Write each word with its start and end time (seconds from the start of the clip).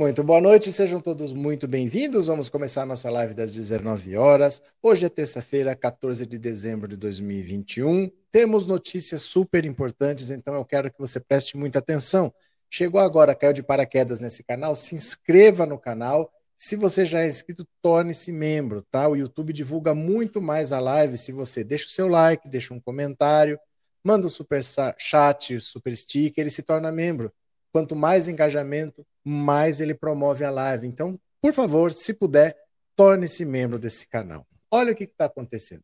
Muito 0.00 0.24
boa 0.24 0.40
noite, 0.40 0.72
sejam 0.72 0.98
todos 0.98 1.34
muito 1.34 1.68
bem-vindos. 1.68 2.28
Vamos 2.28 2.48
começar 2.48 2.86
nossa 2.86 3.10
live 3.10 3.34
das 3.34 3.52
19 3.52 4.16
horas. 4.16 4.62
Hoje 4.82 5.04
é 5.04 5.10
terça-feira, 5.10 5.76
14 5.76 6.24
de 6.24 6.38
dezembro 6.38 6.88
de 6.88 6.96
2021. 6.96 8.10
Temos 8.32 8.66
notícias 8.66 9.20
super 9.20 9.66
importantes, 9.66 10.30
então 10.30 10.54
eu 10.54 10.64
quero 10.64 10.90
que 10.90 10.98
você 10.98 11.20
preste 11.20 11.54
muita 11.54 11.80
atenção. 11.80 12.32
Chegou 12.70 12.98
agora, 12.98 13.34
caiu 13.34 13.52
de 13.52 13.62
paraquedas 13.62 14.20
nesse 14.20 14.42
canal, 14.42 14.74
se 14.74 14.94
inscreva 14.94 15.66
no 15.66 15.78
canal. 15.78 16.32
Se 16.56 16.76
você 16.76 17.04
já 17.04 17.20
é 17.20 17.28
inscrito, 17.28 17.68
torne-se 17.82 18.32
membro, 18.32 18.80
tá? 18.80 19.06
O 19.06 19.16
YouTube 19.16 19.52
divulga 19.52 19.94
muito 19.94 20.40
mais 20.40 20.72
a 20.72 20.80
live 20.80 21.18
se 21.18 21.30
você 21.30 21.62
deixa 21.62 21.84
o 21.84 21.90
seu 21.90 22.08
like, 22.08 22.48
deixa 22.48 22.72
um 22.72 22.80
comentário, 22.80 23.60
manda 24.02 24.26
um 24.26 24.30
super 24.30 24.62
chat, 24.96 25.60
super 25.60 25.94
sticker 25.94 26.46
e 26.46 26.50
se 26.50 26.62
torna 26.62 26.90
membro. 26.90 27.30
Quanto 27.70 27.94
mais 27.94 28.28
engajamento, 28.28 29.06
mais 29.24 29.80
ele 29.80 29.94
promove 29.94 30.44
a 30.44 30.50
live. 30.50 30.86
Então, 30.86 31.18
por 31.40 31.52
favor, 31.54 31.92
se 31.92 32.12
puder, 32.12 32.56
torne-se 32.96 33.44
membro 33.44 33.78
desse 33.78 34.06
canal. 34.06 34.46
Olha 34.70 34.92
o 34.92 34.94
que 34.94 35.04
está 35.04 35.24
acontecendo. 35.24 35.82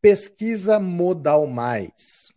Pesquisa 0.00 0.80
Modal 0.80 1.46
Mais. 1.46 2.32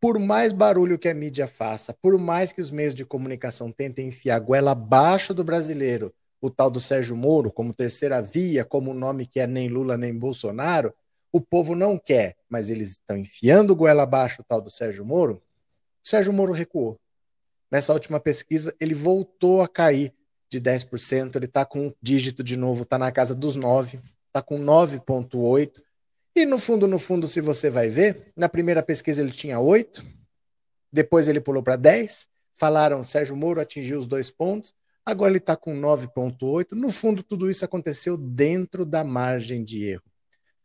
Por 0.00 0.18
mais 0.18 0.52
barulho 0.52 0.98
que 0.98 1.08
a 1.08 1.14
mídia 1.14 1.46
faça, 1.46 1.94
por 2.02 2.18
mais 2.18 2.52
que 2.52 2.60
os 2.60 2.70
meios 2.70 2.92
de 2.92 3.04
comunicação 3.04 3.70
tentem 3.70 4.08
enfiar 4.08 4.36
a 4.36 4.40
goela 4.40 4.72
abaixo 4.72 5.32
do 5.32 5.44
brasileiro, 5.44 6.12
o 6.40 6.50
tal 6.50 6.68
do 6.68 6.80
Sérgio 6.80 7.16
Moro, 7.16 7.52
como 7.52 7.72
terceira 7.72 8.20
via, 8.20 8.64
como 8.64 8.90
o 8.90 8.94
nome 8.94 9.26
que 9.26 9.38
é 9.38 9.46
nem 9.46 9.68
Lula 9.68 9.96
nem 9.96 10.12
Bolsonaro, 10.12 10.92
o 11.30 11.40
povo 11.40 11.74
não 11.74 11.96
quer, 11.96 12.36
mas 12.48 12.68
eles 12.68 12.90
estão 12.90 13.16
enfiando 13.16 13.76
goela 13.76 14.02
abaixo 14.02 14.42
o 14.42 14.44
tal 14.44 14.60
do 14.60 14.68
Sérgio 14.68 15.04
Moro. 15.04 15.42
O 16.04 16.08
Sérgio 16.08 16.32
Moro 16.32 16.52
recuou. 16.52 17.00
Nessa 17.72 17.94
última 17.94 18.20
pesquisa, 18.20 18.76
ele 18.78 18.92
voltou 18.92 19.62
a 19.62 19.66
cair 19.66 20.12
de 20.50 20.60
10%, 20.60 21.36
ele 21.36 21.46
está 21.46 21.64
com 21.64 21.86
um 21.86 21.94
dígito 22.02 22.44
de 22.44 22.54
novo, 22.54 22.82
está 22.82 22.98
na 22.98 23.10
casa 23.10 23.34
dos 23.34 23.56
9, 23.56 23.98
está 24.26 24.42
com 24.42 24.60
9,8%. 24.62 25.80
E 26.36 26.44
no 26.44 26.58
fundo, 26.58 26.86
no 26.86 26.98
fundo, 26.98 27.26
se 27.26 27.40
você 27.40 27.70
vai 27.70 27.88
ver, 27.88 28.30
na 28.36 28.46
primeira 28.46 28.82
pesquisa 28.82 29.22
ele 29.22 29.30
tinha 29.30 29.58
8, 29.58 30.04
depois 30.92 31.28
ele 31.28 31.40
pulou 31.40 31.62
para 31.62 31.76
10, 31.76 32.28
falaram 32.52 33.02
Sérgio 33.02 33.34
Moro 33.34 33.58
atingiu 33.58 33.98
os 33.98 34.06
dois 34.06 34.30
pontos, 34.30 34.74
agora 35.04 35.30
ele 35.30 35.38
está 35.38 35.56
com 35.56 35.74
9,8. 35.74 36.72
No 36.72 36.90
fundo, 36.90 37.22
tudo 37.22 37.48
isso 37.48 37.64
aconteceu 37.64 38.18
dentro 38.18 38.84
da 38.84 39.02
margem 39.02 39.64
de 39.64 39.82
erro. 39.84 40.11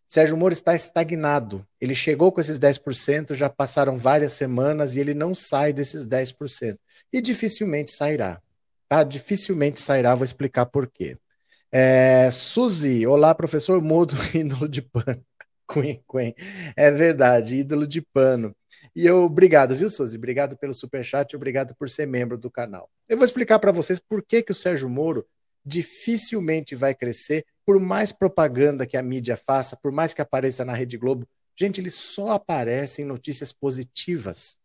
Sérgio 0.08 0.38
Moro 0.38 0.54
está 0.54 0.76
estagnado. 0.76 1.68
Ele 1.82 1.94
chegou 1.94 2.32
com 2.32 2.40
esses 2.40 2.58
10%, 2.58 3.36
já 3.36 3.50
passaram 3.50 3.98
várias 3.98 4.34
semanas 4.34 4.96
e 4.96 5.00
ele 5.00 5.14
não 5.14 5.36
sai 5.36 5.74
desses 5.74 6.08
10%. 6.08 6.78
E 7.12 7.22
dificilmente 7.22 7.92
sairá. 7.92 8.42
Tá? 8.88 9.04
Dificilmente 9.04 9.80
sairá, 9.80 10.16
vou 10.16 10.24
explicar 10.24 10.66
por 10.66 10.88
quê. 10.88 11.18
É, 11.72 12.32
Suzy, 12.32 13.06
olá, 13.06 13.36
professor 13.36 13.82
Modo, 13.82 14.16
ídolo 14.34 14.70
de 14.70 14.82
pano. 14.82 15.24
Queen, 15.70 16.02
Queen. 16.10 16.34
É 16.78 16.90
verdade, 16.90 17.56
ídolo 17.56 17.86
de 17.86 18.02
pano. 18.02 18.56
E 18.96 19.06
eu, 19.06 19.26
obrigado, 19.26 19.76
viu, 19.76 19.90
Suzy? 19.90 20.18
Obrigado 20.18 20.58
pelo 20.58 20.74
superchat, 20.74 21.36
obrigado 21.36 21.76
por 21.76 21.90
ser 21.90 22.08
membro 22.08 22.38
do 22.38 22.50
canal. 22.50 22.90
Eu 23.10 23.18
vou 23.18 23.26
explicar 23.26 23.60
para 23.60 23.72
vocês 23.72 24.00
por 24.00 24.24
que, 24.24 24.42
que 24.42 24.54
o 24.54 24.56
Sérgio 24.56 24.90
Moro 24.90 25.26
dificilmente 25.68 26.76
vai 26.76 26.96
crescer 26.96 27.46
por 27.66 27.80
mais 27.80 28.14
propaganda 28.14 28.88
que 28.88 28.96
a 28.96 29.04
mídia 29.04 29.36
faça, 29.36 29.76
por 29.76 29.92
mais 29.92 30.14
que 30.14 30.22
apareça 30.22 30.64
na 30.64 30.74
Rede 30.74 30.98
Globo, 30.98 31.28
gente, 31.54 31.82
ele 31.82 31.90
só 31.90 32.30
aparece 32.30 33.02
em 33.02 33.06
notícias 33.06 33.52
positivas. 33.52 34.58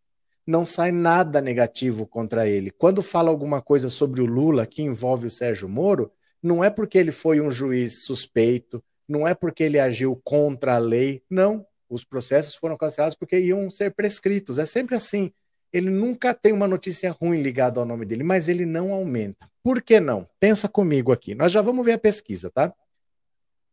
Não 0.46 0.64
sai 0.64 0.92
nada 0.92 1.40
negativo 1.40 2.06
contra 2.06 2.48
ele. 2.48 2.70
Quando 2.70 3.02
fala 3.02 3.30
alguma 3.30 3.60
coisa 3.60 3.88
sobre 3.88 4.22
o 4.22 4.26
Lula 4.26 4.66
que 4.66 4.82
envolve 4.82 5.26
o 5.26 5.30
Sérgio 5.30 5.68
Moro, 5.68 6.12
não 6.40 6.62
é 6.62 6.70
porque 6.70 6.98
ele 6.98 7.12
foi 7.12 7.40
um 7.40 7.50
juiz 7.50 8.04
suspeito, 8.04 8.82
não 9.08 9.26
é 9.26 9.34
porque 9.34 9.64
ele 9.64 9.80
agiu 9.80 10.20
contra 10.24 10.76
a 10.76 10.78
lei, 10.78 11.22
não. 11.28 11.66
Os 11.88 12.04
processos 12.04 12.54
foram 12.54 12.76
cancelados 12.76 13.16
porque 13.16 13.38
iam 13.38 13.68
ser 13.68 13.94
prescritos. 13.94 14.58
É 14.58 14.66
sempre 14.66 14.96
assim. 14.96 15.32
Ele 15.72 15.90
nunca 15.90 16.34
tem 16.34 16.52
uma 16.52 16.68
notícia 16.68 17.10
ruim 17.10 17.40
ligada 17.40 17.80
ao 17.80 17.86
nome 17.86 18.04
dele, 18.04 18.22
mas 18.22 18.48
ele 18.48 18.66
não 18.66 18.92
aumenta. 18.92 19.48
Por 19.62 19.80
que 19.80 19.98
não? 19.98 20.28
Pensa 20.38 20.68
comigo 20.68 21.12
aqui. 21.12 21.34
Nós 21.34 21.50
já 21.50 21.62
vamos 21.62 21.84
ver 21.84 21.92
a 21.92 21.98
pesquisa, 21.98 22.50
tá? 22.50 22.74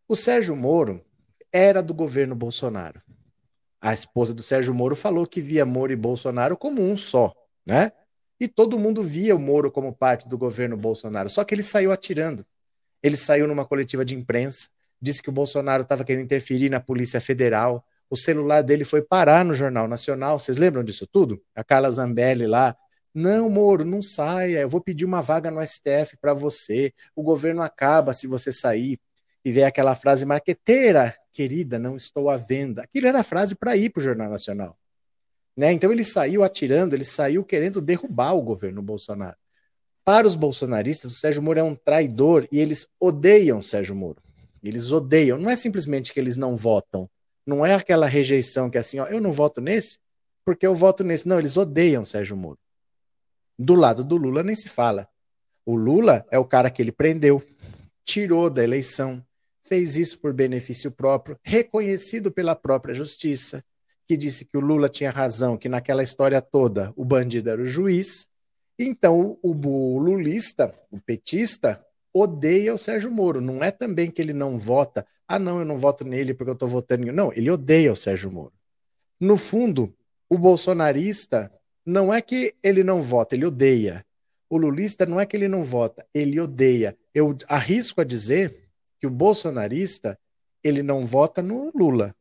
O 0.08 0.16
Sérgio 0.16 0.56
Moro 0.56 1.04
era 1.52 1.82
do 1.84 1.94
governo 1.94 2.36
Bolsonaro. 2.36 3.02
A 3.82 3.94
esposa 3.94 4.34
do 4.34 4.42
Sérgio 4.42 4.74
Moro 4.74 4.96
falou 4.96 5.26
que 5.26 5.42
via 5.42 5.66
Moro 5.66 5.92
e 5.92 5.96
Bolsonaro 5.96 6.58
como 6.58 6.82
um 6.82 6.96
só, 6.98 7.34
né? 7.68 7.92
E 8.40 8.48
todo 8.48 8.80
mundo 8.80 9.04
via 9.04 9.36
o 9.36 9.40
Moro 9.40 9.72
como 9.72 9.94
parte 9.94 10.28
do 10.28 10.38
governo 10.38 10.78
Bolsonaro, 10.78 11.30
só 11.30 11.44
que 11.44 11.54
ele 11.54 11.64
saiu 11.64 11.92
atirando. 11.92 12.46
Ele 13.02 13.18
saiu 13.18 13.48
numa 13.48 13.66
coletiva 13.66 14.04
de 14.04 14.16
imprensa, 14.16 14.70
disse 15.02 15.22
que 15.22 15.30
o 15.30 15.34
Bolsonaro 15.34 15.84
estava 15.84 16.04
querendo 16.04 16.24
interferir 16.24 16.70
na 16.70 16.80
Polícia 16.80 17.20
Federal. 17.22 17.86
O 18.10 18.16
celular 18.16 18.62
dele 18.64 18.84
foi 18.84 19.02
parar 19.02 19.46
no 19.46 19.54
Jornal 19.54 19.88
Nacional. 19.88 20.40
Vocês 20.40 20.58
lembram 20.58 20.84
disso 20.84 21.06
tudo? 21.06 21.42
A 21.56 21.64
Carla 21.64 21.92
Zambelli 21.92 22.48
lá. 22.48 22.76
Não, 23.14 23.50
Moro, 23.50 23.86
não 23.86 24.02
saia. 24.02 24.60
Eu 24.60 24.70
vou 24.70 24.82
pedir 24.82 25.06
uma 25.06 25.22
vaga 25.22 25.52
no 25.52 25.62
STF 25.62 26.18
para 26.20 26.34
você. 26.34 26.94
O 27.16 27.22
governo 27.22 27.62
acaba 27.62 28.14
se 28.14 28.28
você 28.28 28.52
sair 28.52 29.00
e 29.44 29.52
vem 29.52 29.64
aquela 29.64 29.96
frase 29.96 30.26
marqueteira, 30.26 31.16
querida, 31.32 31.80
não 31.80 31.96
estou 31.96 32.30
à 32.30 32.38
venda. 32.38 32.84
Aquilo 32.84 33.08
era 33.08 33.20
a 33.20 33.24
frase 33.24 33.56
para 33.56 33.76
ir 33.78 33.90
para 33.90 34.00
o 34.00 34.04
Jornal 34.04 34.30
Nacional. 34.30 34.78
Né? 35.56 35.72
Então 35.72 35.92
ele 35.92 36.04
saiu 36.04 36.44
atirando, 36.44 36.96
ele 36.96 37.06
saiu 37.06 37.44
querendo 37.44 37.82
derrubar 37.82 38.34
o 38.34 38.42
governo 38.42 38.82
Bolsonaro. 38.82 39.38
Para 40.04 40.26
os 40.26 40.36
bolsonaristas, 40.36 41.12
o 41.12 41.16
Sérgio 41.16 41.44
Moro 41.44 41.60
é 41.60 41.64
um 41.64 41.76
traidor 41.76 42.48
e 42.52 42.60
eles 42.60 42.88
odeiam 43.00 43.62
Sérgio 43.62 43.96
Moro. 43.96 44.22
Eles 44.64 44.92
odeiam. 44.92 45.38
Não 45.38 45.50
é 45.50 45.56
simplesmente 45.56 46.12
que 46.12 46.20
eles 46.20 46.36
não 46.36 46.56
votam. 46.56 47.10
Não 47.46 47.66
é 47.66 47.74
aquela 47.74 48.08
rejeição 48.08 48.70
que 48.70 48.78
é 48.78 48.82
assim, 48.82 49.00
ó, 49.00 49.08
eu 49.08 49.20
não 49.20 49.32
voto 49.32 49.60
nesse 49.62 50.00
porque 50.50 50.66
eu 50.66 50.74
voto 50.74 51.04
nesse. 51.04 51.28
Não, 51.28 51.38
eles 51.38 51.58
odeiam 51.58 52.04
Sérgio 52.04 52.36
Moro. 52.36 52.58
Do 53.56 53.76
lado 53.76 54.04
do 54.04 54.18
Lula 54.18 54.42
nem 54.42 54.56
se 54.56 54.68
fala. 54.68 55.08
O 55.64 55.76
Lula 55.76 56.26
é 56.32 56.40
o 56.40 56.46
cara 56.46 56.72
que 56.72 56.82
ele 56.82 56.92
prendeu, 56.92 57.44
tirou 58.04 58.50
da 58.50 58.64
eleição, 58.64 59.24
fez 59.64 59.96
isso 59.96 60.20
por 60.20 60.34
benefício 60.34 60.92
próprio, 60.92 61.38
reconhecido 61.44 62.32
pela 62.32 62.56
própria 62.56 62.96
justiça, 62.96 63.64
que 64.08 64.18
disse 64.18 64.44
que 64.44 64.58
o 64.58 64.60
Lula 64.60 64.90
tinha 64.90 65.12
razão, 65.12 65.56
que 65.56 65.70
naquela 65.70 66.02
história 66.02 66.42
toda 66.42 66.92
o 66.96 67.06
bandido 67.06 67.52
era 67.52 67.62
o 67.62 67.66
juiz. 67.68 68.28
Então, 68.80 69.38
o, 69.44 69.52
o 69.52 70.00
lulista, 70.00 70.74
o 70.90 71.00
petista, 71.00 71.86
odeia 72.12 72.74
o 72.74 72.78
Sérgio 72.80 73.12
Moro. 73.12 73.40
Não 73.40 73.64
é 73.64 73.70
também 73.70 74.10
que 74.10 74.20
ele 74.20 74.34
não 74.34 74.58
vota, 74.58 75.06
ah, 75.32 75.38
não, 75.38 75.60
eu 75.60 75.66
não 75.66 75.78
voto 75.78 76.04
nele 76.04 76.34
porque 76.34 76.50
eu 76.50 76.56
estou 76.56 76.68
votando 76.68 77.08
em. 77.08 77.12
Não, 77.12 77.32
ele 77.32 77.52
odeia 77.52 77.92
o 77.92 77.96
Sérgio 77.96 78.32
Moro. 78.32 78.52
No 79.20 79.38
fundo, 79.38 79.96
o 80.28 80.40
bolsonarista 80.40 81.52
não 81.86 82.12
é 82.12 82.20
que 82.20 82.56
ele 82.64 82.84
não 82.84 83.00
vota, 83.00 83.36
ele 83.36 83.46
odeia. 83.46 84.04
O 84.50 84.58
lulista 84.58 85.06
não 85.06 85.20
é 85.20 85.28
que 85.28 85.38
ele 85.38 85.48
não 85.48 85.64
vota, 85.64 86.04
ele 86.16 86.40
odeia. 86.40 86.98
Eu 87.14 87.38
arrisco 87.48 88.02
a 88.02 88.04
dizer 88.04 88.72
que 89.00 89.06
o 89.06 89.12
bolsonarista 89.12 90.18
ele 90.64 90.82
não 90.82 91.06
vota 91.06 91.44
no 91.44 91.72
Lula, 91.76 92.16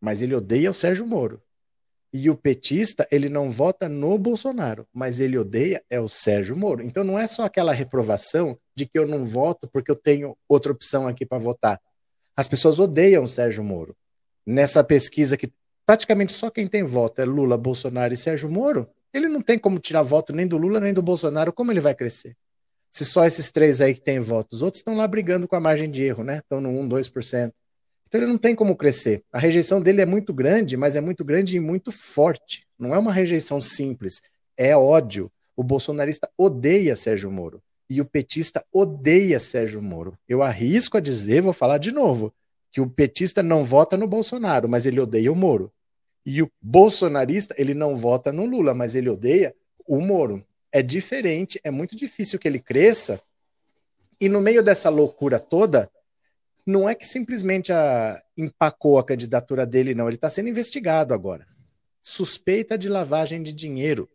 mas 0.00 0.22
ele 0.22 0.34
odeia 0.34 0.70
o 0.70 0.74
Sérgio 0.74 1.06
Moro. 1.06 1.42
E 2.10 2.30
o 2.30 2.36
petista, 2.36 3.06
ele 3.10 3.28
não 3.28 3.50
vota 3.50 3.90
no 3.90 4.16
Bolsonaro, 4.16 4.88
mas 4.90 5.20
ele 5.20 5.36
odeia 5.36 5.84
é 5.90 6.00
o 6.00 6.08
Sérgio 6.08 6.56
Moro. 6.56 6.82
Então 6.82 7.04
não 7.04 7.18
é 7.18 7.28
só 7.28 7.44
aquela 7.44 7.74
reprovação 7.74 8.58
de 8.74 8.86
que 8.86 8.98
eu 8.98 9.06
não 9.06 9.22
voto 9.22 9.68
porque 9.68 9.90
eu 9.90 9.96
tenho 9.96 10.34
outra 10.48 10.72
opção 10.72 11.06
aqui 11.06 11.26
para 11.26 11.36
votar. 11.36 11.78
As 12.38 12.46
pessoas 12.46 12.78
odeiam 12.78 13.26
Sérgio 13.26 13.64
Moro. 13.64 13.96
Nessa 14.46 14.84
pesquisa 14.84 15.36
que 15.36 15.50
praticamente 15.84 16.30
só 16.30 16.50
quem 16.50 16.68
tem 16.68 16.84
voto 16.84 17.20
é 17.20 17.24
Lula, 17.24 17.58
Bolsonaro 17.58 18.14
e 18.14 18.16
Sérgio 18.16 18.48
Moro, 18.48 18.88
ele 19.12 19.26
não 19.26 19.42
tem 19.42 19.58
como 19.58 19.80
tirar 19.80 20.02
voto 20.02 20.32
nem 20.32 20.46
do 20.46 20.56
Lula 20.56 20.78
nem 20.78 20.94
do 20.94 21.02
Bolsonaro, 21.02 21.52
como 21.52 21.72
ele 21.72 21.80
vai 21.80 21.96
crescer? 21.96 22.36
se 22.92 23.04
só 23.04 23.26
esses 23.26 23.50
três 23.50 23.80
aí 23.80 23.92
que 23.92 24.00
têm 24.00 24.20
votos, 24.20 24.58
os 24.58 24.62
outros 24.62 24.78
estão 24.78 24.96
lá 24.96 25.06
brigando 25.06 25.48
com 25.48 25.56
a 25.56 25.60
margem 25.60 25.90
de 25.90 26.04
erro, 26.04 26.22
né? 26.22 26.38
Estão 26.38 26.60
no 26.60 26.70
1, 26.70 26.88
2%. 26.88 27.52
Então 28.06 28.20
ele 28.20 28.30
não 28.30 28.38
tem 28.38 28.54
como 28.54 28.76
crescer. 28.76 29.22
A 29.32 29.38
rejeição 29.38 29.82
dele 29.82 30.00
é 30.00 30.06
muito 30.06 30.32
grande, 30.32 30.76
mas 30.76 30.96
é 30.96 31.00
muito 31.00 31.24
grande 31.24 31.56
e 31.56 31.60
muito 31.60 31.92
forte. 31.92 32.66
Não 32.78 32.94
é 32.94 32.98
uma 32.98 33.12
rejeição 33.12 33.60
simples, 33.60 34.22
é 34.56 34.76
ódio. 34.76 35.30
O 35.54 35.62
bolsonarista 35.62 36.30
odeia 36.38 36.94
Sérgio 36.94 37.32
Moro 37.32 37.60
e 37.88 38.00
o 38.00 38.04
petista 38.04 38.64
odeia 38.72 39.38
Sérgio 39.40 39.82
Moro. 39.82 40.18
Eu 40.28 40.42
arrisco 40.42 40.96
a 40.96 41.00
dizer, 41.00 41.40
vou 41.40 41.52
falar 41.52 41.78
de 41.78 41.92
novo, 41.92 42.32
que 42.70 42.80
o 42.80 42.88
petista 42.88 43.42
não 43.42 43.64
vota 43.64 43.96
no 43.96 44.06
Bolsonaro, 44.06 44.68
mas 44.68 44.86
ele 44.86 45.00
odeia 45.00 45.32
o 45.32 45.36
Moro. 45.36 45.72
E 46.24 46.42
o 46.42 46.50
bolsonarista, 46.60 47.54
ele 47.56 47.72
não 47.72 47.96
vota 47.96 48.32
no 48.32 48.44
Lula, 48.44 48.74
mas 48.74 48.94
ele 48.94 49.08
odeia 49.08 49.54
o 49.86 50.00
Moro 50.00 50.44
é 50.72 50.82
diferente, 50.82 51.60
é 51.64 51.70
muito 51.70 51.96
difícil 51.96 52.38
que 52.38 52.46
ele 52.46 52.58
cresça. 52.58 53.20
E 54.20 54.28
no 54.28 54.40
meio 54.40 54.62
dessa 54.62 54.90
loucura 54.90 55.38
toda, 55.38 55.90
não 56.66 56.88
é 56.88 56.94
que 56.94 57.06
simplesmente 57.06 57.72
a, 57.72 58.22
empacou 58.36 58.98
a 58.98 59.04
candidatura 59.04 59.64
dele, 59.64 59.94
não. 59.94 60.06
Ele 60.06 60.16
está 60.16 60.28
sendo 60.28 60.48
investigado 60.48 61.14
agora. 61.14 61.46
Suspeita 62.02 62.76
de 62.76 62.88
lavagem 62.88 63.42
de 63.42 63.52
dinheiro. 63.52 64.08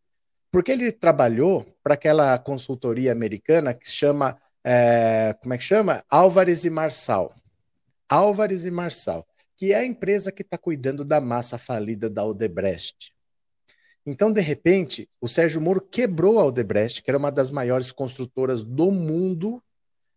Porque 0.53 0.71
ele 0.71 0.91
trabalhou 0.91 1.65
para 1.83 1.95
aquela 1.95 2.37
consultoria 2.37 3.11
americana 3.11 3.73
que 3.73 3.89
chama 3.89 4.39
é, 4.63 5.35
como 5.41 5.53
é 5.53 5.57
que 5.57 5.63
chama? 5.63 6.03
Álvares 6.09 6.63
e 6.63 6.69
Marçal. 6.69 7.35
Álvares 8.07 8.63
e 8.65 8.71
Marçal, 8.71 9.25
que 9.57 9.73
é 9.73 9.77
a 9.77 9.85
empresa 9.85 10.31
que 10.31 10.43
está 10.43 10.57
cuidando 10.57 11.03
da 11.03 11.19
massa 11.19 11.57
falida 11.57 12.09
da 12.09 12.23
Odebrecht. 12.23 13.13
Então, 14.05 14.31
de 14.31 14.41
repente, 14.41 15.09
o 15.19 15.27
Sérgio 15.27 15.59
Moro 15.59 15.81
quebrou 15.81 16.39
a 16.39 16.45
Odebrecht, 16.45 17.01
que 17.01 17.09
era 17.09 17.17
uma 17.17 17.31
das 17.31 17.49
maiores 17.49 17.91
construtoras 17.91 18.63
do 18.63 18.91
mundo. 18.91 19.59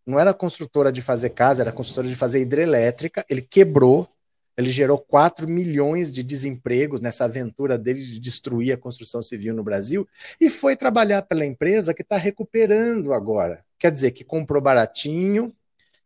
Não 0.05 0.19
era 0.19 0.33
construtora 0.35 0.91
de 0.91 1.01
fazer 1.01 1.31
casa, 1.31 1.63
era 1.63 1.71
construtora 1.71 2.07
de 2.07 2.15
fazer 2.15 2.41
hidrelétrica. 2.41 3.25
Ele 3.27 3.41
quebrou, 3.41 4.07
ele 4.57 4.71
gerou 4.71 4.97
4 4.97 5.47
milhões 5.47 6.11
de 6.11 6.23
desempregos 6.23 6.99
nessa 6.99 7.25
aventura 7.25 7.77
dele 7.77 8.03
de 8.03 8.19
destruir 8.19 8.73
a 8.73 8.77
construção 8.77 9.21
civil 9.21 9.53
no 9.53 9.63
Brasil 9.63 10.07
e 10.41 10.49
foi 10.49 10.75
trabalhar 10.75 11.21
pela 11.21 11.45
empresa 11.45 11.93
que 11.93 12.01
está 12.01 12.17
recuperando 12.17 13.13
agora. 13.13 13.63
Quer 13.77 13.91
dizer, 13.91 14.11
que 14.11 14.23
comprou 14.23 14.59
baratinho, 14.59 15.55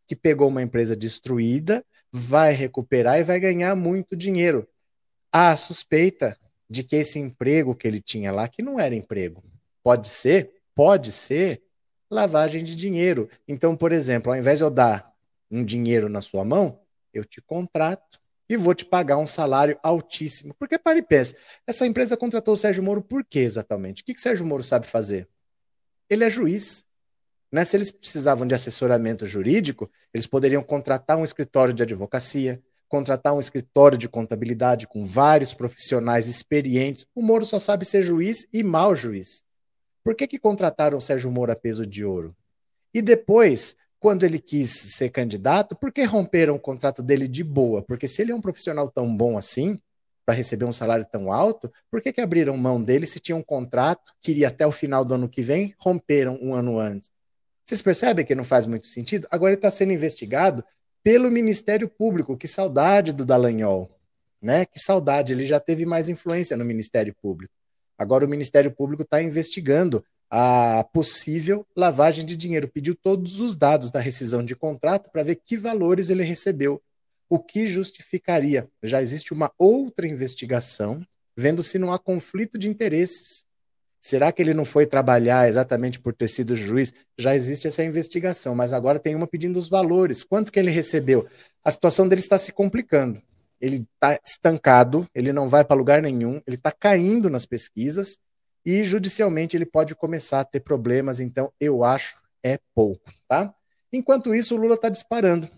que 0.05 0.17
pegou 0.17 0.49
uma 0.49 0.61
empresa 0.61 0.97
destruída, 0.97 1.83
vai 2.11 2.51
recuperar 2.51 3.17
e 3.19 3.23
vai 3.23 3.39
ganhar 3.39 3.73
muito 3.73 4.17
dinheiro. 4.17 4.67
Há 5.31 5.55
suspeita 5.55 6.37
de 6.69 6.83
que 6.83 6.97
esse 6.97 7.17
emprego 7.19 7.73
que 7.73 7.87
ele 7.87 8.01
tinha 8.01 8.33
lá, 8.33 8.49
que 8.49 8.61
não 8.61 8.77
era 8.77 8.93
emprego, 8.93 9.41
pode 9.81 10.09
ser, 10.09 10.51
pode 10.75 11.13
ser 11.13 11.61
lavagem 12.09 12.65
de 12.65 12.75
dinheiro. 12.75 13.29
Então, 13.47 13.77
por 13.77 13.93
exemplo, 13.93 14.33
ao 14.33 14.37
invés 14.37 14.59
de 14.59 14.65
eu 14.65 14.69
dar 14.69 15.09
um 15.49 15.63
dinheiro 15.63 16.09
na 16.09 16.19
sua 16.19 16.43
mão, 16.43 16.81
eu 17.13 17.23
te 17.23 17.41
contrato 17.41 18.20
e 18.51 18.57
vou 18.57 18.75
te 18.75 18.83
pagar 18.83 19.17
um 19.17 19.25
salário 19.25 19.79
altíssimo. 19.81 20.53
Porque 20.59 20.77
para 20.77 20.99
e 20.99 21.01
pensa, 21.01 21.33
essa 21.65 21.87
empresa 21.87 22.17
contratou 22.17 22.53
o 22.53 22.57
Sérgio 22.57 22.83
Moro 22.83 23.01
por 23.01 23.23
quê 23.23 23.39
exatamente? 23.39 24.01
O 24.01 24.05
que, 24.05 24.13
que 24.13 24.19
Sérgio 24.19 24.45
Moro 24.45 24.61
sabe 24.61 24.85
fazer? 24.85 25.25
Ele 26.09 26.25
é 26.25 26.29
juiz. 26.29 26.85
Né? 27.49 27.63
Se 27.63 27.77
eles 27.77 27.91
precisavam 27.91 28.45
de 28.45 28.53
assessoramento 28.53 29.25
jurídico, 29.25 29.89
eles 30.13 30.27
poderiam 30.27 30.61
contratar 30.61 31.15
um 31.15 31.23
escritório 31.23 31.73
de 31.73 31.81
advocacia, 31.81 32.61
contratar 32.89 33.33
um 33.33 33.39
escritório 33.39 33.97
de 33.97 34.09
contabilidade 34.09 34.85
com 34.85 35.05
vários 35.05 35.53
profissionais 35.53 36.27
experientes. 36.27 37.05
O 37.15 37.21
Moro 37.21 37.45
só 37.45 37.57
sabe 37.57 37.85
ser 37.85 38.01
juiz 38.01 38.45
e 38.51 38.63
mau 38.63 38.93
juiz. 38.93 39.45
Por 40.03 40.13
que, 40.13 40.27
que 40.27 40.37
contrataram 40.37 40.97
o 40.97 41.01
Sérgio 41.01 41.31
Moro 41.31 41.53
a 41.53 41.55
peso 41.55 41.85
de 41.85 42.03
ouro? 42.03 42.35
E 42.93 43.01
depois, 43.01 43.77
quando 44.01 44.23
ele 44.23 44.39
quis 44.39 44.71
ser 44.71 45.11
candidato, 45.11 45.75
por 45.75 45.91
que 45.93 46.03
romperam 46.03 46.55
o 46.55 46.59
contrato 46.59 47.03
dele 47.03 47.27
de 47.27 47.43
boa? 47.43 47.83
Porque 47.83 48.07
se 48.07 48.23
ele 48.23 48.31
é 48.31 48.35
um 48.35 48.41
profissional 48.41 48.89
tão 48.89 49.15
bom 49.15 49.37
assim, 49.37 49.79
para 50.25 50.33
receber 50.33 50.65
um 50.65 50.73
salário 50.73 51.05
tão 51.05 51.31
alto, 51.31 51.71
por 51.89 52.01
que, 52.01 52.11
que 52.11 52.19
abriram 52.19 52.57
mão 52.57 52.83
dele 52.83 53.05
se 53.05 53.19
tinha 53.19 53.35
um 53.35 53.43
contrato 53.43 54.11
que 54.19 54.31
iria 54.31 54.47
até 54.47 54.65
o 54.65 54.71
final 54.71 55.05
do 55.05 55.13
ano 55.13 55.29
que 55.29 55.43
vem, 55.43 55.75
romperam 55.77 56.39
um 56.41 56.55
ano 56.55 56.79
antes? 56.79 57.11
Vocês 57.63 57.79
percebem 57.79 58.25
que 58.25 58.33
não 58.33 58.43
faz 58.43 58.65
muito 58.65 58.87
sentido? 58.87 59.27
Agora 59.29 59.51
ele 59.51 59.59
está 59.59 59.69
sendo 59.69 59.93
investigado 59.93 60.65
pelo 61.03 61.29
Ministério 61.29 61.87
Público. 61.87 62.35
Que 62.35 62.47
saudade 62.47 63.13
do 63.13 63.23
Dallagnol, 63.23 63.87
né? 64.41 64.65
Que 64.65 64.79
saudade, 64.79 65.31
ele 65.31 65.45
já 65.45 65.59
teve 65.59 65.85
mais 65.85 66.09
influência 66.09 66.57
no 66.57 66.65
Ministério 66.65 67.15
Público. 67.21 67.53
Agora 67.99 68.25
o 68.25 68.27
Ministério 68.27 68.71
Público 68.71 69.03
está 69.03 69.21
investigando 69.21 70.03
a 70.31 70.83
possível 70.93 71.65
lavagem 71.75 72.25
de 72.25 72.37
dinheiro. 72.37 72.69
Pediu 72.69 72.95
todos 72.95 73.41
os 73.41 73.55
dados 73.55 73.91
da 73.91 73.99
rescisão 73.99 74.43
de 74.43 74.55
contrato 74.55 75.11
para 75.11 75.23
ver 75.23 75.41
que 75.45 75.57
valores 75.57 76.09
ele 76.09 76.23
recebeu, 76.23 76.81
o 77.29 77.37
que 77.37 77.67
justificaria. 77.67 78.67
Já 78.81 79.01
existe 79.01 79.33
uma 79.33 79.51
outra 79.57 80.07
investigação 80.07 81.05
vendo 81.35 81.61
se 81.61 81.77
não 81.77 81.91
há 81.91 81.99
conflito 81.99 82.57
de 82.57 82.69
interesses 82.69 83.45
Será 84.03 84.31
que 84.31 84.41
ele 84.41 84.55
não 84.55 84.65
foi 84.65 84.87
trabalhar 84.87 85.47
exatamente 85.47 85.99
por 85.99 86.11
ter 86.11 86.27
sido 86.27 86.55
juiz? 86.55 86.91
Já 87.19 87.35
existe 87.35 87.67
essa 87.67 87.83
investigação, 87.83 88.55
mas 88.55 88.73
agora 88.73 88.97
tem 88.97 89.13
uma 89.13 89.27
pedindo 89.27 89.59
os 89.59 89.69
valores. 89.69 90.23
Quanto 90.23 90.51
que 90.51 90.59
ele 90.59 90.71
recebeu? 90.71 91.27
A 91.63 91.69
situação 91.69 92.07
dele 92.07 92.19
está 92.19 92.35
se 92.39 92.51
complicando. 92.51 93.21
Ele 93.59 93.85
está 93.93 94.19
estancado, 94.25 95.07
ele 95.13 95.31
não 95.31 95.47
vai 95.47 95.63
para 95.63 95.77
lugar 95.77 96.01
nenhum, 96.01 96.41
ele 96.47 96.55
está 96.55 96.71
caindo 96.71 97.29
nas 97.29 97.45
pesquisas 97.45 98.17
e 98.65 98.83
judicialmente 98.83 99.57
ele 99.57 99.65
pode 99.65 99.95
começar 99.95 100.41
a 100.41 100.45
ter 100.45 100.59
problemas. 100.59 101.19
Então, 101.19 101.51
eu 101.59 101.83
acho 101.83 102.19
é 102.43 102.59
pouco, 102.73 103.11
tá? 103.27 103.53
Enquanto 103.93 104.33
isso, 104.33 104.55
o 104.55 104.57
Lula 104.57 104.75
está 104.75 104.89
disparando. 104.89 105.49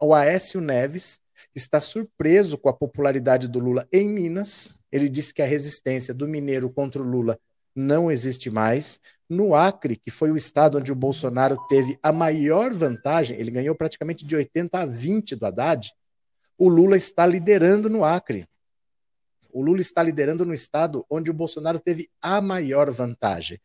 O 0.00 0.14
Aécio 0.14 0.60
Neves 0.60 1.20
está 1.54 1.80
surpreso 1.80 2.58
com 2.58 2.68
a 2.68 2.72
popularidade 2.72 3.48
do 3.48 3.58
Lula 3.58 3.86
em 3.92 4.08
Minas. 4.08 4.78
Ele 4.90 5.08
disse 5.08 5.32
que 5.32 5.42
a 5.42 5.46
resistência 5.46 6.12
do 6.12 6.26
mineiro 6.26 6.70
contra 6.70 7.02
o 7.02 7.06
Lula 7.06 7.38
não 7.74 8.10
existe 8.10 8.50
mais. 8.50 9.00
No 9.28 9.54
Acre, 9.54 9.96
que 9.96 10.10
foi 10.10 10.30
o 10.30 10.36
estado 10.36 10.78
onde 10.78 10.92
o 10.92 10.96
Bolsonaro 10.96 11.56
teve 11.68 11.98
a 12.02 12.12
maior 12.12 12.72
vantagem, 12.72 13.38
ele 13.38 13.50
ganhou 13.50 13.74
praticamente 13.74 14.24
de 14.24 14.36
80 14.36 14.80
a 14.80 14.86
20 14.86 15.36
do 15.36 15.46
Haddad, 15.46 15.92
o 16.56 16.68
Lula 16.68 16.96
está 16.96 17.26
liderando 17.26 17.88
no 17.88 18.04
Acre. 18.04 18.46
O 19.54 19.62
Lula 19.62 19.80
está 19.80 20.02
liderando 20.02 20.44
no 20.44 20.52
estado 20.52 21.06
onde 21.08 21.30
o 21.30 21.34
Bolsonaro 21.34 21.78
teve 21.78 22.08
a 22.20 22.40
maior 22.40 22.90
vantagem. 22.90 23.60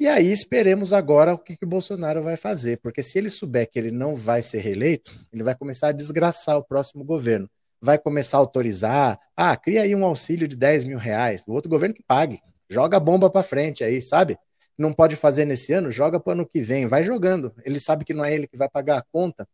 E 0.00 0.08
aí 0.08 0.32
esperemos 0.32 0.94
agora 0.94 1.34
o 1.34 1.38
que, 1.38 1.54
que 1.54 1.66
o 1.66 1.68
Bolsonaro 1.68 2.22
vai 2.22 2.34
fazer, 2.34 2.78
porque 2.78 3.02
se 3.02 3.18
ele 3.18 3.28
souber 3.28 3.68
que 3.70 3.78
ele 3.78 3.90
não 3.90 4.16
vai 4.16 4.40
ser 4.40 4.60
reeleito, 4.60 5.14
ele 5.30 5.42
vai 5.42 5.54
começar 5.54 5.88
a 5.88 5.92
desgraçar 5.92 6.56
o 6.56 6.64
próximo 6.64 7.04
governo. 7.04 7.46
Vai 7.78 7.98
começar 7.98 8.38
a 8.38 8.40
autorizar, 8.40 9.20
ah, 9.36 9.54
cria 9.54 9.82
aí 9.82 9.94
um 9.94 10.02
auxílio 10.02 10.48
de 10.48 10.56
10 10.56 10.86
mil 10.86 10.98
reais, 10.98 11.44
o 11.46 11.52
outro 11.52 11.68
governo 11.68 11.94
que 11.94 12.02
pague. 12.02 12.40
Joga 12.70 12.96
a 12.96 13.00
bomba 13.00 13.28
para 13.28 13.42
frente 13.42 13.84
aí, 13.84 14.00
sabe? 14.00 14.38
Não 14.78 14.94
pode 14.94 15.14
fazer 15.14 15.44
nesse 15.44 15.74
ano, 15.74 15.90
joga 15.90 16.18
para 16.18 16.32
ano 16.32 16.46
que 16.46 16.62
vem, 16.62 16.86
vai 16.86 17.04
jogando. 17.04 17.52
Ele 17.66 17.78
sabe 17.78 18.02
que 18.02 18.14
não 18.14 18.24
é 18.24 18.32
ele 18.32 18.46
que 18.46 18.56
vai 18.56 18.68
pagar 18.70 18.96
a 18.96 19.04
conta. 19.12 19.46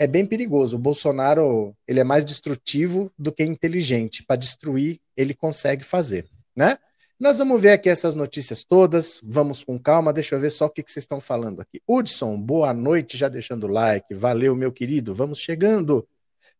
É 0.00 0.06
bem 0.06 0.24
perigoso. 0.24 0.76
O 0.76 0.80
Bolsonaro, 0.80 1.76
ele 1.86 2.00
é 2.00 2.04
mais 2.04 2.24
destrutivo 2.24 3.12
do 3.18 3.30
que 3.30 3.44
inteligente. 3.44 4.24
Para 4.24 4.36
destruir, 4.36 4.98
ele 5.20 5.34
consegue 5.34 5.84
fazer, 5.84 6.26
né? 6.56 6.76
Nós 7.20 7.36
vamos 7.36 7.60
ver 7.60 7.72
aqui 7.72 7.90
essas 7.90 8.14
notícias 8.14 8.64
todas. 8.64 9.20
Vamos 9.22 9.62
com 9.62 9.78
calma. 9.78 10.10
Deixa 10.10 10.34
eu 10.34 10.40
ver 10.40 10.48
só 10.48 10.64
o 10.64 10.70
que, 10.70 10.82
que 10.82 10.90
vocês 10.90 11.02
estão 11.02 11.20
falando 11.20 11.60
aqui. 11.60 11.78
Hudson, 11.86 12.40
boa 12.40 12.72
noite, 12.72 13.18
já 13.18 13.28
deixando 13.28 13.64
o 13.64 13.70
like. 13.70 14.14
Valeu, 14.14 14.56
meu 14.56 14.72
querido. 14.72 15.14
Vamos 15.14 15.38
chegando. 15.38 16.08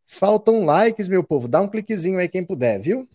Faltam 0.05 0.67
likes, 0.67 1.09
meu 1.09 1.25
povo. 1.25 1.49
Dá 1.49 1.63
um 1.63 1.69
cliquezinho 1.69 2.19
aí, 2.19 2.29
quem 2.29 2.45
puder, 2.45 2.79
viu? 2.79 3.09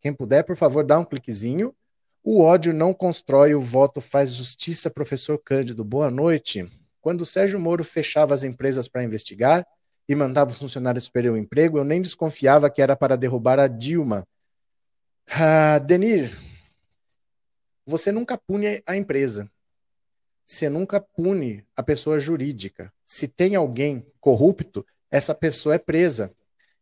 Quem 0.00 0.12
puder, 0.12 0.44
por 0.44 0.54
favor, 0.56 0.84
dá 0.84 0.96
um 0.96 1.04
cliquezinho. 1.04 1.74
O 2.22 2.40
ódio 2.40 2.72
não 2.72 2.94
constrói, 2.94 3.56
o 3.56 3.60
voto 3.60 4.00
faz 4.00 4.32
justiça, 4.32 4.88
professor 4.88 5.36
Cândido. 5.36 5.82
Boa 5.82 6.12
noite. 6.12 6.70
Quando 7.00 7.22
o 7.22 7.26
Sérgio 7.26 7.58
Moro 7.58 7.82
fechava 7.82 8.34
as 8.34 8.44
empresas 8.44 8.86
para 8.86 9.02
investigar 9.02 9.66
e 10.08 10.14
mandava 10.14 10.50
os 10.50 10.58
funcionários 10.58 11.08
perder 11.08 11.30
o 11.30 11.36
emprego, 11.36 11.78
eu 11.78 11.84
nem 11.84 12.00
desconfiava 12.00 12.70
que 12.70 12.80
era 12.80 12.94
para 12.94 13.16
derrubar 13.16 13.58
a 13.58 13.66
Dilma. 13.66 14.24
Ah, 15.28 15.78
Denir, 15.78 16.36
você 17.86 18.12
nunca 18.12 18.38
pune 18.38 18.82
a 18.86 18.96
empresa. 18.96 19.50
Você 20.44 20.68
nunca 20.68 21.00
pune 21.00 21.66
a 21.74 21.82
pessoa 21.82 22.18
jurídica. 22.18 22.92
Se 23.04 23.26
tem 23.26 23.54
alguém 23.54 24.06
corrupto, 24.20 24.84
essa 25.10 25.34
pessoa 25.34 25.74
é 25.74 25.78
presa. 25.78 26.32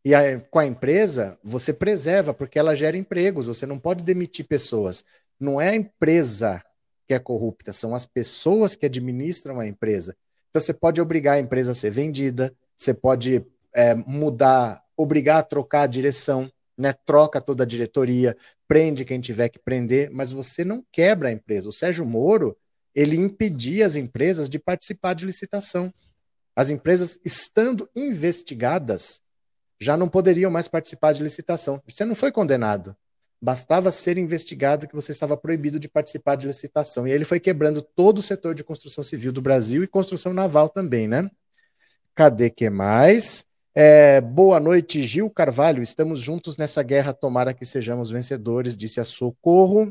E 0.04 0.14
a, 0.14 0.40
com 0.40 0.58
a 0.58 0.66
empresa, 0.66 1.38
você 1.44 1.72
preserva, 1.72 2.34
porque 2.34 2.58
ela 2.58 2.75
gera 2.75 2.96
empregos, 2.96 3.46
você 3.46 3.66
não 3.66 3.78
pode 3.78 4.02
demitir 4.02 4.46
pessoas. 4.46 5.04
Não 5.38 5.61
é 5.61 5.68
a 5.68 5.75
empresa 5.76 6.62
que 7.06 7.14
é 7.14 7.18
corrupta, 7.18 7.72
são 7.72 7.94
as 7.94 8.06
pessoas 8.06 8.75
que 8.75 8.87
administram 8.87 9.61
a 9.61 9.66
empresa. 9.66 10.16
Então 10.50 10.61
você 10.61 10.72
pode 10.72 11.00
obrigar 11.00 11.37
a 11.37 11.40
empresa 11.40 11.72
a 11.72 11.75
ser 11.75 11.90
vendida, 11.90 12.52
você 12.76 12.92
pode 12.92 13.44
é, 13.75 13.94
mudar, 13.94 14.84
obrigar 14.96 15.38
a 15.38 15.42
trocar 15.42 15.82
a 15.82 15.87
direção, 15.87 16.50
né? 16.82 16.92
troca 16.92 17.40
toda 17.40 17.62
a 17.62 17.66
diretoria, 17.66 18.36
prende 18.66 19.04
quem 19.04 19.20
tiver 19.20 19.48
que 19.48 19.58
prender, 19.58 20.10
mas 20.10 20.32
você 20.32 20.64
não 20.64 20.84
quebra 20.90 21.28
a 21.28 21.32
empresa. 21.32 21.68
O 21.68 21.72
Sérgio 21.72 22.04
Moro, 22.04 22.56
ele 22.94 23.16
impedia 23.16 23.86
as 23.86 23.96
empresas 23.96 24.50
de 24.50 24.58
participar 24.58 25.14
de 25.14 25.24
licitação. 25.24 25.94
As 26.54 26.70
empresas, 26.70 27.18
estando 27.24 27.88
investigadas, 27.96 29.20
já 29.80 29.96
não 29.96 30.08
poderiam 30.08 30.50
mais 30.50 30.68
participar 30.68 31.12
de 31.12 31.22
licitação. 31.22 31.80
Você 31.88 32.04
não 32.04 32.14
foi 32.14 32.30
condenado. 32.30 32.94
Bastava 33.40 33.90
ser 33.90 34.18
investigado 34.18 34.86
que 34.86 34.94
você 34.94 35.12
estava 35.12 35.36
proibido 35.36 35.80
de 35.80 35.88
participar 35.88 36.36
de 36.36 36.46
licitação. 36.46 37.06
E 37.06 37.10
ele 37.10 37.24
foi 37.24 37.40
quebrando 37.40 37.80
todo 37.80 38.18
o 38.18 38.22
setor 38.22 38.54
de 38.54 38.62
construção 38.62 39.02
civil 39.02 39.32
do 39.32 39.40
Brasil 39.40 39.82
e 39.82 39.88
construção 39.88 40.32
naval 40.32 40.68
também, 40.68 41.08
né? 41.08 41.28
Cadê 42.14 42.50
que 42.50 42.68
mais? 42.68 43.44
É, 43.75 44.21
boa 44.21 44.61
noite, 44.61 45.02
Gil 45.02 45.31
Carvalho. 45.31 45.83
Estamos 45.83 46.21
juntos 46.21 46.59
nessa 46.59 46.83
guerra. 46.83 47.14
Tomara 47.14 47.55
que 47.55 47.64
sejamos 47.64 48.11
vencedores, 48.11 48.76
disse 48.76 49.00
a 49.00 49.05
Socorro. 49.05 49.91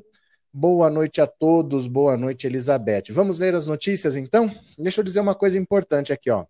Boa 0.53 0.87
noite 0.87 1.19
a 1.19 1.25
todos. 1.25 1.87
Boa 1.87 2.15
noite, 2.15 2.45
Elizabeth. 2.45 3.05
Vamos 3.09 3.39
ler 3.39 3.55
as 3.55 3.65
notícias, 3.65 4.15
então? 4.15 4.53
Deixa 4.77 5.01
eu 5.01 5.03
dizer 5.03 5.19
uma 5.19 5.33
coisa 5.33 5.57
importante 5.57 6.13
aqui, 6.13 6.29
ó. 6.29 6.45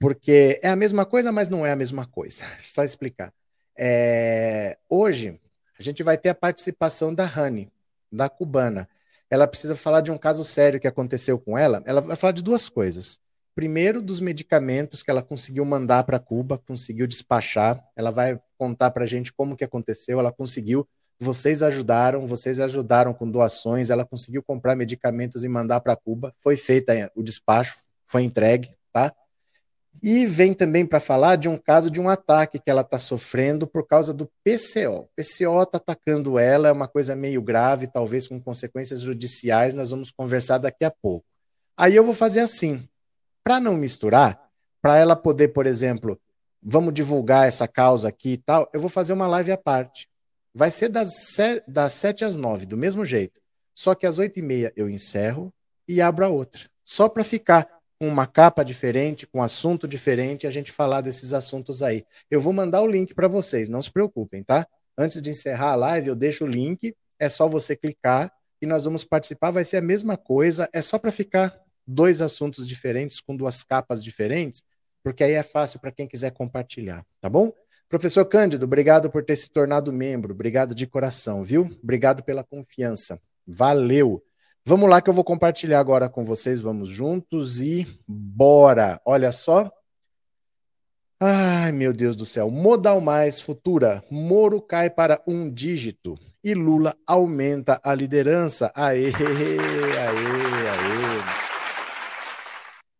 Porque 0.00 0.58
é 0.60 0.68
a 0.68 0.76
mesma 0.76 1.06
coisa, 1.06 1.30
mas 1.30 1.48
não 1.48 1.64
é 1.64 1.70
a 1.70 1.76
mesma 1.76 2.04
coisa. 2.04 2.42
Só 2.60 2.82
explicar. 2.82 3.32
É, 3.78 4.76
hoje, 4.88 5.40
a 5.78 5.82
gente 5.84 6.02
vai 6.02 6.18
ter 6.18 6.30
a 6.30 6.34
participação 6.34 7.14
da 7.14 7.24
Rani, 7.24 7.70
da 8.10 8.28
cubana. 8.28 8.88
ela 9.30 9.46
precisa 9.46 9.76
falar 9.76 10.00
de 10.00 10.10
um 10.10 10.18
caso 10.18 10.44
sério 10.44 10.80
que 10.80 10.88
aconteceu 10.88 11.38
com 11.38 11.56
ela. 11.56 11.80
Ela 11.86 12.00
vai 12.00 12.16
falar 12.16 12.32
de 12.32 12.42
duas 12.42 12.68
coisas. 12.68 13.20
Primeiro, 13.54 14.02
dos 14.02 14.20
medicamentos 14.20 15.02
que 15.02 15.10
ela 15.10 15.22
conseguiu 15.22 15.64
mandar 15.64 16.02
para 16.04 16.18
Cuba, 16.18 16.58
conseguiu 16.58 17.06
despachar. 17.06 17.80
Ela 17.96 18.10
vai 18.10 18.40
contar 18.58 18.90
para 18.90 19.04
a 19.04 19.06
gente 19.06 19.32
como 19.32 19.56
que 19.56 19.64
aconteceu. 19.64 20.18
Ela 20.18 20.32
conseguiu. 20.32 20.86
Vocês 21.20 21.62
ajudaram, 21.62 22.26
vocês 22.26 22.58
ajudaram 22.58 23.14
com 23.14 23.30
doações. 23.30 23.90
Ela 23.90 24.04
conseguiu 24.04 24.42
comprar 24.42 24.74
medicamentos 24.74 25.44
e 25.44 25.48
mandar 25.48 25.80
para 25.80 25.94
Cuba. 25.94 26.34
Foi 26.36 26.56
feita 26.56 27.10
o 27.14 27.22
despacho, 27.22 27.76
foi 28.04 28.22
entregue, 28.22 28.74
tá? 28.92 29.14
E 30.02 30.26
vem 30.26 30.52
também 30.52 30.84
para 30.84 30.98
falar 30.98 31.36
de 31.36 31.48
um 31.48 31.56
caso 31.56 31.90
de 31.90 32.00
um 32.00 32.08
ataque 32.08 32.58
que 32.58 32.68
ela 32.68 32.82
está 32.82 32.98
sofrendo 32.98 33.66
por 33.66 33.86
causa 33.86 34.12
do 34.12 34.28
PCO. 34.42 35.02
O 35.02 35.08
PCO 35.16 35.62
está 35.62 35.78
atacando 35.78 36.38
ela, 36.38 36.68
é 36.68 36.72
uma 36.72 36.88
coisa 36.88 37.14
meio 37.14 37.40
grave, 37.40 37.86
talvez 37.86 38.26
com 38.26 38.40
consequências 38.40 39.00
judiciais. 39.00 39.74
Nós 39.74 39.92
vamos 39.92 40.10
conversar 40.10 40.58
daqui 40.58 40.84
a 40.84 40.90
pouco. 40.90 41.24
Aí 41.76 41.94
eu 41.94 42.04
vou 42.04 42.14
fazer 42.14 42.40
assim: 42.40 42.86
para 43.44 43.60
não 43.60 43.76
misturar, 43.76 44.50
para 44.80 44.96
ela 44.96 45.14
poder, 45.14 45.48
por 45.48 45.66
exemplo, 45.66 46.18
vamos 46.62 46.94
divulgar 46.94 47.46
essa 47.46 47.68
causa 47.68 48.08
aqui 48.08 48.32
e 48.32 48.38
tal, 48.38 48.68
eu 48.72 48.80
vou 48.80 48.88
fazer 48.88 49.12
uma 49.12 49.26
live 49.26 49.52
à 49.52 49.58
parte. 49.58 50.08
Vai 50.54 50.70
ser 50.70 50.88
das, 50.88 51.10
das 51.68 51.94
7 51.94 52.24
às 52.24 52.36
9, 52.36 52.64
do 52.64 52.76
mesmo 52.76 53.04
jeito. 53.04 53.40
Só 53.74 53.94
que 53.94 54.06
às 54.06 54.18
8 54.18 54.38
e 54.38 54.42
meia 54.42 54.72
eu 54.74 54.88
encerro 54.88 55.52
e 55.86 56.00
abro 56.00 56.24
a 56.24 56.28
outra. 56.28 56.62
Só 56.82 57.08
para 57.08 57.22
ficar 57.22 57.68
com 57.98 58.08
uma 58.08 58.26
capa 58.26 58.64
diferente, 58.64 59.26
com 59.26 59.38
um 59.38 59.42
assunto 59.42 59.86
diferente, 59.86 60.46
a 60.46 60.50
gente 60.50 60.72
falar 60.72 61.00
desses 61.00 61.32
assuntos 61.32 61.82
aí. 61.82 62.04
Eu 62.30 62.40
vou 62.40 62.52
mandar 62.52 62.82
o 62.82 62.86
link 62.86 63.14
para 63.14 63.28
vocês, 63.28 63.68
não 63.68 63.82
se 63.82 63.90
preocupem, 63.90 64.42
tá? 64.42 64.66
Antes 64.96 65.20
de 65.20 65.30
encerrar 65.30 65.72
a 65.72 65.76
live, 65.76 66.08
eu 66.08 66.16
deixo 66.16 66.44
o 66.44 66.48
link, 66.48 66.94
é 67.18 67.28
só 67.28 67.48
você 67.48 67.76
clicar 67.76 68.32
e 68.62 68.66
nós 68.66 68.84
vamos 68.84 69.04
participar, 69.04 69.50
vai 69.50 69.64
ser 69.64 69.78
a 69.78 69.82
mesma 69.82 70.16
coisa, 70.16 70.68
é 70.72 70.80
só 70.80 70.98
para 70.98 71.12
ficar 71.12 71.63
dois 71.86 72.22
assuntos 72.22 72.66
diferentes 72.66 73.20
com 73.20 73.36
duas 73.36 73.62
capas 73.62 74.02
diferentes, 74.02 74.62
porque 75.02 75.22
aí 75.22 75.32
é 75.32 75.42
fácil 75.42 75.80
para 75.80 75.92
quem 75.92 76.06
quiser 76.06 76.30
compartilhar, 76.30 77.04
tá 77.20 77.28
bom? 77.28 77.52
Professor 77.88 78.24
Cândido, 78.24 78.64
obrigado 78.64 79.10
por 79.10 79.24
ter 79.24 79.36
se 79.36 79.50
tornado 79.50 79.92
membro, 79.92 80.32
obrigado 80.32 80.74
de 80.74 80.86
coração, 80.86 81.44
viu? 81.44 81.62
Obrigado 81.82 82.24
pela 82.24 82.42
confiança. 82.42 83.20
Valeu. 83.46 84.22
Vamos 84.66 84.88
lá 84.88 85.02
que 85.02 85.10
eu 85.10 85.14
vou 85.14 85.24
compartilhar 85.24 85.78
agora 85.78 86.08
com 86.08 86.24
vocês, 86.24 86.58
vamos 86.58 86.88
juntos 86.88 87.60
e 87.60 87.86
bora. 88.08 89.00
Olha 89.04 89.30
só. 89.30 89.70
Ai, 91.20 91.70
meu 91.70 91.92
Deus 91.92 92.16
do 92.16 92.24
céu. 92.24 92.50
Modal 92.50 93.00
mais 93.00 93.40
futura. 93.40 94.02
Moro 94.10 94.60
cai 94.60 94.88
para 94.88 95.22
um 95.26 95.50
dígito 95.50 96.18
e 96.42 96.54
Lula 96.54 96.96
aumenta 97.06 97.80
a 97.84 97.94
liderança. 97.94 98.72
Aê, 98.74 99.06
aê, 99.06 99.58
aê. 99.98 101.43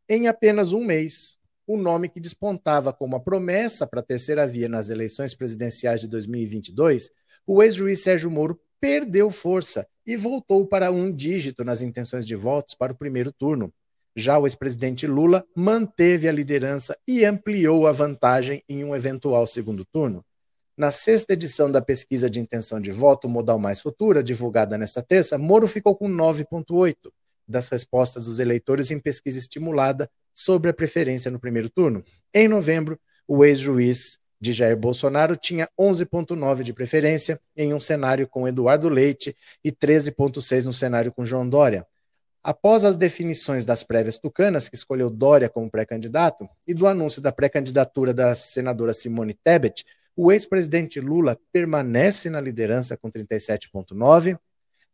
Em 0.06 0.28
apenas 0.28 0.74
um 0.74 0.84
mês, 0.84 1.38
o 1.66 1.78
nome 1.78 2.10
que 2.10 2.20
despontava 2.20 2.92
como 2.92 3.16
a 3.16 3.20
promessa 3.20 3.86
para 3.86 4.00
a 4.00 4.04
terceira 4.04 4.46
via 4.46 4.68
nas 4.68 4.90
eleições 4.90 5.34
presidenciais 5.34 6.02
de 6.02 6.08
2022, 6.08 7.08
o 7.46 7.62
ex-juiz 7.62 8.02
Sérgio 8.02 8.30
Moro 8.30 8.60
perdeu 8.78 9.30
força 9.30 9.88
e 10.06 10.14
voltou 10.14 10.66
para 10.66 10.90
um 10.90 11.10
dígito 11.10 11.64
nas 11.64 11.80
intenções 11.80 12.26
de 12.26 12.36
votos 12.36 12.74
para 12.74 12.92
o 12.92 12.96
primeiro 12.96 13.32
turno. 13.32 13.72
Já 14.14 14.38
o 14.38 14.46
ex-presidente 14.46 15.06
Lula 15.06 15.42
manteve 15.56 16.28
a 16.28 16.32
liderança 16.32 16.94
e 17.08 17.24
ampliou 17.24 17.86
a 17.86 17.92
vantagem 17.92 18.62
em 18.68 18.84
um 18.84 18.94
eventual 18.94 19.46
segundo 19.46 19.86
turno. 19.86 20.22
Na 20.76 20.90
sexta 20.90 21.32
edição 21.32 21.72
da 21.72 21.80
pesquisa 21.80 22.28
de 22.28 22.40
intenção 22.40 22.78
de 22.78 22.90
voto 22.90 23.26
Modal 23.26 23.58
Mais 23.58 23.80
Futura, 23.80 24.22
divulgada 24.22 24.76
nesta 24.76 25.00
terça, 25.00 25.38
Moro 25.38 25.66
ficou 25.66 25.96
com 25.96 26.10
9,8 26.10 26.94
das 27.46 27.68
respostas 27.68 28.26
dos 28.26 28.38
eleitores 28.38 28.90
em 28.90 28.98
pesquisa 28.98 29.38
estimulada 29.38 30.10
sobre 30.32 30.70
a 30.70 30.74
preferência 30.74 31.30
no 31.30 31.38
primeiro 31.38 31.70
turno. 31.70 32.04
Em 32.32 32.48
novembro, 32.48 32.98
o 33.26 33.44
ex-juiz 33.44 34.18
de 34.40 34.52
Jair 34.52 34.76
Bolsonaro 34.76 35.36
tinha 35.36 35.68
11,9 35.78 36.62
de 36.62 36.72
preferência 36.72 37.40
em 37.56 37.72
um 37.72 37.80
cenário 37.80 38.28
com 38.28 38.46
Eduardo 38.46 38.88
Leite 38.88 39.34
e 39.64 39.72
13,6 39.72 40.64
no 40.64 40.72
cenário 40.72 41.12
com 41.12 41.24
João 41.24 41.48
Dória. 41.48 41.86
Após 42.42 42.84
as 42.84 42.98
definições 42.98 43.64
das 43.64 43.82
prévias 43.82 44.18
tucanas, 44.18 44.68
que 44.68 44.76
escolheu 44.76 45.08
Dória 45.08 45.48
como 45.48 45.70
pré-candidato, 45.70 46.46
e 46.68 46.74
do 46.74 46.86
anúncio 46.86 47.22
da 47.22 47.32
pré-candidatura 47.32 48.12
da 48.12 48.34
senadora 48.34 48.92
Simone 48.92 49.32
Tebet, 49.32 49.82
o 50.14 50.30
ex-presidente 50.30 51.00
Lula 51.00 51.38
permanece 51.50 52.28
na 52.28 52.40
liderança 52.40 52.98
com 52.98 53.10
37,9 53.10 54.38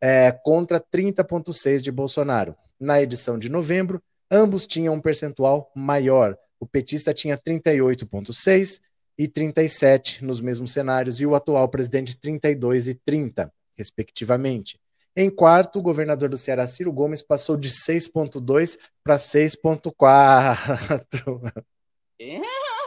é, 0.01 0.33
contra 0.33 0.81
30,6 0.81 1.83
de 1.83 1.91
Bolsonaro. 1.91 2.57
Na 2.79 3.03
edição 3.03 3.39
de 3.39 3.49
novembro, 3.49 4.03
ambos 4.31 4.67
tinham 4.67 4.95
um 4.95 5.01
percentual 5.01 5.71
maior. 5.75 6.39
O 6.59 6.67
petista 6.67 7.13
tinha 7.13 7.37
38,6 7.37 8.81
e 9.19 9.29
37 9.29 10.25
nos 10.25 10.41
mesmos 10.41 10.73
cenários, 10.73 11.21
e 11.21 11.27
o 11.27 11.35
atual 11.35 11.69
presidente 11.69 12.19
32 12.19 12.89
e 12.89 12.95
30, 12.95 13.53
respectivamente. 13.77 14.81
Em 15.15 15.29
quarto, 15.29 15.79
o 15.79 15.83
governador 15.83 16.31
do 16.31 16.39
Ceará, 16.39 16.67
Ciro 16.67 16.93
Gomes, 16.93 17.21
passou 17.21 17.57
de 17.57 17.69
6,2 17.69 18.79
para 19.05 19.17
6,4. 19.17 21.53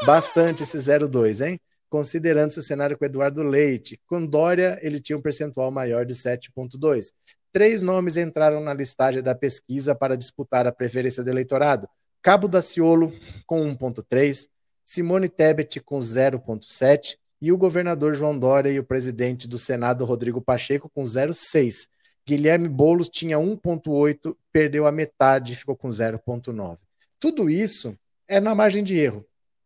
Bastante 0.05 0.63
esse 0.63 0.77
0,2, 0.77 1.45
hein? 1.45 1.59
Considerando 1.93 2.49
esse 2.49 2.63
cenário 2.63 2.97
com 2.97 3.05
Eduardo 3.05 3.43
Leite. 3.43 3.99
Com 4.07 4.25
Dória, 4.25 4.79
ele 4.81 4.99
tinha 4.99 5.15
um 5.15 5.21
percentual 5.21 5.69
maior 5.69 6.07
de 6.07 6.15
7,2. 6.15 7.11
Três 7.51 7.83
nomes 7.83 8.17
entraram 8.17 8.59
na 8.61 8.73
listagem 8.73 9.21
da 9.21 9.35
pesquisa 9.35 9.93
para 9.93 10.17
disputar 10.17 10.65
a 10.65 10.71
preferência 10.71 11.23
do 11.23 11.29
eleitorado. 11.29 11.87
Cabo 12.19 12.47
Daciolo, 12.47 13.13
com 13.45 13.61
1,3. 13.75 14.47
Simone 14.83 15.29
Tebet 15.29 15.79
com 15.81 15.99
0,7 15.99 17.15
e 17.39 17.51
o 17.51 17.57
governador 17.59 18.15
João 18.15 18.39
Dória 18.39 18.71
e 18.71 18.79
o 18.79 18.83
presidente 18.83 19.47
do 19.47 19.59
Senado 19.59 20.03
Rodrigo 20.03 20.41
Pacheco 20.41 20.89
com 20.89 21.03
0,6. 21.03 21.87
Guilherme 22.27 22.69
Boulos 22.69 23.07
tinha 23.07 23.37
1,8, 23.37 24.35
perdeu 24.51 24.87
a 24.87 24.91
metade, 24.91 25.55
ficou 25.55 25.75
com 25.75 25.89
0,9. 25.89 26.79
Tudo 27.19 27.51
isso 27.51 27.95
é 28.27 28.39
na 28.39 28.55
margem 28.55 28.83
de 28.83 28.97
erro. 28.97 29.23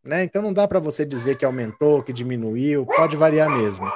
Né? 0.08 0.24
Então 0.24 0.40
não 0.40 0.54
dá 0.54 0.66
para 0.66 0.80
você 0.80 1.04
dizer 1.04 1.36
que 1.36 1.44
aumentou, 1.44 2.02
que 2.02 2.14
diminuiu, 2.14 2.86
pode 2.86 3.14
variar 3.14 3.50
mesmo. 3.50 3.92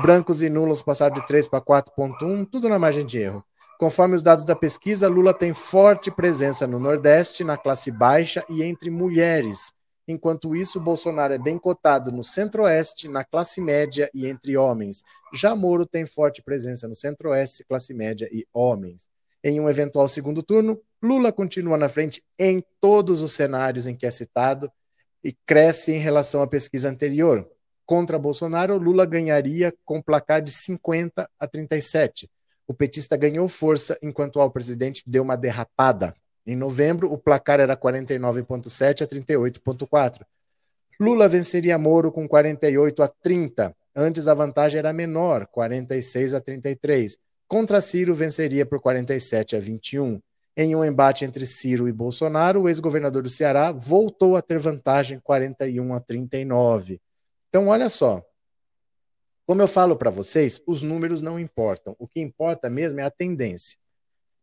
Brancos 0.00 0.40
e 0.40 0.48
nulos 0.48 0.80
passaram 0.80 1.12
de 1.12 1.26
3 1.26 1.48
para 1.48 1.60
4,1, 1.60 2.48
tudo 2.48 2.68
na 2.68 2.78
margem 2.78 3.04
de 3.04 3.18
erro. 3.18 3.44
Conforme 3.76 4.14
os 4.14 4.22
dados 4.22 4.44
da 4.44 4.54
pesquisa, 4.54 5.08
Lula 5.08 5.34
tem 5.34 5.52
forte 5.52 6.08
presença 6.08 6.68
no 6.68 6.78
Nordeste, 6.78 7.42
na 7.42 7.56
classe 7.56 7.90
baixa 7.90 8.44
e 8.48 8.62
entre 8.62 8.90
mulheres. 8.90 9.72
Enquanto 10.06 10.54
isso, 10.54 10.78
Bolsonaro 10.78 11.34
é 11.34 11.38
bem 11.38 11.58
cotado 11.58 12.12
no 12.12 12.22
Centro-Oeste, 12.22 13.08
na 13.08 13.24
classe 13.24 13.60
média 13.60 14.08
e 14.14 14.24
entre 14.28 14.56
homens. 14.56 15.02
Já 15.34 15.56
Moro 15.56 15.84
tem 15.84 16.06
forte 16.06 16.44
presença 16.44 16.86
no 16.86 16.94
Centro-Oeste, 16.94 17.64
classe 17.64 17.92
média 17.92 18.28
e 18.30 18.46
homens. 18.54 19.08
Em 19.42 19.58
um 19.58 19.68
eventual 19.68 20.06
segundo 20.06 20.44
turno, 20.44 20.80
Lula 21.02 21.32
continua 21.32 21.76
na 21.76 21.88
frente 21.88 22.22
em 22.38 22.62
todos 22.80 23.20
os 23.20 23.32
cenários 23.32 23.88
em 23.88 23.96
que 23.96 24.06
é 24.06 24.12
citado 24.12 24.70
e 25.26 25.36
cresce 25.44 25.92
em 25.92 25.98
relação 25.98 26.40
à 26.40 26.46
pesquisa 26.46 26.88
anterior. 26.88 27.48
Contra 27.84 28.18
Bolsonaro, 28.18 28.78
Lula 28.78 29.04
ganharia 29.04 29.74
com 29.84 30.00
placar 30.00 30.40
de 30.40 30.52
50 30.52 31.28
a 31.38 31.46
37. 31.46 32.30
O 32.66 32.72
petista 32.72 33.16
ganhou 33.16 33.48
força 33.48 33.98
enquanto 34.02 34.40
o 34.40 34.50
presidente 34.50 35.02
deu 35.06 35.22
uma 35.22 35.36
derrapada. 35.36 36.14
Em 36.46 36.54
novembro, 36.54 37.12
o 37.12 37.18
placar 37.18 37.58
era 37.58 37.76
49,7 37.76 39.02
a 39.02 39.06
38,4. 39.06 40.24
Lula 40.98 41.28
venceria 41.28 41.76
Moro 41.76 42.12
com 42.12 42.28
48 42.28 43.02
a 43.02 43.08
30. 43.08 43.74
Antes 43.94 44.28
a 44.28 44.34
vantagem 44.34 44.78
era 44.78 44.92
menor, 44.92 45.46
46 45.48 46.34
a 46.34 46.40
33. 46.40 47.18
Contra 47.48 47.80
Ciro 47.80 48.14
venceria 48.14 48.64
por 48.64 48.80
47 48.80 49.56
a 49.56 49.60
21. 49.60 50.20
Em 50.56 50.74
um 50.74 50.82
embate 50.82 51.24
entre 51.24 51.44
Ciro 51.44 51.86
e 51.86 51.92
Bolsonaro, 51.92 52.62
o 52.62 52.68
ex-governador 52.68 53.22
do 53.22 53.28
Ceará 53.28 53.70
voltou 53.72 54.36
a 54.36 54.42
ter 54.42 54.58
vantagem 54.58 55.20
41 55.20 55.92
a 55.92 56.00
39. 56.00 56.98
Então, 57.50 57.68
olha 57.68 57.90
só. 57.90 58.24
Como 59.46 59.60
eu 59.60 59.68
falo 59.68 59.96
para 59.96 60.10
vocês, 60.10 60.60
os 60.66 60.82
números 60.82 61.20
não 61.20 61.38
importam. 61.38 61.94
O 61.98 62.08
que 62.08 62.20
importa 62.20 62.70
mesmo 62.70 63.00
é 63.00 63.04
a 63.04 63.10
tendência. 63.10 63.76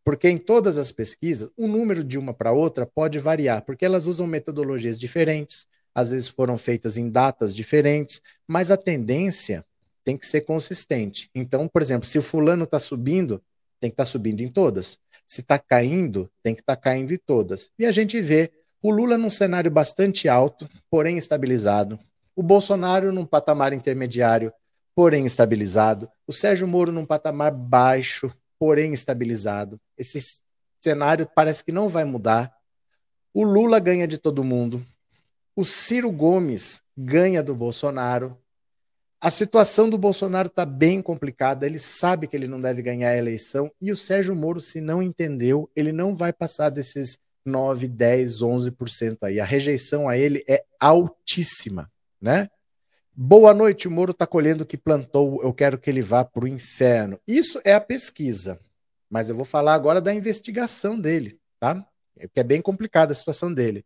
Porque 0.03 0.29
em 0.29 0.38
todas 0.38 0.77
as 0.77 0.91
pesquisas, 0.91 1.50
o 1.58 1.67
número 1.67 2.03
de 2.03 2.20
uma 2.20 2.34
para 2.34 2.51
outra 2.51 2.86
pode 2.86 3.17
variar, 3.17 3.65
porque 3.65 3.84
elas 3.84 4.05
usam 4.05 4.27
metodologias 4.27 5.00
diferentes, 5.00 5.65
às 5.96 6.12
vezes 6.12 6.27
foram 6.27 6.58
feitas 6.58 6.96
em 6.96 7.10
datas 7.10 7.55
diferentes, 7.55 8.22
mas 8.48 8.70
a 8.70 8.77
tendência 8.77 9.65
tem 10.03 10.17
que 10.17 10.25
ser 10.25 10.41
consistente. 10.41 11.29
Então, 11.34 11.67
por 11.67 11.82
exemplo, 11.82 12.08
se 12.08 12.17
o 12.17 12.22
fulano 12.22 12.65
está 12.65 12.77
subindo, 12.77 13.41
tem 13.83 13.89
que 13.89 13.95
estar 13.95 14.05
tá 14.05 14.09
subindo 14.09 14.39
em 14.39 14.47
todas. 14.47 14.97
Se 15.27 15.41
está 15.41 15.59
caindo, 15.59 16.31
tem 16.41 16.55
que 16.55 16.61
estar 16.61 16.77
tá 16.77 16.81
caindo 16.81 17.13
em 17.13 17.17
todas. 17.17 17.69
E 17.77 17.85
a 17.85 17.91
gente 17.91 18.21
vê 18.21 18.49
o 18.81 18.89
Lula 18.89 19.17
num 19.17 19.29
cenário 19.29 19.69
bastante 19.69 20.29
alto, 20.29 20.69
porém 20.89 21.17
estabilizado. 21.17 21.99
O 22.33 22.41
Bolsonaro 22.41 23.11
num 23.11 23.25
patamar 23.25 23.73
intermediário, 23.73 24.53
porém 24.95 25.25
estabilizado. 25.25 26.09
O 26.25 26.31
Sérgio 26.31 26.65
Moro 26.65 26.93
num 26.93 27.05
patamar 27.05 27.51
baixo, 27.51 28.33
porém 28.57 28.93
estabilizado. 28.93 29.77
Esse 29.97 30.41
cenário 30.81 31.29
parece 31.35 31.65
que 31.65 31.73
não 31.73 31.89
vai 31.89 32.05
mudar. 32.05 32.53
O 33.33 33.43
Lula 33.43 33.79
ganha 33.79 34.07
de 34.07 34.17
todo 34.17 34.45
mundo. 34.45 34.81
O 35.57 35.65
Ciro 35.65 36.09
Gomes 36.09 36.81
ganha 36.97 37.43
do 37.43 37.53
Bolsonaro. 37.53 38.37
A 39.24 39.32
situação 39.32 39.89
do 39.89 39.98
Bolsonaro 39.98 40.50
está 40.50 40.65
bem 40.65 41.01
complicada, 41.01 41.65
ele 41.65 41.80
sabe 41.80 42.27
que 42.27 42.36
ele 42.36 42.46
não 42.46 42.60
deve 42.60 42.82
ganhar 42.82 43.08
a 43.08 43.15
eleição, 43.15 43.72
e 43.80 43.89
o 43.89 43.96
Sérgio 43.96 44.36
Moro, 44.36 44.60
se 44.60 44.82
não 44.82 45.01
entendeu, 45.01 45.72
ele 45.74 45.94
não 45.94 46.13
vai 46.13 46.34
passar 46.34 46.70
desses 46.70 47.18
9, 47.46 47.88
10, 47.88 48.42
11% 48.42 49.20
aí. 49.22 49.39
A 49.39 49.46
rejeição 49.46 50.10
a 50.10 50.18
ele 50.18 50.44
é 50.46 50.65
altíssima, 50.77 51.89
né? 52.22 52.50
Boa 53.15 53.53
noite, 53.53 53.88
o 53.88 53.92
Moro 53.92 54.12
está 54.12 54.27
colhendo 54.27 54.65
o 54.65 54.68
que 54.68 54.75
plantou, 54.75 55.42
eu 55.42 55.53
quero 55.53 55.77
que 55.77 55.89
ele 55.89 56.01
vá 56.01 56.25
para 56.25 56.44
o 56.44 56.48
inferno. 56.48 57.18
Isso 57.25 57.62
é 57.63 57.74
a 57.74 57.80
pesquisa, 57.80 58.60
mas 59.10 59.30
eu 59.30 59.36
vou 59.38 59.46
falar 59.46 59.74
agora 59.74 60.01
da 60.01 60.13
investigação 60.13 61.00
dele, 61.00 61.39
tá? 61.62 61.75
Porque 62.20 62.42
é 62.42 62.44
bem 62.44 62.62
complicada 62.62 63.13
a 63.13 63.15
situação 63.15 63.53
dele. 63.53 63.86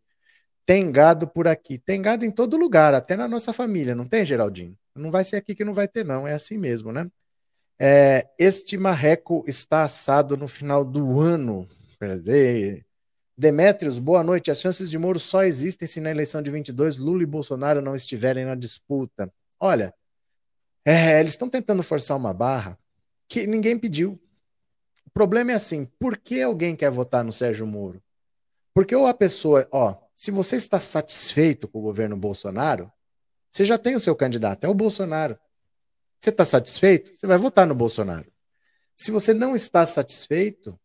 Tem 0.68 0.92
gado 0.92 1.30
por 1.30 1.48
aqui, 1.48 1.78
tem 1.78 2.02
gado 2.02 2.26
em 2.26 2.30
todo 2.30 2.58
lugar, 2.58 2.94
até 2.94 3.16
na 3.16 3.26
nossa 3.26 3.54
família, 3.54 3.96
não 3.96 4.06
tem, 4.06 4.26
Geraldinho? 4.26 4.78
Não 4.94 5.10
vai 5.10 5.24
ser 5.24 5.38
aqui 5.38 5.56
que 5.56 5.64
não 5.64 5.74
vai 5.74 5.88
ter, 5.88 6.04
não. 6.04 6.28
É 6.28 6.34
assim 6.34 6.58
mesmo, 6.58 6.92
né? 6.92 7.10
É, 7.80 8.28
este 8.38 8.78
marreco 8.78 9.46
está 9.48 9.84
assado 9.84 10.36
no 10.36 10.46
final 10.46 10.84
do 10.84 11.22
ano. 11.22 11.70
Peraí. 11.98 12.84
Demetrios, 13.38 13.98
boa 13.98 14.22
noite. 14.22 14.52
As 14.52 14.60
chances 14.60 14.92
de 14.92 14.98
Moro 14.98 15.20
só 15.20 15.44
existem 15.44 15.88
se 15.88 16.02
na 16.02 16.12
eleição 16.12 16.42
de 16.42 16.52
22 16.52 16.98
Lula 16.98 17.24
e 17.24 17.26
Bolsonaro 17.26 17.82
não 17.82 17.96
estiverem 17.96 18.44
na 18.44 18.56
disputa. 18.56 19.32
Olha, 19.58 19.94
é, 20.84 21.18
eles 21.20 21.32
estão 21.32 21.48
tentando 21.48 21.82
forçar 21.82 22.18
uma 22.18 22.34
barra 22.34 22.78
que 23.30 23.48
ninguém 23.48 23.80
pediu. 23.80 24.20
O 25.06 25.12
problema 25.12 25.54
é 25.54 25.56
assim: 25.56 25.86
por 25.98 26.18
que 26.18 26.42
alguém 26.42 26.76
quer 26.76 26.92
votar 26.92 27.24
no 27.24 27.32
Sérgio 27.32 27.66
Moro? 27.66 28.04
Porque 28.74 28.96
ou 28.96 29.08
a 29.08 29.14
pessoa, 29.14 29.66
ó, 29.72 29.96
se 30.18 30.32
você 30.32 30.56
está 30.56 30.82
satisfeito 30.82 31.68
com 31.68 31.78
o 31.78 31.84
governo 31.84 32.18
Bolsonaro, 32.18 32.92
você 33.52 33.64
já 33.64 33.78
tem 33.78 33.94
o 33.94 34.00
seu 34.00 34.16
candidato, 34.16 34.64
é 34.64 34.68
o 34.68 34.74
Bolsonaro. 34.74 35.38
Você 36.20 36.32
está 36.32 36.44
satisfeito? 36.44 37.14
Você 37.14 37.28
vai 37.28 37.38
votar 37.38 37.68
no 37.68 37.76
Bolsonaro. 37.76 38.26
Se 38.96 39.12
você 39.12 39.32
não 39.32 39.56
está 39.56 39.86
satisfeito, 39.86 40.78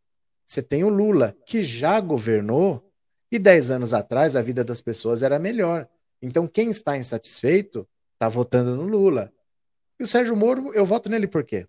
você 0.46 0.62
tem 0.62 0.84
o 0.84 0.90
Lula, 0.90 1.34
que 1.46 1.62
já 1.62 1.98
governou 1.98 2.86
e 3.30 3.38
10 3.38 3.70
anos 3.70 3.94
atrás 3.94 4.36
a 4.36 4.42
vida 4.42 4.62
das 4.62 4.82
pessoas 4.82 5.22
era 5.22 5.38
melhor. 5.38 5.88
Então, 6.20 6.46
quem 6.46 6.68
está 6.68 6.94
insatisfeito 6.98 7.88
está 8.12 8.28
votando 8.28 8.76
no 8.76 8.82
Lula. 8.82 9.32
E 9.98 10.04
o 10.04 10.06
Sérgio 10.06 10.36
Moro, 10.36 10.74
eu 10.74 10.84
voto 10.84 11.08
nele 11.08 11.26
por 11.26 11.42
quê? 11.42 11.66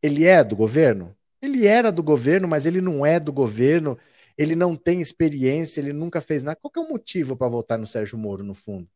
Ele 0.00 0.24
é 0.26 0.44
do 0.44 0.54
governo? 0.54 1.16
Ele 1.42 1.66
era 1.66 1.90
do 1.90 2.04
governo, 2.04 2.46
mas 2.46 2.66
ele 2.66 2.80
não 2.80 3.04
é 3.04 3.18
do 3.18 3.32
governo. 3.32 3.98
Ele 4.40 4.56
não 4.56 4.74
tem 4.74 5.00
experiência, 5.00 5.80
ele 5.80 5.92
nunca 5.92 6.20
fez 6.20 6.42
nada. 6.42 6.58
Qual 6.60 6.72
é 6.74 6.80
o 6.80 6.88
motivo 6.88 7.36
para 7.36 7.48
votar 7.48 7.78
no 7.78 7.86
Sérgio 7.86 8.16
Moro, 8.18 8.42
no 8.42 8.54
fundo? 8.54 8.88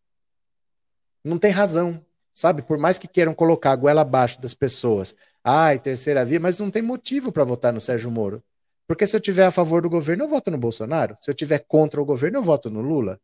não 1.24 1.38
tem 1.38 1.50
razão, 1.50 2.04
sabe? 2.34 2.62
Por 2.62 2.76
mais 2.76 2.98
que 2.98 3.08
queiram 3.08 3.34
colocar 3.34 3.72
a 3.72 3.76
goela 3.76 4.02
abaixo 4.02 4.40
das 4.40 4.54
pessoas, 4.54 5.14
ai, 5.42 5.78
terceira 5.78 6.24
via, 6.24 6.38
mas 6.38 6.58
não 6.58 6.70
tem 6.70 6.82
motivo 6.82 7.32
para 7.32 7.44
votar 7.44 7.72
no 7.72 7.80
Sérgio 7.80 8.10
Moro. 8.10 8.42
Porque 8.86 9.06
se 9.06 9.16
eu 9.16 9.20
tiver 9.20 9.46
a 9.46 9.50
favor 9.50 9.80
do 9.80 9.88
governo, 9.88 10.24
eu 10.24 10.28
voto 10.28 10.50
no 10.50 10.58
Bolsonaro. 10.58 11.16
Se 11.22 11.30
eu 11.30 11.34
tiver 11.34 11.60
contra 11.60 12.00
o 12.00 12.04
governo, 12.04 12.38
eu 12.38 12.42
voto 12.42 12.70
no 12.70 12.82
Lula. 12.82 13.18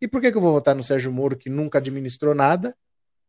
E 0.00 0.08
por 0.08 0.20
que, 0.20 0.32
que 0.32 0.36
eu 0.36 0.42
vou 0.42 0.52
votar 0.52 0.74
no 0.74 0.82
Sérgio 0.82 1.12
Moro, 1.12 1.36
que 1.36 1.48
nunca 1.48 1.78
administrou 1.78 2.34
nada, 2.34 2.76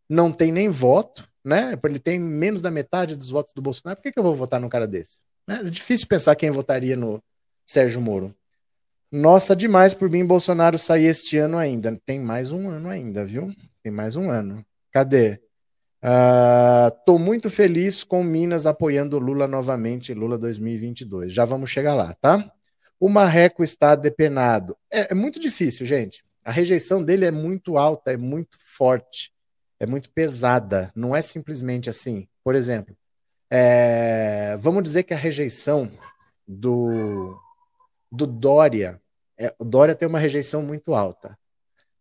não 0.09 0.31
tem 0.31 0.51
nem 0.51 0.69
voto, 0.69 1.29
né? 1.45 1.77
Ele 1.83 1.99
tem 1.99 2.19
menos 2.19 2.61
da 2.61 2.71
metade 2.71 3.15
dos 3.15 3.29
votos 3.29 3.53
do 3.53 3.61
Bolsonaro. 3.61 3.97
Por 3.97 4.03
que, 4.03 4.11
que 4.11 4.19
eu 4.19 4.23
vou 4.23 4.33
votar 4.33 4.59
num 4.59 4.67
cara 4.67 4.87
desse? 4.87 5.21
É 5.47 5.63
difícil 5.63 6.07
pensar 6.07 6.35
quem 6.35 6.49
votaria 6.49 6.95
no 6.95 7.21
Sérgio 7.67 8.01
Moro. 8.01 8.33
Nossa, 9.11 9.55
demais 9.55 9.93
por 9.93 10.09
mim 10.09 10.25
Bolsonaro 10.25 10.77
sair 10.77 11.05
este 11.05 11.37
ano 11.37 11.57
ainda. 11.57 11.99
Tem 12.05 12.19
mais 12.19 12.51
um 12.51 12.69
ano 12.69 12.89
ainda, 12.89 13.25
viu? 13.25 13.53
Tem 13.83 13.91
mais 13.91 14.15
um 14.15 14.29
ano. 14.29 14.65
Cadê? 14.91 15.39
Uh, 16.03 17.19
muito 17.19 17.49
feliz 17.49 18.03
com 18.03 18.23
Minas 18.23 18.65
apoiando 18.65 19.17
Lula 19.19 19.47
novamente, 19.47 20.13
Lula 20.13 20.37
2022. 20.37 21.33
Já 21.33 21.45
vamos 21.45 21.69
chegar 21.69 21.93
lá, 21.93 22.13
tá? 22.13 22.51
O 22.99 23.09
Marreco 23.09 23.63
está 23.63 23.95
depenado. 23.95 24.75
É, 24.91 25.11
é, 25.11 25.13
muito 25.13 25.39
difícil, 25.39 25.85
gente. 25.85 26.23
A 26.43 26.51
rejeição 26.51 27.03
dele 27.03 27.25
é 27.25 27.31
muito 27.31 27.77
alta, 27.77 28.11
é 28.11 28.17
muito 28.17 28.57
forte, 28.59 29.31
é 29.79 29.85
muito 29.85 30.09
pesada. 30.11 30.91
Não 30.95 31.15
é 31.15 31.21
simplesmente 31.21 31.89
assim. 31.89 32.27
Por 32.43 32.55
exemplo, 32.55 32.95
é, 33.49 34.57
vamos 34.59 34.83
dizer 34.83 35.03
que 35.03 35.13
a 35.13 35.17
rejeição 35.17 35.91
do, 36.47 37.37
do 38.11 38.25
Dória, 38.25 39.01
é, 39.37 39.53
o 39.59 39.65
Dória 39.65 39.95
tem 39.95 40.07
uma 40.07 40.19
rejeição 40.19 40.61
muito 40.61 40.93
alta. 40.95 41.37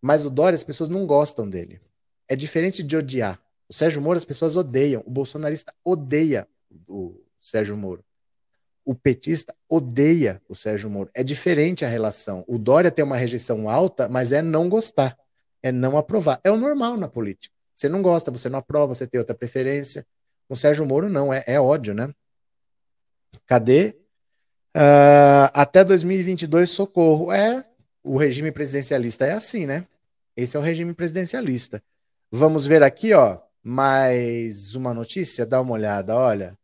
Mas 0.00 0.24
o 0.24 0.30
Dória, 0.30 0.54
as 0.54 0.64
pessoas 0.64 0.88
não 0.88 1.06
gostam 1.06 1.48
dele. 1.48 1.80
É 2.28 2.36
diferente 2.36 2.82
de 2.82 2.96
odiar. 2.96 3.40
O 3.68 3.74
Sérgio 3.74 4.00
Moro, 4.00 4.16
as 4.16 4.24
pessoas 4.24 4.56
odeiam. 4.56 5.02
O 5.06 5.10
bolsonarista 5.10 5.74
odeia 5.84 6.46
o 6.86 7.20
Sérgio 7.40 7.76
Moro. 7.76 8.04
O 8.84 8.94
petista 8.94 9.54
odeia 9.68 10.40
o 10.48 10.54
Sérgio 10.54 10.88
Moro. 10.88 11.10
É 11.12 11.24
diferente 11.24 11.84
a 11.84 11.88
relação. 11.88 12.44
O 12.46 12.58
Dória 12.58 12.90
tem 12.90 13.04
uma 13.04 13.16
rejeição 13.16 13.68
alta, 13.68 14.08
mas 14.08 14.32
é 14.32 14.40
não 14.40 14.68
gostar. 14.68 15.18
É 15.62 15.72
não 15.72 15.98
aprovar. 15.98 16.40
É 16.44 16.50
o 16.50 16.56
normal 16.56 16.96
na 16.96 17.08
política. 17.08 17.54
Você 17.74 17.88
não 17.88 18.00
gosta, 18.00 18.30
você 18.30 18.48
não 18.48 18.60
aprova, 18.60 18.94
você 18.94 19.06
tem 19.06 19.18
outra 19.18 19.34
preferência. 19.34 20.06
O 20.48 20.54
Sérgio 20.54 20.86
Moro 20.86 21.08
não, 21.10 21.32
é, 21.32 21.42
é 21.46 21.60
ódio, 21.60 21.92
né? 21.92 22.14
Cadê? 23.44 23.96
Uh, 24.76 25.48
até 25.54 25.82
2022, 25.82 26.68
socorro. 26.68 27.32
É, 27.32 27.64
o 28.04 28.18
regime 28.18 28.52
presidencialista 28.52 29.24
é 29.24 29.32
assim, 29.32 29.64
né? 29.64 29.86
Esse 30.36 30.54
é 30.54 30.60
o 30.60 30.62
regime 30.62 30.92
presidencialista. 30.92 31.82
Vamos 32.30 32.66
ver 32.66 32.82
aqui, 32.82 33.14
ó, 33.14 33.38
mais 33.62 34.74
uma 34.74 34.92
notícia, 34.92 35.46
dá 35.46 35.62
uma 35.62 35.72
olhada, 35.72 36.14
olha. 36.14 36.58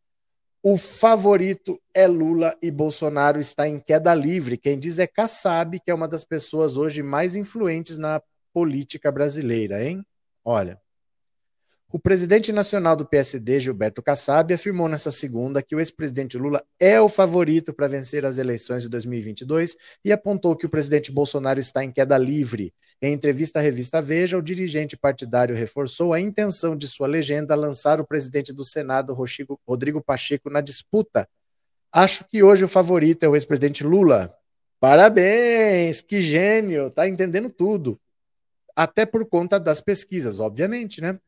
O 0.62 0.76
favorito 0.76 1.80
é 1.94 2.06
Lula 2.06 2.54
e 2.62 2.70
Bolsonaro 2.70 3.40
está 3.40 3.66
em 3.66 3.80
queda 3.80 4.14
livre. 4.14 4.58
Quem 4.58 4.78
diz 4.78 4.98
é 4.98 5.06
Kassab, 5.06 5.80
que 5.80 5.90
é 5.90 5.94
uma 5.94 6.06
das 6.06 6.22
pessoas 6.22 6.76
hoje 6.76 7.02
mais 7.02 7.34
influentes 7.34 7.96
na 7.96 8.22
política 8.52 9.10
brasileira, 9.10 9.82
hein? 9.82 10.04
Olha. 10.44 10.81
O 11.94 11.98
presidente 11.98 12.50
nacional 12.52 12.96
do 12.96 13.04
PSD, 13.04 13.60
Gilberto 13.60 14.02
Kassab, 14.02 14.54
afirmou 14.54 14.88
nessa 14.88 15.10
segunda 15.10 15.62
que 15.62 15.76
o 15.76 15.78
ex-presidente 15.78 16.38
Lula 16.38 16.64
é 16.80 16.98
o 16.98 17.06
favorito 17.06 17.74
para 17.74 17.86
vencer 17.86 18.24
as 18.24 18.38
eleições 18.38 18.84
de 18.84 18.88
2022 18.88 19.76
e 20.02 20.10
apontou 20.10 20.56
que 20.56 20.64
o 20.64 20.70
presidente 20.70 21.12
Bolsonaro 21.12 21.60
está 21.60 21.84
em 21.84 21.92
queda 21.92 22.16
livre. 22.16 22.72
Em 23.02 23.12
entrevista 23.12 23.58
à 23.58 23.62
revista 23.62 24.00
Veja, 24.00 24.38
o 24.38 24.42
dirigente 24.42 24.96
partidário 24.96 25.54
reforçou 25.54 26.14
a 26.14 26.20
intenção 26.20 26.74
de 26.74 26.88
sua 26.88 27.06
legenda 27.06 27.54
lançar 27.54 28.00
o 28.00 28.06
presidente 28.06 28.54
do 28.54 28.64
Senado, 28.64 29.14
Rodrigo 29.68 30.02
Pacheco, 30.02 30.48
na 30.48 30.62
disputa. 30.62 31.28
Acho 31.92 32.24
que 32.26 32.42
hoje 32.42 32.64
o 32.64 32.68
favorito 32.68 33.24
é 33.24 33.28
o 33.28 33.36
ex-presidente 33.36 33.84
Lula. 33.84 34.34
Parabéns, 34.80 36.00
que 36.00 36.22
gênio, 36.22 36.90
tá 36.90 37.06
entendendo 37.06 37.50
tudo. 37.50 38.00
Até 38.74 39.04
por 39.04 39.26
conta 39.26 39.60
das 39.60 39.82
pesquisas, 39.82 40.40
obviamente, 40.40 41.02
né? 41.02 41.18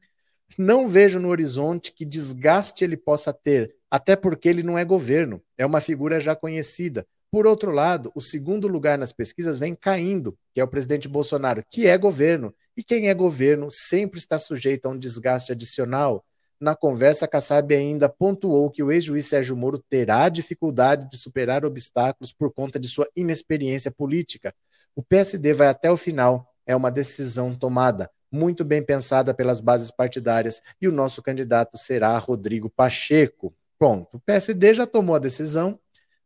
Não 0.57 0.88
vejo 0.88 1.19
no 1.19 1.29
horizonte 1.29 1.93
que 1.93 2.05
desgaste 2.05 2.85
ele 2.85 2.97
possa 2.97 3.33
ter, 3.33 3.75
até 3.90 4.14
porque 4.14 4.49
ele 4.49 4.62
não 4.62 4.79
é 4.79 4.85
governo, 4.85 5.43
é 5.59 5.67
uma 5.67 5.81
figura 5.81 6.21
já 6.21 6.37
conhecida. 6.37 7.07
Por 7.31 7.45
outro 7.47 7.73
lado, 7.73 8.12
o 8.14 8.21
segundo 8.21 8.69
lugar 8.69 8.97
nas 8.97 9.12
pesquisas 9.12 9.59
vem 9.59 9.75
caindo, 9.75 10.38
que 10.55 10.61
é 10.61 10.64
o 10.64 10.69
presidente 10.69 11.09
Bolsonaro, 11.09 11.64
que 11.69 11.88
é 11.88 11.99
governo. 11.99 12.55
E 12.77 12.85
quem 12.85 13.09
é 13.09 13.14
governo 13.14 13.69
sempre 13.69 14.21
está 14.21 14.38
sujeito 14.38 14.87
a 14.87 14.90
um 14.90 14.97
desgaste 14.97 15.51
adicional. 15.51 16.25
Na 16.61 16.77
conversa, 16.77 17.27
Kassab 17.27 17.75
ainda 17.75 18.09
pontuou 18.09 18.71
que 18.71 18.85
o 18.85 18.93
ex-juiz 18.93 19.27
Sérgio 19.27 19.57
Moro 19.57 19.79
terá 19.79 20.29
dificuldade 20.29 21.11
de 21.11 21.19
superar 21.19 21.64
obstáculos 21.64 22.33
por 22.33 22.53
conta 22.53 22.79
de 22.79 22.87
sua 22.87 23.09
inexperiência 23.17 23.90
política. 23.90 24.55
O 24.95 25.03
PSD 25.03 25.53
vai 25.53 25.67
até 25.67 25.90
o 25.90 25.97
final, 25.97 26.49
é 26.64 26.77
uma 26.77 26.93
decisão 26.93 27.53
tomada 27.53 28.09
muito 28.35 28.64
bem 28.64 28.83
pensada 28.83 29.33
pelas 29.33 29.61
bases 29.61 29.92
partidárias, 29.92 30.61
e 30.83 30.88
o 30.88 30.92
nosso 30.92 31.23
candidato 31.23 31.79
será 31.79 32.18
Rodrigo 32.18 32.68
Pacheco. 32.68 33.55
Pronto, 33.79 34.16
o 34.16 34.20
PSD 34.20 34.75
já 34.75 34.87
tomou 34.87 35.14
a 35.14 35.20
decisão, 35.20 35.79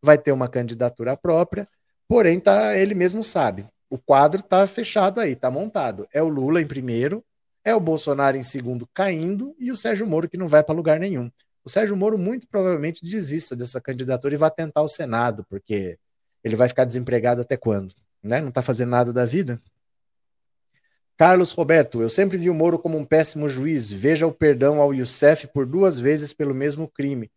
vai 0.03 0.16
ter 0.16 0.33
uma 0.33 0.49
candidatura 0.49 1.16
própria, 1.16 1.68
porém 2.09 2.40
tá, 2.40 2.75
ele 2.77 2.94
mesmo 2.94 3.23
sabe. 3.23 3.68
O 3.90 3.99
quadro 3.99 4.40
está 4.40 4.66
fechado 4.66 5.21
aí, 5.21 5.33
está 5.33 5.51
montado. 5.51 6.09
É 6.12 6.23
o 6.23 6.29
Lula 6.29 6.62
em 6.62 6.66
primeiro, 6.66 7.23
é 7.62 7.75
o 7.75 7.81
Bolsonaro 7.81 8.38
em 8.38 8.42
segundo 8.42 8.88
caindo 8.94 9.55
e 9.59 9.71
o 9.71 9.77
Sérgio 9.77 10.07
Moro 10.07 10.29
que 10.29 10.38
não 10.38 10.49
vai 10.49 10.64
para 10.64 10.75
lugar 10.75 10.99
nenhum. 10.99 11.31
O 11.62 11.68
Sérgio 11.68 11.97
Moro 11.97 12.16
muito 12.16 12.49
provavelmente 12.49 13.05
desista 13.05 13.55
dessa 13.55 13.81
candidatura 13.81 14.35
e 14.35 14.38
vai 14.38 14.51
tentar 14.51 14.81
o 14.81 14.88
Senado, 14.88 15.44
porque 15.49 15.99
ele 16.42 16.57
vai 16.57 16.68
ficar 16.68 16.85
desempregado 16.85 17.42
até 17.42 17.57
quando? 17.57 17.94
Né? 18.23 18.40
Não 18.40 18.49
está 18.49 18.62
fazendo 18.62 18.90
nada 18.90 19.12
da 19.12 19.27
vida? 19.27 19.61
Carlos 21.18 21.50
Roberto, 21.50 22.00
eu 22.00 22.09
sempre 22.09 22.38
vi 22.38 22.48
o 22.48 22.54
Moro 22.54 22.78
como 22.78 22.96
um 22.96 23.04
péssimo 23.04 23.48
juiz. 23.48 23.90
Veja 23.90 24.24
o 24.24 24.33
perdão 24.33 24.81
ao 24.81 24.94
Youssef 24.94 25.48
por 25.48 25.66
duas 25.66 25.98
vezes 25.98 26.33
pelo 26.33 26.54
mesmo 26.54 26.87
crime. 26.87 27.28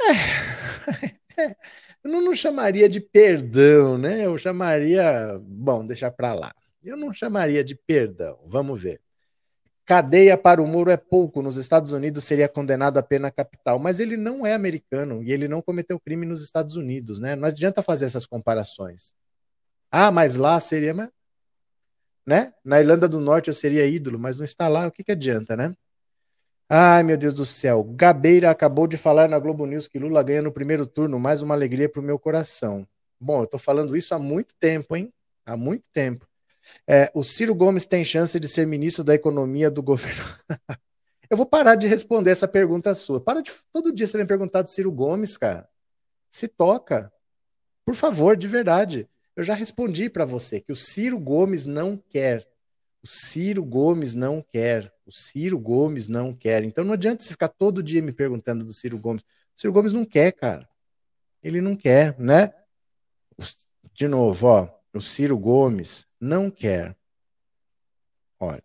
É, 0.00 1.50
eu 2.02 2.10
não, 2.10 2.34
chamaria 2.34 2.88
de 2.88 2.98
perdão, 2.98 3.98
né? 3.98 4.24
Eu 4.24 4.38
chamaria. 4.38 5.38
Bom, 5.42 5.86
deixa 5.86 6.10
para 6.10 6.32
lá. 6.32 6.54
Eu 6.82 6.96
não 6.96 7.12
chamaria 7.12 7.62
de 7.62 7.74
perdão. 7.74 8.38
Vamos 8.46 8.82
ver. 8.82 8.98
Cadeia 9.84 10.38
para 10.38 10.62
o 10.62 10.66
Moro 10.66 10.90
é 10.90 10.96
pouco. 10.96 11.42
Nos 11.42 11.58
Estados 11.58 11.92
Unidos 11.92 12.24
seria 12.24 12.48
condenado 12.48 12.96
a 12.96 13.02
pena 13.02 13.30
capital. 13.30 13.78
Mas 13.78 14.00
ele 14.00 14.16
não 14.16 14.46
é 14.46 14.54
americano 14.54 15.22
e 15.22 15.30
ele 15.30 15.46
não 15.46 15.60
cometeu 15.60 16.00
crime 16.00 16.24
nos 16.24 16.42
Estados 16.42 16.76
Unidos, 16.76 17.20
né? 17.20 17.36
Não 17.36 17.46
adianta 17.46 17.82
fazer 17.82 18.06
essas 18.06 18.24
comparações. 18.24 19.12
Ah, 19.90 20.10
mas 20.10 20.36
lá 20.36 20.58
seria. 20.58 20.94
Né? 22.26 22.52
Na 22.64 22.80
Irlanda 22.80 23.08
do 23.08 23.20
Norte 23.20 23.48
eu 23.48 23.54
seria 23.54 23.86
ídolo, 23.86 24.18
mas 24.18 24.38
não 24.38 24.44
está 24.44 24.68
lá. 24.68 24.86
O 24.86 24.92
que, 24.92 25.02
que 25.02 25.12
adianta, 25.12 25.56
né? 25.56 25.74
Ai, 26.68 27.02
meu 27.02 27.16
Deus 27.16 27.34
do 27.34 27.44
céu. 27.44 27.82
Gabeira 27.82 28.48
acabou 28.50 28.86
de 28.86 28.96
falar 28.96 29.28
na 29.28 29.38
Globo 29.40 29.66
News 29.66 29.88
que 29.88 29.98
Lula 29.98 30.22
ganha 30.22 30.40
no 30.40 30.52
primeiro 30.52 30.86
turno. 30.86 31.18
Mais 31.18 31.42
uma 31.42 31.54
alegria 31.54 31.88
para 31.88 32.00
o 32.00 32.04
meu 32.04 32.18
coração. 32.18 32.86
Bom, 33.18 33.40
eu 33.40 33.44
estou 33.44 33.58
falando 33.58 33.96
isso 33.96 34.14
há 34.14 34.18
muito 34.18 34.54
tempo, 34.54 34.94
hein? 34.94 35.12
Há 35.44 35.56
muito 35.56 35.90
tempo. 35.90 36.28
É, 36.86 37.10
o 37.12 37.24
Ciro 37.24 37.54
Gomes 37.56 37.86
tem 37.86 38.04
chance 38.04 38.38
de 38.38 38.48
ser 38.48 38.66
ministro 38.68 39.02
da 39.02 39.14
Economia 39.14 39.68
do 39.68 39.82
governo. 39.82 40.22
eu 41.28 41.36
vou 41.36 41.44
parar 41.46 41.74
de 41.74 41.88
responder 41.88 42.30
essa 42.30 42.46
pergunta 42.46 42.94
sua. 42.94 43.20
Para 43.20 43.42
de 43.42 43.50
todo 43.72 43.92
dia 43.92 44.06
você 44.06 44.16
vem 44.16 44.26
perguntar 44.26 44.62
do 44.62 44.70
Ciro 44.70 44.92
Gomes, 44.92 45.36
cara. 45.36 45.68
Se 46.28 46.46
toca. 46.46 47.12
Por 47.84 47.96
favor, 47.96 48.36
de 48.36 48.46
verdade. 48.46 49.08
Eu 49.40 49.44
já 49.44 49.54
respondi 49.54 50.10
para 50.10 50.26
você 50.26 50.60
que 50.60 50.70
o 50.70 50.76
Ciro 50.76 51.18
Gomes 51.18 51.64
não 51.64 51.96
quer. 51.96 52.46
O 53.02 53.06
Ciro 53.06 53.64
Gomes 53.64 54.14
não 54.14 54.42
quer. 54.42 54.92
O 55.06 55.10
Ciro 55.10 55.58
Gomes 55.58 56.08
não 56.08 56.34
quer. 56.34 56.62
Então 56.62 56.84
não 56.84 56.92
adianta 56.92 57.22
você 57.22 57.32
ficar 57.32 57.48
todo 57.48 57.82
dia 57.82 58.02
me 58.02 58.12
perguntando 58.12 58.62
do 58.66 58.70
Ciro 58.70 58.98
Gomes. 58.98 59.22
O 59.22 59.26
Ciro 59.56 59.72
Gomes 59.72 59.94
não 59.94 60.04
quer, 60.04 60.32
cara. 60.32 60.68
Ele 61.42 61.62
não 61.62 61.74
quer, 61.74 62.14
né? 62.18 62.52
De 63.94 64.06
novo, 64.06 64.46
ó. 64.46 64.68
O 64.92 65.00
Ciro 65.00 65.38
Gomes 65.38 66.06
não 66.20 66.50
quer. 66.50 66.94
Olha. 68.38 68.62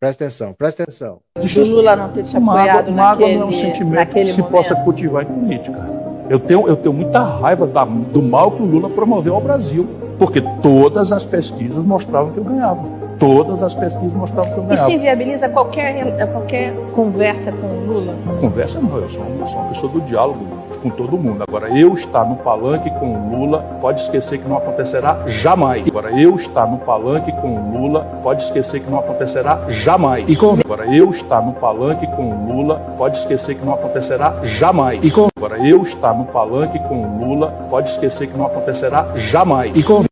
Presta 0.00 0.24
atenção, 0.24 0.54
presta 0.54 0.84
atenção. 0.84 1.20
Deixa 1.38 1.60
o 1.60 1.66
Lula 1.66 1.94
não 1.96 2.10
ter 2.14 2.22
te 2.22 2.34
apoiado 2.34 2.90
mágoa, 2.90 3.26
naquele, 3.26 3.40
não 3.40 3.42
é 3.42 3.50
um 3.50 3.52
sentimento 3.52 4.14
que 4.14 4.24
se 4.24 4.40
momento. 4.40 4.50
possa 4.50 4.74
cultivar 4.74 5.30
em 5.30 5.34
política. 5.34 6.05
Eu 6.28 6.38
tenho, 6.38 6.66
eu 6.66 6.76
tenho 6.76 6.92
muita 6.92 7.22
raiva 7.22 7.66
da, 7.66 7.84
do 7.84 8.20
mal 8.22 8.50
que 8.50 8.62
o 8.62 8.66
Lula 8.66 8.90
promoveu 8.90 9.34
ao 9.34 9.40
Brasil, 9.40 9.86
porque 10.18 10.40
todas 10.60 11.12
as 11.12 11.24
pesquisas 11.24 11.84
mostravam 11.84 12.32
que 12.32 12.38
eu 12.38 12.44
ganhava. 12.44 13.05
Todas 13.18 13.62
as 13.62 13.74
pesquisas 13.74 14.14
mostravam 14.14 14.52
que 14.52 14.58
eu 14.58 14.64
ganhava. 14.64 14.74
Isso 14.74 14.90
inviabiliza 14.90 15.48
qualquer, 15.48 16.16
qualquer 16.32 16.74
conversa 16.92 17.52
com 17.52 17.66
o 17.66 17.86
Lula? 17.86 18.14
Conversa 18.40 18.80
não, 18.80 18.96
eu 18.96 19.08
sou, 19.08 19.24
eu 19.40 19.46
sou 19.46 19.60
uma 19.60 19.68
pessoa 19.68 19.92
do 19.92 20.00
diálogo 20.02 20.44
com 20.82 20.90
todo 20.90 21.16
mundo. 21.16 21.42
Agora, 21.46 21.68
eu 21.76 21.92
estar 21.94 22.24
no 22.24 22.36
palanque 22.36 22.90
com 22.90 23.14
o 23.14 23.36
Lula, 23.36 23.64
pode 23.80 24.00
esquecer 24.00 24.38
que 24.38 24.48
não 24.48 24.56
acontecerá 24.56 25.22
jamais. 25.26 25.86
Agora, 25.88 26.10
eu 26.20 26.34
estar 26.34 26.66
no 26.66 26.78
palanque 26.78 27.32
com 27.32 27.56
o 27.56 27.78
Lula, 27.78 28.06
pode 28.22 28.42
esquecer 28.42 28.80
que 28.80 28.90
não 28.90 28.98
acontecerá 28.98 29.64
jamais. 29.68 30.28
E 30.28 30.36
com... 30.36 30.58
Agora, 30.64 30.86
eu 30.94 31.10
estar 31.10 31.42
no 31.42 31.52
palanque 31.52 32.06
com 32.08 32.30
o 32.30 32.52
Lula, 32.52 32.76
pode 32.98 33.18
esquecer 33.18 33.54
que 33.54 33.64
não 33.64 33.74
acontecerá 33.74 34.34
jamais. 34.42 35.04
E 35.04 35.10
com... 35.10 35.28
Agora, 35.36 35.58
eu 35.66 35.82
estar 35.82 36.14
no 36.14 36.24
palanque 36.26 36.78
com 36.80 37.02
o 37.02 37.24
Lula, 37.24 37.48
pode 37.70 37.90
esquecer 37.90 38.26
que 38.26 38.36
não 38.36 38.46
acontecerá 38.46 39.06
jamais. 39.16 39.76
E 39.76 39.82
com... 39.82 40.04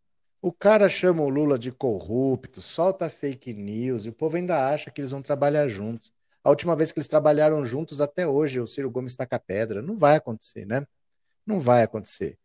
O 0.47 0.53
cara 0.53 0.91
chama 0.91 1.23
o 1.23 1.29
Lula 1.31 1.59
de 1.59 1.73
corrupto, 1.73 2.61
solta 2.61 3.09
fake 3.09 3.55
news 3.55 4.05
e 4.05 4.11
o 4.11 4.13
povo 4.13 4.37
ainda 4.37 4.69
acha 4.69 4.91
que 4.91 5.01
eles 5.01 5.11
vão 5.11 5.23
trabalhar 5.23 5.67
juntos. 5.69 6.13
A 6.43 6.51
última 6.51 6.77
vez 6.77 6.93
que 6.93 6.99
eles 6.99 7.09
trabalharam 7.09 7.65
juntos 7.65 7.99
até 7.99 8.27
hoje, 8.27 8.61
o 8.61 8.67
Ciro 8.67 8.91
Gomes 8.91 9.17
taca 9.17 9.39
pedra. 9.39 9.81
Não 9.81 9.97
vai 9.97 10.17
acontecer, 10.17 10.67
né? 10.67 10.87
Não 11.47 11.59
vai 11.59 11.83
acontecer. 11.83 12.39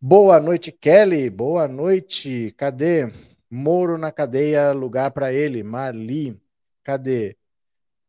Boa 0.00 0.40
noite, 0.40 0.72
Kelly. 0.72 1.30
Boa 1.30 1.68
noite. 1.68 2.52
Cadê? 2.56 3.08
Moro 3.48 3.96
na 3.96 4.10
cadeia, 4.10 4.72
lugar 4.72 5.12
para 5.12 5.32
ele. 5.32 5.62
Marli. 5.62 6.36
Cadê? 6.82 7.36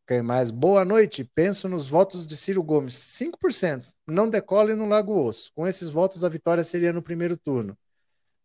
Quem 0.07 0.23
mais? 0.23 0.49
Boa 0.49 0.83
noite. 0.83 1.23
Penso 1.23 1.69
nos 1.69 1.87
votos 1.87 2.25
de 2.25 2.35
Ciro 2.35 2.63
Gomes. 2.63 2.95
5%. 2.95 3.93
Não 4.07 4.27
decola 4.27 4.71
e 4.71 4.75
não 4.75 4.89
larga 4.89 5.11
osso. 5.11 5.51
Com 5.53 5.67
esses 5.67 5.87
votos, 5.87 6.23
a 6.23 6.29
vitória 6.29 6.63
seria 6.63 6.91
no 6.91 7.03
primeiro 7.03 7.37
turno. 7.37 7.77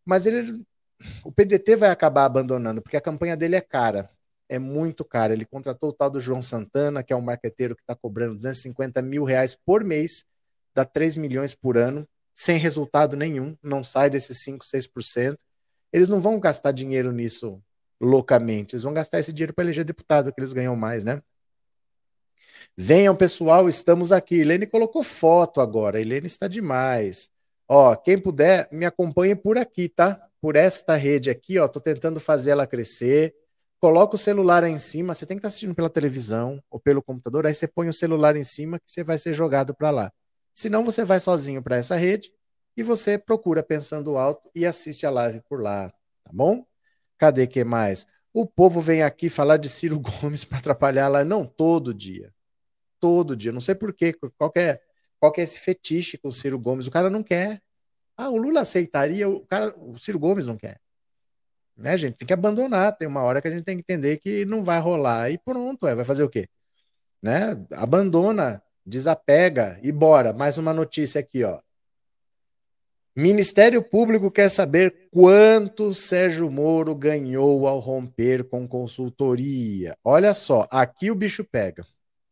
Mas 0.05 0.27
ele 0.27 0.63
o 1.23 1.31
PDT 1.31 1.75
vai 1.75 1.89
acabar 1.89 2.25
abandonando, 2.25 2.81
porque 2.81 2.97
a 2.97 3.01
campanha 3.01 3.35
dele 3.35 3.55
é 3.55 3.61
cara. 3.61 4.09
É 4.47 4.59
muito 4.59 5.03
cara. 5.03 5.33
Ele 5.33 5.45
contratou 5.45 5.89
o 5.89 5.93
tal 5.93 6.09
do 6.09 6.19
João 6.19 6.41
Santana, 6.41 7.03
que 7.03 7.11
é 7.11 7.15
um 7.15 7.21
marqueteiro 7.21 7.75
que 7.75 7.81
está 7.81 7.95
cobrando 7.95 8.35
250 8.35 9.01
mil 9.01 9.23
reais 9.23 9.55
por 9.55 9.83
mês, 9.83 10.23
dá 10.73 10.85
3 10.85 11.15
milhões 11.17 11.55
por 11.55 11.77
ano, 11.77 12.07
sem 12.33 12.57
resultado 12.57 13.15
nenhum, 13.15 13.57
não 13.63 13.83
sai 13.83 14.09
desses 14.09 14.37
5, 14.39 14.65
6%. 14.65 15.37
Eles 15.91 16.09
não 16.09 16.19
vão 16.19 16.39
gastar 16.39 16.71
dinheiro 16.71 17.11
nisso 17.11 17.61
loucamente, 17.99 18.75
eles 18.75 18.83
vão 18.83 18.93
gastar 18.93 19.19
esse 19.19 19.31
dinheiro 19.31 19.53
para 19.53 19.63
eleger 19.63 19.85
deputado, 19.85 20.33
que 20.33 20.39
eles 20.39 20.53
ganham 20.53 20.75
mais, 20.75 21.03
né? 21.03 21.21
Venham, 22.77 23.15
pessoal, 23.15 23.69
estamos 23.69 24.11
aqui. 24.11 24.35
Helene 24.35 24.67
colocou 24.67 25.01
foto 25.01 25.61
agora. 25.61 25.99
Helene 25.99 26.27
está 26.27 26.45
demais. 26.47 27.29
Ó, 27.69 27.95
quem 27.95 28.19
puder, 28.19 28.67
me 28.71 28.85
acompanhe 28.85 29.33
por 29.33 29.57
aqui, 29.57 29.87
tá? 29.87 30.27
Por 30.45 30.55
esta 30.55 30.95
rede 30.95 31.31
aqui, 31.31 31.57
ó, 31.57 31.67
tô 31.67 31.79
tentando 31.79 32.19
fazer 32.19 32.51
ela 32.51 32.67
crescer. 32.67 33.33
Coloca 33.79 34.13
o 34.13 34.17
celular 34.17 34.63
aí 34.63 34.71
em 34.71 34.77
cima, 34.77 35.15
você 35.15 35.25
tem 35.25 35.37
que 35.37 35.39
estar 35.39 35.47
tá 35.47 35.49
assistindo 35.49 35.73
pela 35.73 35.89
televisão 35.89 36.63
ou 36.69 36.79
pelo 36.79 37.01
computador, 37.01 37.47
aí 37.47 37.55
você 37.55 37.67
põe 37.67 37.89
o 37.89 37.93
celular 37.93 38.35
em 38.35 38.43
cima 38.43 38.77
que 38.77 38.91
você 38.91 39.03
vai 39.03 39.17
ser 39.17 39.33
jogado 39.33 39.73
para 39.73 39.89
lá. 39.89 40.13
Senão 40.53 40.85
você 40.85 41.03
vai 41.03 41.19
sozinho 41.19 41.63
para 41.63 41.77
essa 41.77 41.95
rede 41.95 42.31
e 42.77 42.83
você 42.83 43.17
procura 43.17 43.63
pensando 43.63 44.17
alto 44.17 44.47
e 44.53 44.67
assiste 44.67 45.03
a 45.07 45.09
live 45.09 45.41
por 45.49 45.63
lá, 45.63 45.89
tá 46.23 46.31
bom? 46.31 46.63
Cadê 47.17 47.47
que 47.47 47.63
mais? 47.63 48.05
O 48.31 48.45
povo 48.45 48.79
vem 48.79 49.01
aqui 49.01 49.31
falar 49.31 49.57
de 49.57 49.67
Ciro 49.67 49.97
Gomes 50.21 50.45
para 50.45 50.59
atrapalhar 50.59 51.07
lá, 51.07 51.25
não 51.25 51.43
todo 51.43 51.91
dia. 51.91 52.31
Todo 52.99 53.35
dia, 53.35 53.51
não 53.51 53.61
sei 53.61 53.73
por 53.73 53.91
quê, 53.91 54.13
qual 54.37 54.51
é, 54.55 54.79
qual 55.19 55.33
é 55.37 55.41
esse 55.41 55.57
fetiche 55.57 56.19
com 56.19 56.27
o 56.27 56.31
Ciro 56.31 56.59
Gomes, 56.59 56.85
o 56.85 56.91
cara 56.91 57.09
não 57.09 57.23
quer. 57.23 57.63
Ah, 58.17 58.29
o 58.29 58.37
Lula 58.37 58.61
aceitaria, 58.61 59.27
o 59.27 59.41
cara, 59.45 59.73
o 59.77 59.97
Ciro 59.97 60.19
Gomes 60.19 60.45
não 60.45 60.57
quer. 60.57 60.79
Né, 61.77 61.97
gente? 61.97 62.17
Tem 62.17 62.27
que 62.27 62.33
abandonar, 62.33 62.95
tem 62.95 63.07
uma 63.07 63.21
hora 63.21 63.41
que 63.41 63.47
a 63.47 63.51
gente 63.51 63.63
tem 63.63 63.75
que 63.75 63.81
entender 63.81 64.17
que 64.17 64.45
não 64.45 64.63
vai 64.63 64.79
rolar 64.79 65.29
e 65.29 65.37
pronto, 65.37 65.87
é, 65.87 65.95
vai 65.95 66.05
fazer 66.05 66.23
o 66.23 66.29
quê? 66.29 66.47
Né? 67.21 67.57
Abandona, 67.73 68.63
desapega 68.85 69.79
e 69.83 69.91
bora. 69.91 70.31
Mais 70.31 70.57
uma 70.57 70.73
notícia 70.73 71.19
aqui, 71.19 71.43
ó. 71.43 71.59
Ministério 73.17 73.81
Público 73.81 74.31
quer 74.31 74.49
saber 74.49 75.09
quanto 75.11 75.93
Sérgio 75.93 76.49
Moro 76.51 76.95
ganhou 76.95 77.67
ao 77.67 77.79
romper 77.79 78.43
com 78.45 78.67
consultoria. 78.67 79.97
Olha 80.03 80.33
só, 80.33 80.67
aqui 80.71 81.11
o 81.11 81.15
bicho 81.15 81.43
pega. 81.43 81.85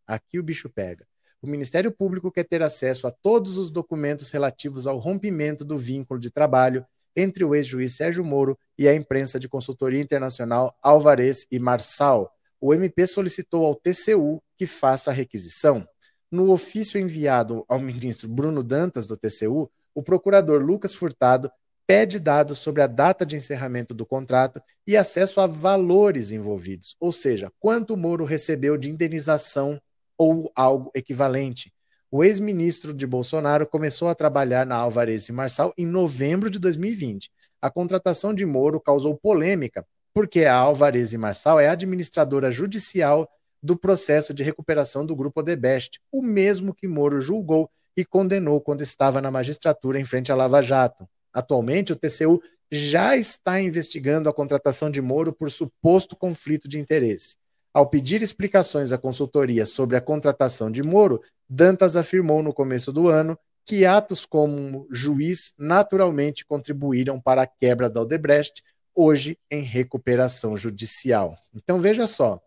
Aqui 0.08 0.40
o 0.40 0.44
bicho 0.44 0.70
pega 0.70 1.06
o 1.44 1.48
Ministério 1.48 1.92
Público 1.92 2.32
quer 2.32 2.46
ter 2.46 2.64
acesso 2.64 3.06
a 3.06 3.12
todos 3.12 3.58
os 3.58 3.70
documentos 3.70 4.32
relativos 4.32 4.88
ao 4.88 4.98
rompimento 4.98 5.66
do 5.66 5.78
vínculo 5.78 6.18
de 6.18 6.32
trabalho 6.32 6.86
entre 7.14 7.44
o 7.44 7.54
ex-juiz 7.54 7.98
Sérgio 7.98 8.24
Moro 8.24 8.58
e 8.80 8.88
a 8.88 8.96
imprensa 8.96 9.38
de 9.38 9.50
consultoria 9.50 10.02
internacional 10.02 10.74
Alvarez 10.82 11.46
e 11.52 11.60
Marçal. 11.60 12.32
O 12.62 12.74
MP 12.74 13.06
solicitou 13.06 13.66
ao 13.66 13.76
TCU 13.76 14.42
que 14.58 14.66
faça 14.66 15.12
a 15.12 15.14
requisição. 15.14 15.86
No 16.32 16.50
ofício 16.50 16.98
enviado 16.98 17.66
ao 17.68 17.78
ministro 17.78 18.30
Bruno 18.30 18.64
Dantas, 18.64 19.06
do 19.06 19.18
TCU, 19.18 19.70
o 19.94 20.02
procurador 20.02 20.64
Lucas 20.64 20.96
Furtado 20.96 21.52
pede 21.86 22.20
dados 22.20 22.60
sobre 22.60 22.82
a 22.82 22.88
data 22.88 23.26
de 23.26 23.36
encerramento 23.36 23.94
do 23.94 24.06
contrato 24.06 24.62
e 24.88 24.96
acesso 24.96 25.42
a 25.42 25.46
valores 25.46 26.32
envolvidos, 26.32 26.96
ou 27.02 27.12
seja, 27.12 27.52
quanto 27.60 27.98
Moro 27.98 28.24
recebeu 28.24 28.78
de 28.78 28.90
indenização 28.90 29.78
ou 30.24 30.52
algo 30.56 30.92
equivalente. 30.96 31.74
O 32.10 32.24
ex-ministro 32.24 32.94
de 32.94 33.06
Bolsonaro 33.08 33.68
começou 33.68 34.08
a 34.08 34.16
trabalhar 34.16 34.66
na 34.66 34.76
Alvarez 34.76 35.28
e 35.28 35.32
Marçal 35.32 35.74
em 35.78 35.86
novembro 35.86 36.50
de 36.50 36.60
2020. 36.60 37.30
A 37.62 37.70
contratação 37.70 38.34
de 38.34 38.46
Moro 38.46 38.80
causou 38.80 39.18
polêmica, 39.18 39.86
porque 40.14 40.46
a 40.46 40.56
Alvarez 40.56 41.12
e 41.12 41.18
Marçal 41.18 41.60
é 41.60 41.68
administradora 41.68 42.52
judicial 42.52 43.28
do 43.62 43.78
processo 43.78 44.34
de 44.34 44.44
recuperação 44.44 45.06
do 45.06 45.16
grupo 45.16 45.40
Odebrecht, 45.40 46.00
o 46.12 46.22
mesmo 46.22 46.74
que 46.74 46.88
Moro 46.88 47.20
julgou 47.20 47.70
e 47.98 48.06
condenou 48.06 48.62
quando 48.62 48.82
estava 48.82 49.22
na 49.22 49.32
magistratura 49.32 50.00
em 50.00 50.06
frente 50.06 50.32
à 50.32 50.36
Lava 50.36 50.62
Jato. 50.62 51.08
Atualmente, 51.34 51.94
o 51.94 51.96
TCU 51.96 52.42
já 52.72 53.16
está 53.16 53.60
investigando 53.60 54.30
a 54.30 54.34
contratação 54.34 54.90
de 54.90 55.02
Moro 55.02 55.34
por 55.34 55.50
suposto 55.52 56.16
conflito 56.16 56.68
de 56.68 56.80
interesse. 56.80 57.36
Ao 57.74 57.90
pedir 57.90 58.22
explicações 58.22 58.92
à 58.92 58.98
consultoria 58.98 59.66
sobre 59.66 59.98
a 59.98 60.02
contratação 60.02 60.70
de 60.70 60.84
Moro, 60.84 61.22
Dantas 61.50 61.98
afirmou 61.98 62.44
no 62.44 62.54
começo 62.54 62.94
do 62.94 63.10
ano 63.10 63.38
que 63.66 63.86
atos 63.86 64.26
como 64.26 64.88
juiz 64.92 65.54
naturalmente 65.58 66.46
contribuíram 66.46 67.20
para 67.20 67.44
a 67.44 67.48
quebra 67.48 67.90
da 67.90 68.02
Odebrecht, 68.02 68.62
hoje 68.94 69.40
em 69.50 69.64
recuperação 69.64 70.56
judicial. 70.56 71.38
Então 71.54 71.80
veja 71.80 72.06
só. 72.06 72.40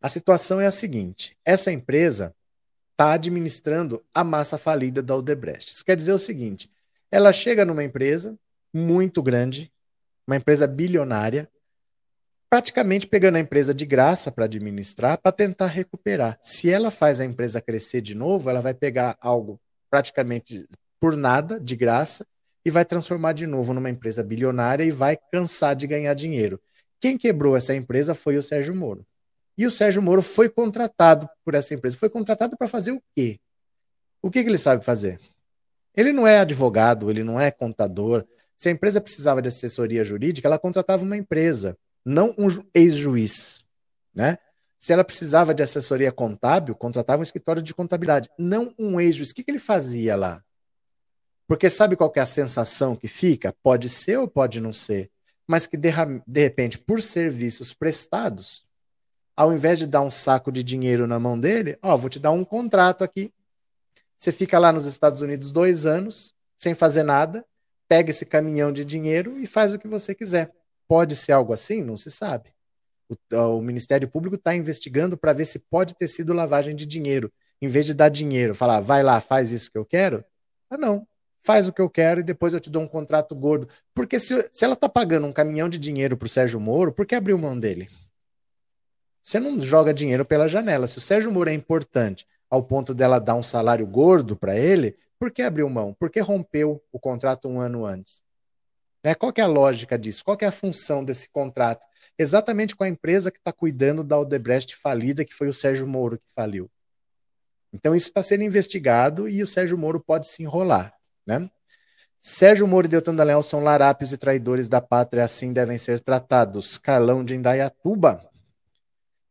A 0.00 0.08
situação 0.08 0.60
é 0.60 0.66
a 0.66 0.70
seguinte: 0.72 1.36
essa 1.44 1.70
empresa 1.70 2.34
está 2.92 3.12
administrando 3.12 4.02
a 4.14 4.24
massa 4.24 4.56
falida 4.56 5.02
da 5.02 5.16
Odebrecht. 5.16 5.72
Isso 5.72 5.84
quer 5.84 5.96
dizer 5.96 6.12
o 6.12 6.18
seguinte: 6.18 6.70
ela 7.10 7.32
chega 7.32 7.64
numa 7.64 7.84
empresa 7.84 8.38
muito 8.72 9.22
grande, 9.22 9.72
uma 10.26 10.36
empresa 10.36 10.66
bilionária, 10.66 11.50
praticamente 12.54 13.08
pegando 13.08 13.34
a 13.34 13.40
empresa 13.40 13.74
de 13.74 13.84
graça 13.84 14.30
para 14.30 14.44
administrar, 14.44 15.18
para 15.18 15.32
tentar 15.32 15.66
recuperar. 15.66 16.38
Se 16.40 16.70
ela 16.70 16.88
faz 16.88 17.18
a 17.18 17.24
empresa 17.24 17.60
crescer 17.60 18.00
de 18.00 18.14
novo, 18.14 18.48
ela 18.48 18.62
vai 18.62 18.72
pegar 18.72 19.18
algo 19.20 19.60
praticamente 19.90 20.64
por 21.00 21.16
nada, 21.16 21.58
de 21.58 21.74
graça, 21.74 22.24
e 22.64 22.70
vai 22.70 22.84
transformar 22.84 23.32
de 23.32 23.44
novo 23.44 23.74
numa 23.74 23.90
empresa 23.90 24.22
bilionária 24.22 24.84
e 24.84 24.92
vai 24.92 25.18
cansar 25.32 25.74
de 25.74 25.84
ganhar 25.88 26.14
dinheiro. 26.14 26.60
Quem 27.00 27.18
quebrou 27.18 27.56
essa 27.56 27.74
empresa 27.74 28.14
foi 28.14 28.36
o 28.36 28.42
Sérgio 28.42 28.72
Moro. 28.72 29.04
E 29.58 29.66
o 29.66 29.70
Sérgio 29.70 30.00
Moro 30.00 30.22
foi 30.22 30.48
contratado 30.48 31.28
por 31.44 31.56
essa 31.56 31.74
empresa. 31.74 31.98
Foi 31.98 32.08
contratado 32.08 32.56
para 32.56 32.68
fazer 32.68 32.92
o 32.92 33.02
quê? 33.16 33.40
O 34.22 34.30
que, 34.30 34.44
que 34.44 34.48
ele 34.48 34.58
sabe 34.58 34.84
fazer? 34.84 35.18
Ele 35.96 36.12
não 36.12 36.24
é 36.24 36.38
advogado, 36.38 37.10
ele 37.10 37.24
não 37.24 37.40
é 37.40 37.50
contador. 37.50 38.24
Se 38.56 38.68
a 38.68 38.72
empresa 38.72 39.00
precisava 39.00 39.42
de 39.42 39.48
assessoria 39.48 40.04
jurídica, 40.04 40.46
ela 40.46 40.56
contratava 40.56 41.02
uma 41.02 41.16
empresa 41.16 41.76
não 42.04 42.34
um 42.38 42.48
ex-juiz, 42.74 43.64
né? 44.14 44.38
Se 44.78 44.92
ela 44.92 45.02
precisava 45.02 45.54
de 45.54 45.62
assessoria 45.62 46.12
contábil, 46.12 46.74
contratava 46.74 47.20
um 47.20 47.22
escritório 47.22 47.62
de 47.62 47.74
contabilidade, 47.74 48.28
não 48.38 48.74
um 48.78 49.00
ex-juiz. 49.00 49.30
O 49.30 49.34
que, 49.34 49.42
que 49.42 49.50
ele 49.50 49.58
fazia 49.58 50.14
lá? 50.14 50.44
Porque 51.46 51.70
sabe 51.70 51.96
qual 51.96 52.12
é 52.14 52.20
a 52.20 52.26
sensação 52.26 52.94
que 52.94 53.08
fica? 53.08 53.54
Pode 53.62 53.88
ser 53.88 54.18
ou 54.18 54.28
pode 54.28 54.60
não 54.60 54.72
ser, 54.72 55.10
mas 55.46 55.66
que 55.66 55.76
de, 55.76 55.90
de 56.26 56.40
repente, 56.40 56.78
por 56.78 57.02
serviços 57.02 57.72
prestados, 57.72 58.66
ao 59.36 59.52
invés 59.52 59.78
de 59.78 59.86
dar 59.86 60.02
um 60.02 60.10
saco 60.10 60.52
de 60.52 60.62
dinheiro 60.62 61.06
na 61.06 61.18
mão 61.18 61.38
dele, 61.38 61.78
ó, 61.82 61.96
vou 61.96 62.10
te 62.10 62.18
dar 62.18 62.30
um 62.30 62.44
contrato 62.44 63.02
aqui. 63.02 63.32
Você 64.16 64.32
fica 64.32 64.58
lá 64.58 64.72
nos 64.72 64.86
Estados 64.86 65.20
Unidos 65.20 65.50
dois 65.50 65.86
anos, 65.86 66.34
sem 66.56 66.74
fazer 66.74 67.02
nada, 67.02 67.44
pega 67.88 68.10
esse 68.10 68.24
caminhão 68.24 68.72
de 68.72 68.84
dinheiro 68.84 69.38
e 69.38 69.46
faz 69.46 69.72
o 69.72 69.78
que 69.78 69.88
você 69.88 70.14
quiser. 70.14 70.52
Pode 70.88 71.16
ser 71.16 71.32
algo 71.32 71.52
assim? 71.52 71.82
Não 71.82 71.96
se 71.96 72.10
sabe. 72.10 72.54
O, 73.08 73.56
o 73.56 73.62
Ministério 73.62 74.08
Público 74.08 74.36
está 74.36 74.54
investigando 74.54 75.16
para 75.16 75.32
ver 75.32 75.44
se 75.44 75.58
pode 75.58 75.94
ter 75.94 76.08
sido 76.08 76.32
lavagem 76.32 76.74
de 76.74 76.86
dinheiro. 76.86 77.32
Em 77.60 77.68
vez 77.68 77.86
de 77.86 77.94
dar 77.94 78.08
dinheiro, 78.08 78.54
falar, 78.54 78.80
vai 78.80 79.02
lá, 79.02 79.20
faz 79.20 79.52
isso 79.52 79.70
que 79.70 79.78
eu 79.78 79.84
quero. 79.84 80.24
Ah, 80.68 80.76
não. 80.76 81.06
Faz 81.38 81.68
o 81.68 81.72
que 81.72 81.80
eu 81.80 81.90
quero 81.90 82.20
e 82.20 82.24
depois 82.24 82.54
eu 82.54 82.60
te 82.60 82.70
dou 82.70 82.82
um 82.82 82.88
contrato 82.88 83.34
gordo. 83.34 83.68
Porque 83.94 84.18
se, 84.18 84.50
se 84.52 84.64
ela 84.64 84.74
está 84.74 84.88
pagando 84.88 85.26
um 85.26 85.32
caminhão 85.32 85.68
de 85.68 85.78
dinheiro 85.78 86.16
para 86.16 86.26
o 86.26 86.28
Sérgio 86.28 86.58
Moro, 86.58 86.92
por 86.92 87.06
que 87.06 87.14
abriu 87.14 87.36
mão 87.38 87.58
dele? 87.58 87.90
Você 89.22 89.38
não 89.38 89.60
joga 89.60 89.92
dinheiro 89.94 90.24
pela 90.24 90.48
janela. 90.48 90.86
Se 90.86 90.98
o 90.98 91.00
Sérgio 91.00 91.30
Moro 91.30 91.50
é 91.50 91.54
importante 91.54 92.26
ao 92.50 92.62
ponto 92.62 92.94
dela 92.94 93.18
dar 93.18 93.34
um 93.34 93.42
salário 93.42 93.86
gordo 93.86 94.36
para 94.36 94.56
ele, 94.56 94.96
por 95.18 95.30
que 95.30 95.42
abriu 95.42 95.68
mão? 95.68 95.94
Por 95.94 96.10
que 96.10 96.20
rompeu 96.20 96.82
o 96.92 96.98
contrato 96.98 97.48
um 97.48 97.60
ano 97.60 97.84
antes? 97.84 98.23
Né? 99.04 99.14
Qual 99.14 99.32
é 99.36 99.42
a 99.42 99.46
lógica 99.46 99.98
disso? 99.98 100.24
Qual 100.24 100.38
é 100.40 100.46
a 100.46 100.52
função 100.52 101.04
desse 101.04 101.28
contrato? 101.28 101.86
Exatamente 102.18 102.74
com 102.74 102.84
a 102.84 102.88
empresa 102.88 103.30
que 103.30 103.38
está 103.38 103.52
cuidando 103.52 104.02
da 104.02 104.18
Odebrecht 104.18 104.74
falida, 104.76 105.24
que 105.24 105.34
foi 105.34 105.48
o 105.48 105.52
Sérgio 105.52 105.86
Moro 105.86 106.16
que 106.16 106.32
faliu. 106.34 106.70
Então 107.72 107.94
isso 107.94 108.06
está 108.06 108.22
sendo 108.22 108.44
investigado 108.44 109.28
e 109.28 109.42
o 109.42 109.46
Sérgio 109.46 109.76
Moro 109.76 110.00
pode 110.00 110.28
se 110.28 110.42
enrolar. 110.42 110.94
Né? 111.26 111.50
Sérgio 112.20 112.66
Moro 112.66 112.86
e 112.86 112.88
Deltan 112.88 113.14
Dallagnol 113.14 113.42
são 113.42 113.62
larápios 113.62 114.12
e 114.12 114.16
traidores 114.16 114.68
da 114.68 114.80
pátria, 114.80 115.24
assim 115.24 115.52
devem 115.52 115.76
ser 115.76 116.00
tratados. 116.00 116.78
Carlão 116.78 117.22
de 117.24 117.34
Indaiatuba. 117.34 118.24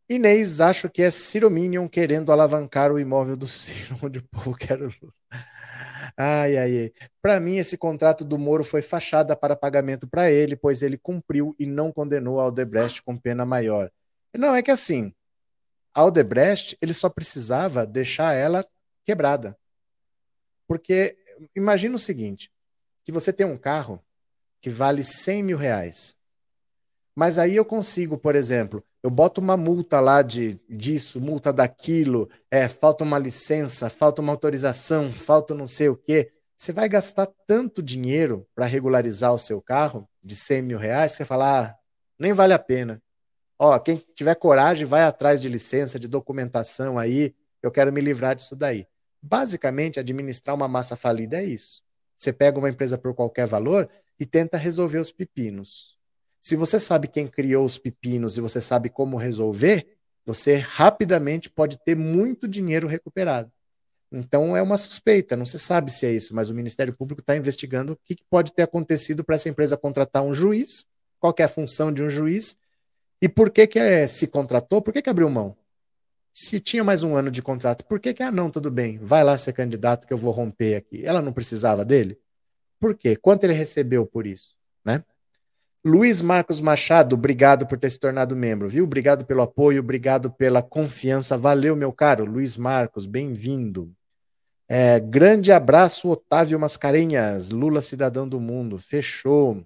Inês, 0.09 0.59
acho 0.59 0.89
que 0.89 1.01
é 1.01 1.09
Ciro 1.09 1.49
Minion 1.49 1.87
querendo 1.87 2.31
alavancar 2.31 2.91
o 2.91 2.99
imóvel 2.99 3.37
do 3.37 3.47
Ciro, 3.47 3.97
onde 4.03 4.19
o 4.19 4.23
povo 4.23 4.53
quer 4.55 4.79
o 4.79 4.91
Lula. 5.01 5.13
Ai, 6.17 6.57
ai, 6.57 6.79
ai. 6.79 6.93
Para 7.21 7.39
mim, 7.39 7.57
esse 7.57 7.77
contrato 7.77 8.23
do 8.23 8.37
Moro 8.37 8.63
foi 8.63 8.81
fachada 8.81 9.35
para 9.35 9.55
pagamento 9.55 10.07
para 10.07 10.29
ele, 10.31 10.55
pois 10.55 10.81
ele 10.81 10.97
cumpriu 10.97 11.55
e 11.59 11.65
não 11.65 11.91
condenou 11.91 12.39
a 12.39 12.43
Aldebrecht 12.43 13.01
com 13.01 13.17
pena 13.17 13.45
maior. 13.45 13.91
Não, 14.35 14.55
é 14.55 14.61
que 14.61 14.71
assim, 14.71 15.13
a 15.93 16.01
Aldebrecht, 16.01 16.77
ele 16.81 16.93
só 16.93 17.09
precisava 17.09 17.85
deixar 17.85 18.33
ela 18.33 18.65
quebrada. 19.05 19.57
Porque 20.67 21.17
imagina 21.55 21.95
o 21.95 21.99
seguinte, 21.99 22.51
que 23.03 23.11
você 23.11 23.33
tem 23.33 23.45
um 23.45 23.57
carro 23.57 24.03
que 24.61 24.69
vale 24.69 25.03
100 25.03 25.43
mil 25.43 25.57
reais. 25.57 26.17
Mas 27.15 27.37
aí 27.37 27.55
eu 27.55 27.63
consigo, 27.63 28.17
por 28.17 28.35
exemplo, 28.35 28.83
eu 29.03 29.09
boto 29.09 29.39
uma 29.39 29.55
multa 29.55 29.99
lá 29.99 30.21
de 30.21 30.59
disso, 30.69 31.21
multa 31.21 31.53
daquilo, 31.53 32.29
é, 32.49 32.67
falta 32.67 33.03
uma 33.03 33.19
licença, 33.19 33.89
falta 33.89 34.21
uma 34.21 34.31
autorização, 34.31 35.11
falta 35.11 35.53
não 35.53 35.67
sei 35.67 35.89
o 35.89 35.95
quê. 35.95 36.31
Você 36.57 36.71
vai 36.71 36.89
gastar 36.89 37.27
tanto 37.45 37.83
dinheiro 37.83 38.47
para 38.55 38.65
regularizar 38.65 39.33
o 39.33 39.37
seu 39.37 39.61
carro 39.61 40.07
de 40.23 40.35
100 40.35 40.61
mil 40.61 40.79
reais 40.79 41.11
que 41.11 41.17
você 41.17 41.25
fala, 41.25 41.61
ah, 41.61 41.75
nem 42.17 42.33
vale 42.33 42.53
a 42.53 42.59
pena. 42.59 43.01
Ó, 43.59 43.77
quem 43.79 44.01
tiver 44.15 44.35
coragem, 44.35 44.85
vai 44.85 45.03
atrás 45.03 45.41
de 45.41 45.49
licença, 45.49 45.99
de 45.99 46.07
documentação 46.07 46.97
aí, 46.97 47.35
eu 47.61 47.71
quero 47.71 47.93
me 47.93 48.01
livrar 48.01 48.35
disso 48.35 48.55
daí. 48.55 48.87
Basicamente, 49.21 49.99
administrar 49.99 50.55
uma 50.55 50.67
massa 50.67 50.95
falida 50.95 51.37
é 51.37 51.45
isso. 51.45 51.83
Você 52.17 52.33
pega 52.33 52.57
uma 52.57 52.69
empresa 52.69 52.97
por 52.97 53.13
qualquer 53.13 53.47
valor 53.47 53.89
e 54.19 54.25
tenta 54.25 54.57
resolver 54.57 54.99
os 54.99 55.11
pepinos. 55.11 55.97
Se 56.43 56.57
você 56.57 56.77
sabe 56.77 57.07
quem 57.07 57.25
criou 57.25 57.65
os 57.65 57.77
pepinos 57.77 58.37
e 58.37 58.41
você 58.41 58.59
sabe 58.59 58.89
como 58.89 59.15
resolver, 59.15 59.87
você 60.25 60.57
rapidamente 60.57 61.49
pode 61.49 61.77
ter 61.77 61.95
muito 61.95 62.49
dinheiro 62.49 62.85
recuperado. 62.85 63.49
Então 64.11 64.55
é 64.55 64.61
uma 64.61 64.75
suspeita, 64.75 65.37
não 65.37 65.45
se 65.45 65.57
sabe 65.57 65.89
se 65.89 66.05
é 66.05 66.11
isso, 66.11 66.35
mas 66.35 66.49
o 66.49 66.53
Ministério 66.53 66.93
Público 66.93 67.21
está 67.21 67.33
investigando 67.37 67.93
o 67.93 67.95
que, 67.95 68.17
pode 68.29 68.51
ter 68.51 68.63
acontecido 68.63 69.23
para 69.23 69.37
essa 69.37 69.47
empresa 69.47 69.77
contratar 69.77 70.21
um 70.21 70.33
juiz, 70.33 70.85
qual 71.17 71.33
é 71.37 71.43
a 71.43 71.47
função 71.47 71.93
de 71.93 72.03
um 72.03 72.09
juiz 72.09 72.57
e 73.21 73.29
por 73.29 73.49
que, 73.49 73.65
que 73.65 73.79
é, 73.79 74.05
se 74.05 74.27
contratou, 74.27 74.81
por 74.81 74.93
que, 74.93 75.01
que 75.01 75.09
abriu 75.09 75.29
mão? 75.29 75.55
Se 76.33 76.59
tinha 76.59 76.83
mais 76.83 77.03
um 77.03 77.15
ano 77.15 77.31
de 77.31 77.41
contrato, 77.41 77.85
por 77.85 78.01
que, 78.01 78.13
que 78.13 78.21
ah, 78.21 78.31
não, 78.31 78.49
tudo 78.49 78.69
bem, 78.69 78.99
vai 78.99 79.23
lá 79.23 79.37
ser 79.37 79.53
candidato 79.53 80.05
que 80.05 80.11
eu 80.11 80.17
vou 80.17 80.33
romper 80.33 80.75
aqui? 80.75 81.05
Ela 81.05 81.21
não 81.21 81.31
precisava 81.31 81.85
dele? 81.85 82.19
Por 82.81 82.95
quê? 82.95 83.15
Quanto 83.15 83.45
ele 83.45 83.53
recebeu 83.53 84.05
por 84.05 84.27
isso? 84.27 84.57
Luiz 85.85 86.21
Marcos 86.21 86.61
Machado, 86.61 87.15
obrigado 87.15 87.67
por 87.67 87.77
ter 87.77 87.89
se 87.89 87.99
tornado 87.99 88.37
membro, 88.37 88.69
viu? 88.69 88.85
Obrigado 88.85 89.25
pelo 89.25 89.41
apoio, 89.41 89.81
obrigado 89.81 90.31
pela 90.31 90.61
confiança. 90.61 91.37
Valeu, 91.37 91.75
meu 91.75 91.91
caro. 91.91 92.23
Luiz 92.23 92.55
Marcos, 92.55 93.05
bem-vindo. 93.05 93.93
É, 94.65 94.97
grande 94.97 95.51
abraço, 95.51 96.09
Otávio 96.09 96.57
Mascarenhas, 96.57 97.49
Lula 97.49 97.81
cidadão 97.81 98.27
do 98.27 98.39
mundo. 98.39 98.79
Fechou. 98.79 99.61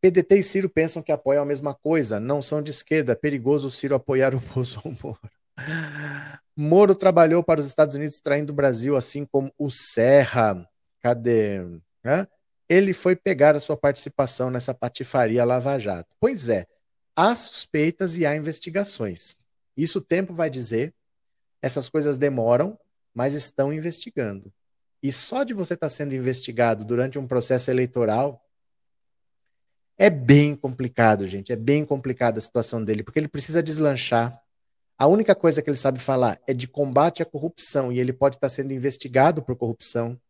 PDT 0.00 0.38
e 0.38 0.42
Ciro 0.42 0.68
pensam 0.68 1.00
que 1.00 1.12
apoiam 1.12 1.44
a 1.44 1.46
mesma 1.46 1.72
coisa, 1.72 2.18
não 2.18 2.42
são 2.42 2.60
de 2.60 2.72
esquerda. 2.72 3.12
É 3.12 3.14
perigoso 3.14 3.68
o 3.68 3.70
Ciro 3.70 3.94
apoiar 3.94 4.34
o 4.34 4.40
Bolsonaro. 4.52 5.16
Moro 6.56 6.96
trabalhou 6.96 7.44
para 7.44 7.60
os 7.60 7.66
Estados 7.66 7.94
Unidos 7.94 8.18
traindo 8.18 8.52
o 8.52 8.56
Brasil, 8.56 8.96
assim 8.96 9.24
como 9.24 9.52
o 9.56 9.70
Serra. 9.70 10.68
Cadê? 11.00 11.60
Hã? 12.04 12.26
Ele 12.74 12.92
foi 12.92 13.14
pegar 13.14 13.54
a 13.54 13.60
sua 13.60 13.76
participação 13.76 14.50
nessa 14.50 14.74
patifaria 14.74 15.44
Lava 15.44 15.78
Jato. 15.78 16.12
Pois 16.18 16.48
é, 16.48 16.66
há 17.14 17.34
suspeitas 17.36 18.18
e 18.18 18.26
há 18.26 18.34
investigações. 18.34 19.36
Isso 19.76 19.98
o 19.98 20.02
tempo 20.02 20.34
vai 20.34 20.50
dizer. 20.50 20.92
Essas 21.62 21.88
coisas 21.88 22.18
demoram, 22.18 22.78
mas 23.14 23.34
estão 23.34 23.72
investigando. 23.72 24.52
E 25.00 25.12
só 25.12 25.44
de 25.44 25.54
você 25.54 25.74
estar 25.74 25.88
sendo 25.88 26.14
investigado 26.14 26.84
durante 26.84 27.18
um 27.18 27.26
processo 27.26 27.70
eleitoral 27.70 28.44
é 29.96 30.10
bem 30.10 30.56
complicado, 30.56 31.26
gente. 31.26 31.52
É 31.52 31.56
bem 31.56 31.84
complicada 31.84 32.38
a 32.38 32.42
situação 32.42 32.84
dele, 32.84 33.04
porque 33.04 33.20
ele 33.20 33.28
precisa 33.28 33.62
deslanchar. 33.62 34.42
A 34.98 35.06
única 35.06 35.34
coisa 35.34 35.62
que 35.62 35.70
ele 35.70 35.76
sabe 35.76 36.00
falar 36.00 36.40
é 36.46 36.52
de 36.52 36.66
combate 36.66 37.22
à 37.22 37.26
corrupção, 37.26 37.92
e 37.92 38.00
ele 38.00 38.12
pode 38.12 38.36
estar 38.36 38.48
sendo 38.48 38.72
investigado 38.72 39.42
por 39.42 39.54
corrupção 39.54 40.20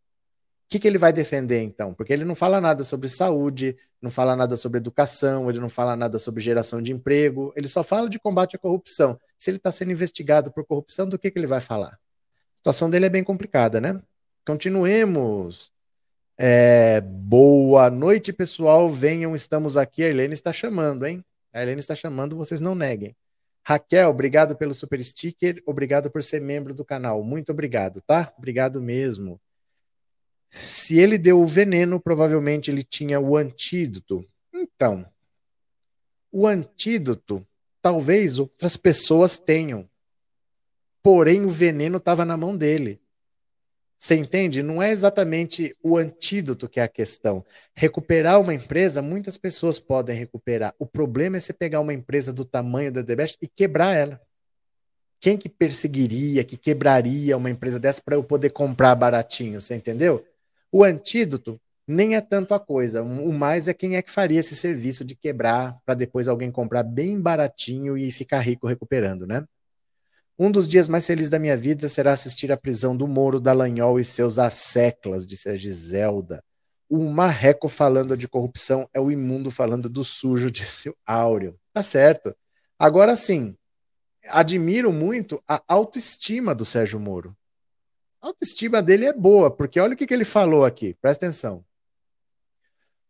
que, 0.69 0.79
que 0.79 0.89
ele 0.89 0.99
vai 0.99 1.13
defender 1.13 1.63
então? 1.63 1.93
Porque 1.95 2.13
ele 2.13 2.25
não 2.25 2.35
fala 2.35 2.61
nada 2.61 2.85
sobre 2.85 3.09
saúde, 3.09 3.77
não 4.01 4.11
fala 4.11 4.35
nada 4.35 4.57
sobre 4.57 4.79
educação, 4.79 5.49
ele 5.49 5.61
não 5.61 5.69
fala 5.69 5.97
nada 5.97 6.19
sobre 6.19 6.43
geração 6.43 6.81
de 6.81 6.93
emprego, 6.93 7.53
ele 7.57 7.69
só 7.69 7.83
fala 7.83 8.09
de 8.09 8.19
combate 8.19 8.57
à 8.57 8.59
corrupção. 8.59 9.19
Se 9.39 9.51
ele 9.51 9.59
está 9.59 9.71
sendo 9.71 9.93
investigado 9.93 10.53
por 10.53 10.65
corrupção, 10.65 11.09
do 11.09 11.19
que, 11.19 11.31
que 11.31 11.39
ele 11.39 11.47
vai 11.47 11.61
falar? 11.61 11.93
A 11.93 12.57
situação 12.57 12.89
dele 12.89 13.07
é 13.07 13.11
bem 13.11 13.23
complicada, 13.23 13.81
né? 13.81 14.01
Continuemos. 14.47 15.73
É, 16.37 17.01
boa 17.01 17.89
noite, 17.91 18.33
pessoal. 18.33 18.91
Venham, 18.91 19.35
estamos 19.35 19.77
aqui. 19.77 20.03
A 20.03 20.09
Helene 20.09 20.35
está 20.35 20.53
chamando, 20.53 21.07
hein? 21.07 21.25
A 21.53 21.63
Helene 21.63 21.79
está 21.79 21.95
chamando, 21.95 22.37
vocês 22.37 22.61
não 22.61 22.75
neguem. 22.75 23.15
Raquel, 23.67 24.11
obrigado 24.11 24.57
pelo 24.57 24.75
super 24.75 25.03
sticker, 25.03 25.63
obrigado 25.65 26.11
por 26.11 26.23
ser 26.23 26.41
membro 26.41 26.75
do 26.75 26.85
canal. 26.85 27.23
Muito 27.23 27.51
obrigado, 27.53 28.03
tá? 28.03 28.33
Obrigado 28.37 28.83
mesmo. 28.83 29.41
Se 30.57 30.99
ele 30.99 31.19
deu 31.19 31.41
o 31.41 31.47
veneno, 31.47 32.01
provavelmente 32.01 32.71
ele 32.71 32.83
tinha 32.83 33.21
o 33.21 33.37
antídoto. 33.37 34.25
Então, 34.53 35.05
o 36.31 36.47
antídoto 36.47 37.47
talvez 37.83 38.39
outras 38.39 38.77
pessoas 38.77 39.39
tenham. 39.39 39.89
porém 41.03 41.45
o 41.45 41.51
veneno 41.51 41.99
estava 41.99 42.25
na 42.25 42.35
mão 42.35 42.57
dele. 42.57 42.99
Você 43.99 44.15
entende? 44.15 44.63
Não 44.63 44.83
é 44.83 44.91
exatamente 44.91 45.75
o 45.83 45.97
antídoto 45.97 46.69
que 46.69 46.81
é 46.81 46.83
a 46.83 46.89
questão. 46.89 47.45
Recuperar 47.75 48.41
uma 48.41 48.55
empresa, 48.55 49.03
muitas 49.03 49.37
pessoas 49.37 49.79
podem 49.79 50.17
recuperar. 50.17 50.75
O 50.79 50.87
problema 50.87 51.37
é 51.37 51.41
você 51.41 51.53
pegar 51.53 51.81
uma 51.81 51.93
empresa 51.93 52.33
do 52.33 52.45
tamanho 52.45 52.91
da 52.91 53.03
The 53.03 53.17
Best 53.17 53.39
e 53.43 53.49
quebrar 53.49 53.95
ela. 53.95 54.21
Quem 55.21 55.37
que 55.37 55.49
perseguiria, 55.49 56.45
que 56.45 56.57
quebraria 56.57 57.37
uma 57.37 57.51
empresa 57.51 57.79
dessa 57.79 58.03
para 58.03 58.17
eu 58.17 58.25
poder 58.25 58.51
comprar 58.51 58.95
baratinho? 58.95 59.61
Você 59.61 59.75
entendeu? 59.75 60.25
O 60.77 60.83
antídoto 60.83 61.61
nem 61.87 62.17
é 62.17 62.21
tanto 62.21 62.53
a 62.53 62.59
coisa. 62.59 63.01
O 63.01 63.33
mais 63.33 63.69
é 63.69 63.73
quem 63.73 63.95
é 63.95 64.03
que 64.03 64.11
faria 64.11 64.41
esse 64.41 64.57
serviço 64.57 65.05
de 65.05 65.15
quebrar 65.15 65.79
para 65.87 65.95
depois 65.95 66.27
alguém 66.27 66.51
comprar 66.51 66.83
bem 66.83 67.23
baratinho 67.23 67.97
e 67.97 68.11
ficar 68.11 68.41
rico 68.41 68.67
recuperando, 68.67 69.25
né? 69.25 69.47
Um 70.37 70.51
dos 70.51 70.67
dias 70.67 70.89
mais 70.89 71.07
felizes 71.07 71.31
da 71.31 71.39
minha 71.39 71.57
vida 71.57 71.89
será 71.89 72.11
assistir 72.11 72.51
à 72.51 72.57
prisão 72.57 72.97
do 72.97 73.07
Moro 73.07 73.39
Dallagnol 73.39 74.01
e 74.01 74.05
seus 74.05 74.37
asseclas, 74.37 75.25
disse 75.25 75.49
a 75.49 75.57
Giselda. 75.57 76.43
O 76.89 77.05
marreco 77.05 77.69
falando 77.69 78.17
de 78.17 78.27
corrupção 78.27 78.89
é 78.93 79.01
o 79.01 79.13
imundo 79.13 79.53
falando 79.53 79.89
do 79.89 80.03
sujo, 80.03 80.51
disse 80.51 80.89
o 80.89 80.97
Áureo. 81.07 81.57
Tá 81.73 81.85
certo. 81.85 82.35
Agora 82.77 83.15
sim, 83.15 83.57
admiro 84.27 84.93
muito 84.93 85.41
a 85.47 85.63
autoestima 85.69 86.53
do 86.53 86.65
Sérgio 86.65 86.99
Moro. 86.99 87.37
A 88.25 88.29
autoestima 88.29 88.81
dele 88.83 89.05
é 89.05 89.13
boa, 89.13 89.51
porque 89.51 89.79
olha 89.79 89.93
o 89.93 89.97
que, 89.99 90.07
que 90.07 90.15
ele 90.15 90.25
falou 90.25 90.65
aqui, 90.65 90.97
presta 90.99 91.27
atenção. 91.27 91.63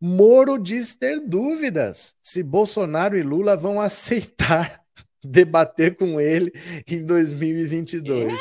Moro 0.00 0.58
diz 0.58 0.92
ter 0.92 1.20
dúvidas 1.20 2.16
se 2.20 2.42
Bolsonaro 2.42 3.16
e 3.16 3.22
Lula 3.22 3.56
vão 3.56 3.80
aceitar 3.80 4.82
debater 5.24 5.96
com 5.96 6.20
ele 6.20 6.52
em 6.84 7.06
2022. 7.06 8.36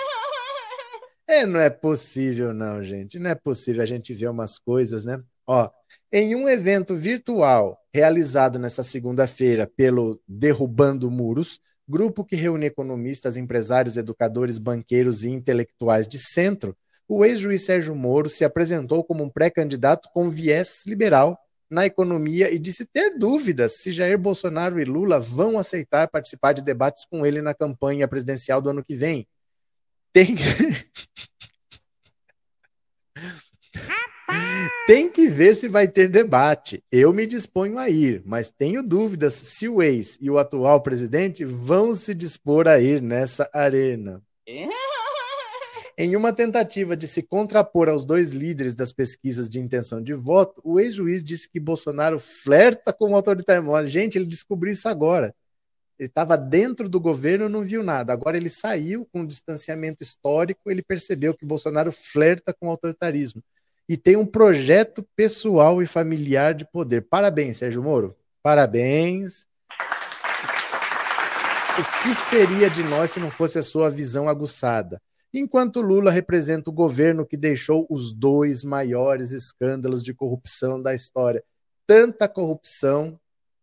É, 1.27 1.45
não 1.45 1.59
é 1.59 1.69
possível, 1.69 2.51
não, 2.55 2.81
gente. 2.81 3.19
Não 3.19 3.29
é 3.29 3.36
possível 3.36 3.83
a 3.83 3.86
gente 3.86 4.12
ver 4.12 4.29
umas 4.29 4.57
coisas, 4.57 5.05
né? 5.05 5.21
Ó, 5.45 5.69
em 6.12 6.33
um 6.33 6.49
evento 6.49 6.95
virtual 6.95 7.79
realizado 7.93 8.57
nessa 8.57 8.81
segunda-feira 8.81 9.67
pelo 9.67 10.19
Derrubando 10.27 11.12
Muros, 11.12 11.59
grupo 11.88 12.24
que 12.24 12.36
reúne 12.36 12.65
economistas, 12.65 13.38
empresários, 13.38 13.98
educadores, 13.98 14.58
banqueiros 14.58 15.24
e 15.24 15.30
intelectuais 15.30 16.08
de 16.08 16.17
centro, 16.17 16.76
o 17.08 17.26
ex-juiz 17.26 17.65
Sérgio 17.65 17.96
Moro 17.96 18.30
se 18.30 18.46
apresentou 18.46 19.04
como 19.04 19.24
um 19.24 19.30
pré-candidato 19.30 20.10
com 20.13 20.30
viés 20.30 20.84
liberal 20.86 21.38
na 21.69 21.86
economia 21.86 22.52
e 22.52 22.60
disse 22.60 22.86
ter 22.86 23.17
dúvidas 23.17 23.80
se 23.80 23.91
Jair 23.91 24.17
Bolsonaro 24.17 24.80
e 24.80 24.86
Lula 24.86 25.19
vão 25.19 25.58
aceitar 25.58 26.08
participar 26.08 26.54
de 26.54 26.63
debates 26.63 27.06
com 27.06 27.26
ele 27.26 27.41
na 27.41 27.54
campanha 27.54 28.08
presidencial 28.08 28.62
do 28.62 28.69
ano 28.69 28.84
que 28.84 28.96
vem. 28.96 29.28
Tem 30.13 30.36
que... 30.36 30.43
Tem 34.86 35.10
que 35.10 35.28
ver 35.28 35.56
se 35.56 35.69
vai 35.69 35.88
ter 35.88 36.10
debate. 36.10 36.84
Eu 36.91 37.13
me 37.13 37.26
disponho 37.26 37.80
a 37.80 37.89
ir, 37.89 38.22
mas 38.26 38.50
tenho 38.50 38.84
dúvidas 38.84 39.34
se 39.34 39.69
o 39.69 39.82
ex 39.82 40.17
e 40.19 40.30
o 40.30 40.38
atual 40.38 40.82
presidente 40.82 41.46
vão 41.46 41.96
se 41.96 42.13
dispor 42.13 42.67
a 42.67 42.80
ir 42.80 43.02
nessa 43.02 43.50
arena. 43.54 44.22
Em 45.98 46.15
uma 46.15 46.34
tentativa 46.34 46.98
de 46.98 47.08
se 47.08 47.24
contrapor 47.24 47.88
aos 47.88 48.04
dois 48.04 48.34
líderes 48.34 48.76
das 48.76 48.91
pesquisas 48.91 49.48
de 49.48 49.60
intenção 49.60 50.02
de 50.02 50.13
voto, 50.13 50.60
o 50.63 50.80
ex-juiz 50.80 51.24
disse 51.24 51.50
que 51.50 51.60
Bolsonaro 51.60 52.19
flerta 52.19 52.91
com 52.91 53.12
o 53.12 53.15
autoritarismo. 53.15 53.88
Gente, 53.88 54.17
ele 54.17 54.26
descobriu 54.26 54.74
isso 54.74 54.89
agora. 54.89 55.34
Ele 55.98 56.10
estava 56.10 56.36
dentro 56.36 56.89
do 56.89 57.00
governo 57.00 57.46
e 57.46 57.50
não 57.50 57.62
viu 57.62 57.84
nada. 57.84 58.12
Agora 58.12 58.36
ele 58.36 58.50
saiu 58.50 59.08
com 59.13 59.22
um 59.22 59.26
distanciamento 59.26 60.04
histórico, 60.04 60.69
ele 60.69 60.82
percebeu 60.82 61.34
que 61.34 61.46
Bolsonaro 61.46 61.91
flerta 61.91 62.54
com 62.54 62.67
o 62.67 62.69
autoritarismo. 62.72 63.41
E 63.88 63.98
tem 63.98 64.15
um 64.15 64.26
projeto 64.26 65.06
pessoal 65.15 65.82
e 65.82 65.86
familiar 65.86 66.54
de 66.54 66.65
poder. 66.65 67.02
Parabéns, 67.02 67.58
Sérgio 67.58 67.84
Moro. 67.84 68.15
Parabéns. 68.41 69.46
O 71.78 72.04
que 72.04 72.13
seria 72.13 72.69
de 72.69 72.84
nós 72.84 73.12
se 73.12 73.19
não 73.19 73.32
fosse 73.32 73.58
a 73.58 73.63
sua 73.63 73.89
visão 73.89 74.30
aguçada? 74.30 75.02
enquanto 75.34 75.82
Lula 75.82 76.12
representa 76.12 76.69
o 76.69 76.74
governo 76.74 77.26
que 77.26 77.36
deixou 77.36 77.88
os 77.89 78.13
dois 78.13 78.63
maiores 78.63 79.32
escândalos 79.32 80.04
de 80.04 80.13
corrupção 80.13 80.82
da 80.82 80.93
história. 80.93 81.43
Tanta 81.88 82.28
corrupção 82.28 83.19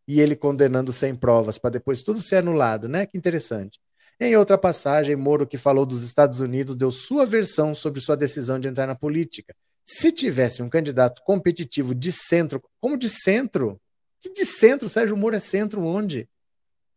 e 0.06 0.20
ele 0.20 0.34
condenando 0.34 0.92
sem 0.92 1.14
provas, 1.14 1.56
para 1.56 1.70
depois 1.70 2.02
tudo 2.02 2.20
ser 2.20 2.36
anulado, 2.36 2.88
né? 2.88 3.06
Que 3.06 3.16
interessante. 3.16 3.78
Em 4.18 4.36
outra 4.36 4.58
passagem, 4.58 5.14
Moro, 5.14 5.46
que 5.46 5.56
falou 5.56 5.86
dos 5.86 6.02
Estados 6.02 6.40
Unidos, 6.40 6.74
deu 6.74 6.90
sua 6.90 7.24
versão 7.24 7.74
sobre 7.74 8.00
sua 8.00 8.16
decisão 8.16 8.58
de 8.58 8.68
entrar 8.68 8.86
na 8.86 8.96
política. 8.96 9.54
Se 9.92 10.12
tivesse 10.12 10.62
um 10.62 10.68
candidato 10.68 11.20
competitivo 11.24 11.96
de 11.96 12.12
centro, 12.12 12.62
como 12.80 12.96
de 12.96 13.08
centro? 13.08 13.76
Que 14.20 14.32
de 14.32 14.44
centro? 14.46 14.88
Sérgio 14.88 15.16
Moro 15.16 15.34
é 15.34 15.40
centro 15.40 15.82
onde? 15.82 16.28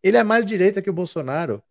Ele 0.04 0.16
é 0.16 0.24
mais 0.24 0.46
direita 0.46 0.80
que 0.80 0.92
o 0.92 0.94
Bolsonaro. 0.94 1.64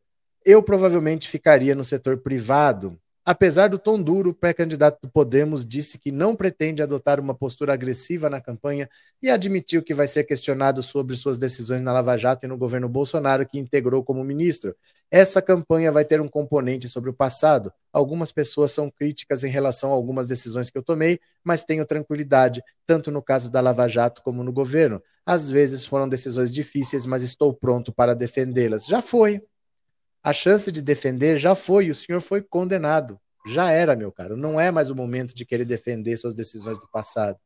Eu 0.44 0.64
provavelmente 0.64 1.28
ficaria 1.28 1.76
no 1.76 1.84
setor 1.84 2.18
privado. 2.18 3.00
Apesar 3.24 3.68
do 3.68 3.78
tom 3.78 4.02
duro, 4.02 4.30
o 4.30 4.34
pré-candidato 4.34 4.98
do 5.02 5.08
Podemos 5.08 5.64
disse 5.64 5.96
que 5.96 6.10
não 6.10 6.34
pretende 6.34 6.82
adotar 6.82 7.20
uma 7.20 7.32
postura 7.32 7.72
agressiva 7.72 8.28
na 8.28 8.40
campanha 8.40 8.90
e 9.22 9.30
admitiu 9.30 9.80
que 9.80 9.94
vai 9.94 10.08
ser 10.08 10.24
questionado 10.24 10.82
sobre 10.82 11.14
suas 11.14 11.38
decisões 11.38 11.82
na 11.82 11.92
Lava 11.92 12.16
Jato 12.16 12.46
e 12.46 12.48
no 12.48 12.58
governo 12.58 12.88
Bolsonaro, 12.88 13.46
que 13.46 13.60
integrou 13.60 14.02
como 14.02 14.24
ministro. 14.24 14.74
Essa 15.08 15.40
campanha 15.40 15.92
vai 15.92 16.04
ter 16.04 16.20
um 16.20 16.26
componente 16.26 16.88
sobre 16.88 17.10
o 17.10 17.14
passado. 17.14 17.72
Algumas 17.92 18.32
pessoas 18.32 18.72
são 18.72 18.90
críticas 18.90 19.44
em 19.44 19.50
relação 19.50 19.92
a 19.92 19.94
algumas 19.94 20.26
decisões 20.26 20.68
que 20.68 20.76
eu 20.76 20.82
tomei, 20.82 21.20
mas 21.44 21.62
tenho 21.62 21.86
tranquilidade, 21.86 22.60
tanto 22.84 23.12
no 23.12 23.22
caso 23.22 23.52
da 23.52 23.60
Lava 23.60 23.86
Jato 23.86 24.20
como 24.22 24.42
no 24.42 24.52
governo. 24.52 25.00
Às 25.24 25.48
vezes 25.48 25.86
foram 25.86 26.08
decisões 26.08 26.50
difíceis, 26.50 27.06
mas 27.06 27.22
estou 27.22 27.54
pronto 27.54 27.92
para 27.92 28.14
defendê-las. 28.14 28.84
Já 28.86 29.00
foi, 29.00 29.40
a 30.22 30.32
chance 30.32 30.70
de 30.70 30.80
defender 30.80 31.36
já 31.36 31.54
foi, 31.54 31.90
o 31.90 31.94
senhor 31.94 32.20
foi 32.20 32.40
condenado. 32.40 33.18
Já 33.46 33.70
era, 33.70 33.96
meu 33.96 34.12
caro. 34.12 34.36
Não 34.36 34.60
é 34.60 34.70
mais 34.70 34.88
o 34.90 34.94
momento 34.94 35.34
de 35.34 35.44
querer 35.44 35.64
defender 35.64 36.16
suas 36.16 36.34
decisões 36.34 36.78
do 36.78 36.88
passado. 36.88 37.38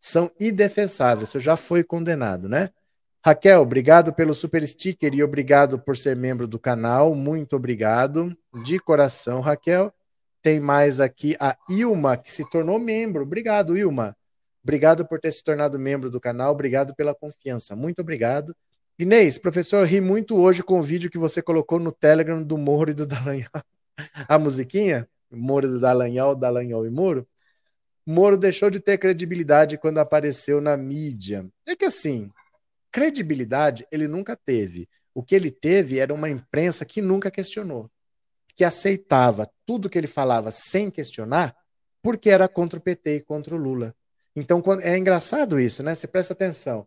São 0.00 0.30
indefensáveis. 0.40 1.28
O 1.28 1.32
senhor 1.32 1.42
já 1.42 1.56
foi 1.56 1.84
condenado, 1.84 2.48
né? 2.48 2.70
Raquel, 3.24 3.60
obrigado 3.60 4.12
pelo 4.12 4.34
super 4.34 4.66
sticker 4.66 5.14
e 5.14 5.22
obrigado 5.22 5.78
por 5.78 5.96
ser 5.96 6.16
membro 6.16 6.48
do 6.48 6.58
canal. 6.58 7.14
Muito 7.14 7.54
obrigado. 7.54 8.36
De 8.64 8.78
coração, 8.78 9.40
Raquel. 9.40 9.92
Tem 10.42 10.58
mais 10.58 10.98
aqui 10.98 11.36
a 11.38 11.56
Ilma, 11.68 12.16
que 12.16 12.32
se 12.32 12.48
tornou 12.50 12.80
membro. 12.80 13.22
Obrigado, 13.22 13.76
Ilma. 13.76 14.16
Obrigado 14.62 15.06
por 15.06 15.20
ter 15.20 15.32
se 15.32 15.44
tornado 15.44 15.78
membro 15.78 16.10
do 16.10 16.18
canal. 16.20 16.52
Obrigado 16.52 16.94
pela 16.96 17.14
confiança. 17.14 17.76
Muito 17.76 18.00
obrigado. 18.00 18.56
Inês, 18.98 19.38
professor, 19.38 19.86
ri 19.86 20.00
muito 20.00 20.36
hoje 20.36 20.62
com 20.62 20.78
o 20.78 20.82
vídeo 20.82 21.10
que 21.10 21.18
você 21.18 21.40
colocou 21.40 21.78
no 21.78 21.90
Telegram 21.90 22.42
do 22.42 22.58
Moro 22.58 22.90
e 22.90 22.94
do 22.94 23.06
Dallagnol. 23.08 23.48
A 24.28 24.38
musiquinha? 24.38 25.08
Moro 25.30 25.66
do 25.66 25.80
Dallagnol, 25.80 26.36
Dallagnol 26.36 26.86
e 26.86 26.90
Moro. 26.90 27.26
Moro 28.06 28.36
deixou 28.36 28.68
de 28.68 28.80
ter 28.80 28.98
credibilidade 28.98 29.78
quando 29.78 29.98
apareceu 29.98 30.60
na 30.60 30.76
mídia. 30.76 31.48
É 31.66 31.74
que 31.74 31.86
assim, 31.86 32.30
credibilidade 32.90 33.86
ele 33.90 34.06
nunca 34.06 34.36
teve. 34.36 34.86
O 35.14 35.22
que 35.22 35.34
ele 35.34 35.50
teve 35.50 35.98
era 35.98 36.12
uma 36.12 36.28
imprensa 36.28 36.84
que 36.84 37.00
nunca 37.00 37.30
questionou, 37.30 37.90
que 38.54 38.64
aceitava 38.64 39.50
tudo 39.64 39.88
que 39.88 39.96
ele 39.96 40.06
falava 40.06 40.50
sem 40.50 40.90
questionar, 40.90 41.56
porque 42.02 42.28
era 42.28 42.46
contra 42.46 42.78
o 42.78 42.82
PT 42.82 43.16
e 43.16 43.20
contra 43.20 43.54
o 43.54 43.58
Lula. 43.58 43.94
Então, 44.36 44.62
é 44.82 44.98
engraçado 44.98 45.58
isso, 45.58 45.82
né? 45.82 45.94
Você 45.94 46.06
presta 46.06 46.34
atenção 46.34 46.86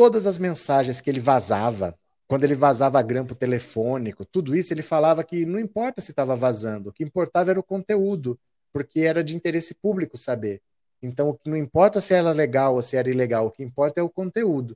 todas 0.00 0.26
as 0.26 0.38
mensagens 0.38 0.98
que 0.98 1.10
ele 1.10 1.20
vazava, 1.20 1.94
quando 2.26 2.44
ele 2.44 2.54
vazava 2.54 3.02
grampo 3.02 3.34
telefônico, 3.34 4.24
tudo 4.24 4.56
isso, 4.56 4.72
ele 4.72 4.80
falava 4.80 5.22
que 5.22 5.44
não 5.44 5.60
importa 5.60 6.00
se 6.00 6.10
estava 6.10 6.34
vazando, 6.34 6.88
o 6.88 6.92
que 6.94 7.04
importava 7.04 7.50
era 7.50 7.60
o 7.60 7.62
conteúdo, 7.62 8.40
porque 8.72 9.00
era 9.00 9.22
de 9.22 9.36
interesse 9.36 9.74
público 9.74 10.16
saber. 10.16 10.62
Então, 11.02 11.38
não 11.44 11.54
importa 11.54 12.00
se 12.00 12.14
era 12.14 12.32
legal 12.32 12.76
ou 12.76 12.80
se 12.80 12.96
era 12.96 13.10
ilegal, 13.10 13.44
o 13.44 13.50
que 13.50 13.62
importa 13.62 14.00
é 14.00 14.02
o 14.02 14.08
conteúdo. 14.08 14.74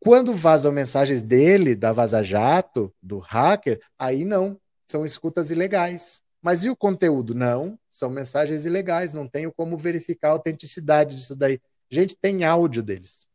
Quando 0.00 0.32
vazam 0.32 0.72
mensagens 0.72 1.20
dele, 1.20 1.74
da 1.74 1.92
Vaza 1.92 2.22
Jato, 2.22 2.90
do 3.02 3.18
hacker, 3.18 3.78
aí 3.98 4.24
não, 4.24 4.58
são 4.90 5.04
escutas 5.04 5.50
ilegais. 5.50 6.22
Mas 6.40 6.64
e 6.64 6.70
o 6.70 6.76
conteúdo? 6.76 7.34
Não, 7.34 7.78
são 7.90 8.08
mensagens 8.08 8.64
ilegais, 8.64 9.12
não 9.12 9.28
tenho 9.28 9.52
como 9.52 9.76
verificar 9.76 10.28
a 10.28 10.32
autenticidade 10.32 11.16
disso 11.16 11.36
daí. 11.36 11.60
Gente, 11.90 12.16
tem 12.16 12.44
áudio 12.44 12.82
deles. 12.82 13.28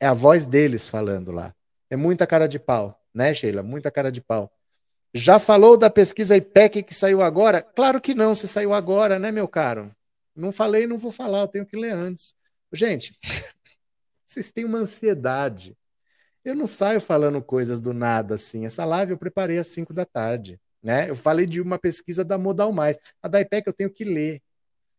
É 0.00 0.06
a 0.06 0.12
voz 0.12 0.46
deles 0.46 0.88
falando 0.88 1.32
lá. 1.32 1.54
É 1.90 1.96
muita 1.96 2.26
cara 2.26 2.46
de 2.46 2.58
pau, 2.58 3.00
né, 3.14 3.32
Sheila? 3.32 3.62
Muita 3.62 3.90
cara 3.90 4.10
de 4.10 4.20
pau. 4.20 4.52
Já 5.14 5.38
falou 5.38 5.76
da 5.76 5.88
pesquisa 5.88 6.36
IPEC 6.36 6.82
que 6.82 6.94
saiu 6.94 7.22
agora? 7.22 7.62
Claro 7.62 8.00
que 8.00 8.14
não, 8.14 8.34
se 8.34 8.48
saiu 8.48 8.74
agora, 8.74 9.18
né, 9.18 9.30
meu 9.30 9.46
caro? 9.46 9.94
Não 10.34 10.50
falei, 10.50 10.86
não 10.88 10.98
vou 10.98 11.12
falar, 11.12 11.42
eu 11.42 11.48
tenho 11.48 11.64
que 11.64 11.76
ler 11.76 11.92
antes. 11.92 12.34
Gente, 12.72 13.16
vocês 14.26 14.50
têm 14.50 14.64
uma 14.64 14.78
ansiedade. 14.78 15.76
Eu 16.44 16.56
não 16.56 16.66
saio 16.66 17.00
falando 17.00 17.40
coisas 17.40 17.80
do 17.80 17.92
nada 17.92 18.34
assim. 18.34 18.66
Essa 18.66 18.84
live 18.84 19.12
eu 19.12 19.18
preparei 19.18 19.56
às 19.58 19.68
5 19.68 19.94
da 19.94 20.04
tarde, 20.04 20.60
Né? 20.82 21.08
Eu 21.08 21.14
falei 21.14 21.46
de 21.46 21.60
uma 21.60 21.78
pesquisa 21.78 22.24
da 22.24 22.36
Modal 22.36 22.72
Mais. 22.72 22.98
A 23.22 23.28
da 23.28 23.40
IPEC 23.40 23.68
eu 23.68 23.72
tenho 23.72 23.90
que 23.90 24.04
ler. 24.04 24.42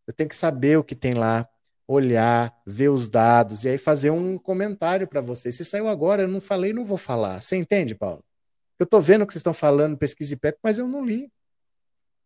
Eu 0.08 0.14
tenho 0.14 0.30
que 0.30 0.36
saber 0.36 0.78
o 0.78 0.84
que 0.84 0.96
tem 0.96 1.14
lá, 1.14 1.48
olhar, 1.88 2.54
ver 2.66 2.90
os 2.90 3.10
dados 3.10 3.64
e 3.64 3.70
aí 3.70 3.78
fazer 3.78 4.10
um 4.10 4.38
comentário 4.38 5.08
para 5.08 5.22
vocês. 5.22 5.56
Se 5.56 5.66
saiu 5.66 5.88
agora, 5.88 6.24
eu 6.24 6.28
não 6.28 6.42
falei, 6.42 6.74
não 6.74 6.84
vou 6.84 6.98
falar. 6.98 7.42
Você 7.42 7.56
entende, 7.56 7.94
Paulo? 7.94 8.24
Eu 8.80 8.84
estou 8.84 9.02
vendo 9.02 9.22
o 9.22 9.28
que 9.28 9.34
vocês 9.34 9.42
estão 9.42 9.54
falando, 9.54 9.98
pesquisa 9.98 10.34
IPEC, 10.34 10.58
mas 10.62 10.78
eu 10.78 10.88
não 10.88 11.06
li. 11.06 11.32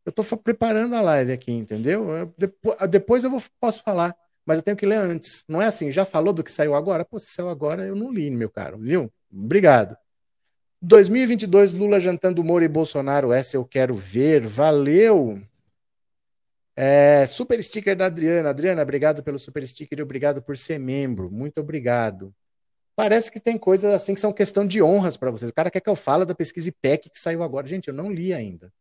Eu 0.06 0.10
estou 0.10 0.26
preparando 0.38 0.96
a 0.96 1.02
live 1.02 1.32
aqui, 1.32 1.52
entendeu? 1.52 2.10
Eu, 2.10 2.34
depois, 2.38 2.78
depois 2.90 3.24
eu 3.24 3.30
vou, 3.30 3.42
posso 3.60 3.84
falar, 3.84 4.16
mas 4.46 4.58
eu 4.58 4.64
tenho 4.64 4.78
que 4.78 4.86
ler 4.86 4.96
antes. 4.96 5.46
Não 5.48 5.62
é 5.62 5.68
assim, 5.68 5.92
já 5.92 6.06
falou 6.06 6.34
do 6.34 6.44
que 6.44 6.52
saiu 6.52 6.74
agora? 6.74 7.06
Pô, 7.06 7.20
se 7.20 7.30
saiu 7.30 7.50
agora, 7.50 7.86
eu 7.86 7.96
não 7.96 8.12
li, 8.12 8.32
meu 8.32 8.50
caro, 8.50 8.80
viu? 8.80 9.12
Obrigado. 9.32 9.96
2022, 10.82 11.74
Lula 11.74 12.00
jantando 12.00 12.44
Moro 12.44 12.64
e 12.64 12.68
Bolsonaro, 12.68 13.34
essa 13.34 13.58
eu 13.58 13.66
quero 13.66 13.94
ver. 13.94 14.48
Valeu! 14.48 15.42
É, 16.82 17.28
super 17.28 17.62
sticker 17.62 17.94
da 17.94 18.06
Adriana. 18.06 18.52
Adriana, 18.52 18.82
obrigado 18.82 19.22
pelo 19.22 19.38
super 19.38 19.68
sticker 19.68 20.00
e 20.00 20.02
obrigado 20.02 20.42
por 20.42 20.58
ser 20.58 20.80
membro. 20.80 21.30
Muito 21.30 21.60
obrigado. 21.60 22.34
Parece 22.96 23.30
que 23.30 23.38
tem 23.38 23.58
coisas 23.58 23.94
assim 23.94 24.14
que 24.14 24.20
são 24.22 24.32
questão 24.32 24.66
de 24.66 24.82
honras 24.82 25.18
para 25.18 25.30
vocês. 25.30 25.52
O 25.52 25.54
cara 25.54 25.70
quer 25.70 25.82
que 25.82 25.90
eu 25.90 25.96
fale 25.96 26.24
da 26.24 26.34
pesquisa 26.34 26.70
IPEC 26.70 27.10
que 27.10 27.20
saiu 27.20 27.44
agora. 27.44 27.68
Gente, 27.68 27.90
eu 27.90 27.94
não 27.94 28.10
li 28.10 28.34
ainda. 28.34 28.72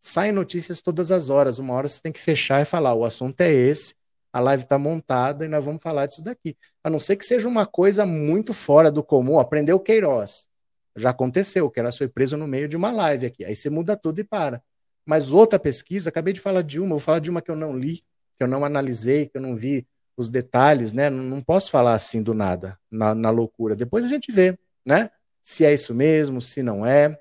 Saem 0.00 0.32
notícias 0.32 0.82
todas 0.82 1.12
as 1.12 1.30
horas. 1.30 1.60
Uma 1.60 1.74
hora 1.74 1.86
você 1.86 2.02
tem 2.02 2.10
que 2.10 2.18
fechar 2.18 2.62
e 2.62 2.64
falar: 2.64 2.94
o 2.94 3.04
assunto 3.04 3.40
é 3.42 3.52
esse, 3.52 3.94
a 4.32 4.40
live 4.40 4.64
está 4.64 4.76
montada 4.76 5.44
e 5.44 5.48
nós 5.48 5.64
vamos 5.64 5.80
falar 5.84 6.06
disso 6.06 6.24
daqui. 6.24 6.56
A 6.82 6.90
não 6.90 6.98
ser 6.98 7.14
que 7.14 7.24
seja 7.24 7.46
uma 7.46 7.64
coisa 7.64 8.04
muito 8.04 8.52
fora 8.52 8.90
do 8.90 9.04
comum. 9.04 9.38
Aprendeu 9.38 9.78
Queiroz. 9.78 10.48
Já 10.96 11.10
aconteceu, 11.10 11.66
o 11.66 11.70
Queiroz 11.70 11.96
foi 11.96 12.08
preso 12.08 12.36
no 12.36 12.48
meio 12.48 12.66
de 12.66 12.76
uma 12.76 12.90
live 12.90 13.26
aqui. 13.26 13.44
Aí 13.44 13.54
você 13.54 13.70
muda 13.70 13.96
tudo 13.96 14.18
e 14.18 14.24
para. 14.24 14.60
Mas 15.06 15.32
outra 15.32 15.58
pesquisa, 15.58 16.10
acabei 16.10 16.32
de 16.32 16.40
falar 16.40 16.62
de 16.62 16.78
uma, 16.78 16.90
vou 16.90 16.98
falar 16.98 17.18
de 17.18 17.30
uma 17.30 17.42
que 17.42 17.50
eu 17.50 17.56
não 17.56 17.76
li, 17.76 18.02
que 18.36 18.42
eu 18.42 18.46
não 18.46 18.64
analisei, 18.64 19.26
que 19.26 19.36
eu 19.36 19.42
não 19.42 19.56
vi 19.56 19.86
os 20.16 20.30
detalhes, 20.30 20.92
né? 20.92 21.08
Não, 21.08 21.22
não 21.22 21.42
posso 21.42 21.70
falar 21.70 21.94
assim 21.94 22.22
do 22.22 22.34
nada, 22.34 22.78
na, 22.90 23.14
na 23.14 23.30
loucura. 23.30 23.74
Depois 23.74 24.04
a 24.04 24.08
gente 24.08 24.30
vê, 24.30 24.58
né? 24.84 25.10
Se 25.42 25.64
é 25.64 25.72
isso 25.72 25.94
mesmo, 25.94 26.40
se 26.40 26.62
não 26.62 26.84
é. 26.84 27.18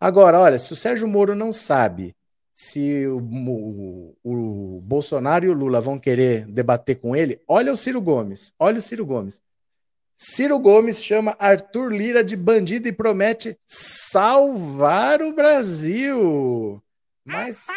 Agora, 0.00 0.40
olha, 0.40 0.58
se 0.58 0.72
o 0.72 0.76
Sérgio 0.76 1.08
Moro 1.08 1.34
não 1.34 1.52
sabe 1.52 2.14
se 2.58 3.06
o, 3.06 3.18
o, 3.18 4.16
o, 4.24 4.80
Bolsonaro 4.80 5.44
e 5.44 5.48
o 5.48 5.52
Lula 5.52 5.80
vão 5.80 5.96
querer 5.96 6.44
debater 6.46 6.96
com 6.96 7.14
ele, 7.14 7.40
olha 7.46 7.72
o 7.72 7.76
Ciro 7.76 8.02
Gomes, 8.02 8.52
olha 8.58 8.78
o 8.78 8.80
Ciro 8.80 9.06
Gomes. 9.06 9.40
Ciro 10.20 10.58
Gomes 10.58 11.04
chama 11.04 11.36
Arthur 11.38 11.92
Lira 11.92 12.24
de 12.24 12.34
bandido 12.34 12.88
e 12.88 12.92
promete 12.92 13.56
salvar 13.64 15.22
o 15.22 15.32
Brasil. 15.32 16.82
Mas 17.24 17.68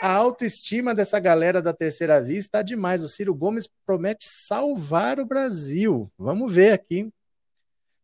a 0.00 0.12
autoestima 0.12 0.94
dessa 0.94 1.18
galera 1.18 1.60
da 1.60 1.72
terceira 1.72 2.22
via 2.22 2.38
está 2.38 2.62
demais. 2.62 3.02
O 3.02 3.08
Ciro 3.08 3.34
Gomes 3.34 3.68
promete 3.84 4.24
salvar 4.24 5.18
o 5.18 5.26
Brasil. 5.26 6.08
Vamos 6.16 6.54
ver 6.54 6.70
aqui. 6.70 7.12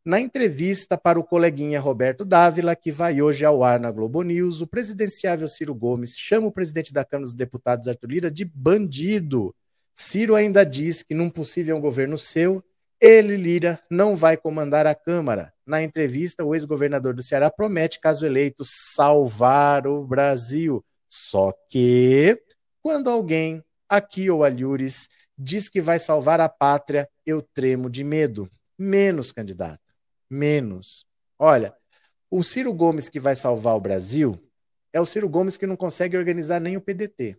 Na 0.05 0.19
entrevista 0.19 0.99
para 0.99 1.21
o 1.21 1.25
coleguinha 1.25 1.79
Roberto 1.79 2.25
Dávila, 2.25 2.75
que 2.75 2.91
vai 2.91 3.23
hoje 3.23 3.45
ao 3.45 3.63
ar 3.63 3.79
na 3.79 3.93
Globo 3.93 4.23
News, 4.23 4.61
o 4.61 4.67
presidenciável 4.67 5.47
Ciro 5.47 5.75
Gomes 5.75 6.19
chama 6.19 6.49
o 6.49 6.53
presidente 6.53 6.93
da 6.93 7.05
Câmara 7.05 7.27
dos 7.27 7.35
Deputados, 7.35 7.87
Arthur 7.87 8.11
Lira, 8.11 8.31
de 8.33 8.45
bandido. 8.45 9.55
Ciro 9.95 10.35
ainda 10.35 10.65
diz 10.65 11.05
que 11.05 11.15
num 11.15 11.31
possível 11.31 11.81
governo 11.81 12.19
seu, 12.19 12.63
ele, 13.01 13.37
Lira, 13.37 13.81
não 13.91 14.17
vai 14.17 14.37
comandar 14.37 14.87
a 14.87 14.95
Câmara. 14.95 15.53
Na 15.67 15.83
entrevista, 15.83 16.45
o 16.45 16.55
ex-governador 16.55 17.15
do 17.15 17.23
Ceará 17.23 17.51
promete, 17.51 18.01
caso 18.01 18.25
eleito, 18.25 18.65
salvar 18.65 19.87
o 19.87 20.05
Brasil. 20.07 20.85
Só 21.09 21.53
que, 21.69 22.41
quando 22.83 23.11
alguém, 23.11 23.63
aqui 23.89 24.31
ou 24.31 24.45
alhures, 24.45 25.09
diz 25.37 25.69
que 25.69 25.81
vai 25.81 25.99
salvar 25.99 26.41
a 26.41 26.49
pátria, 26.49 27.09
eu 27.25 27.43
tremo 27.43 27.91
de 27.91 28.05
medo. 28.05 28.51
Menos, 28.79 29.33
candidato 29.33 29.87
menos. 30.31 31.07
Olha, 31.39 31.75
o 32.31 32.43
Ciro 32.43 32.73
Gomes 32.73 33.09
que 33.09 33.21
vai 33.21 33.37
salvar 33.37 33.77
o 33.77 33.81
Brasil 33.81 34.41
é 34.93 35.01
o 35.01 35.07
Ciro 35.07 35.29
Gomes 35.29 35.57
que 35.57 35.67
não 35.67 35.77
consegue 35.77 36.17
organizar 36.17 36.61
nem 36.61 36.77
o 36.77 36.81
PDT. 36.81 37.37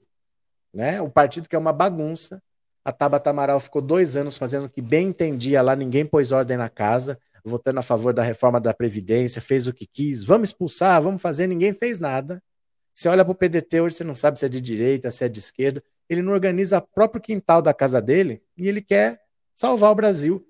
Né? 0.73 1.01
O 1.01 1.09
partido 1.09 1.49
que 1.49 1.55
é 1.55 1.59
uma 1.59 1.73
bagunça. 1.73 2.41
A 2.87 2.91
Tabata 2.93 3.31
Amaral 3.31 3.59
ficou 3.59 3.81
dois 3.81 4.15
anos 4.15 4.37
fazendo 4.37 4.67
o 4.67 4.69
que 4.69 4.81
bem 4.81 5.09
entendia 5.09 5.61
lá, 5.61 5.75
ninguém 5.75 6.05
pôs 6.05 6.31
ordem 6.31 6.55
na 6.55 6.69
casa, 6.69 7.19
votando 7.43 7.81
a 7.81 7.83
favor 7.83 8.13
da 8.13 8.23
reforma 8.23 8.61
da 8.61 8.73
Previdência, 8.73 9.41
fez 9.41 9.67
o 9.67 9.73
que 9.73 9.85
quis, 9.85 10.23
vamos 10.23 10.51
expulsar, 10.51 11.01
vamos 11.01 11.21
fazer, 11.21 11.47
ninguém 11.47 11.73
fez 11.73 11.99
nada. 11.99 12.41
Você 12.93 13.09
olha 13.09 13.25
para 13.25 13.33
o 13.33 13.35
PDT 13.35 13.81
hoje, 13.81 13.95
você 13.95 14.05
não 14.05 14.15
sabe 14.15 14.39
se 14.39 14.45
é 14.45 14.47
de 14.47 14.61
direita, 14.61 15.11
se 15.11 15.25
é 15.25 15.27
de 15.27 15.37
esquerda. 15.37 15.83
Ele 16.07 16.21
não 16.21 16.31
organiza 16.31 16.77
o 16.77 16.81
próprio 16.81 17.21
quintal 17.21 17.61
da 17.61 17.73
casa 17.73 18.01
dele 18.01 18.41
e 18.57 18.69
ele 18.69 18.81
quer 18.81 19.19
salvar 19.53 19.91
o 19.91 19.95
Brasil. 19.95 20.47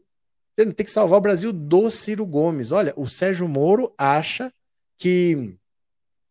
Ele 0.56 0.72
tem 0.74 0.86
que 0.86 0.92
salvar 0.92 1.18
o 1.18 1.22
Brasil 1.22 1.52
do 1.52 1.90
Ciro 1.90 2.24
Gomes. 2.24 2.72
Olha, 2.72 2.94
o 2.96 3.08
Sérgio 3.08 3.48
Moro 3.48 3.92
acha 3.98 4.54
que 4.96 5.58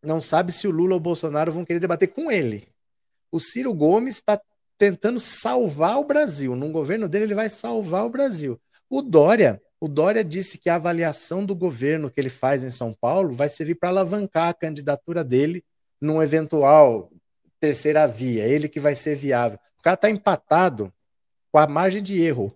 não 0.01 0.21
sabe 0.21 0.53
se 0.53 0.69
o 0.69 0.71
Lula 0.71 0.93
ou 0.93 0.99
o 0.99 1.03
Bolsonaro 1.03 1.51
vão 1.51 1.65
querer 1.65 1.81
debater 1.81 2.07
com 2.07 2.31
ele. 2.31 2.65
O 3.29 3.41
Ciro 3.41 3.73
Gomes 3.73 4.15
está 4.15 4.39
tentando 4.77 5.19
salvar 5.19 5.97
o 5.97 6.05
Brasil. 6.05 6.55
No 6.55 6.71
governo 6.71 7.07
dele, 7.09 7.25
ele 7.25 7.35
vai 7.35 7.49
salvar 7.49 8.05
o 8.05 8.09
Brasil. 8.09 8.59
O 8.89 9.01
Dória, 9.01 9.61
o 9.79 9.87
Dória 9.87 10.23
disse 10.23 10.57
que 10.57 10.69
a 10.69 10.75
avaliação 10.75 11.45
do 11.45 11.55
governo 11.55 12.09
que 12.09 12.19
ele 12.19 12.29
faz 12.29 12.63
em 12.63 12.69
São 12.69 12.93
Paulo 12.93 13.33
vai 13.33 13.49
servir 13.49 13.75
para 13.75 13.89
alavancar 13.89 14.49
a 14.49 14.53
candidatura 14.53 15.23
dele 15.23 15.63
num 15.99 16.21
eventual 16.21 17.11
terceira 17.59 18.07
via, 18.07 18.45
ele 18.45 18.69
que 18.69 18.79
vai 18.79 18.93
ser 18.93 19.15
viável. 19.15 19.57
O 19.79 19.81
cara 19.81 19.95
está 19.95 20.09
empatado 20.09 20.93
com 21.51 21.57
a 21.57 21.67
margem 21.67 22.03
de 22.03 22.21
erro 22.21 22.55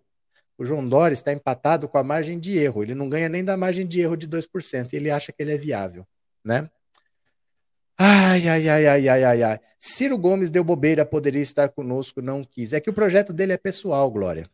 o 0.62 0.66
João 0.66 0.88
Dória 0.88 1.14
está 1.14 1.34
empatado 1.34 1.90
com 1.90 1.98
a 1.98 2.04
margem 2.04 2.40
de 2.40 2.56
erro. 2.56 2.84
Ele 2.84 2.94
não 2.94 3.10
ganha 3.10 3.28
nem 3.28 3.44
da 3.44 3.58
margem 3.58 3.84
de 3.84 4.00
erro 4.00 4.16
de 4.16 4.28
2%. 4.28 4.94
E 4.94 4.96
ele 4.96 5.10
acha 5.10 5.32
que 5.32 5.42
ele 5.42 5.56
é 5.56 5.58
viável, 5.58 6.06
né? 6.46 6.70
Ai, 8.04 8.48
ai, 8.48 8.68
ai, 8.68 8.88
ai, 8.88 9.10
ai, 9.10 9.24
ai, 9.24 9.44
ai. 9.44 9.60
Ciro 9.78 10.18
Gomes 10.18 10.50
deu 10.50 10.64
bobeira, 10.64 11.06
poderia 11.06 11.44
estar 11.44 11.70
conosco, 11.70 12.20
não 12.20 12.44
quis. 12.44 12.74
É 12.74 12.80
que 12.80 12.90
o 12.90 12.94
projeto 12.94 13.32
dele 13.32 13.54
é 13.54 13.58
pessoal, 13.58 14.10
Glória. 14.10 14.50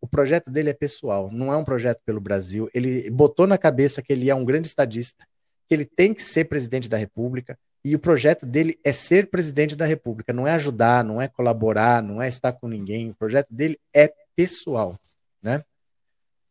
O 0.00 0.08
projeto 0.08 0.50
dele 0.50 0.70
é 0.70 0.74
pessoal, 0.74 1.30
não 1.30 1.52
é 1.52 1.56
um 1.56 1.62
projeto 1.62 2.00
pelo 2.04 2.20
Brasil. 2.20 2.68
Ele 2.74 3.08
botou 3.10 3.46
na 3.46 3.56
cabeça 3.56 4.02
que 4.02 4.12
ele 4.12 4.28
é 4.28 4.34
um 4.34 4.44
grande 4.44 4.66
estadista, 4.66 5.24
que 5.68 5.74
ele 5.74 5.84
tem 5.84 6.12
que 6.12 6.20
ser 6.20 6.46
presidente 6.46 6.88
da 6.88 6.96
República, 6.96 7.56
e 7.84 7.94
o 7.94 7.98
projeto 8.00 8.44
dele 8.44 8.76
é 8.84 8.90
ser 8.90 9.30
presidente 9.30 9.76
da 9.76 9.86
República, 9.86 10.32
não 10.32 10.44
é 10.44 10.50
ajudar, 10.50 11.04
não 11.04 11.22
é 11.22 11.28
colaborar, 11.28 12.02
não 12.02 12.20
é 12.20 12.26
estar 12.26 12.52
com 12.52 12.66
ninguém. 12.66 13.10
O 13.10 13.14
projeto 13.14 13.54
dele 13.54 13.78
é 13.94 14.12
pessoal 14.34 14.98
né? 15.42 15.64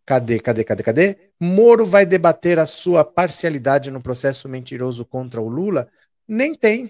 Cadê, 0.07 0.39
cadê, 0.39 0.63
cadê, 0.63 0.83
cadê? 0.83 1.17
Moro 1.37 1.85
vai 1.85 2.05
debater 2.05 2.57
a 2.59 2.65
sua 2.65 3.03
parcialidade 3.03 3.91
no 3.91 4.01
processo 4.01 4.47
mentiroso 4.47 5.03
contra 5.03 5.41
o 5.41 5.49
Lula? 5.49 5.89
Nem 6.25 6.55
tem. 6.55 6.89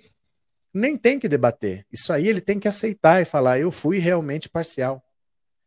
Nem 0.71 0.95
tem 0.95 1.17
que 1.17 1.27
debater. 1.27 1.83
Isso 1.91 2.13
aí 2.13 2.27
ele 2.27 2.39
tem 2.39 2.59
que 2.59 2.67
aceitar 2.67 3.19
e 3.19 3.25
falar: 3.25 3.59
eu 3.59 3.71
fui 3.71 3.97
realmente 3.97 4.47
parcial. 4.47 5.03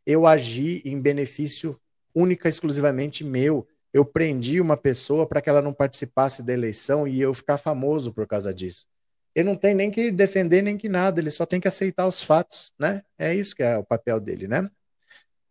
Eu 0.07 0.29
agi 0.29 0.81
em 0.85 1.03
benefício 1.03 1.77
única 2.15 2.49
exclusivamente 2.49 3.25
meu. 3.25 3.67
Eu 3.93 4.05
prendi 4.05 4.61
uma 4.61 4.77
pessoa 4.77 5.27
para 5.27 5.41
que 5.41 5.51
ela 5.51 5.61
não 5.61 5.73
participasse 5.73 6.45
da 6.45 6.53
eleição 6.53 7.09
e 7.09 7.21
eu 7.21 7.35
ficar 7.35 7.59
famoso 7.59 8.13
por 8.13 8.29
causa 8.29 8.55
disso. 8.55 8.87
Ele 9.35 9.49
não 9.49 9.57
tem 9.57 9.75
nem 9.75 9.91
que 9.91 10.13
defender 10.13 10.63
nem 10.63 10.77
que 10.77 10.89
nada, 10.89 11.21
ele 11.21 11.33
só 11.33 11.45
tem 11.45 11.61
que 11.61 11.67
aceitar 11.67 12.07
os 12.07 12.23
fatos, 12.23 12.73
né? 12.79 13.03
É 13.19 13.35
isso 13.35 13.57
que 13.57 13.63
é 13.65 13.77
o 13.77 13.85
papel 13.85 14.21
dele, 14.21 14.47
né? 14.47 14.71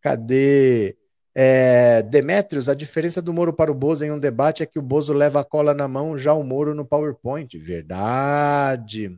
Cadê? 0.01 0.98
É, 1.35 2.01
Demetrios, 2.03 2.67
a 2.67 2.73
diferença 2.73 3.21
do 3.21 3.33
Moro 3.33 3.53
para 3.53 3.71
o 3.71 3.75
Bozo 3.75 4.03
em 4.03 4.11
um 4.11 4.19
debate 4.19 4.63
é 4.63 4.65
que 4.65 4.79
o 4.79 4.81
Bozo 4.81 5.13
leva 5.13 5.39
a 5.39 5.43
cola 5.43 5.73
na 5.73 5.87
mão, 5.87 6.17
já 6.17 6.33
o 6.33 6.43
Moro 6.43 6.73
no 6.73 6.85
PowerPoint. 6.85 7.57
Verdade. 7.57 9.15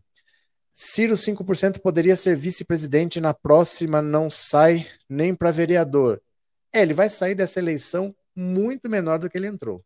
Ciro 0.74 1.16
5% 1.16 1.80
poderia 1.80 2.16
ser 2.16 2.36
vice-presidente 2.36 3.20
na 3.20 3.34
próxima, 3.34 4.01
não 4.01 4.30
sai 4.30 4.88
nem 5.09 5.36
para 5.36 5.51
vereador. 5.51 6.22
É, 6.74 6.82
ele 6.82 6.93
vai 6.93 7.09
sair 7.09 7.36
dessa 7.36 7.59
eleição 7.59 8.16
muito 8.36 8.89
menor 8.89 9.20
do 9.20 9.30
que 9.30 9.38
ele 9.38 9.47
entrou. 9.47 9.84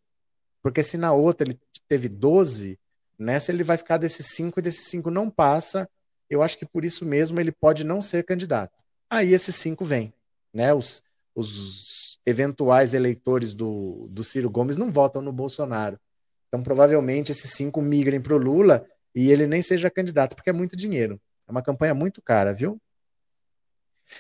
Porque 0.61 0.83
se 0.83 0.97
na 0.97 1.11
outra 1.13 1.47
ele 1.47 1.59
teve 1.87 2.07
12, 2.07 2.79
nessa 3.17 3.51
ele 3.51 3.63
vai 3.63 3.77
ficar 3.77 3.97
desses 3.97 4.27
5 4.27 4.59
e 4.59 4.63
desses 4.63 4.87
5 4.89 5.09
não 5.09 5.29
passa. 5.29 5.89
Eu 6.29 6.41
acho 6.41 6.57
que 6.57 6.65
por 6.65 6.83
isso 6.83 7.05
mesmo 7.05 7.39
ele 7.39 7.51
pode 7.51 7.83
não 7.83 8.01
ser 8.01 8.23
candidato. 8.23 8.73
Aí 9.09 9.33
esses 9.33 9.55
5 9.55 9.83
vêm 9.85 10.13
né, 10.53 10.73
os, 10.73 11.03
os 11.35 11.94
eventuais 12.25 12.93
eleitores 12.93 13.53
do, 13.53 14.07
do 14.09 14.23
Ciro 14.23 14.49
Gomes 14.49 14.77
não 14.77 14.91
votam 14.91 15.21
no 15.21 15.31
Bolsonaro. 15.31 15.99
Então, 16.47 16.63
provavelmente, 16.63 17.31
esses 17.31 17.51
cinco 17.51 17.81
migrem 17.81 18.21
para 18.21 18.33
o 18.33 18.37
Lula 18.37 18.85
e 19.13 19.31
ele 19.31 19.47
nem 19.47 19.61
seja 19.61 19.89
candidato, 19.89 20.35
porque 20.35 20.49
é 20.49 20.53
muito 20.53 20.75
dinheiro. 20.75 21.19
É 21.47 21.51
uma 21.51 21.61
campanha 21.61 21.93
muito 21.93 22.21
cara, 22.21 22.53
viu? 22.53 22.81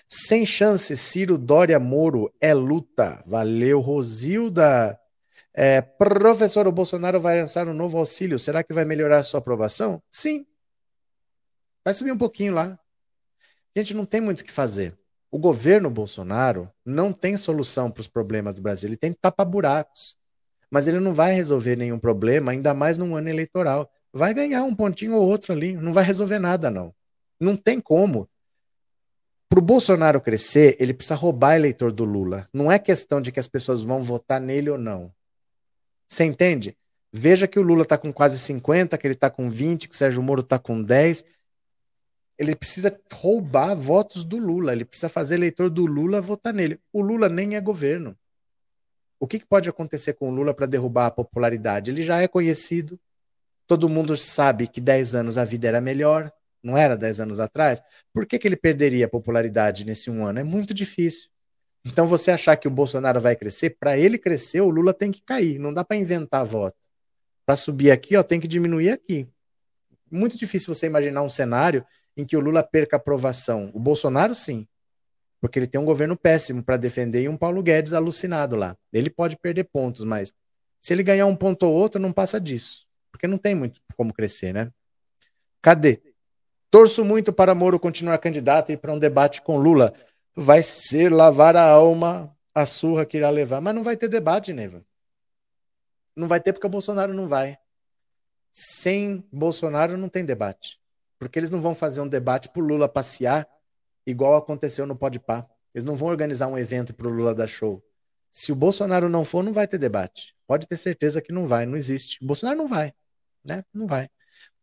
Sem 0.09 0.45
chance, 0.45 0.95
Ciro 0.97 1.37
Dória 1.37 1.79
Moro 1.79 2.33
é 2.39 2.53
luta. 2.53 3.23
Valeu, 3.25 3.79
Rosilda. 3.79 4.99
É, 5.53 5.81
professor, 5.81 6.67
o 6.67 6.71
Bolsonaro 6.71 7.19
vai 7.19 7.39
lançar 7.39 7.67
um 7.67 7.73
novo 7.73 7.97
auxílio. 7.97 8.37
Será 8.37 8.63
que 8.63 8.73
vai 8.73 8.85
melhorar 8.85 9.17
a 9.17 9.23
sua 9.23 9.39
aprovação? 9.39 10.01
Sim. 10.11 10.45
Vai 11.83 11.93
subir 11.93 12.11
um 12.11 12.17
pouquinho 12.17 12.53
lá. 12.53 12.77
Gente 13.75 13.93
não 13.93 14.05
tem 14.05 14.21
muito 14.21 14.41
o 14.41 14.43
que 14.43 14.51
fazer. 14.51 14.97
O 15.35 15.37
governo 15.37 15.89
Bolsonaro 15.89 16.71
não 16.85 17.11
tem 17.11 17.35
solução 17.35 17.91
para 17.91 17.99
os 17.99 18.07
problemas 18.07 18.55
do 18.55 18.61
Brasil. 18.61 18.87
Ele 18.87 18.95
tem 18.95 19.11
tapa-buracos. 19.11 20.15
Mas 20.71 20.87
ele 20.87 21.01
não 21.01 21.13
vai 21.13 21.33
resolver 21.33 21.75
nenhum 21.75 21.99
problema, 21.99 22.53
ainda 22.53 22.73
mais 22.73 22.97
num 22.97 23.17
ano 23.17 23.27
eleitoral. 23.27 23.91
Vai 24.13 24.33
ganhar 24.33 24.63
um 24.63 24.73
pontinho 24.73 25.13
ou 25.15 25.27
outro 25.27 25.51
ali. 25.51 25.75
Não 25.75 25.91
vai 25.91 26.05
resolver 26.05 26.39
nada, 26.39 26.69
não. 26.69 26.95
Não 27.37 27.57
tem 27.57 27.81
como. 27.81 28.29
Para 29.49 29.59
o 29.59 29.61
Bolsonaro 29.61 30.21
crescer, 30.21 30.77
ele 30.79 30.93
precisa 30.93 31.15
roubar 31.15 31.57
eleitor 31.57 31.91
do 31.91 32.05
Lula. 32.05 32.47
Não 32.53 32.71
é 32.71 32.79
questão 32.79 33.19
de 33.19 33.29
que 33.29 33.39
as 33.41 33.49
pessoas 33.49 33.81
vão 33.81 34.01
votar 34.01 34.39
nele 34.39 34.69
ou 34.69 34.77
não. 34.77 35.11
Você 36.07 36.23
entende? 36.23 36.77
Veja 37.11 37.45
que 37.45 37.59
o 37.59 37.61
Lula 37.61 37.81
está 37.81 37.97
com 37.97 38.13
quase 38.13 38.39
50, 38.39 38.97
que 38.97 39.05
ele 39.05 39.15
está 39.15 39.29
com 39.29 39.49
20, 39.49 39.89
que 39.89 39.95
o 39.95 39.97
Sérgio 39.97 40.23
Moro 40.23 40.39
está 40.39 40.57
com 40.57 40.81
10. 40.81 41.25
Ele 42.37 42.55
precisa 42.55 42.97
roubar 43.13 43.75
votos 43.75 44.23
do 44.23 44.37
Lula. 44.37 44.73
Ele 44.73 44.85
precisa 44.85 45.09
fazer 45.09 45.35
eleitor 45.35 45.69
do 45.69 45.85
Lula 45.85 46.21
votar 46.21 46.53
nele. 46.53 46.79
O 46.91 47.01
Lula 47.01 47.29
nem 47.29 47.55
é 47.55 47.61
governo. 47.61 48.17
O 49.19 49.27
que, 49.27 49.39
que 49.39 49.45
pode 49.45 49.69
acontecer 49.69 50.13
com 50.13 50.29
o 50.29 50.33
Lula 50.33 50.53
para 50.53 50.65
derrubar 50.65 51.07
a 51.07 51.11
popularidade? 51.11 51.89
Ele 51.89 52.01
já 52.01 52.21
é 52.21 52.27
conhecido. 52.27 52.99
Todo 53.65 53.89
mundo 53.89 54.15
sabe 54.17 54.67
que 54.67 54.81
10 54.81 55.15
anos 55.15 55.37
a 55.37 55.45
vida 55.45 55.67
era 55.67 55.79
melhor. 55.79 56.31
Não 56.61 56.77
era 56.77 56.97
10 56.97 57.21
anos 57.21 57.39
atrás? 57.39 57.81
Por 58.13 58.25
que, 58.25 58.37
que 58.37 58.47
ele 58.47 58.55
perderia 58.55 59.05
a 59.05 59.09
popularidade 59.09 59.85
nesse 59.85 60.09
um 60.09 60.25
ano? 60.25 60.39
É 60.39 60.43
muito 60.43 60.73
difícil. 60.73 61.29
Então, 61.85 62.07
você 62.07 62.31
achar 62.31 62.57
que 62.57 62.67
o 62.67 62.71
Bolsonaro 62.71 63.21
vai 63.21 63.35
crescer, 63.35 63.77
para 63.79 63.95
ele 63.97 64.17
crescer, 64.17 64.61
o 64.61 64.69
Lula 64.69 64.91
tem 64.91 65.11
que 65.11 65.21
cair. 65.21 65.59
Não 65.59 65.71
dá 65.71 65.85
para 65.85 65.95
inventar 65.95 66.43
voto. 66.43 66.77
Para 67.45 67.55
subir 67.55 67.91
aqui, 67.91 68.17
ó, 68.17 68.23
tem 68.23 68.39
que 68.39 68.47
diminuir 68.47 68.89
aqui. 68.89 69.27
Muito 70.11 70.37
difícil 70.37 70.73
você 70.73 70.87
imaginar 70.87 71.21
um 71.21 71.29
cenário 71.29 71.85
em 72.17 72.25
que 72.25 72.37
o 72.37 72.39
Lula 72.39 72.63
perca 72.63 72.97
aprovação. 72.97 73.71
O 73.73 73.79
Bolsonaro, 73.79 74.33
sim. 74.33 74.67
Porque 75.39 75.59
ele 75.59 75.67
tem 75.67 75.79
um 75.79 75.85
governo 75.85 76.15
péssimo 76.15 76.63
para 76.63 76.77
defender 76.77 77.23
e 77.23 77.29
um 77.29 77.37
Paulo 77.37 77.61
Guedes 77.61 77.93
alucinado 77.93 78.55
lá. 78.55 78.75
Ele 78.91 79.09
pode 79.09 79.37
perder 79.37 79.65
pontos, 79.65 80.03
mas 80.03 80.33
se 80.81 80.93
ele 80.93 81.03
ganhar 81.03 81.25
um 81.25 81.35
ponto 81.35 81.63
ou 81.63 81.73
outro, 81.73 81.99
não 81.99 82.11
passa 82.11 82.39
disso. 82.39 82.87
Porque 83.11 83.27
não 83.27 83.37
tem 83.37 83.55
muito 83.55 83.81
como 83.95 84.13
crescer, 84.13 84.53
né? 84.53 84.71
Cadê? 85.61 86.01
Torço 86.69 87.03
muito 87.03 87.31
para 87.31 87.55
Moro 87.55 87.79
continuar 87.79 88.17
candidato 88.17 88.69
e 88.69 88.73
ir 88.73 88.77
para 88.77 88.93
um 88.93 88.99
debate 88.99 89.41
com 89.41 89.57
Lula 89.57 89.93
vai 90.35 90.61
ser 90.61 91.11
lavar 91.11 91.55
a 91.55 91.67
alma 91.69 92.35
a 92.53 92.65
surra 92.65 93.05
que 93.05 93.17
irá 93.17 93.29
levar. 93.29 93.61
Mas 93.61 93.75
não 93.75 93.83
vai 93.83 93.97
ter 93.97 94.07
debate, 94.07 94.53
Neiva. 94.53 94.85
Não 96.15 96.27
vai 96.27 96.39
ter 96.39 96.53
porque 96.53 96.67
o 96.67 96.69
Bolsonaro 96.69 97.13
não 97.13 97.27
vai. 97.27 97.57
Sem 98.51 99.27
Bolsonaro 99.31 99.97
não 99.97 100.07
tem 100.07 100.23
debate. 100.23 100.79
Porque 101.19 101.39
eles 101.39 101.49
não 101.49 101.61
vão 101.61 101.73
fazer 101.73 102.01
um 102.01 102.07
debate 102.07 102.49
para 102.49 102.61
Lula 102.61 102.89
passear, 102.89 103.47
igual 104.05 104.35
aconteceu 104.35 104.85
no 104.85 104.95
Podpah. 104.95 105.47
Eles 105.73 105.85
não 105.85 105.95
vão 105.95 106.09
organizar 106.09 106.47
um 106.47 106.57
evento 106.57 106.93
para 106.93 107.07
o 107.07 107.11
Lula 107.11 107.33
dar 107.33 107.47
show. 107.47 107.83
Se 108.31 108.51
o 108.51 108.55
Bolsonaro 108.55 109.07
não 109.07 109.23
for, 109.23 109.43
não 109.43 109.53
vai 109.53 109.67
ter 109.67 109.77
debate. 109.77 110.35
Pode 110.47 110.67
ter 110.67 110.77
certeza 110.77 111.21
que 111.21 111.31
não 111.31 111.47
vai, 111.47 111.65
não 111.65 111.77
existe. 111.77 112.21
O 112.23 112.27
Bolsonaro 112.27 112.57
não 112.57 112.67
vai, 112.67 112.93
né? 113.49 113.63
Não 113.73 113.87
vai. 113.87 114.09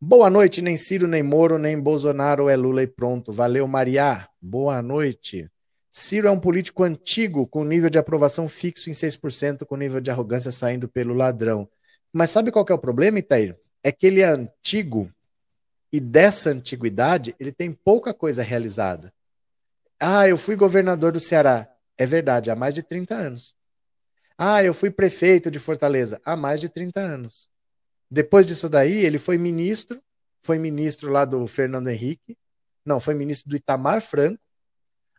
Boa 0.00 0.28
noite, 0.28 0.60
nem 0.60 0.76
Ciro, 0.76 1.06
nem 1.06 1.22
Moro, 1.22 1.58
nem 1.58 1.80
Bolsonaro 1.80 2.48
é 2.48 2.56
Lula 2.56 2.82
e 2.82 2.86
pronto. 2.86 3.32
Valeu, 3.32 3.66
Maria. 3.66 4.28
Boa 4.40 4.82
noite. 4.82 5.48
Ciro 5.90 6.26
é 6.26 6.30
um 6.30 6.40
político 6.40 6.82
antigo, 6.82 7.46
com 7.46 7.64
nível 7.64 7.90
de 7.90 7.98
aprovação 7.98 8.48
fixo 8.48 8.90
em 8.90 8.94
6%, 8.94 9.64
com 9.64 9.76
nível 9.76 10.00
de 10.00 10.10
arrogância 10.10 10.50
saindo 10.50 10.88
pelo 10.88 11.14
ladrão. 11.14 11.68
Mas 12.12 12.30
sabe 12.30 12.50
qual 12.50 12.66
é 12.68 12.72
o 12.72 12.78
problema, 12.78 13.18
Itair? 13.18 13.56
É 13.82 13.92
que 13.92 14.06
ele 14.06 14.20
é 14.20 14.26
antigo 14.26 15.10
e 15.92 16.00
dessa 16.00 16.50
antiguidade 16.50 17.34
ele 17.38 17.52
tem 17.52 17.72
pouca 17.72 18.14
coisa 18.14 18.42
realizada. 18.42 19.12
Ah, 20.00 20.28
eu 20.28 20.36
fui 20.36 20.56
governador 20.56 21.12
do 21.12 21.20
Ceará. 21.20 21.68
É 21.98 22.06
verdade, 22.06 22.50
há 22.50 22.56
mais 22.56 22.74
de 22.74 22.82
30 22.82 23.14
anos. 23.14 23.54
Ah, 24.36 24.64
eu 24.64 24.72
fui 24.72 24.90
prefeito 24.90 25.50
de 25.50 25.58
Fortaleza. 25.58 26.20
Há 26.24 26.36
mais 26.36 26.60
de 26.60 26.68
30 26.68 27.00
anos. 27.00 27.48
Depois 28.10 28.46
disso 28.46 28.68
daí, 28.68 29.04
ele 29.04 29.18
foi 29.18 29.38
ministro, 29.38 30.02
foi 30.40 30.58
ministro 30.58 31.10
lá 31.10 31.24
do 31.24 31.46
Fernando 31.46 31.88
Henrique. 31.88 32.36
Não, 32.84 32.98
foi 32.98 33.14
ministro 33.14 33.50
do 33.50 33.56
Itamar 33.56 34.00
Franco 34.00 34.40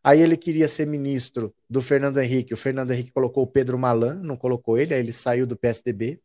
Aí 0.03 0.19
ele 0.19 0.35
queria 0.35 0.67
ser 0.67 0.85
ministro 0.85 1.55
do 1.69 1.81
Fernando 1.81 2.19
Henrique. 2.19 2.53
O 2.53 2.57
Fernando 2.57 2.91
Henrique 2.91 3.13
colocou 3.13 3.43
o 3.43 3.47
Pedro 3.47 3.79
Malan, 3.79 4.15
não 4.15 4.35
colocou 4.35 4.77
ele, 4.77 4.93
aí 4.93 4.99
ele 4.99 5.13
saiu 5.13 5.47
do 5.47 5.55
PSDB. 5.55 6.19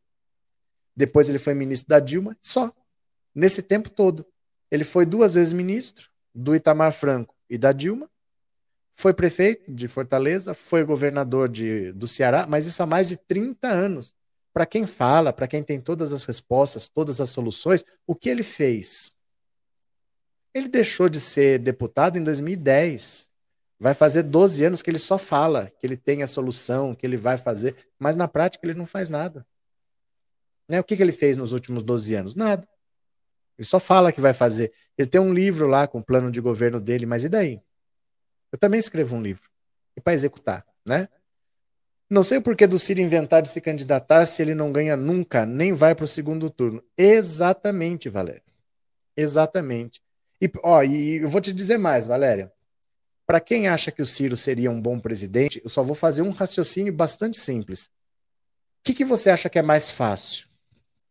Depois 0.96 1.28
ele 1.28 1.38
foi 1.38 1.55
ministro 1.55 1.88
da 1.88 2.01
Dilma, 2.01 2.36
só. 2.42 2.72
Nesse 3.32 3.62
tempo 3.62 3.88
todo. 3.88 4.26
Ele 4.71 4.85
foi 4.85 5.07
duas 5.07 5.35
vezes 5.35 5.53
ministro 5.53 6.09
do 6.35 6.55
Itamar 6.55 6.93
Franco 6.93 7.35
e 7.49 7.57
da 7.57 7.73
Dilma. 7.73 8.09
Foi 8.93 9.14
prefeito 9.14 9.73
de 9.73 9.87
Fortaleza, 9.87 10.55
foi 10.55 10.85
governador 10.85 11.49
de, 11.49 11.93
do 11.93 12.07
Ceará, 12.07 12.47
mas 12.49 12.66
isso 12.66 12.83
há 12.83 12.87
mais 12.87 13.09
de 13.09 13.16
30 13.16 13.69
anos. 13.69 14.14
Para 14.53 14.66
quem 14.66 14.87
fala, 14.87 15.33
para 15.33 15.47
quem 15.47 15.62
tem 15.62 15.81
todas 15.81 16.12
as 16.12 16.25
respostas, 16.25 16.89
todas 16.89 17.21
as 17.21 17.31
soluções, 17.31 17.85
o 18.07 18.14
que 18.14 18.29
ele 18.29 18.43
fez? 18.43 19.14
Ele 20.53 20.69
deixou 20.69 21.09
de 21.09 21.21
ser 21.21 21.59
deputado 21.59 22.19
em 22.19 22.25
2010 22.25 23.29
Vai 23.81 23.95
fazer 23.95 24.25
12 24.25 24.64
anos 24.64 24.83
que 24.83 24.91
ele 24.91 24.99
só 24.99 25.16
fala 25.16 25.71
que 25.79 25.87
ele 25.87 25.97
tem 25.97 26.23
a 26.23 26.27
solução, 26.27 26.95
que 26.95 27.07
ele 27.07 27.16
vai 27.16 27.39
fazer, 27.39 27.77
mas 27.99 28.16
na 28.16 28.27
prática 28.27 28.66
ele 28.66 28.77
não 28.77 28.87
faz 28.87 29.09
nada. 29.09 29.47
Né? 30.69 30.81
O 30.81 30.85
que, 30.85 30.97
que 30.97 31.03
ele 31.03 31.12
fez 31.12 31.37
nos 31.37 31.53
últimos 31.53 31.85
12 31.85 32.14
anos? 32.14 32.35
Nada. 32.35 32.69
Ele 33.59 33.66
só 33.66 33.80
fala 33.80 34.12
que 34.12 34.20
vai 34.20 34.32
fazer. 34.32 34.72
Ele 34.96 35.09
tem 35.09 35.20
um 35.20 35.34
livro 35.34 35.66
lá 35.66 35.86
com 35.86 35.98
o 35.98 36.04
plano 36.04 36.30
de 36.30 36.40
governo 36.40 36.80
dele, 36.80 37.04
mas 37.06 37.24
e 37.24 37.28
daí? 37.28 37.61
Eu 38.52 38.59
também 38.59 38.78
escrevo 38.78 39.16
um 39.16 39.22
livro. 39.22 39.50
E 39.96 40.00
para 40.00 40.14
executar, 40.14 40.64
né? 40.86 41.09
Não 42.09 42.22
sei 42.22 42.38
o 42.38 42.42
porquê 42.42 42.66
do 42.66 42.78
Ciro 42.78 43.00
inventar 43.00 43.42
de 43.42 43.48
se 43.50 43.61
candidatar 43.61 44.24
se 44.24 44.40
ele 44.40 44.54
não 44.54 44.72
ganha 44.72 44.96
nunca, 44.96 45.44
nem 45.44 45.74
vai 45.74 45.94
para 45.94 46.04
o 46.04 46.09
segundo 46.09 46.48
turno. 46.48 46.82
Exatamente, 46.96 48.09
Valéria. 48.09 48.42
Exatamente. 49.14 50.00
E, 50.40 50.50
ó, 50.62 50.82
e 50.82 51.16
eu 51.16 51.28
vou 51.28 51.40
te 51.40 51.52
dizer 51.52 51.76
mais, 51.76 52.06
Valéria. 52.06 52.50
Para 53.26 53.40
quem 53.40 53.68
acha 53.68 53.90
que 53.90 54.00
o 54.00 54.06
Ciro 54.06 54.36
seria 54.36 54.70
um 54.70 54.80
bom 54.80 54.98
presidente, 54.98 55.61
eu 55.62 55.68
só 55.68 55.82
vou 55.82 55.94
fazer 55.94 56.22
um 56.22 56.30
raciocínio 56.30 56.92
bastante 56.92 57.36
simples. 57.36 57.90
O 58.80 58.84
que, 58.84 58.94
que 58.94 59.04
você 59.04 59.28
acha 59.28 59.50
que 59.50 59.59
é 59.59 59.62
mais 59.62 59.90
fácil? 59.90 60.48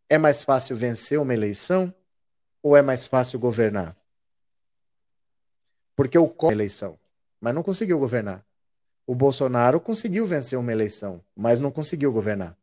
É 0.09 0.17
mais 0.17 0.43
fácil 0.43 0.75
vencer 0.75 1.19
uma 1.19 1.33
eleição 1.33 1.93
ou 2.61 2.75
é 2.75 2.81
mais 2.81 3.05
fácil 3.05 3.39
governar? 3.39 3.95
Porque 5.95 6.17
o 6.17 6.33
a 6.47 6.51
eleição, 6.51 6.97
mas 7.39 7.55
não 7.55 7.63
conseguiu 7.63 7.97
governar. 7.97 8.45
O 9.05 9.15
Bolsonaro 9.15 9.79
conseguiu 9.79 10.25
vencer 10.25 10.59
uma 10.59 10.71
eleição, 10.71 11.23
mas 11.35 11.59
não 11.59 11.71
conseguiu 11.71 12.11
governar. 12.11 12.57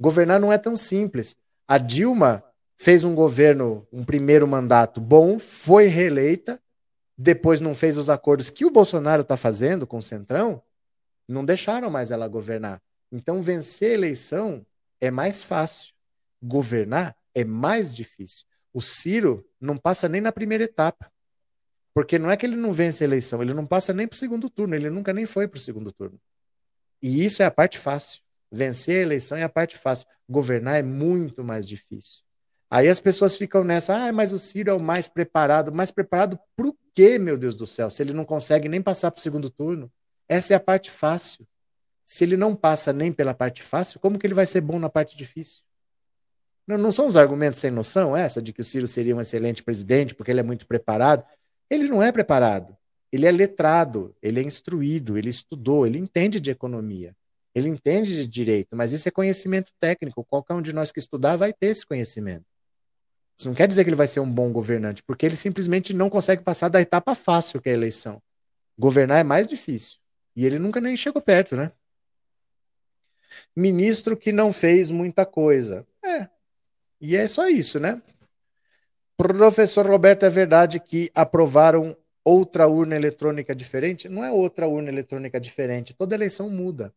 Governar 0.00 0.40
não 0.40 0.52
é 0.52 0.58
tão 0.58 0.74
simples. 0.74 1.36
A 1.68 1.78
Dilma 1.78 2.42
fez 2.76 3.04
um 3.04 3.14
governo, 3.14 3.86
um 3.92 4.04
primeiro 4.04 4.48
mandato 4.48 5.00
bom, 5.00 5.38
foi 5.38 5.86
reeleita, 5.86 6.60
depois 7.16 7.60
não 7.60 7.74
fez 7.74 7.96
os 7.96 8.10
acordos 8.10 8.50
que 8.50 8.64
o 8.64 8.70
Bolsonaro 8.70 9.22
está 9.22 9.36
fazendo 9.36 9.86
com 9.86 9.98
o 9.98 10.02
Centrão, 10.02 10.60
não 11.28 11.44
deixaram 11.44 11.90
mais 11.90 12.10
ela 12.10 12.26
governar. 12.26 12.82
Então, 13.12 13.42
vencer 13.42 13.90
a 13.90 13.94
eleição 13.94 14.66
é 15.00 15.10
mais 15.10 15.44
fácil. 15.44 15.94
Governar 16.42 17.16
é 17.34 17.44
mais 17.44 17.94
difícil. 17.94 18.46
O 18.72 18.80
Ciro 18.80 19.46
não 19.60 19.76
passa 19.76 20.08
nem 20.08 20.20
na 20.20 20.32
primeira 20.32 20.64
etapa. 20.64 21.10
Porque 21.94 22.18
não 22.18 22.30
é 22.30 22.36
que 22.36 22.46
ele 22.46 22.56
não 22.56 22.72
vence 22.72 23.04
a 23.04 23.06
eleição, 23.06 23.42
ele 23.42 23.52
não 23.52 23.66
passa 23.66 23.92
nem 23.92 24.08
para 24.08 24.14
o 24.14 24.18
segundo 24.18 24.48
turno, 24.48 24.74
ele 24.74 24.88
nunca 24.88 25.12
nem 25.12 25.26
foi 25.26 25.46
para 25.46 25.58
o 25.58 25.60
segundo 25.60 25.92
turno. 25.92 26.18
E 27.02 27.24
isso 27.24 27.42
é 27.42 27.44
a 27.44 27.50
parte 27.50 27.78
fácil. 27.78 28.22
Vencer 28.50 28.98
a 28.98 29.02
eleição 29.02 29.36
é 29.36 29.42
a 29.42 29.48
parte 29.48 29.76
fácil. 29.76 30.06
Governar 30.28 30.78
é 30.78 30.82
muito 30.82 31.42
mais 31.42 31.68
difícil. 31.68 32.22
Aí 32.70 32.88
as 32.88 33.00
pessoas 33.00 33.36
ficam 33.36 33.64
nessa, 33.64 34.06
ah, 34.06 34.12
mas 34.12 34.32
o 34.32 34.38
Ciro 34.38 34.70
é 34.70 34.72
o 34.72 34.80
mais 34.80 35.08
preparado. 35.08 35.72
Mais 35.72 35.90
preparado 35.90 36.38
pro 36.56 36.76
quê, 36.94 37.18
meu 37.18 37.36
Deus 37.36 37.56
do 37.56 37.66
céu? 37.66 37.90
Se 37.90 38.02
ele 38.02 38.12
não 38.12 38.24
consegue 38.24 38.68
nem 38.68 38.80
passar 38.80 39.10
para 39.10 39.18
o 39.18 39.22
segundo 39.22 39.50
turno. 39.50 39.92
Essa 40.28 40.54
é 40.54 40.56
a 40.56 40.60
parte 40.60 40.90
fácil. 40.90 41.46
Se 42.04 42.24
ele 42.24 42.36
não 42.36 42.54
passa 42.54 42.92
nem 42.92 43.12
pela 43.12 43.34
parte 43.34 43.62
fácil, 43.62 44.00
como 44.00 44.18
que 44.18 44.26
ele 44.26 44.34
vai 44.34 44.46
ser 44.46 44.60
bom 44.60 44.78
na 44.78 44.88
parte 44.88 45.16
difícil? 45.16 45.62
Não, 46.66 46.78
não 46.78 46.92
são 46.92 47.06
os 47.06 47.16
argumentos 47.16 47.60
sem 47.60 47.70
noção 47.70 48.16
essa 48.16 48.40
de 48.40 48.52
que 48.52 48.60
o 48.60 48.64
Ciro 48.64 48.86
seria 48.86 49.16
um 49.16 49.20
excelente 49.20 49.62
presidente 49.62 50.14
porque 50.14 50.30
ele 50.30 50.40
é 50.40 50.44
muito 50.44 50.66
preparado. 50.66 51.24
Ele 51.68 51.88
não 51.88 52.02
é 52.02 52.12
preparado. 52.12 52.76
Ele 53.12 53.26
é 53.26 53.30
letrado, 53.30 54.16
ele 54.22 54.40
é 54.40 54.42
instruído, 54.42 55.18
ele 55.18 55.28
estudou, 55.28 55.86
ele 55.86 55.98
entende 55.98 56.40
de 56.40 56.50
economia, 56.50 57.14
ele 57.54 57.68
entende 57.68 58.14
de 58.14 58.26
direito, 58.26 58.74
mas 58.74 58.90
isso 58.94 59.06
é 59.06 59.10
conhecimento 59.10 59.70
técnico. 59.78 60.24
Qualquer 60.24 60.54
um 60.54 60.62
de 60.62 60.72
nós 60.72 60.90
que 60.90 60.98
estudar 60.98 61.36
vai 61.36 61.52
ter 61.52 61.66
esse 61.66 61.84
conhecimento. 61.84 62.46
Isso 63.38 63.48
não 63.48 63.54
quer 63.54 63.68
dizer 63.68 63.84
que 63.84 63.90
ele 63.90 63.96
vai 63.96 64.06
ser 64.06 64.20
um 64.20 64.30
bom 64.30 64.50
governante, 64.50 65.02
porque 65.02 65.26
ele 65.26 65.36
simplesmente 65.36 65.92
não 65.92 66.08
consegue 66.08 66.42
passar 66.42 66.70
da 66.70 66.80
etapa 66.80 67.14
fácil 67.14 67.60
que 67.60 67.68
é 67.68 67.72
a 67.72 67.74
eleição. 67.74 68.22
Governar 68.78 69.20
é 69.20 69.24
mais 69.24 69.46
difícil. 69.46 69.98
E 70.34 70.46
ele 70.46 70.58
nunca 70.58 70.80
nem 70.80 70.96
chegou 70.96 71.20
perto, 71.20 71.54
né? 71.54 71.70
Ministro 73.54 74.16
que 74.16 74.32
não 74.32 74.52
fez 74.52 74.90
muita 74.90 75.26
coisa. 75.26 75.86
E 77.02 77.16
é 77.16 77.26
só 77.26 77.48
isso, 77.48 77.80
né? 77.80 78.00
Professor 79.16 79.84
Roberto, 79.84 80.24
é 80.24 80.30
verdade 80.30 80.78
que 80.78 81.10
aprovaram 81.16 81.96
outra 82.24 82.68
urna 82.68 82.94
eletrônica 82.94 83.54
diferente? 83.56 84.08
Não 84.08 84.22
é 84.22 84.30
outra 84.30 84.68
urna 84.68 84.88
eletrônica 84.88 85.40
diferente. 85.40 85.94
Toda 85.94 86.14
eleição 86.14 86.48
muda, 86.48 86.94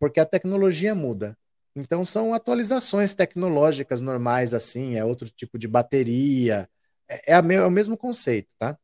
porque 0.00 0.18
a 0.18 0.26
tecnologia 0.26 0.96
muda. 0.96 1.38
Então 1.76 2.04
são 2.04 2.34
atualizações 2.34 3.14
tecnológicas 3.14 4.00
normais, 4.00 4.52
assim, 4.52 4.96
é 4.96 5.04
outro 5.04 5.30
tipo 5.30 5.58
de 5.58 5.68
bateria, 5.68 6.68
é, 7.08 7.34
é, 7.34 7.36
é 7.36 7.62
o 7.64 7.70
mesmo 7.70 7.96
conceito, 7.96 8.48
tá? 8.58 8.76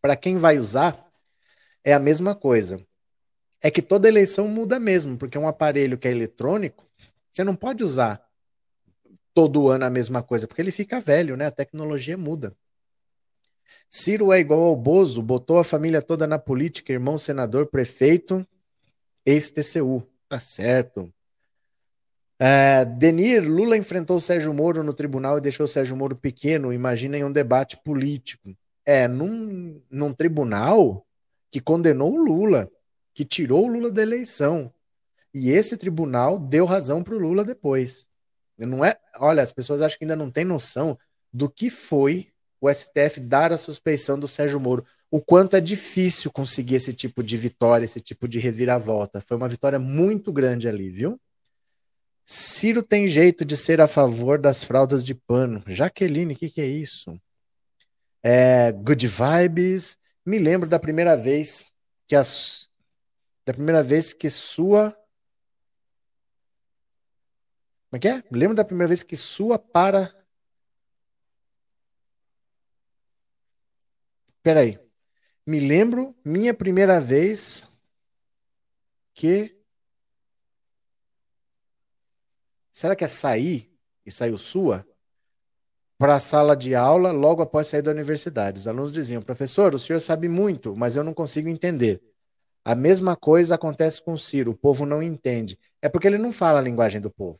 Para 0.00 0.16
quem 0.16 0.38
vai 0.38 0.58
usar, 0.58 1.06
é 1.84 1.92
a 1.92 2.00
mesma 2.00 2.34
coisa. 2.34 2.82
É 3.62 3.70
que 3.70 3.82
toda 3.82 4.08
eleição 4.08 4.48
muda 4.48 4.78
mesmo, 4.78 5.16
porque 5.16 5.38
um 5.38 5.48
aparelho 5.48 5.98
que 5.98 6.06
é 6.06 6.10
eletrônico, 6.10 6.86
você 7.30 7.42
não 7.42 7.54
pode 7.54 7.82
usar 7.82 8.24
todo 9.34 9.68
ano 9.68 9.84
a 9.84 9.90
mesma 9.90 10.22
coisa, 10.22 10.46
porque 10.46 10.62
ele 10.62 10.70
fica 10.70 11.00
velho, 11.00 11.36
né? 11.36 11.46
A 11.46 11.50
tecnologia 11.50 12.16
muda. 12.16 12.56
Ciro 13.88 14.32
é 14.32 14.40
igual 14.40 14.62
ao 14.62 14.76
Bozo, 14.76 15.22
botou 15.22 15.58
a 15.58 15.64
família 15.64 16.00
toda 16.02 16.26
na 16.26 16.38
política, 16.38 16.92
irmão 16.92 17.18
senador, 17.18 17.66
prefeito, 17.66 18.46
ex-TCU. 19.24 20.06
Tá 20.28 20.40
certo. 20.40 21.12
É, 22.38 22.84
Denir, 22.84 23.42
Lula 23.48 23.76
enfrentou 23.76 24.20
Sérgio 24.20 24.52
Moro 24.52 24.82
no 24.82 24.92
tribunal 24.92 25.38
e 25.38 25.40
deixou 25.40 25.66
Sérgio 25.66 25.96
Moro 25.96 26.16
pequeno. 26.16 26.72
Imaginem 26.72 27.24
um 27.24 27.32
debate 27.32 27.76
político. 27.78 28.54
É, 28.84 29.08
num, 29.08 29.80
num 29.90 30.12
tribunal 30.12 31.04
que 31.50 31.60
condenou 31.60 32.12
o 32.12 32.24
Lula, 32.24 32.70
que 33.16 33.24
tirou 33.24 33.64
o 33.64 33.66
Lula 33.66 33.90
da 33.90 34.02
eleição. 34.02 34.70
E 35.32 35.50
esse 35.50 35.74
tribunal 35.78 36.38
deu 36.38 36.66
razão 36.66 37.02
para 37.02 37.14
o 37.14 37.18
Lula 37.18 37.46
depois. 37.46 38.10
Não 38.58 38.84
é, 38.84 38.94
olha, 39.18 39.42
as 39.42 39.50
pessoas 39.50 39.80
acham 39.80 39.96
que 39.96 40.04
ainda 40.04 40.14
não 40.14 40.30
têm 40.30 40.44
noção 40.44 40.98
do 41.32 41.48
que 41.48 41.70
foi 41.70 42.28
o 42.60 42.70
STF 42.70 43.18
dar 43.20 43.54
a 43.54 43.58
suspeição 43.58 44.18
do 44.18 44.28
Sérgio 44.28 44.60
Moro. 44.60 44.84
O 45.10 45.18
quanto 45.18 45.56
é 45.56 45.62
difícil 45.62 46.30
conseguir 46.30 46.74
esse 46.74 46.92
tipo 46.92 47.22
de 47.22 47.38
vitória, 47.38 47.86
esse 47.86 48.00
tipo 48.00 48.28
de 48.28 48.38
reviravolta. 48.38 49.22
Foi 49.22 49.34
uma 49.38 49.48
vitória 49.48 49.78
muito 49.78 50.30
grande 50.30 50.68
ali, 50.68 50.90
viu? 50.90 51.18
Ciro 52.26 52.82
tem 52.82 53.08
jeito 53.08 53.46
de 53.46 53.56
ser 53.56 53.80
a 53.80 53.88
favor 53.88 54.38
das 54.38 54.62
fraldas 54.62 55.02
de 55.02 55.14
pano. 55.14 55.62
Jaqueline, 55.66 56.34
o 56.34 56.36
que, 56.36 56.50
que 56.50 56.60
é 56.60 56.66
isso? 56.66 57.18
É, 58.22 58.72
good 58.72 59.08
vibes. 59.08 59.96
Me 60.24 60.38
lembro 60.38 60.68
da 60.68 60.78
primeira 60.78 61.16
vez 61.16 61.70
que 62.06 62.14
as 62.14 62.65
da 63.46 63.54
primeira 63.54 63.82
vez 63.82 64.12
que 64.12 64.28
sua 64.28 64.90
Como 67.88 67.96
é 67.96 67.98
que 68.00 68.08
é? 68.08 68.22
Me 68.30 68.38
lembro 68.38 68.56
da 68.56 68.64
primeira 68.64 68.88
vez 68.88 69.02
que 69.02 69.16
sua 69.16 69.58
para 69.58 70.12
Peraí. 74.42 74.78
Me 75.44 75.58
lembro 75.60 76.14
minha 76.24 76.52
primeira 76.54 77.00
vez 77.00 77.70
que 79.14 79.56
Será 82.72 82.94
que 82.94 83.04
é 83.04 83.08
sair 83.08 83.72
e 84.04 84.10
saiu 84.10 84.36
sua? 84.36 84.86
Para 85.96 86.16
a 86.16 86.20
sala 86.20 86.54
de 86.54 86.74
aula 86.74 87.10
logo 87.10 87.40
após 87.40 87.68
sair 87.68 87.80
da 87.80 87.90
universidade. 87.90 88.60
Os 88.60 88.68
alunos 88.68 88.92
diziam: 88.92 89.22
professor, 89.22 89.74
o 89.74 89.78
senhor 89.78 89.98
sabe 89.98 90.28
muito, 90.28 90.76
mas 90.76 90.94
eu 90.94 91.02
não 91.02 91.14
consigo 91.14 91.48
entender. 91.48 92.02
A 92.66 92.74
mesma 92.74 93.14
coisa 93.14 93.54
acontece 93.54 94.02
com 94.02 94.14
o 94.14 94.18
Ciro, 94.18 94.50
o 94.50 94.56
povo 94.56 94.84
não 94.84 95.00
entende. 95.00 95.56
É 95.80 95.88
porque 95.88 96.08
ele 96.08 96.18
não 96.18 96.32
fala 96.32 96.58
a 96.58 96.62
linguagem 96.62 97.00
do 97.00 97.08
povo. 97.08 97.38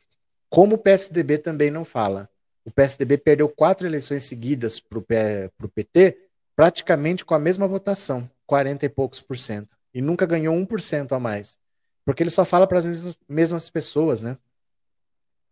Como 0.49 0.75
o 0.75 0.77
PSDB 0.77 1.37
também 1.37 1.69
não 1.69 1.83
fala. 1.83 2.29
O 2.63 2.71
PSDB 2.71 3.17
perdeu 3.17 3.49
quatro 3.49 3.85
eleições 3.85 4.23
seguidas 4.23 4.79
para 4.79 4.99
o 4.99 5.67
PT, 5.67 6.17
praticamente 6.55 7.25
com 7.25 7.33
a 7.33 7.39
mesma 7.39 7.67
votação, 7.67 8.31
40 8.45 8.85
e 8.85 8.89
poucos 8.89 9.19
por 9.19 9.37
cento. 9.37 9.75
E 9.93 10.01
nunca 10.01 10.25
ganhou 10.25 10.55
1% 10.55 11.11
a 11.11 11.19
mais. 11.19 11.59
Porque 12.05 12.23
ele 12.23 12.29
só 12.29 12.45
fala 12.45 12.65
para 12.65 12.79
as 12.79 12.85
mesmas 13.27 13.69
pessoas, 13.69 14.21
né? 14.21 14.37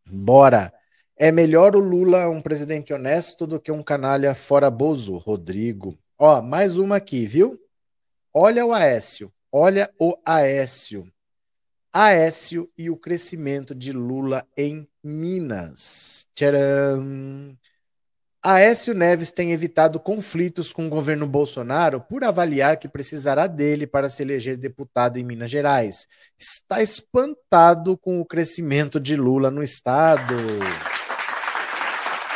Bora! 0.09 0.73
É 1.17 1.33
melhor 1.33 1.75
o 1.75 1.79
Lula 1.79 2.29
um 2.29 2.41
presidente 2.41 2.93
honesto 2.93 3.45
do 3.45 3.59
que 3.59 3.73
um 3.73 3.83
canalha 3.83 4.33
fora 4.33 4.71
Bozo, 4.71 5.17
Rodrigo. 5.17 5.99
Ó, 6.17 6.41
mais 6.41 6.77
uma 6.77 6.95
aqui, 6.95 7.27
viu? 7.27 7.59
Olha 8.33 8.65
o 8.65 8.71
Aécio, 8.71 9.33
olha 9.57 9.89
o 9.97 10.17
Aécio. 10.25 11.09
Aécio 11.93 12.69
e 12.77 12.89
o 12.89 12.97
crescimento 12.97 13.73
de 13.73 13.93
Lula 13.93 14.45
em 14.57 14.85
Minas. 15.01 16.27
Tcharam! 16.35 17.57
Aécio 18.43 18.93
Neves 18.93 19.31
tem 19.31 19.53
evitado 19.53 19.97
conflitos 19.97 20.73
com 20.73 20.87
o 20.87 20.89
governo 20.89 21.25
Bolsonaro 21.25 22.01
por 22.01 22.25
avaliar 22.25 22.77
que 22.77 22.89
precisará 22.89 23.47
dele 23.47 23.87
para 23.87 24.09
se 24.09 24.23
eleger 24.23 24.57
deputado 24.57 25.17
em 25.17 25.23
Minas 25.23 25.49
Gerais. 25.49 26.05
Está 26.37 26.83
espantado 26.83 27.97
com 27.97 28.19
o 28.19 28.25
crescimento 28.25 28.99
de 28.99 29.15
Lula 29.15 29.49
no 29.49 29.63
estado. 29.63 30.35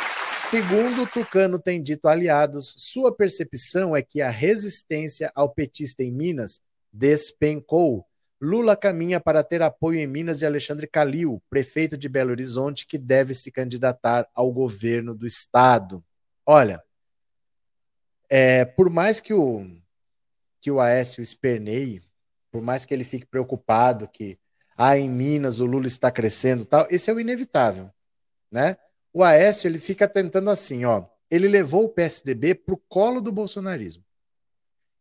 Segundo 0.10 1.04
o 1.04 1.08
Tucano 1.08 1.60
tem 1.60 1.84
dito 1.84 2.08
aliados, 2.08 2.74
sua 2.78 3.14
percepção 3.14 3.94
é 3.94 4.02
que 4.02 4.22
a 4.22 4.32
resistência 4.32 5.30
ao 5.36 5.50
petista 5.50 6.02
em 6.02 6.14
Minas 6.14 6.62
despencou. 6.92 8.06
Lula 8.42 8.76
caminha 8.76 9.20
para 9.20 9.44
ter 9.44 9.62
apoio 9.62 10.00
em 10.00 10.08
Minas 10.08 10.40
de 10.40 10.46
Alexandre 10.46 10.88
Calil, 10.88 11.42
prefeito 11.50 11.98
de 11.98 12.08
Belo 12.08 12.32
Horizonte, 12.32 12.88
que 12.88 12.98
deve 12.98 13.34
se 13.34 13.52
candidatar 13.52 14.28
ao 14.34 14.52
governo 14.52 15.14
do 15.14 15.28
estado. 15.28 16.04
Olha, 16.46 16.82
é, 18.30 18.64
por 18.64 18.90
mais 18.90 19.20
que 19.20 19.34
o 19.34 19.66
que 20.62 20.70
o 20.70 20.80
Aécio 20.80 21.22
esperneie, 21.22 22.02
por 22.52 22.62
mais 22.62 22.86
que 22.86 22.94
ele 22.94 23.04
fique 23.04 23.26
preocupado 23.26 24.08
que 24.08 24.38
ah, 24.78 24.98
em 24.98 25.10
Minas 25.10 25.60
o 25.60 25.66
Lula 25.66 25.88
está 25.88 26.12
crescendo, 26.12 26.66
tal, 26.66 26.88
esse 26.90 27.10
é 27.10 27.14
o 27.14 27.20
inevitável, 27.20 27.90
né? 28.52 28.78
O 29.12 29.24
Aécio 29.24 29.68
ele 29.68 29.80
fica 29.80 30.08
tentando 30.08 30.50
assim, 30.50 30.86
ó, 30.86 31.06
ele 31.30 31.48
levou 31.48 31.86
o 31.86 31.90
PSDB 31.90 32.56
para 32.56 32.74
o 32.74 32.82
colo 32.88 33.22
do 33.22 33.32
bolsonarismo. 33.32 34.04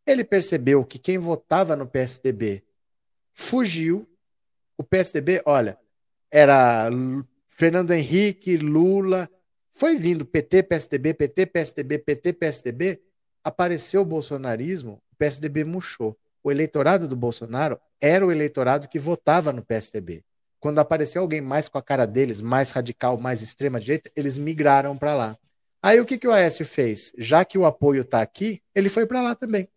Ele 0.08 0.24
percebeu 0.24 0.86
que 0.86 0.98
quem 0.98 1.18
votava 1.18 1.76
no 1.76 1.86
PSDB 1.86 2.64
fugiu. 3.34 4.08
O 4.78 4.82
PSDB, 4.82 5.42
olha, 5.44 5.78
era 6.30 6.88
Fernando 7.46 7.90
Henrique, 7.90 8.56
Lula, 8.56 9.28
foi 9.70 9.98
vindo 9.98 10.24
PT, 10.24 10.62
PSDB, 10.62 11.12
PT, 11.12 11.46
PSDB, 11.46 11.98
PT, 11.98 12.32
PSDB, 12.32 13.02
apareceu 13.44 14.00
o 14.00 14.04
bolsonarismo, 14.04 15.02
o 15.12 15.16
PSDB 15.16 15.62
murchou. 15.62 16.18
O 16.42 16.50
eleitorado 16.50 17.06
do 17.06 17.14
Bolsonaro 17.14 17.78
era 18.00 18.26
o 18.26 18.32
eleitorado 18.32 18.88
que 18.88 18.98
votava 18.98 19.52
no 19.52 19.62
PSDB. 19.62 20.24
Quando 20.58 20.78
apareceu 20.78 21.20
alguém 21.20 21.42
mais 21.42 21.68
com 21.68 21.76
a 21.76 21.82
cara 21.82 22.06
deles, 22.06 22.40
mais 22.40 22.70
radical, 22.70 23.18
mais 23.18 23.42
extrema 23.42 23.78
direita, 23.78 24.10
eles 24.16 24.38
migraram 24.38 24.96
para 24.96 25.12
lá. 25.12 25.38
Aí 25.82 26.00
o 26.00 26.06
que, 26.06 26.16
que 26.16 26.26
o 26.26 26.32
Aécio 26.32 26.64
fez? 26.64 27.12
Já 27.18 27.44
que 27.44 27.58
o 27.58 27.66
apoio 27.66 28.00
está 28.00 28.22
aqui, 28.22 28.62
ele 28.74 28.88
foi 28.88 29.06
para 29.06 29.20
lá 29.20 29.34
também. 29.34 29.68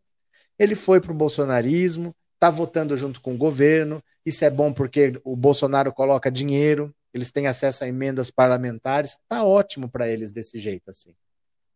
Ele 0.62 0.76
foi 0.76 1.02
para 1.02 1.12
o 1.12 1.16
bolsonarismo, 1.16 2.14
está 2.36 2.52
votando 2.52 2.96
junto 2.96 3.20
com 3.20 3.34
o 3.34 3.38
governo. 3.38 4.00
Isso 4.24 4.46
é 4.46 4.50
bom 4.52 4.72
porque 4.72 5.20
o 5.24 5.36
Bolsonaro 5.36 5.92
coloca 5.92 6.30
dinheiro, 6.30 6.94
eles 7.12 7.32
têm 7.32 7.48
acesso 7.48 7.84
a 7.84 7.88
emendas 7.88 8.30
parlamentares, 8.30 9.14
está 9.14 9.44
ótimo 9.44 9.90
para 9.90 10.08
eles 10.08 10.32
desse 10.32 10.60
jeito 10.60 10.92
assim. 10.92 11.16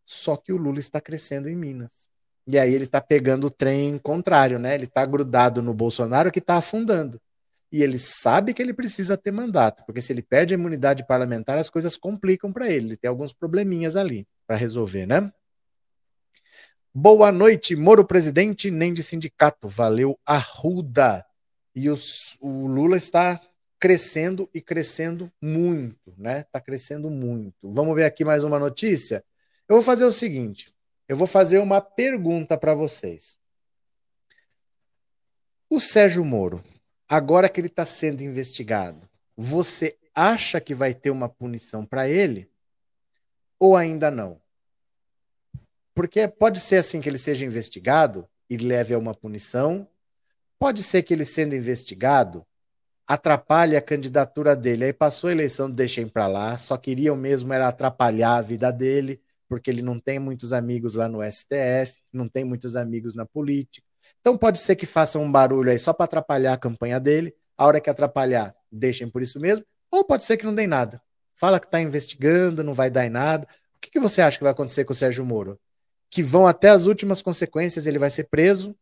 Só 0.06 0.38
que 0.38 0.54
o 0.54 0.58
Lula 0.58 0.78
está 0.78 1.02
crescendo 1.02 1.50
em 1.50 1.56
Minas. 1.56 2.08
E 2.48 2.60
aí 2.60 2.76
ele 2.76 2.84
está 2.84 3.02
pegando 3.02 3.48
o 3.48 3.50
trem 3.50 3.98
contrário, 3.98 4.60
né? 4.60 4.76
Ele 4.76 4.86
está 4.86 5.04
grudado 5.04 5.64
no 5.64 5.74
Bolsonaro 5.74 6.32
que 6.32 6.38
está 6.38 6.58
afundando. 6.58 7.20
E 7.72 7.82
ele 7.82 7.98
sabe 7.98 8.54
que 8.54 8.62
ele 8.62 8.72
precisa 8.72 9.18
ter 9.18 9.32
mandato, 9.32 9.84
porque 9.84 10.00
se 10.00 10.14
ele 10.14 10.22
perde 10.22 10.54
a 10.54 10.58
imunidade 10.60 11.08
parlamentar, 11.08 11.58
as 11.58 11.72
coisas 11.72 11.98
complicam 11.98 12.54
para 12.54 12.70
ele. 12.70 12.90
Ele 12.90 12.98
tem 12.98 13.10
alguns 13.10 13.34
probleminhas 13.34 13.96
ali 13.96 14.28
para 14.46 14.56
resolver, 14.56 15.08
né? 15.08 15.34
Boa 16.98 17.30
noite, 17.30 17.76
Moro 17.76 18.08
presidente, 18.08 18.72
nem 18.72 18.94
de 18.94 19.04
sindicato. 19.04 19.68
Valeu, 19.68 20.18
Arruda. 20.26 21.26
E 21.76 21.90
os, 21.90 22.38
o 22.40 22.68
Lula 22.68 22.96
está 22.96 23.38
crescendo 23.78 24.50
e 24.54 24.62
crescendo 24.62 25.30
muito, 25.42 26.14
né? 26.18 26.40
Está 26.40 26.62
crescendo 26.62 27.10
muito. 27.10 27.70
Vamos 27.70 27.94
ver 27.96 28.06
aqui 28.06 28.24
mais 28.24 28.46
uma 28.46 28.58
notícia? 28.58 29.26
Eu 29.68 29.76
vou 29.76 29.84
fazer 29.84 30.06
o 30.06 30.12
seguinte: 30.12 30.74
eu 31.06 31.18
vou 31.18 31.28
fazer 31.28 31.60
uma 31.60 31.82
pergunta 31.82 32.58
para 32.58 32.74
vocês. 32.74 33.38
O 35.70 35.82
Sérgio 35.82 36.24
Moro, 36.24 36.64
agora 37.10 37.50
que 37.50 37.60
ele 37.60 37.68
está 37.68 37.86
sendo 37.86 38.24
investigado, 38.24 39.02
você 39.36 39.98
acha 40.16 40.62
que 40.62 40.74
vai 40.74 40.94
ter 40.94 41.10
uma 41.10 41.28
punição 41.28 41.86
para 41.86 42.08
ele? 42.08 42.50
Ou 43.60 43.76
ainda 43.76 44.10
não? 44.10 44.45
Porque 45.96 46.28
pode 46.28 46.60
ser 46.60 46.76
assim 46.76 47.00
que 47.00 47.10
ele 47.10 47.18
seja 47.18 47.46
investigado 47.46 48.28
e 48.50 48.58
leve 48.58 48.94
a 48.94 49.00
uma 49.00 49.16
punição. 49.16 49.88
Pode 50.60 50.84
ser 50.84 51.02
que 51.04 51.14
ele 51.14 51.26
sendo 51.26 51.56
investigado 51.56 52.46
atrapalhe 53.08 53.76
a 53.76 53.82
candidatura 53.82 54.56
dele. 54.56 54.86
Aí 54.86 54.94
passou 54.94 55.30
a 55.30 55.32
eleição, 55.32 55.70
deixem 55.70 56.08
para 56.08 56.28
lá, 56.28 56.58
só 56.58 56.78
queriam 56.78 57.16
mesmo 57.16 57.54
era 57.54 57.68
atrapalhar 57.68 58.36
a 58.36 58.42
vida 58.42 58.72
dele, 58.72 59.22
porque 59.48 59.70
ele 59.70 59.82
não 59.82 60.00
tem 60.00 60.20
muitos 60.20 60.52
amigos 60.54 60.96
lá 60.96 61.08
no 61.08 61.24
STF, 61.24 62.02
não 62.12 62.28
tem 62.28 62.44
muitos 62.44 62.76
amigos 62.76 63.16
na 63.16 63.26
política. 63.26 63.88
Então 64.20 64.38
pode 64.38 64.58
ser 64.58 64.76
que 64.76 64.86
façam 64.86 65.22
um 65.22 65.32
barulho 65.32 65.70
aí 65.70 65.78
só 65.78 65.94
para 65.94 66.06
atrapalhar 66.06 66.54
a 66.54 66.58
campanha 66.58 67.00
dele. 67.00 67.34
A 67.58 67.66
hora 67.66 67.80
que 67.80 67.90
atrapalhar, 67.90 68.54
deixem 68.72 69.08
por 69.08 69.22
isso 69.22 69.40
mesmo. 69.40 69.64
Ou 69.92 70.04
pode 70.04 70.24
ser 70.24 70.36
que 70.36 70.46
não 70.46 70.54
dê 70.54 70.66
nada. 70.68 71.02
Fala 71.36 71.60
que 71.60 71.68
está 71.68 71.80
investigando, 71.80 72.64
não 72.64 72.74
vai 72.74 72.90
dar 72.90 73.06
em 73.06 73.10
nada. 73.10 73.48
O 73.76 73.80
que, 73.80 73.92
que 73.92 74.00
você 74.00 74.22
acha 74.22 74.38
que 74.38 74.44
vai 74.44 74.52
acontecer 74.52 74.84
com 74.84 74.94
o 74.94 74.96
Sérgio 74.96 75.24
Moro? 75.24 75.60
Que 76.10 76.24
vão 76.24 76.48
até 76.48 76.70
as 76.70 76.86
últimas 76.86 77.22
consequências, 77.22 77.86
ele 77.86 78.00
vai 78.00 78.10
ser 78.10 78.26
preso, 78.26 78.76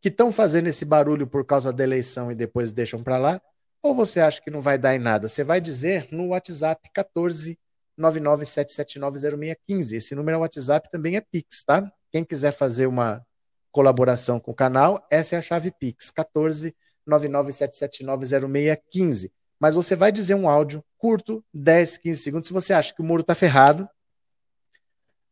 que 0.00 0.08
estão 0.08 0.32
fazendo 0.32 0.68
esse 0.68 0.84
barulho 0.84 1.26
por 1.26 1.44
causa 1.44 1.72
da 1.72 1.82
eleição 1.82 2.30
e 2.30 2.34
depois 2.34 2.72
deixam 2.72 3.02
para 3.02 3.18
lá, 3.18 3.40
ou 3.82 3.94
você 3.94 4.20
acha 4.20 4.40
que 4.42 4.50
não 4.50 4.60
vai 4.60 4.78
dar 4.78 4.94
em 4.94 4.98
nada? 4.98 5.28
Você 5.28 5.44
vai 5.44 5.60
dizer 5.60 6.08
no 6.10 6.28
WhatsApp 6.28 6.90
14 6.92 7.58
997790615. 7.98 9.96
Esse 9.96 10.14
número 10.14 10.36
é 10.36 10.40
WhatsApp, 10.40 10.88
também 10.90 11.16
é 11.16 11.20
Pix, 11.20 11.64
tá? 11.64 11.90
Quem 12.12 12.24
quiser 12.24 12.52
fazer 12.52 12.86
uma 12.86 13.24
colaboração 13.72 14.38
com 14.40 14.52
o 14.52 14.54
canal, 14.54 15.06
essa 15.10 15.36
é 15.36 15.38
a 15.38 15.42
chave 15.42 15.70
Pix, 15.70 16.10
14 16.10 16.74
997790615. 17.08 19.30
Mas 19.58 19.74
você 19.74 19.96
vai 19.96 20.12
dizer 20.12 20.34
um 20.34 20.46
áudio 20.48 20.84
curto, 20.98 21.42
10, 21.52 21.96
15 21.98 22.22
segundos, 22.22 22.46
se 22.48 22.52
você 22.52 22.72
acha 22.72 22.94
que 22.94 23.00
o 23.00 23.04
muro 23.04 23.22
tá 23.22 23.32
ferrado. 23.34 23.88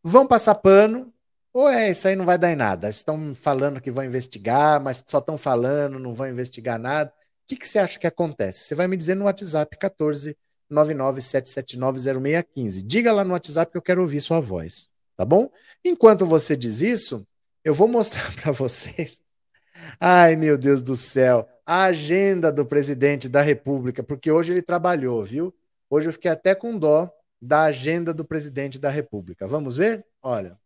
Vão 0.02 0.26
passar 0.26 0.56
pano, 0.56 1.13
ou 1.54 1.68
é, 1.68 1.90
isso 1.90 2.06
aí 2.08 2.16
não 2.16 2.26
vai 2.26 2.36
dar 2.36 2.52
em 2.52 2.56
nada. 2.56 2.90
Estão 2.90 3.34
falando 3.34 3.80
que 3.80 3.90
vão 3.90 4.04
investigar, 4.04 4.82
mas 4.82 5.02
só 5.06 5.18
estão 5.18 5.38
falando, 5.38 5.98
não 5.98 6.14
vão 6.14 6.28
investigar 6.28 6.78
nada. 6.78 7.10
O 7.10 7.46
que, 7.46 7.56
que 7.56 7.66
você 7.66 7.78
acha 7.78 7.98
que 7.98 8.06
acontece? 8.06 8.64
Você 8.64 8.74
vai 8.74 8.86
me 8.88 8.96
dizer 8.96 9.14
no 9.14 9.24
WhatsApp 9.24 9.76
14 9.78 10.36
997790615. 10.72 12.82
Diga 12.84 13.12
lá 13.12 13.24
no 13.24 13.32
WhatsApp 13.32 13.70
que 13.70 13.78
eu 13.78 13.82
quero 13.82 14.00
ouvir 14.00 14.20
sua 14.20 14.40
voz, 14.40 14.88
tá 15.16 15.24
bom? 15.24 15.48
Enquanto 15.84 16.26
você 16.26 16.56
diz 16.56 16.80
isso, 16.80 17.24
eu 17.62 17.72
vou 17.72 17.86
mostrar 17.86 18.34
para 18.42 18.50
vocês. 18.52 19.20
Ai, 20.00 20.34
meu 20.36 20.58
Deus 20.58 20.82
do 20.82 20.96
céu, 20.96 21.48
a 21.66 21.84
agenda 21.84 22.50
do 22.50 22.66
presidente 22.66 23.28
da 23.28 23.42
República, 23.42 24.02
porque 24.02 24.30
hoje 24.30 24.52
ele 24.52 24.62
trabalhou, 24.62 25.22
viu? 25.22 25.54
Hoje 25.90 26.08
eu 26.08 26.12
fiquei 26.12 26.30
até 26.30 26.54
com 26.54 26.78
dó 26.78 27.10
da 27.40 27.64
agenda 27.64 28.14
do 28.14 28.24
presidente 28.24 28.78
da 28.78 28.90
República. 28.90 29.46
Vamos 29.46 29.76
ver? 29.76 30.04
Olha. 30.22 30.58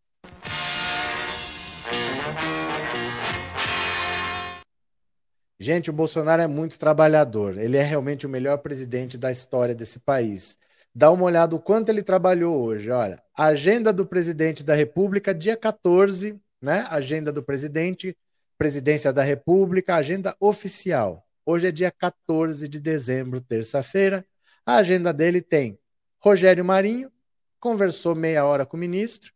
Gente, 5.61 5.91
o 5.91 5.93
Bolsonaro 5.93 6.41
é 6.41 6.47
muito 6.47 6.79
trabalhador. 6.79 7.59
Ele 7.59 7.77
é 7.77 7.83
realmente 7.83 8.25
o 8.25 8.29
melhor 8.29 8.59
presidente 8.59 9.19
da 9.19 9.33
história 9.33 9.75
desse 9.75 9.99
país. 9.99 10.57
Dá 10.95 11.11
uma 11.11 11.25
olhada 11.25 11.57
o 11.57 11.61
quanto 11.61 11.89
ele 11.89 12.03
trabalhou 12.03 12.57
hoje. 12.61 12.91
Olha, 12.91 13.21
agenda 13.37 13.93
do 13.93 14.07
presidente 14.07 14.63
da 14.63 14.75
República, 14.75 15.35
dia 15.35 15.57
14, 15.57 16.41
né? 16.63 16.85
Agenda 16.89 17.33
do 17.33 17.43
presidente, 17.43 18.17
presidência 18.57 19.13
da 19.13 19.23
República, 19.23 19.97
agenda 19.97 20.37
oficial. 20.39 21.27
Hoje 21.45 21.67
é 21.67 21.73
dia 21.73 21.91
14 21.91 22.69
de 22.69 22.79
dezembro, 22.79 23.41
terça-feira. 23.41 24.25
A 24.65 24.77
agenda 24.77 25.13
dele 25.13 25.41
tem 25.41 25.77
Rogério 26.21 26.65
Marinho, 26.65 27.11
conversou 27.59 28.15
meia 28.15 28.45
hora 28.45 28.65
com 28.65 28.77
o 28.77 28.81
ministro. 28.81 29.33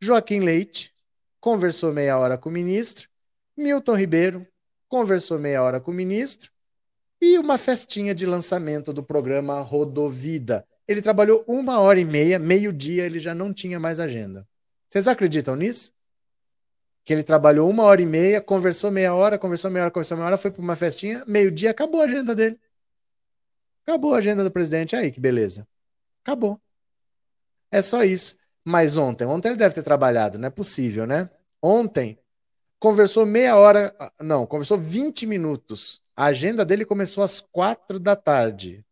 Joaquim 0.00 0.40
Leite, 0.40 0.92
conversou 1.40 1.92
meia 1.92 2.18
hora 2.18 2.36
com 2.36 2.48
o 2.48 2.52
ministro. 2.52 3.08
Milton 3.56 3.94
Ribeiro, 3.94 4.46
conversou 4.94 5.40
meia 5.40 5.60
hora 5.60 5.80
com 5.80 5.90
o 5.90 5.94
ministro 5.94 6.52
e 7.20 7.36
uma 7.36 7.58
festinha 7.58 8.14
de 8.14 8.24
lançamento 8.24 8.92
do 8.92 9.02
programa 9.02 9.60
Rodovida. 9.60 10.64
Ele 10.86 11.02
trabalhou 11.02 11.44
uma 11.48 11.80
hora 11.80 11.98
e 11.98 12.04
meia, 12.04 12.38
meio-dia, 12.38 13.04
ele 13.04 13.18
já 13.18 13.34
não 13.34 13.52
tinha 13.52 13.80
mais 13.80 13.98
agenda. 13.98 14.46
Vocês 14.88 15.08
acreditam 15.08 15.56
nisso? 15.56 15.92
Que 17.04 17.12
ele 17.12 17.24
trabalhou 17.24 17.68
uma 17.68 17.82
hora 17.82 18.02
e 18.02 18.06
meia, 18.06 18.40
conversou 18.40 18.88
meia 18.88 19.12
hora, 19.12 19.36
conversou 19.36 19.68
meia 19.68 19.82
hora, 19.82 19.90
conversou 19.90 20.16
meia 20.16 20.28
hora, 20.28 20.38
foi 20.38 20.52
para 20.52 20.62
uma 20.62 20.76
festinha, 20.76 21.24
meio-dia, 21.26 21.72
acabou 21.72 22.00
a 22.00 22.04
agenda 22.04 22.32
dele. 22.32 22.56
Acabou 23.84 24.14
a 24.14 24.18
agenda 24.18 24.44
do 24.44 24.50
presidente. 24.52 24.94
Aí, 24.94 25.10
que 25.10 25.18
beleza. 25.18 25.66
Acabou. 26.22 26.60
É 27.68 27.82
só 27.82 28.04
isso. 28.04 28.36
Mas 28.64 28.96
ontem, 28.96 29.24
ontem 29.24 29.48
ele 29.48 29.58
deve 29.58 29.74
ter 29.74 29.82
trabalhado, 29.82 30.38
não 30.38 30.46
é 30.46 30.50
possível, 30.50 31.04
né? 31.04 31.28
Ontem 31.60 32.16
Conversou 32.84 33.24
meia 33.24 33.56
hora, 33.56 33.96
não, 34.20 34.44
conversou 34.44 34.76
20 34.76 35.24
minutos. 35.24 36.02
A 36.14 36.26
agenda 36.26 36.66
dele 36.66 36.84
começou 36.84 37.24
às 37.24 37.40
quatro 37.40 37.98
da 37.98 38.14
tarde. 38.14 38.84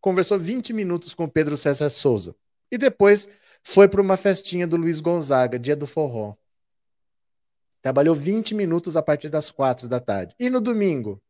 Conversou 0.00 0.38
20 0.38 0.72
minutos 0.72 1.12
com 1.12 1.28
Pedro 1.28 1.54
César 1.54 1.90
Souza. 1.90 2.34
E 2.72 2.78
depois 2.78 3.28
foi 3.62 3.88
para 3.88 4.00
uma 4.00 4.16
festinha 4.16 4.66
do 4.66 4.78
Luiz 4.78 5.02
Gonzaga, 5.02 5.58
dia 5.58 5.76
do 5.76 5.86
forró. 5.86 6.34
Trabalhou 7.82 8.14
20 8.14 8.54
minutos 8.54 8.96
a 8.96 9.02
partir 9.02 9.28
das 9.28 9.50
quatro 9.50 9.86
da 9.86 10.00
tarde. 10.00 10.34
E 10.40 10.48
no 10.48 10.58
domingo? 10.58 11.20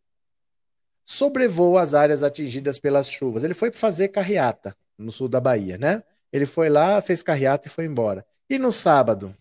Sobrevoou 1.04 1.76
as 1.76 1.92
áreas 1.92 2.22
atingidas 2.22 2.78
pelas 2.78 3.10
chuvas. 3.10 3.42
Ele 3.42 3.52
foi 3.52 3.72
fazer 3.72 4.10
carreata 4.10 4.76
no 4.96 5.10
sul 5.10 5.28
da 5.28 5.40
Bahia, 5.40 5.76
né? 5.76 6.04
Ele 6.32 6.46
foi 6.46 6.68
lá, 6.68 7.02
fez 7.02 7.20
carreata 7.20 7.66
e 7.66 7.70
foi 7.70 7.84
embora. 7.84 8.24
E 8.48 8.60
no 8.60 8.70
sábado? 8.70 9.36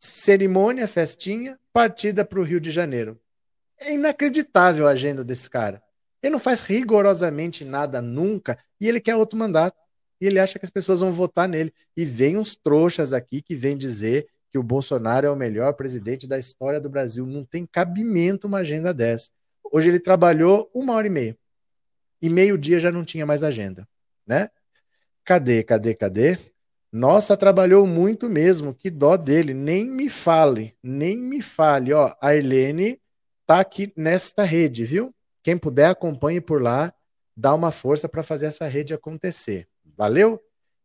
Cerimônia, 0.00 0.86
festinha, 0.86 1.58
partida 1.72 2.24
para 2.24 2.40
o 2.40 2.44
Rio 2.44 2.60
de 2.60 2.70
Janeiro. 2.70 3.20
É 3.80 3.94
inacreditável 3.94 4.86
a 4.86 4.90
agenda 4.90 5.24
desse 5.24 5.48
cara. 5.48 5.82
Ele 6.22 6.32
não 6.32 6.40
faz 6.40 6.62
rigorosamente 6.62 7.64
nada 7.64 8.02
nunca 8.02 8.58
e 8.80 8.88
ele 8.88 9.00
quer 9.00 9.16
outro 9.16 9.38
mandato. 9.38 9.76
E 10.20 10.26
ele 10.26 10.40
acha 10.40 10.58
que 10.58 10.64
as 10.64 10.70
pessoas 10.70 11.00
vão 11.00 11.12
votar 11.12 11.48
nele. 11.48 11.72
E 11.96 12.04
vem 12.04 12.36
uns 12.36 12.56
trouxas 12.56 13.12
aqui 13.12 13.40
que 13.40 13.54
vêm 13.54 13.76
dizer 13.76 14.26
que 14.50 14.58
o 14.58 14.62
Bolsonaro 14.62 15.26
é 15.26 15.30
o 15.30 15.36
melhor 15.36 15.74
presidente 15.74 16.26
da 16.26 16.38
história 16.38 16.80
do 16.80 16.90
Brasil. 16.90 17.24
Não 17.24 17.44
tem 17.44 17.64
cabimento 17.64 18.48
uma 18.48 18.58
agenda 18.58 18.92
dessa. 18.92 19.30
Hoje 19.70 19.90
ele 19.90 20.00
trabalhou 20.00 20.68
uma 20.74 20.94
hora 20.94 21.06
e 21.06 21.10
meia. 21.10 21.38
E 22.20 22.28
meio-dia 22.28 22.80
já 22.80 22.90
não 22.90 23.04
tinha 23.04 23.24
mais 23.24 23.44
agenda. 23.44 23.86
Né? 24.26 24.48
Cadê, 25.24 25.62
cadê, 25.62 25.94
cadê? 25.94 26.38
Nossa, 26.92 27.36
trabalhou 27.36 27.86
muito 27.86 28.28
mesmo. 28.28 28.74
Que 28.74 28.90
dó 28.90 29.16
dele. 29.16 29.52
Nem 29.54 29.86
me 29.86 30.08
fale, 30.08 30.74
nem 30.82 31.18
me 31.18 31.40
fale. 31.42 31.92
Ó, 31.92 32.14
a 32.20 32.28
Arlene 32.28 33.00
tá 33.46 33.60
aqui 33.60 33.92
nesta 33.96 34.44
rede, 34.44 34.84
viu? 34.84 35.14
Quem 35.42 35.56
puder, 35.56 35.90
acompanhe 35.90 36.40
por 36.40 36.60
lá. 36.60 36.92
Dá 37.36 37.54
uma 37.54 37.70
força 37.70 38.08
para 38.08 38.22
fazer 38.22 38.46
essa 38.46 38.66
rede 38.66 38.92
acontecer. 38.92 39.68
Valeu? 39.96 40.40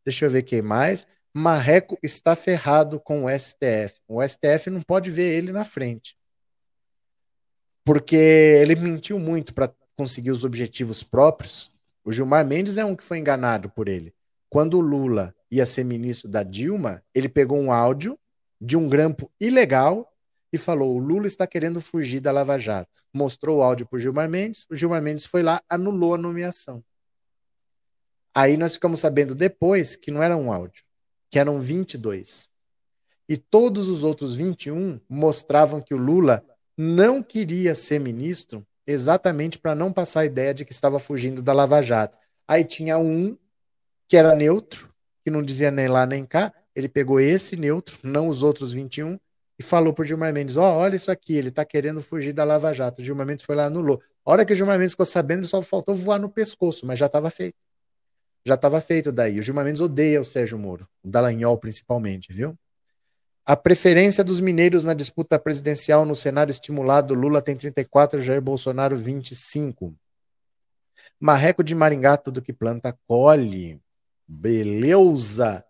Deixa 0.06 0.26
eu 0.26 0.30
ver 0.30 0.44
quem 0.44 0.62
mais. 0.62 1.08
Marreco 1.34 1.98
está 2.04 2.36
ferrado 2.36 3.00
com 3.00 3.26
o 3.26 3.30
STF. 3.30 3.96
O 4.08 4.22
STF 4.22 4.70
não 4.70 4.82
pode 4.82 5.10
ver 5.10 5.36
ele 5.36 5.52
na 5.52 5.66
frente. 5.66 6.16
Porque 7.84 8.16
ele 8.16 8.76
mentiu 8.76 9.18
muito 9.18 9.54
para 9.54 9.74
conseguir 9.96 10.32
os 10.32 10.46
objetivos 10.46 11.02
próprios. 11.02 11.72
O 12.06 12.12
Gilmar 12.12 12.46
Mendes 12.46 12.78
é 12.78 12.86
um 12.86 12.96
que 12.96 13.04
foi 13.04 13.18
enganado 13.18 13.70
por 13.70 13.88
ele. 13.88 14.14
Quando 14.50 14.78
o 14.78 14.82
Lula 14.82 15.34
ia 15.54 15.66
ser 15.66 15.84
ministro 15.84 16.30
da 16.30 16.44
Dilma, 16.44 17.04
ele 17.14 17.30
pegou 17.30 17.60
um 17.60 17.72
áudio 17.72 18.18
de 18.60 18.76
um 18.78 18.88
grampo 18.90 19.32
ilegal 19.40 20.12
e 20.52 20.58
falou: 20.58 20.96
o 20.96 21.00
Lula 21.00 21.28
está 21.28 21.46
querendo 21.46 21.82
fugir 21.82 22.20
da 22.20 22.32
Lava 22.32 22.58
Jato. 22.58 23.04
Mostrou 23.14 23.60
o 23.60 23.62
áudio 23.62 23.86
para 23.86 23.98
o 23.98 24.00
Gilmar 24.00 24.30
Mendes, 24.30 24.66
o 24.70 24.76
Gilmar 24.76 25.02
Mendes 25.02 25.26
foi 25.26 25.44
lá, 25.44 25.62
anulou 25.70 26.16
a 26.16 26.18
nomeação. 26.18 26.84
Aí 28.36 28.58
nós 28.58 28.74
ficamos 28.74 29.00
sabendo 29.00 29.36
depois 29.36 29.96
que 29.96 30.10
não 30.10 30.24
era 30.24 30.36
um 30.36 30.52
áudio, 30.52 30.84
que 31.30 31.38
eram 31.38 31.60
22. 31.60 32.52
E 33.30 33.38
todos 33.38 33.88
os 33.88 34.04
outros 34.04 34.36
21 34.36 35.00
mostravam 35.08 35.80
que 35.80 35.94
o 35.94 35.98
Lula 35.98 36.44
não 36.78 37.22
queria 37.22 37.76
ser 37.76 38.00
ministro 38.00 38.66
exatamente 38.86 39.58
para 39.58 39.76
não 39.76 39.94
passar 39.94 40.22
a 40.22 40.26
ideia 40.26 40.54
de 40.54 40.66
que 40.66 40.74
estava 40.74 41.00
fugindo 41.00 41.42
da 41.42 41.54
Lava 41.54 41.82
Jato. 41.82 42.18
Aí 42.48 42.64
tinha 42.64 42.98
um 42.98 43.38
que 44.08 44.18
era 44.18 44.36
neutro, 44.36 44.93
que 45.24 45.32
não 45.32 45.44
dizia 45.44 45.72
nem 45.72 45.88
lá 45.88 46.06
nem 46.06 46.26
cá, 46.26 46.54
ele 46.76 46.90
pegou 46.90 47.20
esse 47.20 47.56
neutro, 47.56 47.98
não 48.04 48.28
os 48.28 48.44
outros 48.44 48.74
21, 48.74 49.18
e 49.58 49.64
falou 49.64 49.94
pro 49.94 50.04
Gilmar 50.04 50.34
Mendes: 50.34 50.58
Ó, 50.58 50.62
oh, 50.62 50.78
olha 50.80 50.96
isso 50.96 51.12
aqui, 51.12 51.36
ele 51.36 51.52
tá 51.52 51.64
querendo 51.64 52.02
fugir 52.02 52.34
da 52.34 52.44
Lava 52.44 52.74
Jato. 52.74 53.02
O 53.02 53.06
Gilmar 53.06 53.26
Mendes 53.26 53.46
foi 53.46 53.56
lá 53.56 53.66
anulou. 53.66 54.02
A 54.26 54.32
hora 54.32 54.46
que 54.46 54.54
o 54.54 54.56
Gilmar 54.56 54.78
Mendes 54.78 54.94
ficou 54.94 55.06
sabendo, 55.06 55.40
ele 55.40 55.48
só 55.48 55.62
faltou 55.62 55.96
voar 55.96 56.20
no 56.20 56.30
pescoço, 56.30 56.86
mas 56.86 57.00
já 57.00 57.06
estava 57.06 57.30
feito. 57.30 57.56
Já 58.46 58.56
estava 58.56 58.82
feito 58.82 59.12
daí. 59.12 59.40
O 59.40 59.42
Gilmar 59.42 59.64
Mendes 59.66 59.82
odeia 59.82 60.20
o 60.20 60.26
Sérgio 60.26 60.58
Moro, 60.58 60.88
o 61.04 61.10
Dallagnol 61.10 61.58
principalmente, 61.58 62.34
viu? 62.34 62.58
A 63.46 63.58
preferência 63.58 64.24
dos 64.24 64.40
mineiros 64.40 64.86
na 64.86 64.94
disputa 64.94 65.38
presidencial 65.38 66.06
no 66.06 66.16
cenário 66.16 66.52
estimulado, 66.52 67.14
Lula 67.14 67.42
tem 67.42 67.58
34, 67.58 68.22
Jair 68.22 68.42
Bolsonaro 68.42 68.98
25. 68.98 69.94
Marreco 71.20 71.62
de 71.62 71.76
Maringá, 71.76 72.16
tudo 72.16 72.42
que 72.42 72.54
planta 72.54 72.98
colhe. 73.06 73.83
Beleza. 74.28 75.64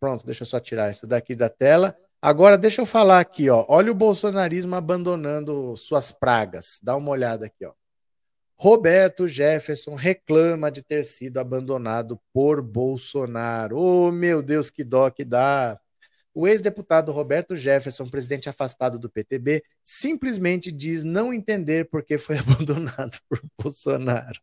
Pronto, 0.00 0.24
deixa 0.24 0.42
eu 0.42 0.46
só 0.46 0.58
tirar 0.60 0.90
isso 0.90 1.06
daqui 1.06 1.34
da 1.34 1.48
tela. 1.48 1.96
Agora, 2.20 2.56
deixa 2.56 2.80
eu 2.80 2.86
falar 2.86 3.20
aqui, 3.20 3.50
ó. 3.50 3.66
Olha 3.68 3.92
o 3.92 3.94
bolsonarismo 3.94 4.74
abandonando 4.74 5.76
suas 5.76 6.10
pragas. 6.10 6.80
Dá 6.82 6.96
uma 6.96 7.10
olhada 7.10 7.46
aqui, 7.46 7.66
ó. 7.66 7.72
Roberto 8.56 9.26
Jefferson 9.26 9.94
reclama 9.94 10.70
de 10.70 10.82
ter 10.82 11.04
sido 11.04 11.38
abandonado 11.38 12.18
por 12.32 12.62
Bolsonaro. 12.62 13.76
Oh, 13.76 14.10
meu 14.10 14.42
Deus, 14.42 14.70
que 14.70 14.82
dó 14.82 15.10
que 15.10 15.24
dá. 15.24 15.78
O 16.32 16.48
ex-deputado 16.48 17.12
Roberto 17.12 17.54
Jefferson, 17.54 18.08
presidente 18.08 18.48
afastado 18.48 18.98
do 18.98 19.10
PTB, 19.10 19.62
simplesmente 19.84 20.72
diz 20.72 21.04
não 21.04 21.32
entender 21.32 21.88
por 21.90 22.02
que 22.02 22.16
foi 22.16 22.38
abandonado 22.40 23.18
por 23.28 23.40
Bolsonaro. 23.60 24.40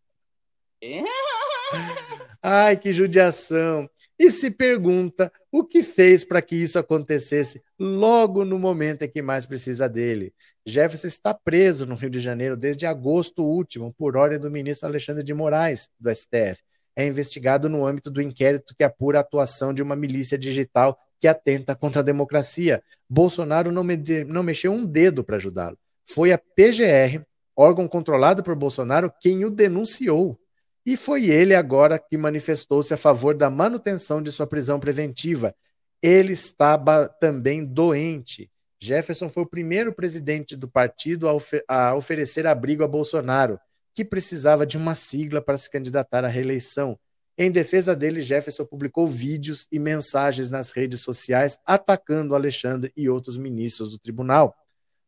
Ai, 2.43 2.75
que 2.75 2.91
judiação! 2.91 3.87
E 4.17 4.31
se 4.31 4.49
pergunta 4.49 5.31
o 5.51 5.63
que 5.63 5.83
fez 5.83 6.23
para 6.23 6.41
que 6.41 6.55
isso 6.55 6.79
acontecesse 6.79 7.61
logo 7.79 8.43
no 8.43 8.57
momento 8.57 9.03
em 9.03 9.09
que 9.09 9.21
mais 9.21 9.45
precisa 9.45 9.87
dele. 9.87 10.33
Jefferson 10.65 11.07
está 11.07 11.33
preso 11.33 11.85
no 11.85 11.95
Rio 11.95 12.09
de 12.09 12.19
Janeiro 12.19 12.57
desde 12.57 12.85
agosto 12.85 13.43
último, 13.43 13.93
por 13.93 14.17
ordem 14.17 14.39
do 14.39 14.49
ministro 14.49 14.87
Alexandre 14.87 15.23
de 15.23 15.33
Moraes, 15.33 15.87
do 15.99 16.13
STF. 16.13 16.61
É 16.95 17.05
investigado 17.05 17.69
no 17.69 17.85
âmbito 17.85 18.09
do 18.09 18.21
inquérito 18.21 18.75
que 18.75 18.83
apura 18.83 19.19
a 19.19 19.21
atuação 19.21 19.73
de 19.73 19.81
uma 19.81 19.95
milícia 19.95 20.37
digital 20.37 20.97
que 21.19 21.27
atenta 21.27 21.75
contra 21.75 22.01
a 22.01 22.05
democracia. 22.05 22.83
Bolsonaro 23.07 23.71
não, 23.71 23.83
me 23.83 23.97
não 24.27 24.43
mexeu 24.43 24.71
um 24.71 24.85
dedo 24.85 25.23
para 25.23 25.37
ajudá-lo. 25.37 25.77
Foi 26.07 26.31
a 26.31 26.37
PGR, 26.37 27.23
órgão 27.55 27.87
controlado 27.87 28.43
por 28.43 28.55
Bolsonaro, 28.55 29.11
quem 29.21 29.45
o 29.45 29.49
denunciou. 29.51 30.39
E 30.85 30.97
foi 30.97 31.25
ele 31.25 31.53
agora 31.53 31.99
que 31.99 32.17
manifestou-se 32.17 32.93
a 32.93 32.97
favor 32.97 33.35
da 33.35 33.49
manutenção 33.49 34.21
de 34.21 34.31
sua 34.31 34.47
prisão 34.47 34.79
preventiva. 34.79 35.53
Ele 36.01 36.33
estava 36.33 37.07
também 37.07 37.63
doente. 37.63 38.49
Jefferson 38.79 39.29
foi 39.29 39.43
o 39.43 39.49
primeiro 39.49 39.93
presidente 39.93 40.55
do 40.55 40.67
partido 40.67 41.27
a, 41.29 41.33
ofer 41.33 41.63
a 41.67 41.93
oferecer 41.93 42.47
abrigo 42.47 42.83
a 42.83 42.87
Bolsonaro, 42.87 43.59
que 43.93 44.03
precisava 44.03 44.65
de 44.65 44.75
uma 44.75 44.95
sigla 44.95 45.39
para 45.39 45.57
se 45.57 45.69
candidatar 45.69 46.25
à 46.25 46.27
reeleição. 46.27 46.97
Em 47.37 47.51
defesa 47.51 47.95
dele, 47.95 48.23
Jefferson 48.23 48.65
publicou 48.65 49.07
vídeos 49.07 49.67
e 49.71 49.77
mensagens 49.77 50.49
nas 50.49 50.71
redes 50.71 51.01
sociais 51.01 51.59
atacando 51.65 52.33
Alexandre 52.33 52.91
e 52.97 53.07
outros 53.07 53.37
ministros 53.37 53.91
do 53.91 53.99
tribunal. 53.99 54.55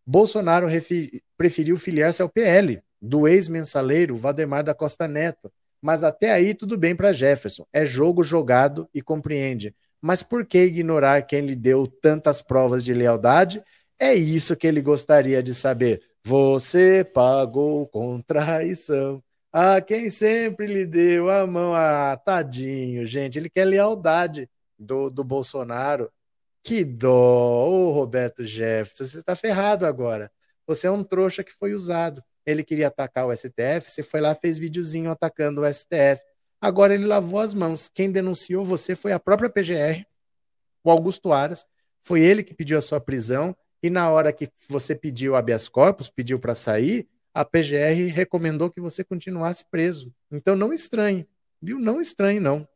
Bolsonaro 0.06 0.68
preferiu 1.36 1.78
filiar-se 1.78 2.22
ao 2.22 2.30
PL, 2.30 2.82
do 3.02 3.28
ex-mensaleiro 3.28 4.16
Valdemar 4.16 4.64
da 4.64 4.74
Costa 4.74 5.08
Neto. 5.08 5.52
Mas 5.84 6.02
até 6.02 6.32
aí 6.32 6.54
tudo 6.54 6.78
bem 6.78 6.96
para 6.96 7.12
Jefferson. 7.12 7.66
É 7.74 7.86
jogo 7.86 8.24
jogado 8.24 8.88
e 8.94 9.02
compreende. 9.02 9.76
Mas 10.02 10.24
por 10.24 10.46
que 10.46 10.64
ignorar 10.64 11.22
quem 11.24 11.42
lhe 11.42 11.58
deu 11.58 11.86
tantas 11.86 12.42
provas 12.42 12.86
de 12.86 12.94
lealdade? 12.94 13.62
É 14.00 14.14
isso 14.14 14.56
que 14.56 14.66
ele 14.66 14.82
gostaria 14.82 15.44
de 15.44 15.54
saber. 15.54 16.02
Você 16.24 17.04
pagou 17.04 17.86
com 17.88 18.22
traição. 18.22 19.22
Ah, 19.52 19.82
quem 19.82 20.10
sempre 20.10 20.68
lhe 20.68 20.86
deu 20.86 21.30
a 21.30 21.46
mão. 21.46 21.74
Ah, 21.76 22.16
tadinho, 22.16 23.06
gente. 23.06 23.38
Ele 23.38 23.50
quer 23.50 23.66
lealdade 23.66 24.50
do, 24.80 25.10
do 25.10 25.22
Bolsonaro. 25.24 26.10
Que 26.64 26.86
dó, 26.86 27.68
ô 27.68 27.92
Roberto 27.92 28.46
Jefferson. 28.46 29.06
Você 29.06 29.20
está 29.20 29.36
ferrado 29.36 29.86
agora. 29.86 30.32
Você 30.66 30.88
é 30.88 30.92
um 30.92 31.04
trouxa 31.04 31.44
que 31.44 31.52
foi 31.52 31.74
usado. 31.74 32.24
Ele 32.46 32.64
queria 32.64 32.88
atacar 32.88 33.26
o 33.26 33.36
STF, 33.36 33.90
você 33.90 34.04
foi 34.04 34.22
lá, 34.22 34.36
fez 34.36 34.58
videozinho 34.58 35.12
atacando 35.12 35.62
o 35.62 35.74
STF. 35.74 36.22
Agora 36.60 36.94
ele 36.94 37.06
lavou 37.06 37.40
as 37.40 37.54
mãos. 37.54 37.90
Quem 37.90 38.12
denunciou 38.12 38.64
você 38.64 38.96
foi 38.96 39.12
a 39.12 39.20
própria 39.20 39.50
PGR, 39.50 40.06
o 40.84 40.90
Augusto 40.90 41.32
Aras. 41.32 41.66
Foi 42.02 42.22
ele 42.22 42.44
que 42.44 42.54
pediu 42.54 42.78
a 42.78 42.82
sua 42.82 43.00
prisão. 43.00 43.56
E 43.82 43.90
na 43.90 44.10
hora 44.10 44.32
que 44.32 44.50
você 44.70 44.96
pediu 44.96 45.36
habeas 45.36 45.68
corpus, 45.68 46.10
pediu 46.10 46.40
para 46.40 46.56
sair, 46.56 47.08
a 47.34 47.44
PGR 47.44 48.14
recomendou 48.14 48.70
que 48.70 48.80
você 48.80 49.04
continuasse 49.04 49.66
preso. 49.70 50.14
Então 50.32 50.56
não 50.56 50.72
estranhe, 50.72 51.28
viu? 51.62 51.80
Não 51.80 52.00
estranhe, 52.00 52.40
não. 52.40 52.68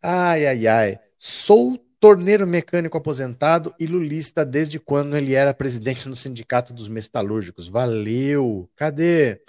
Ai, 0.00 0.46
ai, 0.46 0.66
ai. 0.66 1.00
Sou 1.18 1.84
torneiro 2.06 2.46
mecânico 2.46 2.96
aposentado 2.96 3.74
e 3.80 3.84
lulista 3.84 4.44
desde 4.44 4.78
quando 4.78 5.16
ele 5.16 5.34
era 5.34 5.52
presidente 5.52 6.08
do 6.08 6.14
Sindicato 6.14 6.72
dos 6.72 6.86
Metalúrgicos. 6.88 7.66
Valeu! 7.66 8.70
Cadê? 8.76 9.42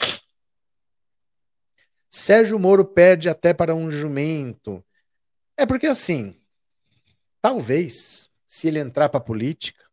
Sérgio 2.09 2.57
Moro 2.57 2.83
perde 2.83 3.29
até 3.29 3.53
para 3.53 3.75
um 3.75 3.91
jumento. 3.91 4.83
É 5.55 5.67
porque 5.67 5.85
assim, 5.85 6.35
talvez, 7.39 8.27
se 8.47 8.69
ele 8.69 8.79
entrar 8.79 9.07
para 9.07 9.19
a 9.19 9.23
política, 9.23 9.85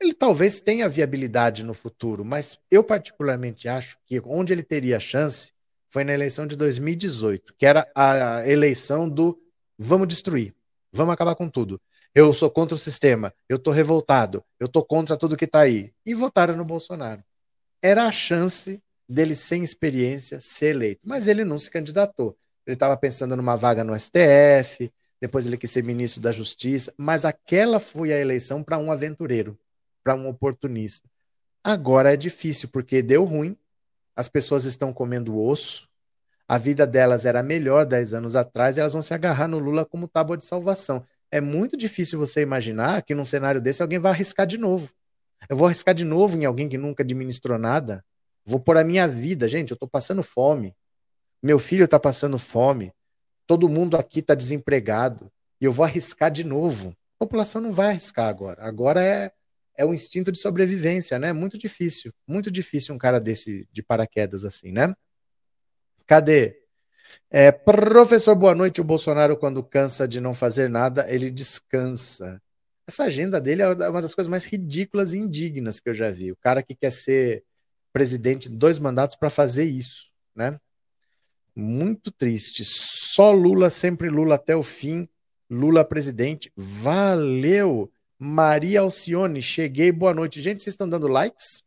ele 0.00 0.12
talvez 0.12 0.60
tenha 0.60 0.88
viabilidade 0.88 1.62
no 1.62 1.72
futuro, 1.72 2.24
mas 2.24 2.58
eu 2.68 2.82
particularmente 2.82 3.68
acho 3.68 3.96
que 4.04 4.20
onde 4.24 4.52
ele 4.52 4.64
teria 4.64 4.98
chance 4.98 5.52
foi 5.88 6.02
na 6.02 6.14
eleição 6.14 6.48
de 6.48 6.56
2018, 6.56 7.54
que 7.56 7.64
era 7.64 7.88
a 7.94 8.44
eleição 8.48 9.08
do 9.08 9.40
vamos 9.78 10.08
destruir, 10.08 10.52
vamos 10.92 11.12
acabar 11.12 11.34
com 11.34 11.48
tudo. 11.48 11.80
Eu 12.14 12.32
sou 12.34 12.50
contra 12.50 12.74
o 12.74 12.78
sistema, 12.78 13.32
eu 13.48 13.58
tô 13.58 13.70
revoltado, 13.70 14.44
eu 14.58 14.68
tô 14.68 14.84
contra 14.84 15.16
tudo 15.16 15.36
que 15.36 15.46
tá 15.46 15.60
aí. 15.60 15.92
E 16.04 16.14
votaram 16.14 16.56
no 16.56 16.64
Bolsonaro. 16.64 17.22
Era 17.82 18.04
a 18.04 18.12
chance 18.12 18.82
dele, 19.08 19.34
sem 19.34 19.64
experiência, 19.64 20.40
ser 20.40 20.74
eleito. 20.74 21.00
Mas 21.04 21.28
ele 21.28 21.44
não 21.44 21.58
se 21.58 21.70
candidatou. 21.70 22.36
Ele 22.66 22.74
estava 22.74 22.96
pensando 22.96 23.36
numa 23.36 23.56
vaga 23.56 23.82
no 23.82 23.98
STF, 23.98 24.92
depois 25.20 25.46
ele 25.46 25.58
quis 25.58 25.70
ser 25.70 25.84
ministro 25.84 26.20
da 26.20 26.32
Justiça, 26.32 26.92
mas 26.96 27.24
aquela 27.24 27.80
foi 27.80 28.12
a 28.12 28.18
eleição 28.18 28.62
para 28.62 28.78
um 28.78 28.90
aventureiro 28.90 29.58
para 30.02 30.14
um 30.14 30.28
oportunista. 30.28 31.08
Agora 31.62 32.12
é 32.12 32.16
difícil, 32.16 32.68
porque 32.70 33.02
deu 33.02 33.24
ruim, 33.24 33.56
as 34.16 34.28
pessoas 34.28 34.64
estão 34.64 34.92
comendo 34.92 35.38
osso, 35.38 35.88
a 36.50 36.58
vida 36.58 36.84
delas 36.84 37.24
era 37.24 37.44
melhor 37.44 37.86
10 37.86 38.12
anos 38.12 38.34
atrás 38.34 38.76
elas 38.76 38.92
vão 38.92 39.00
se 39.00 39.14
agarrar 39.14 39.46
no 39.46 39.60
Lula 39.60 39.86
como 39.86 40.08
tábua 40.08 40.36
de 40.36 40.44
salvação. 40.44 41.06
É 41.30 41.40
muito 41.40 41.76
difícil 41.76 42.18
você 42.18 42.42
imaginar 42.42 43.02
que 43.02 43.14
num 43.14 43.24
cenário 43.24 43.60
desse 43.60 43.82
alguém 43.82 44.00
vai 44.00 44.10
arriscar 44.10 44.48
de 44.48 44.58
novo. 44.58 44.92
Eu 45.48 45.56
vou 45.56 45.68
arriscar 45.68 45.94
de 45.94 46.04
novo 46.04 46.36
em 46.36 46.44
alguém 46.44 46.68
que 46.68 46.76
nunca 46.76 47.04
administrou 47.04 47.56
nada. 47.56 48.04
Vou 48.44 48.58
pôr 48.58 48.76
a 48.78 48.82
minha 48.82 49.06
vida, 49.06 49.46
gente, 49.46 49.70
eu 49.70 49.74
estou 49.74 49.88
passando 49.88 50.24
fome. 50.24 50.74
Meu 51.40 51.60
filho 51.60 51.84
está 51.84 52.00
passando 52.00 52.36
fome. 52.36 52.92
Todo 53.46 53.68
mundo 53.68 53.96
aqui 53.96 54.18
está 54.18 54.34
desempregado. 54.34 55.30
E 55.60 55.64
eu 55.66 55.72
vou 55.72 55.84
arriscar 55.84 56.32
de 56.32 56.42
novo. 56.42 56.88
A 57.14 57.26
população 57.26 57.60
não 57.60 57.70
vai 57.70 57.90
arriscar 57.90 58.26
agora. 58.26 58.60
Agora 58.64 59.00
é 59.00 59.30
é 59.78 59.84
o 59.84 59.94
instinto 59.94 60.32
de 60.32 60.38
sobrevivência, 60.38 61.16
né? 61.16 61.32
Muito 61.32 61.56
difícil, 61.56 62.12
muito 62.26 62.50
difícil 62.50 62.92
um 62.92 62.98
cara 62.98 63.20
desse 63.20 63.68
de 63.72 63.84
paraquedas 63.84 64.44
assim, 64.44 64.72
né? 64.72 64.92
Cadê? 66.10 66.56
É, 67.30 67.52
professor, 67.52 68.34
boa 68.34 68.52
noite. 68.52 68.80
O 68.80 68.84
Bolsonaro, 68.84 69.36
quando 69.36 69.62
cansa 69.62 70.08
de 70.08 70.20
não 70.20 70.34
fazer 70.34 70.68
nada, 70.68 71.06
ele 71.08 71.30
descansa. 71.30 72.42
Essa 72.84 73.04
agenda 73.04 73.40
dele 73.40 73.62
é 73.62 73.88
uma 73.88 74.02
das 74.02 74.12
coisas 74.12 74.28
mais 74.28 74.44
ridículas 74.44 75.14
e 75.14 75.18
indignas 75.18 75.78
que 75.78 75.88
eu 75.88 75.94
já 75.94 76.10
vi. 76.10 76.32
O 76.32 76.36
cara 76.36 76.64
que 76.64 76.74
quer 76.74 76.90
ser 76.90 77.44
presidente 77.92 78.48
de 78.48 78.56
dois 78.56 78.80
mandatos 78.80 79.14
para 79.14 79.30
fazer 79.30 79.62
isso, 79.62 80.10
né? 80.34 80.58
Muito 81.54 82.10
triste. 82.10 82.64
Só 82.64 83.30
Lula, 83.30 83.70
sempre 83.70 84.08
Lula 84.08 84.34
até 84.34 84.56
o 84.56 84.64
fim. 84.64 85.08
Lula 85.48 85.84
presidente. 85.84 86.52
Valeu! 86.56 87.88
Maria 88.18 88.80
Alcione, 88.80 89.40
cheguei, 89.40 89.92
boa 89.92 90.12
noite. 90.12 90.42
Gente, 90.42 90.64
vocês 90.64 90.72
estão 90.72 90.88
dando 90.88 91.06
likes? 91.06 91.62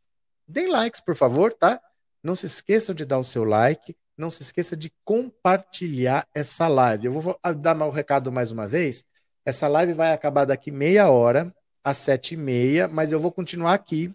Deem 0.46 0.68
likes, 0.68 1.00
por 1.00 1.16
favor, 1.16 1.54
tá? 1.54 1.80
Não 2.22 2.36
se 2.36 2.46
esqueçam 2.46 2.94
de 2.94 3.06
dar 3.06 3.20
o 3.20 3.24
seu 3.24 3.46
like, 3.46 3.96
não 4.18 4.30
se 4.30 4.41
esqueça 4.41 4.76
de 4.76 4.91
compartilhar 5.03 6.28
essa 6.34 6.68
live. 6.68 7.07
Eu 7.07 7.11
vou 7.11 7.39
dar 7.57 7.76
o 7.82 7.89
recado 7.89 8.32
mais 8.32 8.51
uma 8.51 8.68
vez. 8.68 9.03
Essa 9.45 9.68
live 9.68 9.93
vai 9.93 10.14
acabar 10.14 10.45
daqui 10.45 10.72
meia 10.72 11.09
hora, 11.09 11.53
às 11.84 11.97
sete 11.97 12.36
e 12.36 12.38
meia, 12.38 12.88
mas 12.88 13.11
eu 13.11 13.20
vou 13.20 13.32
continuar 13.32 13.74
aqui. 13.74 14.14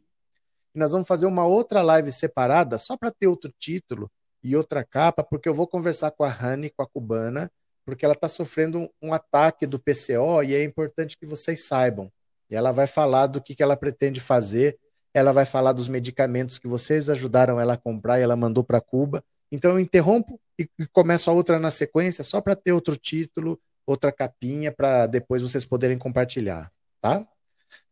Nós 0.74 0.92
vamos 0.92 1.09
fazer 1.09 1.26
uma 1.26 1.44
outra 1.44 1.82
live 1.82 2.11
separada, 2.12 2.78
só 2.78 2.96
para 2.96 3.11
ter 3.11 3.26
outro 3.26 3.53
título 3.59 4.11
e 4.42 4.57
outra 4.57 4.84
capa, 4.84 5.24
porque 5.24 5.49
eu 5.49 5.55
vou 5.55 5.66
conversar 5.66 6.11
com 6.12 6.24
a 6.24 6.28
Rani, 6.28 6.70
com 6.70 6.82
a 6.82 6.86
cubana, 6.86 7.51
porque 7.84 8.05
ela 8.05 8.14
está 8.14 8.28
sofrendo 8.28 8.78
um, 8.78 8.88
um 9.03 9.12
ataque 9.12 9.66
do 9.66 9.78
PCO 9.78 10.42
e 10.42 10.55
é 10.55 10.62
importante 10.62 11.18
que 11.18 11.26
vocês 11.26 11.66
saibam. 11.66 12.11
E 12.51 12.55
ela 12.55 12.72
vai 12.72 12.86
falar 12.86 13.26
do 13.26 13.42
que, 13.42 13.55
que 13.55 13.62
ela 13.62 13.76
pretende 13.76 14.20
fazer, 14.20 14.78
ela 15.12 15.32
vai 15.32 15.44
falar 15.44 15.72
dos 15.72 15.88
medicamentos 15.88 16.59
que 16.59 16.68
vocês 16.68 17.11
ajudaram 17.11 17.59
ela 17.61 17.74
a 17.74 17.78
comprar 17.78 18.18
e 18.18 18.22
ela 18.22 18.36
mandou 18.36 18.62
para 18.62 18.80
Cuba. 18.80 19.22
Então 19.51 19.72
eu 19.72 19.80
interrompo 19.80 20.40
e 20.59 20.68
começo 20.92 21.30
a 21.30 21.32
outra 21.32 21.59
na 21.59 21.70
sequência, 21.70 22.24
só 22.24 22.40
para 22.40 22.57
ter 22.57 22.72
outro 22.72 22.96
título, 22.96 23.61
outra 23.86 24.12
capinha, 24.12 24.72
para 24.72 25.07
depois 25.07 25.42
vocês 25.42 25.64
poderem 25.64 25.96
compartilhar, 25.96 26.70
tá? 27.01 27.26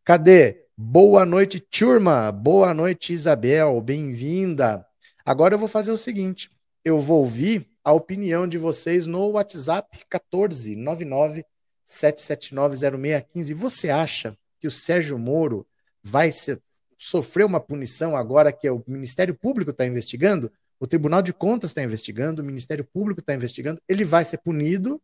Cadê? 0.05 0.67
Boa 0.77 1.25
noite, 1.25 1.59
turma. 1.59 2.31
Boa 2.31 2.75
noite, 2.75 3.13
Isabel. 3.13 3.81
Bem-vinda. 3.81 4.87
Agora 5.25 5.55
eu 5.55 5.59
vou 5.59 5.69
fazer 5.69 5.91
o 5.91 5.97
seguinte: 5.97 6.51
eu 6.85 6.99
vou 6.99 7.21
ouvir 7.21 7.69
a 7.83 7.93
opinião 7.93 8.47
de 8.47 8.59
vocês 8.59 9.07
no 9.07 9.31
WhatsApp 9.31 9.89
1499 9.97 11.45
7790615. 11.87 13.55
Você 13.55 13.91
acha 13.91 14.37
que 14.59 14.67
o 14.67 14.71
Sérgio 14.71 15.19
Moro 15.19 15.67
vai 16.03 16.31
ser, 16.31 16.61
sofrer 16.97 17.45
uma 17.45 17.61
punição 17.61 18.17
agora 18.17 18.53
que 18.53 18.69
o 18.69 18.83
Ministério 18.87 19.35
Público 19.35 19.71
está 19.71 19.87
investigando? 19.87 20.53
O 20.79 20.87
Tribunal 20.87 21.23
de 21.23 21.33
Contas 21.33 21.71
está 21.71 21.83
investigando, 21.83 22.43
o 22.43 22.45
Ministério 22.45 22.85
Público 22.85 23.21
está 23.21 23.35
investigando. 23.35 23.81
Ele 23.89 24.05
vai 24.05 24.25
ser 24.25 24.39
punido 24.39 25.01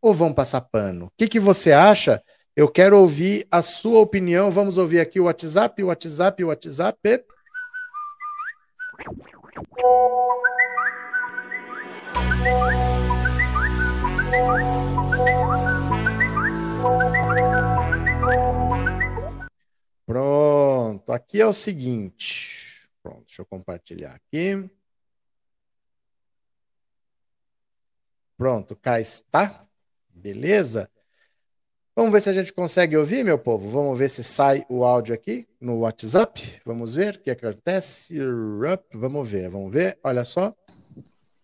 ou 0.00 0.12
vão 0.12 0.34
passar 0.34 0.60
pano? 0.62 1.06
O 1.06 1.12
que, 1.16 1.28
que 1.28 1.38
você 1.38 1.72
acha? 1.72 2.20
Eu 2.56 2.68
quero 2.68 2.98
ouvir 2.98 3.46
a 3.50 3.62
sua 3.62 4.00
opinião. 4.00 4.50
Vamos 4.50 4.76
ouvir 4.76 5.00
aqui 5.00 5.20
o 5.20 5.24
WhatsApp, 5.24 5.82
o 5.82 5.86
WhatsApp, 5.86 6.44
o 6.44 6.48
WhatsApp. 6.48 7.24
Pronto, 20.04 21.12
aqui 21.12 21.40
é 21.40 21.46
o 21.46 21.52
seguinte. 21.52 22.71
Pronto, 23.02 23.24
deixa 23.26 23.42
eu 23.42 23.46
compartilhar 23.46 24.14
aqui. 24.14 24.70
Pronto, 28.36 28.76
cá 28.76 29.00
está. 29.00 29.66
Beleza? 30.08 30.88
Vamos 31.94 32.12
ver 32.12 32.22
se 32.22 32.30
a 32.30 32.32
gente 32.32 32.52
consegue 32.52 32.96
ouvir, 32.96 33.24
meu 33.24 33.38
povo. 33.38 33.68
Vamos 33.68 33.98
ver 33.98 34.08
se 34.08 34.24
sai 34.24 34.64
o 34.68 34.84
áudio 34.84 35.14
aqui 35.14 35.46
no 35.60 35.80
WhatsApp. 35.80 36.60
Vamos 36.64 36.94
ver 36.94 37.16
o 37.16 37.20
que 37.20 37.30
acontece. 37.30 38.18
Vamos 38.92 39.28
ver, 39.28 39.50
vamos 39.50 39.72
ver. 39.72 39.98
Olha 40.02 40.24
só. 40.24 40.54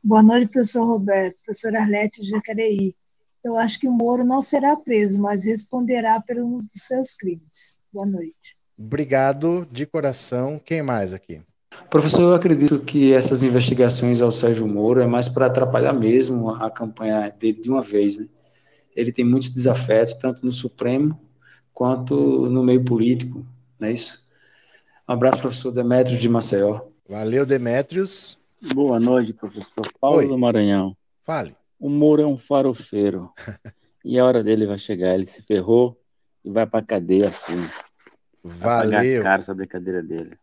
Boa 0.02 0.22
noite, 0.22 0.50
professor 0.50 0.86
Roberto. 0.86 1.38
Professor 1.44 1.76
Arlete 1.76 2.22
de 2.22 2.30
Jacareí. 2.30 2.96
Eu 3.44 3.56
acho 3.56 3.78
que 3.78 3.86
o 3.86 3.92
Moro 3.92 4.24
não 4.24 4.42
será 4.42 4.76
preso, 4.76 5.20
mas 5.20 5.44
responderá 5.44 6.20
por 6.20 6.36
um 6.38 6.58
dos 6.58 6.82
seus 6.82 7.14
crimes. 7.14 7.78
Boa 7.92 8.06
noite. 8.06 8.57
Obrigado 8.78 9.66
de 9.70 9.84
coração. 9.84 10.60
Quem 10.64 10.82
mais 10.82 11.12
aqui? 11.12 11.42
Professor, 11.90 12.22
eu 12.22 12.34
acredito 12.34 12.78
que 12.80 13.12
essas 13.12 13.42
investigações 13.42 14.22
ao 14.22 14.30
Sérgio 14.30 14.68
Moro 14.68 15.00
é 15.00 15.06
mais 15.06 15.28
para 15.28 15.46
atrapalhar 15.46 15.92
mesmo 15.92 16.50
a 16.50 16.70
campanha 16.70 17.28
dele 17.30 17.60
de 17.60 17.70
uma 17.70 17.82
vez, 17.82 18.18
né? 18.18 18.28
Ele 18.94 19.12
tem 19.12 19.24
muitos 19.24 19.50
desafetos, 19.50 20.14
tanto 20.14 20.44
no 20.44 20.52
Supremo 20.52 21.20
quanto 21.72 22.48
no 22.50 22.64
meio 22.64 22.84
político, 22.84 23.46
não 23.78 23.88
é 23.88 23.92
isso? 23.92 24.26
Um 25.08 25.12
abraço, 25.12 25.40
professor 25.40 25.70
Demetrios 25.70 26.20
de 26.20 26.28
Maceió. 26.28 26.80
Valeu, 27.08 27.46
Demetrios. 27.46 28.38
Boa 28.74 28.98
noite, 28.98 29.32
professor 29.32 29.88
Paulo 30.00 30.18
Oi. 30.18 30.28
do 30.28 30.36
Maranhão. 30.36 30.96
Fale. 31.22 31.56
O 31.78 31.88
Moro 31.88 32.22
é 32.22 32.26
um 32.26 32.36
farofeiro. 32.36 33.30
e 34.04 34.18
a 34.18 34.24
hora 34.24 34.42
dele 34.42 34.66
vai 34.66 34.78
chegar. 34.78 35.14
Ele 35.14 35.26
se 35.26 35.42
ferrou 35.42 35.96
e 36.44 36.50
vai 36.50 36.66
para 36.66 36.84
cadeia 36.84 37.28
assim. 37.28 37.68
Valeu. 38.42 38.90
Vai 38.90 39.06
pagar 39.08 39.22
caro 39.22 39.40
essa 39.40 39.54
brincadeira 39.54 40.02
dele. 40.02 40.36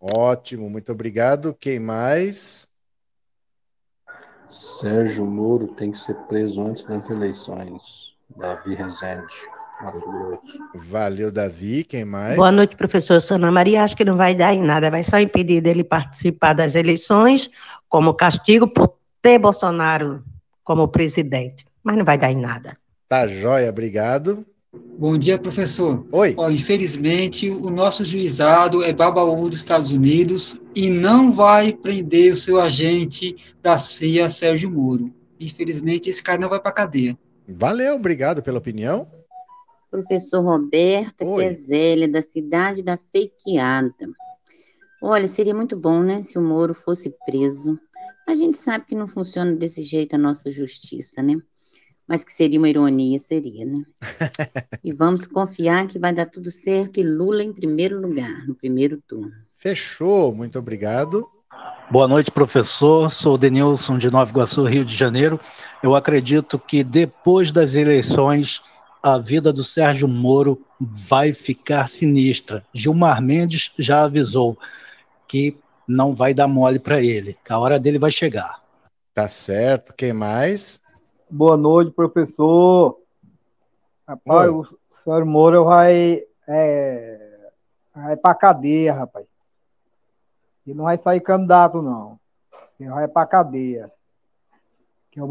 Ótimo, 0.00 0.70
muito 0.70 0.92
obrigado. 0.92 1.54
Quem 1.58 1.78
mais? 1.78 2.68
Sérgio 4.48 5.24
Moro 5.24 5.68
tem 5.68 5.92
que 5.92 5.98
ser 5.98 6.14
preso 6.26 6.60
antes 6.62 6.84
das 6.84 7.08
eleições. 7.10 7.80
Davi 8.36 8.74
Rezende. 8.74 9.34
Valeu, 10.74 11.32
Davi. 11.32 11.84
Quem 11.84 12.04
mais? 12.04 12.36
Boa 12.36 12.52
noite, 12.52 12.76
professor 12.76 13.20
Sana 13.20 13.50
Maria. 13.50 13.82
Acho 13.82 13.96
que 13.96 14.04
não 14.04 14.16
vai 14.16 14.34
dar 14.34 14.54
em 14.54 14.62
nada. 14.62 14.90
Vai 14.90 15.02
só 15.02 15.18
impedir 15.18 15.60
dele 15.62 15.82
participar 15.82 16.52
das 16.52 16.74
eleições 16.74 17.50
como 17.88 18.14
castigo 18.14 18.68
por 18.68 18.96
ter 19.22 19.38
Bolsonaro 19.38 20.22
como 20.62 20.88
presidente. 20.88 21.64
Mas 21.82 21.96
não 21.96 22.04
vai 22.04 22.18
dar 22.18 22.30
em 22.30 22.36
nada. 22.36 22.76
Tá 23.08 23.26
joia, 23.26 23.70
obrigado. 23.70 24.44
Bom 24.72 25.18
dia, 25.18 25.36
professor. 25.36 26.06
Oi. 26.12 26.34
Ó, 26.36 26.48
infelizmente, 26.48 27.50
o 27.50 27.70
nosso 27.70 28.04
juizado 28.04 28.84
é 28.84 28.92
babaú 28.92 29.48
dos 29.48 29.58
Estados 29.58 29.90
Unidos 29.90 30.60
e 30.76 30.88
não 30.88 31.32
vai 31.32 31.72
prender 31.72 32.32
o 32.32 32.36
seu 32.36 32.60
agente 32.60 33.34
da 33.60 33.76
CIA, 33.78 34.30
Sérgio 34.30 34.70
Moro. 34.70 35.12
Infelizmente, 35.40 36.08
esse 36.08 36.22
cara 36.22 36.38
não 36.38 36.48
vai 36.48 36.60
para 36.60 36.70
cadeia. 36.70 37.18
Valeu, 37.48 37.96
obrigado 37.96 38.44
pela 38.44 38.58
opinião. 38.58 39.10
Professor 39.90 40.40
Roberto 40.40 41.24
Quezelli, 41.34 42.06
da 42.06 42.22
cidade 42.22 42.80
da 42.80 42.96
Feiqueada. 42.96 44.08
Olha, 45.02 45.26
seria 45.26 45.54
muito 45.54 45.76
bom, 45.76 46.00
né, 46.00 46.22
se 46.22 46.38
o 46.38 46.42
Moro 46.42 46.74
fosse 46.74 47.12
preso. 47.26 47.76
A 48.28 48.36
gente 48.36 48.56
sabe 48.56 48.84
que 48.84 48.94
não 48.94 49.08
funciona 49.08 49.52
desse 49.56 49.82
jeito 49.82 50.14
a 50.14 50.18
nossa 50.18 50.48
justiça, 50.48 51.20
né? 51.20 51.38
Mas 52.10 52.24
que 52.24 52.32
seria 52.32 52.58
uma 52.58 52.68
ironia, 52.68 53.16
seria, 53.20 53.64
né? 53.64 53.84
e 54.82 54.92
vamos 54.92 55.28
confiar 55.28 55.86
que 55.86 55.96
vai 55.96 56.12
dar 56.12 56.26
tudo 56.26 56.50
certo 56.50 56.98
e 56.98 57.04
Lula 57.04 57.40
em 57.40 57.52
primeiro 57.52 58.00
lugar, 58.00 58.44
no 58.48 58.54
primeiro 58.56 59.00
turno. 59.06 59.30
Fechou, 59.54 60.34
muito 60.34 60.58
obrigado. 60.58 61.24
Boa 61.88 62.08
noite, 62.08 62.32
professor. 62.32 63.08
Sou 63.12 63.38
Denilson 63.38 63.96
de 63.96 64.10
Nova 64.10 64.28
Iguaçu, 64.28 64.64
Rio 64.64 64.84
de 64.84 64.96
Janeiro. 64.96 65.38
Eu 65.84 65.94
acredito 65.94 66.58
que 66.58 66.82
depois 66.82 67.52
das 67.52 67.74
eleições 67.74 68.60
a 69.00 69.16
vida 69.16 69.52
do 69.52 69.62
Sérgio 69.62 70.08
Moro 70.08 70.60
vai 70.80 71.32
ficar 71.32 71.88
sinistra. 71.88 72.66
Gilmar 72.74 73.22
Mendes 73.22 73.70
já 73.78 74.02
avisou 74.02 74.58
que 75.28 75.56
não 75.86 76.12
vai 76.12 76.34
dar 76.34 76.48
mole 76.48 76.80
para 76.80 77.00
ele, 77.00 77.38
que 77.44 77.52
a 77.52 77.58
hora 77.60 77.78
dele 77.78 78.00
vai 78.00 78.10
chegar. 78.10 78.60
Tá 79.14 79.28
certo. 79.28 79.94
Quem 79.96 80.12
mais? 80.12 80.80
Boa 81.30 81.56
noite, 81.56 81.92
professor. 81.92 82.98
Rapaz, 84.06 84.50
Oi. 84.50 84.66
o 84.66 84.66
senhor 85.04 85.24
Moura 85.24 85.62
vai, 85.62 86.24
é, 86.48 87.50
vai 87.94 88.16
pra 88.16 88.34
cadeia, 88.34 88.92
rapaz. 88.92 89.24
Ele 90.66 90.76
não 90.76 90.84
vai 90.84 90.98
sair 90.98 91.20
candidato, 91.20 91.80
não. 91.80 92.18
Ele 92.80 92.90
vai 92.90 93.06
pra 93.06 93.26
cadeia. 93.26 93.92
Que 95.12 95.20
é 95.20 95.22
o 95.22 95.30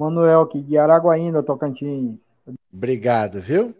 Manuel 0.00 0.40
aqui 0.40 0.60
de 0.60 0.76
Araguaína, 0.76 1.44
Tocantins. 1.44 2.18
Obrigado, 2.72 3.40
viu? 3.40 3.72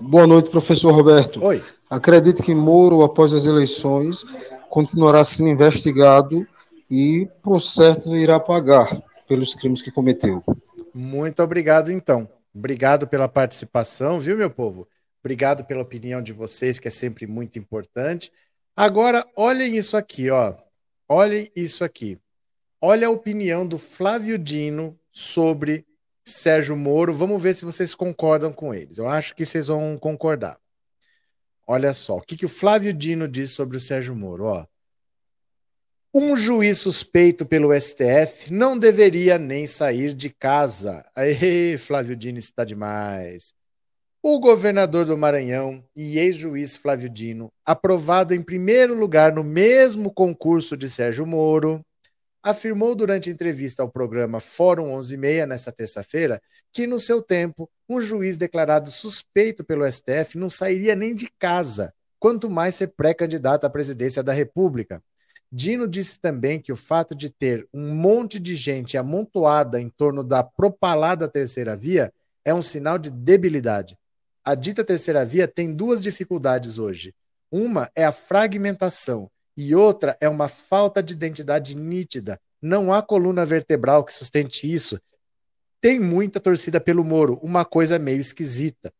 Boa 0.00 0.26
noite, 0.26 0.50
professor 0.50 0.92
Roberto. 0.92 1.42
Oi. 1.44 1.62
Acredito 1.88 2.42
que 2.42 2.54
Moro, 2.54 3.04
após 3.04 3.32
as 3.32 3.44
eleições, 3.44 4.24
continuará 4.68 5.24
sendo 5.24 5.50
investigado 5.50 6.44
e, 6.90 7.28
por 7.42 7.60
certo, 7.60 8.16
irá 8.16 8.38
pagar 8.38 9.02
pelos 9.26 9.54
crimes 9.54 9.82
que 9.82 9.90
cometeu. 9.90 10.42
Muito 10.94 11.42
obrigado, 11.42 11.90
então. 11.90 12.28
Obrigado 12.54 13.06
pela 13.06 13.28
participação, 13.28 14.18
viu, 14.18 14.36
meu 14.36 14.50
povo? 14.50 14.88
Obrigado 15.20 15.64
pela 15.64 15.82
opinião 15.82 16.22
de 16.22 16.32
vocês, 16.32 16.78
que 16.78 16.88
é 16.88 16.90
sempre 16.90 17.26
muito 17.26 17.58
importante. 17.58 18.32
Agora, 18.76 19.26
olhem 19.36 19.76
isso 19.76 19.96
aqui, 19.96 20.30
ó. 20.30 20.54
Olhem 21.08 21.48
isso 21.54 21.84
aqui. 21.84 22.18
Olha 22.80 23.08
a 23.08 23.10
opinião 23.10 23.66
do 23.66 23.78
Flávio 23.78 24.38
Dino 24.38 24.98
sobre 25.10 25.84
Sérgio 26.24 26.76
Moro. 26.76 27.12
Vamos 27.12 27.42
ver 27.42 27.54
se 27.54 27.64
vocês 27.64 27.94
concordam 27.94 28.52
com 28.52 28.72
eles. 28.72 28.98
Eu 28.98 29.08
acho 29.08 29.34
que 29.34 29.44
vocês 29.44 29.66
vão 29.66 29.98
concordar. 29.98 30.58
Olha 31.66 31.92
só, 31.92 32.16
o 32.18 32.20
que, 32.20 32.36
que 32.36 32.46
o 32.46 32.48
Flávio 32.48 32.92
Dino 32.92 33.26
diz 33.26 33.50
sobre 33.50 33.76
o 33.76 33.80
Sérgio 33.80 34.14
Moro, 34.14 34.44
ó. 34.44 34.66
Um 36.18 36.34
juiz 36.34 36.78
suspeito 36.78 37.44
pelo 37.44 37.78
STF 37.78 38.50
não 38.50 38.78
deveria 38.78 39.36
nem 39.36 39.66
sair 39.66 40.14
de 40.14 40.30
casa. 40.30 41.04
Aí, 41.14 41.76
Flávio 41.76 42.16
Dino 42.16 42.38
está 42.38 42.64
demais. 42.64 43.52
O 44.22 44.40
governador 44.40 45.04
do 45.04 45.14
Maranhão 45.14 45.84
e 45.94 46.18
ex-juiz 46.18 46.74
Flávio 46.74 47.10
Dino, 47.10 47.52
aprovado 47.66 48.32
em 48.32 48.40
primeiro 48.40 48.94
lugar 48.94 49.30
no 49.30 49.44
mesmo 49.44 50.10
concurso 50.10 50.74
de 50.74 50.88
Sérgio 50.88 51.26
Moro, 51.26 51.84
afirmou 52.42 52.94
durante 52.94 53.28
entrevista 53.28 53.82
ao 53.82 53.90
programa 53.90 54.40
Fórum 54.40 54.94
11:30 54.94 55.46
nesta 55.46 55.70
terça-feira 55.70 56.40
que 56.72 56.86
no 56.86 56.98
seu 56.98 57.20
tempo 57.20 57.68
um 57.86 58.00
juiz 58.00 58.38
declarado 58.38 58.90
suspeito 58.90 59.62
pelo 59.62 59.84
STF 59.86 60.38
não 60.38 60.48
sairia 60.48 60.96
nem 60.96 61.14
de 61.14 61.28
casa, 61.38 61.92
quanto 62.18 62.48
mais 62.48 62.74
ser 62.74 62.94
pré-candidato 62.96 63.66
à 63.66 63.68
presidência 63.68 64.22
da 64.22 64.32
República. 64.32 65.02
Dino 65.56 65.88
disse 65.88 66.20
também 66.20 66.60
que 66.60 66.70
o 66.70 66.76
fato 66.76 67.14
de 67.14 67.30
ter 67.30 67.66
um 67.72 67.94
monte 67.94 68.38
de 68.38 68.54
gente 68.54 68.98
amontoada 68.98 69.80
em 69.80 69.88
torno 69.88 70.22
da 70.22 70.44
propalada 70.44 71.26
terceira 71.26 71.74
via 71.74 72.12
é 72.44 72.52
um 72.52 72.60
sinal 72.60 72.98
de 72.98 73.10
debilidade. 73.10 73.96
A 74.44 74.54
dita 74.54 74.84
terceira 74.84 75.24
via 75.24 75.48
tem 75.48 75.72
duas 75.72 76.02
dificuldades 76.02 76.78
hoje. 76.78 77.14
Uma 77.50 77.90
é 77.96 78.04
a 78.04 78.12
fragmentação 78.12 79.30
e 79.56 79.74
outra 79.74 80.14
é 80.20 80.28
uma 80.28 80.46
falta 80.46 81.02
de 81.02 81.14
identidade 81.14 81.74
nítida. 81.74 82.38
Não 82.60 82.92
há 82.92 83.00
coluna 83.00 83.46
vertebral 83.46 84.04
que 84.04 84.12
sustente 84.12 84.70
isso. 84.70 85.00
Tem 85.80 85.98
muita 85.98 86.38
torcida 86.38 86.78
pelo 86.78 87.02
Moro, 87.02 87.40
uma 87.42 87.64
coisa 87.64 87.98
meio 87.98 88.20
esquisita. 88.20 88.92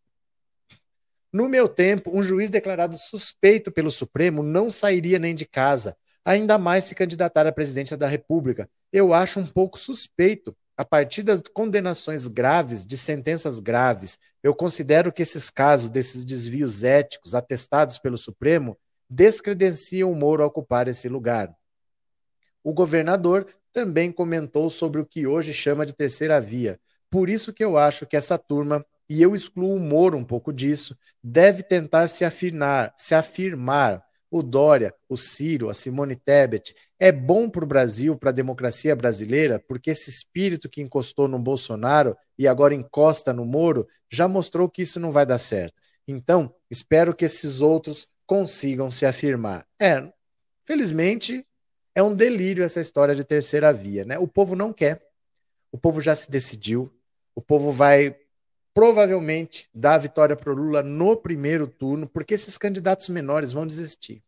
No 1.31 1.51
meu 1.51 1.69
tempo, 1.69 2.11
um 2.15 2.23
juiz 2.23 2.49
declarado 2.49 2.97
suspeito 2.97 3.71
pelo 3.71 3.91
Supremo 3.91 4.43
não 4.43 4.71
sairia 4.71 5.19
nem 5.19 5.35
de 5.35 5.45
casa 5.45 5.95
ainda 6.27 6.59
mais 6.59 6.83
se 6.83 6.95
candidatar 6.97 7.47
à 7.47 7.53
presidência 7.53 7.97
da 7.97 8.09
República. 8.09 8.69
Eu 8.93 9.15
acho 9.15 9.39
um 9.39 9.47
pouco 9.47 9.79
suspeito. 9.79 10.55
a 10.79 10.85
partir 10.85 11.23
das 11.23 11.41
condenações 11.41 12.29
graves, 12.29 12.85
de 12.85 12.99
sentenças 12.99 13.61
graves, 13.61 14.19
eu 14.43 14.55
considero 14.55 15.11
que 15.11 15.23
esses 15.23 15.49
casos, 15.49 15.89
desses 15.89 16.23
desvios 16.23 16.85
éticos 16.85 17.35
atestados 17.35 17.99
pelo 17.99 18.19
Supremo, 18.19 18.77
descredenciam 19.09 20.13
o 20.13 20.15
Moro 20.15 20.43
a 20.43 20.47
ocupar 20.47 20.87
esse 20.87 21.09
lugar. 21.09 21.51
O 22.63 22.75
governador 22.75 23.47
também 23.73 24.13
comentou 24.13 24.69
sobre 24.69 25.01
o 25.01 25.07
que 25.07 25.27
hoje 25.27 25.55
chama 25.55 25.87
de 25.87 25.95
terceira 25.95 26.39
via. 26.43 26.79
Por 27.11 27.31
isso 27.31 27.55
que 27.55 27.65
eu 27.65 27.79
acho 27.79 28.05
que 28.05 28.17
essa 28.17 28.37
turma, 28.37 28.85
e 29.09 29.23
eu 29.23 29.35
excluo 29.35 29.77
o 29.77 29.81
Moro 29.81 30.19
um 30.19 30.25
pouco 30.25 30.53
disso, 30.53 30.95
deve 31.25 31.63
tentar 31.63 32.07
se 32.07 32.23
afirmar, 32.23 32.93
se 32.99 33.15
afirmar 33.15 34.06
o 34.31 34.43
Dória, 34.43 34.95
o 35.09 35.17
Ciro, 35.17 35.69
a 35.69 35.75
Simone 35.75 36.17
Tebet, 36.17 36.75
é 36.99 37.13
bom 37.13 37.49
para 37.49 37.65
o 37.65 37.67
Brasil, 37.67 38.17
para 38.17 38.31
a 38.31 38.33
democracia 38.33 38.95
brasileira, 38.97 39.63
porque 39.69 39.91
esse 39.91 40.11
espírito 40.11 40.69
que 40.69 40.83
encostou 40.83 41.29
no 41.29 41.39
Bolsonaro 41.39 42.17
e 42.39 42.49
agora 42.49 42.75
encosta 42.75 43.33
no 43.33 43.45
Moro 43.45 43.87
já 44.11 44.27
mostrou 44.27 44.69
que 44.69 44.83
isso 44.83 44.99
não 44.99 45.13
vai 45.13 45.25
dar 45.25 45.39
certo. 45.39 45.75
Então, 46.09 46.55
espero 46.71 47.15
que 47.15 47.25
esses 47.25 47.61
outros 47.61 48.09
consigam 48.27 48.91
se 48.91 49.07
afirmar. 49.07 49.67
É, 49.81 50.13
felizmente, 50.65 51.47
é 51.95 52.03
um 52.03 52.15
delírio 52.15 52.65
essa 52.65 52.81
história 52.81 53.15
de 53.15 53.25
terceira 53.25 53.73
via, 53.73 54.05
né? 54.05 54.19
O 54.19 54.29
povo 54.29 54.55
não 54.55 54.73
quer, 54.73 55.03
o 55.73 55.79
povo 55.79 56.01
já 56.01 56.15
se 56.15 56.31
decidiu, 56.31 56.93
o 57.35 57.41
povo 57.41 57.71
vai 57.71 58.17
provavelmente 58.77 59.71
dar 59.75 59.95
a 59.95 59.99
vitória 59.99 60.37
para 60.37 60.53
o 60.53 60.55
Lula 60.55 60.83
no 60.83 61.17
primeiro 61.17 61.67
turno, 61.67 62.07
porque 62.07 62.35
esses 62.35 62.59
candidatos 62.59 63.09
menores 63.09 63.51
vão 63.51 63.67
desistir, 63.67 64.23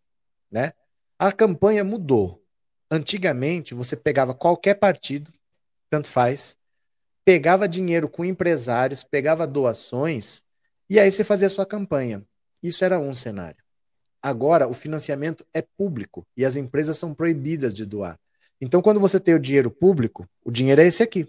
né? 0.50 0.72
A 1.18 1.30
campanha 1.30 1.84
mudou. 1.84 2.42
Antigamente, 2.90 3.74
você 3.74 3.94
pegava 3.94 4.32
qualquer 4.32 4.76
partido, 4.76 5.30
tanto 5.90 6.08
faz, 6.08 6.56
pegava 7.26 7.68
dinheiro 7.68 8.08
com 8.08 8.24
empresários, 8.24 9.04
pegava 9.04 9.46
doações, 9.46 10.42
e 10.88 10.98
aí 10.98 11.12
você 11.12 11.24
fazia 11.24 11.50
sua 11.50 11.66
campanha. 11.66 12.24
Isso 12.62 12.82
era 12.86 12.98
um 12.98 13.12
cenário. 13.12 13.62
Agora, 14.22 14.66
o 14.66 14.72
financiamento 14.72 15.44
é 15.52 15.60
público 15.60 16.26
e 16.34 16.42
as 16.46 16.56
empresas 16.56 16.96
são 16.96 17.12
proibidas 17.12 17.74
de 17.74 17.84
doar. 17.84 18.18
Então, 18.58 18.80
quando 18.80 18.98
você 18.98 19.20
tem 19.20 19.34
o 19.34 19.38
dinheiro 19.38 19.70
público, 19.70 20.26
o 20.42 20.50
dinheiro 20.50 20.80
é 20.80 20.86
esse 20.86 21.02
aqui. 21.02 21.28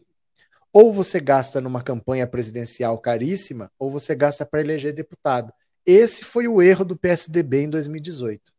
Ou 0.72 0.94
você 0.94 1.20
gasta 1.20 1.60
numa 1.60 1.82
campanha 1.82 2.28
presidencial 2.28 2.98
caríssima, 3.00 3.72
ou 3.78 3.92
você 3.92 4.14
gasta 4.14 4.46
para 4.46 4.62
eleger 4.62 4.94
deputado. 4.94 5.52
Esse 5.86 6.24
foi 6.24 6.48
o 6.48 6.62
erro 6.62 6.86
do 6.86 6.96
PSDB 6.96 7.64
em 7.64 7.70
2018. 7.70 8.54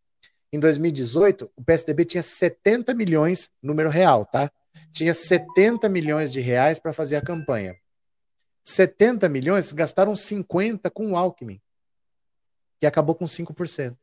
Em 0.53 0.59
2018, 0.59 1.51
o 1.55 1.63
PSDB 1.63 2.05
tinha 2.05 2.23
70 2.23 2.93
milhões, 2.95 3.51
número 3.63 3.89
real, 3.89 4.27
tá? 4.27 4.51
Tinha 4.91 5.15
70 5.15 5.89
milhões 5.89 6.33
de 6.33 6.41
reais 6.41 6.81
para 6.81 6.93
fazer 6.93 7.17
a 7.17 7.23
campanha. 7.23 7.77
70 8.65 9.29
milhões, 9.29 9.71
gastaram 9.71 10.17
50 10.17 10.91
com 10.91 11.13
o 11.13 11.17
Alckmin, 11.17 11.61
que 12.79 12.87
acabou 12.87 13.15
com 13.15 13.25
5%. 13.25 13.97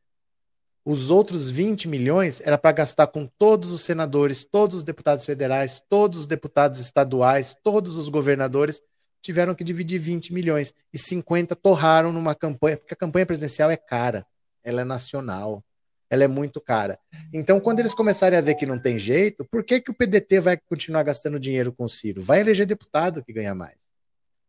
Os 0.90 1.10
outros 1.10 1.50
20 1.50 1.86
milhões 1.86 2.40
era 2.42 2.56
para 2.56 2.72
gastar 2.72 3.08
com 3.08 3.26
todos 3.26 3.72
os 3.72 3.82
senadores, 3.82 4.42
todos 4.42 4.76
os 4.76 4.82
deputados 4.82 5.26
federais, 5.26 5.82
todos 5.86 6.20
os 6.20 6.26
deputados 6.26 6.80
estaduais, 6.80 7.54
todos 7.62 7.94
os 7.94 8.08
governadores 8.08 8.80
tiveram 9.20 9.54
que 9.54 9.62
dividir 9.62 9.98
20 9.98 10.32
milhões 10.32 10.72
e 10.90 10.98
50 10.98 11.54
torraram 11.54 12.10
numa 12.10 12.34
campanha, 12.34 12.78
porque 12.78 12.94
a 12.94 12.96
campanha 12.96 13.26
presidencial 13.26 13.70
é 13.70 13.76
cara, 13.76 14.24
ela 14.64 14.80
é 14.80 14.84
nacional, 14.84 15.62
ela 16.08 16.24
é 16.24 16.26
muito 16.26 16.58
cara. 16.58 16.98
Então, 17.34 17.60
quando 17.60 17.80
eles 17.80 17.92
começarem 17.92 18.38
a 18.38 18.40
ver 18.40 18.54
que 18.54 18.64
não 18.64 18.80
tem 18.80 18.98
jeito, 18.98 19.44
por 19.44 19.62
que, 19.62 19.82
que 19.82 19.90
o 19.90 19.94
PDT 19.94 20.40
vai 20.40 20.56
continuar 20.56 21.02
gastando 21.02 21.38
dinheiro 21.38 21.70
com 21.70 21.84
o 21.84 21.88
Ciro? 21.90 22.22
Vai 22.22 22.40
eleger 22.40 22.64
deputado 22.64 23.22
que 23.22 23.34
ganha 23.34 23.54
mais. 23.54 23.76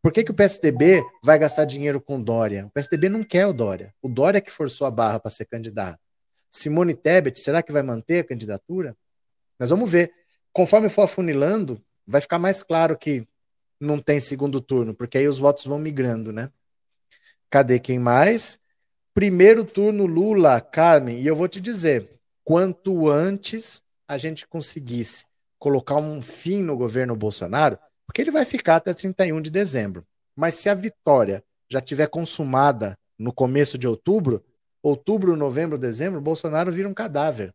Por 0.02 0.10
que, 0.10 0.24
que 0.24 0.30
o 0.30 0.34
PSDB 0.34 1.04
vai 1.22 1.38
gastar 1.38 1.66
dinheiro 1.66 2.00
com 2.00 2.16
o 2.16 2.24
Dória? 2.24 2.64
O 2.64 2.70
PSDB 2.70 3.10
não 3.10 3.22
quer 3.22 3.46
o 3.46 3.52
Dória. 3.52 3.92
O 4.00 4.08
Dória 4.08 4.40
que 4.40 4.50
forçou 4.50 4.86
a 4.86 4.90
barra 4.90 5.20
para 5.20 5.30
ser 5.30 5.44
candidato. 5.44 6.00
Simone 6.50 6.94
Tebet, 6.94 7.38
será 7.38 7.62
que 7.62 7.72
vai 7.72 7.82
manter 7.82 8.20
a 8.20 8.24
candidatura? 8.24 8.96
Nós 9.58 9.70
vamos 9.70 9.90
ver. 9.90 10.12
Conforme 10.52 10.88
for 10.88 11.02
afunilando, 11.02 11.80
vai 12.06 12.20
ficar 12.20 12.38
mais 12.38 12.62
claro 12.62 12.98
que 12.98 13.26
não 13.78 13.98
tem 13.98 14.18
segundo 14.18 14.60
turno, 14.60 14.94
porque 14.94 15.18
aí 15.18 15.28
os 15.28 15.38
votos 15.38 15.64
vão 15.64 15.78
migrando, 15.78 16.32
né? 16.32 16.50
Cadê 17.48 17.78
quem 17.78 17.98
mais? 17.98 18.58
Primeiro 19.14 19.64
turno 19.64 20.06
Lula, 20.06 20.60
Carmen, 20.60 21.20
e 21.20 21.26
eu 21.26 21.36
vou 21.36 21.48
te 21.48 21.60
dizer, 21.60 22.08
quanto 22.44 23.08
antes 23.08 23.82
a 24.08 24.18
gente 24.18 24.46
conseguisse 24.46 25.24
colocar 25.58 25.96
um 25.96 26.20
fim 26.20 26.62
no 26.62 26.76
governo 26.76 27.14
Bolsonaro, 27.14 27.78
porque 28.06 28.20
ele 28.20 28.30
vai 28.30 28.44
ficar 28.44 28.76
até 28.76 28.92
31 28.92 29.40
de 29.40 29.50
dezembro. 29.50 30.04
Mas 30.34 30.54
se 30.54 30.68
a 30.68 30.74
vitória 30.74 31.44
já 31.68 31.80
tiver 31.80 32.08
consumada 32.08 32.98
no 33.18 33.32
começo 33.32 33.78
de 33.78 33.86
outubro, 33.86 34.44
outubro, 34.82 35.36
novembro, 35.36 35.78
dezembro, 35.78 36.20
Bolsonaro 36.20 36.72
vira 36.72 36.88
um 36.88 36.94
cadáver. 36.94 37.54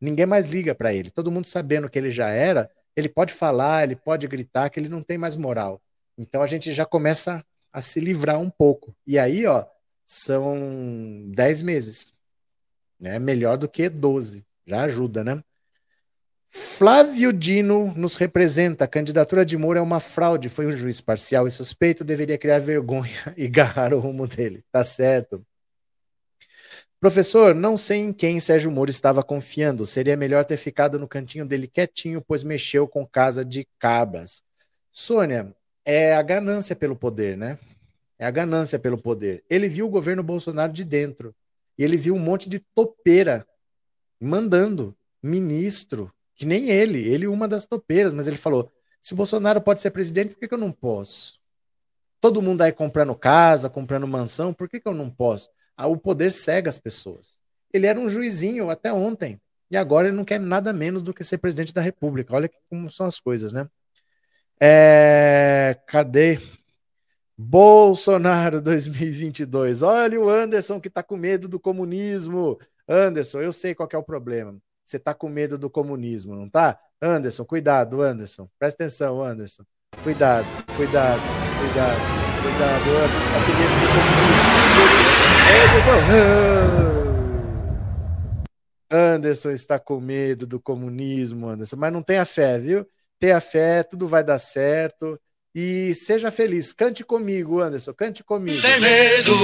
Ninguém 0.00 0.26
mais 0.26 0.48
liga 0.48 0.74
para 0.74 0.92
ele. 0.92 1.10
Todo 1.10 1.30
mundo 1.30 1.46
sabendo 1.46 1.88
que 1.88 1.98
ele 1.98 2.10
já 2.10 2.30
era, 2.30 2.70
ele 2.96 3.08
pode 3.08 3.32
falar, 3.32 3.84
ele 3.84 3.96
pode 3.96 4.26
gritar 4.26 4.70
que 4.70 4.80
ele 4.80 4.88
não 4.88 5.02
tem 5.02 5.18
mais 5.18 5.36
moral. 5.36 5.80
Então 6.16 6.42
a 6.42 6.46
gente 6.46 6.72
já 6.72 6.86
começa 6.86 7.44
a 7.72 7.80
se 7.80 8.00
livrar 8.00 8.40
um 8.40 8.50
pouco. 8.50 8.94
E 9.06 9.18
aí, 9.18 9.46
ó, 9.46 9.64
são 10.06 11.30
10 11.34 11.62
meses. 11.62 12.12
É 13.02 13.18
melhor 13.18 13.56
do 13.56 13.68
que 13.68 13.88
12. 13.88 14.44
Já 14.66 14.82
ajuda, 14.82 15.22
né? 15.22 15.42
Flávio 16.48 17.32
Dino 17.32 17.94
nos 17.94 18.16
representa. 18.16 18.84
A 18.84 18.88
candidatura 18.88 19.44
de 19.44 19.56
Moura 19.56 19.78
é 19.78 19.82
uma 19.82 20.00
fraude. 20.00 20.48
Foi 20.48 20.66
um 20.66 20.72
juiz 20.72 21.00
parcial 21.00 21.46
e 21.46 21.50
suspeito. 21.50 22.02
Deveria 22.02 22.36
criar 22.36 22.58
vergonha 22.58 23.18
e 23.36 23.48
garrar 23.48 23.94
o 23.94 24.00
rumo 24.00 24.26
dele. 24.26 24.64
Tá 24.72 24.84
certo. 24.84 25.46
Professor, 27.00 27.54
não 27.54 27.78
sei 27.78 28.00
em 28.00 28.12
quem 28.12 28.38
Sérgio 28.38 28.70
Moro 28.70 28.90
estava 28.90 29.22
confiando. 29.22 29.86
Seria 29.86 30.18
melhor 30.18 30.44
ter 30.44 30.58
ficado 30.58 30.98
no 30.98 31.08
cantinho 31.08 31.46
dele 31.46 31.66
quietinho, 31.66 32.20
pois 32.20 32.44
mexeu 32.44 32.86
com 32.86 33.06
casa 33.06 33.42
de 33.42 33.66
cabras. 33.78 34.42
Sônia, 34.92 35.56
é 35.82 36.14
a 36.14 36.20
ganância 36.20 36.76
pelo 36.76 36.94
poder, 36.94 37.38
né? 37.38 37.58
É 38.18 38.26
a 38.26 38.30
ganância 38.30 38.78
pelo 38.78 38.98
poder. 38.98 39.42
Ele 39.48 39.66
viu 39.66 39.86
o 39.86 39.90
governo 39.90 40.22
Bolsonaro 40.22 40.74
de 40.74 40.84
dentro. 40.84 41.34
E 41.78 41.82
ele 41.82 41.96
viu 41.96 42.14
um 42.14 42.18
monte 42.18 42.50
de 42.50 42.58
topeira 42.74 43.46
mandando 44.20 44.94
ministro, 45.22 46.12
que 46.34 46.44
nem 46.44 46.68
ele, 46.68 47.02
ele 47.08 47.26
uma 47.26 47.48
das 47.48 47.64
topeiras, 47.64 48.12
mas 48.12 48.28
ele 48.28 48.36
falou: 48.36 48.70
se 49.00 49.14
o 49.14 49.16
Bolsonaro 49.16 49.62
pode 49.62 49.80
ser 49.80 49.90
presidente, 49.90 50.34
por 50.34 50.40
que, 50.40 50.48
que 50.48 50.54
eu 50.54 50.58
não 50.58 50.70
posso? 50.70 51.40
Todo 52.20 52.42
mundo 52.42 52.60
aí 52.60 52.72
comprando 52.72 53.14
casa, 53.14 53.70
comprando 53.70 54.06
mansão, 54.06 54.52
por 54.52 54.68
que, 54.68 54.78
que 54.78 54.86
eu 54.86 54.92
não 54.94 55.08
posso? 55.08 55.48
O 55.86 55.96
poder 55.96 56.32
cega 56.32 56.68
as 56.68 56.78
pessoas. 56.78 57.40
Ele 57.72 57.86
era 57.86 57.98
um 57.98 58.08
juizinho 58.08 58.70
até 58.70 58.92
ontem, 58.92 59.40
e 59.70 59.76
agora 59.76 60.08
ele 60.08 60.16
não 60.16 60.24
quer 60.24 60.40
nada 60.40 60.72
menos 60.72 61.02
do 61.02 61.14
que 61.14 61.24
ser 61.24 61.38
presidente 61.38 61.72
da 61.72 61.80
República. 61.80 62.34
Olha 62.34 62.50
como 62.68 62.90
são 62.90 63.06
as 63.06 63.20
coisas, 63.20 63.52
né? 63.52 63.68
É... 64.60 65.78
Cadê? 65.86 66.40
Bolsonaro 67.38 68.60
2022. 68.60 69.82
Olha 69.82 70.20
o 70.20 70.28
Anderson 70.28 70.78
que 70.78 70.88
está 70.88 71.02
com 71.02 71.16
medo 71.16 71.48
do 71.48 71.58
comunismo. 71.58 72.58
Anderson, 72.86 73.40
eu 73.40 73.52
sei 73.52 73.74
qual 73.74 73.88
é 73.92 73.96
o 73.96 74.02
problema. 74.02 74.58
Você 74.84 74.96
está 74.98 75.14
com 75.14 75.28
medo 75.28 75.56
do 75.56 75.70
comunismo, 75.70 76.34
não 76.34 76.50
tá? 76.50 76.78
Anderson, 77.00 77.44
cuidado, 77.44 78.02
Anderson. 78.02 78.48
Presta 78.58 78.82
atenção, 78.82 79.22
Anderson. 79.22 79.64
Cuidado, 80.02 80.46
cuidado, 80.76 81.20
cuidado, 81.58 82.00
cuidado, 82.42 82.90
Anderson. 82.90 83.30
Tá 83.32 83.46
com 83.46 83.52
medo 83.58 83.74
do 83.80 83.86
comunismo. 83.86 84.39
Anderson. 88.90 89.50
Está 89.50 89.78
com 89.78 90.00
medo 90.00 90.46
do 90.46 90.60
comunismo, 90.60 91.48
Anderson, 91.48 91.76
mas 91.76 91.92
não 91.92 92.02
tenha 92.02 92.24
fé, 92.24 92.58
viu? 92.58 92.86
Tenha 93.18 93.40
fé, 93.40 93.82
tudo 93.82 94.06
vai 94.06 94.24
dar 94.24 94.38
certo 94.38 95.18
e 95.54 95.92
seja 95.94 96.30
feliz. 96.30 96.72
Cante 96.72 97.02
comigo, 97.02 97.60
Anderson, 97.60 97.92
cante 97.92 98.22
comigo. 98.22 98.62
Tem 98.62 98.80
medo 98.80 99.34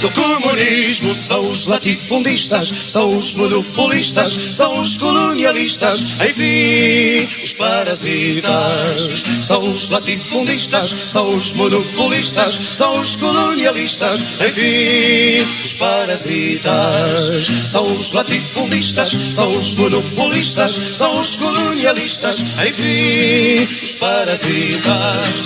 do 0.00 0.10
comunismo, 0.12 1.14
são 1.14 1.50
os 1.50 1.66
latifundistas, 1.66 2.72
são 2.88 3.18
os 3.18 3.34
monopolistas, 3.34 4.32
são 4.32 4.80
os 4.80 4.98
colonialistas, 4.98 6.02
enfim, 6.28 7.42
os 7.42 7.52
parasitas. 7.54 9.24
São 9.42 9.62
os 9.62 9.88
latifundistas, 9.88 10.90
são 11.08 11.36
os 11.36 11.52
monopolistas, 11.52 12.60
são 12.74 13.00
os 13.00 13.16
colonialistas, 13.16 14.22
enfim, 14.46 15.62
os 15.64 15.72
parasitas. 15.74 17.46
São 17.66 17.86
os 17.86 18.12
latifundistas, 18.12 19.10
são 19.30 19.50
os 19.50 19.74
monopolistas, 19.76 20.80
são 20.94 21.20
os 21.20 21.36
colonialistas, 21.36 22.40
enfim, 22.40 23.82
os 23.82 23.94
parasitas. 23.94 25.45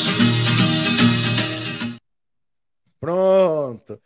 Pronto. 3.00 4.00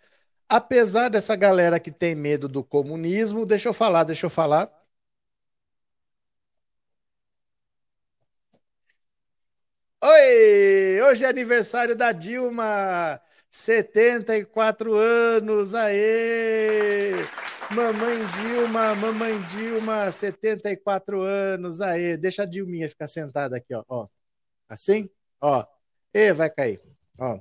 Apesar 0.48 1.08
dessa 1.10 1.36
galera 1.36 1.80
que 1.80 1.90
tem 1.90 2.14
medo 2.14 2.48
do 2.48 2.62
comunismo, 2.64 3.46
deixa 3.46 3.68
eu 3.68 3.74
falar, 3.74 4.04
deixa 4.04 4.26
eu 4.26 4.30
falar. 4.30 4.70
Oi! 10.02 11.00
Hoje 11.02 11.24
é 11.24 11.28
aniversário 11.28 11.96
da 11.96 12.12
Dilma! 12.12 13.20
74 13.50 14.94
anos, 14.94 15.74
aê! 15.74 17.12
Mamãe 17.70 18.26
Dilma, 18.26 18.94
mamãe 18.94 19.40
Dilma, 19.42 20.12
74 20.12 21.22
anos, 21.22 21.80
aê! 21.80 22.16
Deixa 22.16 22.42
a 22.42 22.46
Dilminha 22.46 22.88
ficar 22.88 23.08
sentada 23.08 23.56
aqui, 23.56 23.74
ó. 23.74 23.82
ó. 23.88 24.08
Assim? 24.68 25.08
Ó. 25.40 25.64
E 26.14 26.32
vai 26.32 26.48
cair. 26.48 26.80
Ó. 27.18 27.40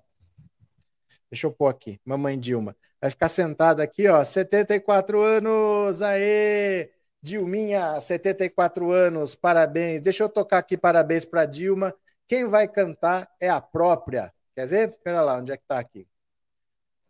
Deixa 1.29 1.47
eu 1.47 1.51
pôr 1.51 1.67
aqui, 1.67 2.01
mamãe 2.03 2.39
Dilma. 2.39 2.75
Vai 2.99 3.11
ficar 3.11 3.29
sentada 3.29 3.83
aqui, 3.83 4.07
ó. 4.07 4.23
74 4.23 5.21
anos, 5.21 6.01
aê! 6.01 6.91
Dilminha, 7.21 7.99
74 7.99 8.91
anos, 8.91 9.35
parabéns. 9.35 10.01
Deixa 10.01 10.23
eu 10.23 10.29
tocar 10.29 10.57
aqui 10.57 10.75
parabéns 10.77 11.23
para 11.23 11.45
Dilma. 11.45 11.93
Quem 12.27 12.47
vai 12.47 12.67
cantar 12.67 13.29
é 13.39 13.49
a 13.49 13.61
própria. 13.61 14.33
Quer 14.55 14.67
ver? 14.67 14.89
Espera 14.89 15.21
lá, 15.21 15.37
onde 15.37 15.51
é 15.51 15.57
que 15.57 15.63
tá 15.67 15.79
aqui? 15.79 16.07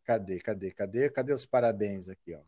Cadê, 0.03 0.39
cadê, 0.39 0.71
cadê? 0.71 1.09
Cadê 1.09 1.33
os 1.33 1.45
parabéns 1.45 2.09
aqui, 2.09 2.35
ó? 2.35 2.41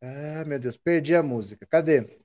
Ah, 0.00 0.44
meu 0.44 0.58
Deus, 0.58 0.76
perdi 0.76 1.14
a 1.14 1.22
música. 1.22 1.66
Cadê? 1.66 2.21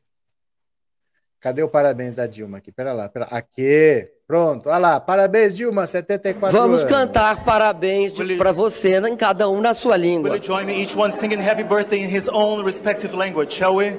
Cadê 1.39 1.61
o 1.61 1.69
parabéns 1.69 2.15
da 2.15 2.25
Dilma 2.25 2.57
aqui? 2.57 2.71
Pera 2.71 2.93
lá, 2.93 3.07
pera. 3.07 3.27
Aqui. 3.29 4.07
Pronto. 4.27 4.69
Olha 4.69 4.77
lá. 4.77 4.99
Parabéns, 4.99 5.55
Dilma, 5.55 5.85
74 5.85 6.57
Vamos 6.57 6.81
anos. 6.81 6.91
cantar 6.91 7.43
parabéns 7.45 8.11
para 8.37 8.51
você, 8.51 8.99
né, 8.99 9.09
em 9.09 9.15
cada 9.15 9.47
um 9.47 9.61
na 9.61 9.73
sua 9.73 9.95
língua. 9.95 10.31
Will 10.31 10.37
you 10.39 10.43
join 10.43 10.65
me, 10.65 10.81
each 10.81 10.97
one 10.97 11.11
singing 11.13 11.39
happy 11.39 11.63
birthday 11.63 12.03
in 12.03 12.09
his 12.09 12.27
own 12.27 12.63
respective 12.65 13.15
language, 13.15 13.53
shall 13.53 13.75
we? 13.75 13.95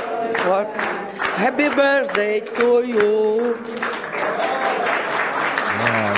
Happy 1.38 1.70
birthday 1.70 2.42
to 2.42 2.84
you. 2.84 3.58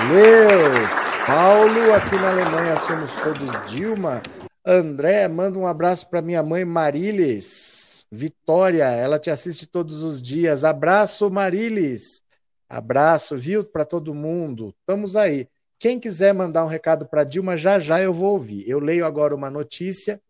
Valeu! 0.10 1.07
Paulo, 1.28 1.94
aqui 1.94 2.16
na 2.16 2.30
Alemanha 2.30 2.78
somos 2.78 3.14
todos 3.18 3.70
Dilma. 3.70 4.22
André, 4.66 5.28
manda 5.28 5.60
um 5.60 5.68
abraço 5.68 6.10
para 6.10 6.22
minha 6.22 6.42
mãe 6.42 6.64
Marilis. 6.64 8.06
Vitória, 8.10 8.86
ela 8.86 9.20
te 9.20 9.30
assiste 9.30 9.68
todos 9.68 10.04
os 10.04 10.22
dias. 10.22 10.64
Abraço, 10.64 11.30
Marilis. 11.30 12.22
Abraço, 12.70 13.38
viu, 13.38 13.66
para 13.66 13.84
todo 13.84 14.14
mundo. 14.14 14.74
Estamos 14.80 15.18
aí. 15.18 15.50
Quem 15.78 16.00
quiser 16.00 16.34
mandar 16.34 16.64
um 16.64 16.70
recado 16.70 17.06
para 17.06 17.26
Dilma, 17.26 17.58
já 17.58 17.78
já 17.78 18.00
eu 18.00 18.14
vou 18.14 18.32
ouvir. 18.32 18.64
Eu 18.66 18.80
leio 18.80 19.06
agora 19.06 19.36
uma 19.36 19.50
notícia 19.50 20.22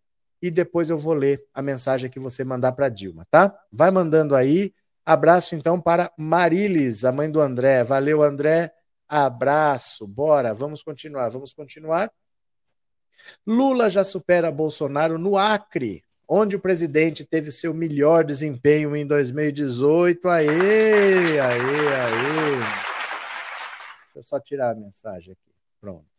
e 0.41 0.49
depois 0.49 0.89
eu 0.89 0.97
vou 0.97 1.13
ler 1.13 1.43
a 1.53 1.61
mensagem 1.61 2.09
que 2.09 2.19
você 2.19 2.43
mandar 2.43 2.71
para 2.71 2.89
Dilma, 2.89 3.23
tá? 3.29 3.55
Vai 3.71 3.91
mandando 3.91 4.35
aí. 4.35 4.73
Abraço 5.05 5.53
então 5.53 5.79
para 5.79 6.11
Marilis, 6.17 7.05
a 7.05 7.11
mãe 7.11 7.29
do 7.29 7.39
André. 7.39 7.83
Valeu, 7.83 8.23
André. 8.23 8.73
Abraço. 9.07 10.07
Bora, 10.07 10.53
vamos 10.53 10.83
continuar, 10.83 11.29
vamos 11.29 11.53
continuar. 11.53 12.11
Lula 13.45 13.89
já 13.89 14.03
supera 14.03 14.51
Bolsonaro 14.51 15.17
no 15.17 15.37
Acre, 15.37 16.03
onde 16.27 16.55
o 16.55 16.59
presidente 16.59 17.25
teve 17.25 17.51
seu 17.51 17.73
melhor 17.73 18.23
desempenho 18.23 18.95
em 18.95 19.05
2018. 19.05 20.27
Aê, 20.27 21.39
aê, 21.39 21.39
aê. 21.39 22.57
Deixa 24.05 24.17
eu 24.17 24.23
só 24.23 24.39
tirar 24.39 24.71
a 24.71 24.75
mensagem 24.75 25.33
aqui. 25.33 25.51
Pronto. 25.79 26.16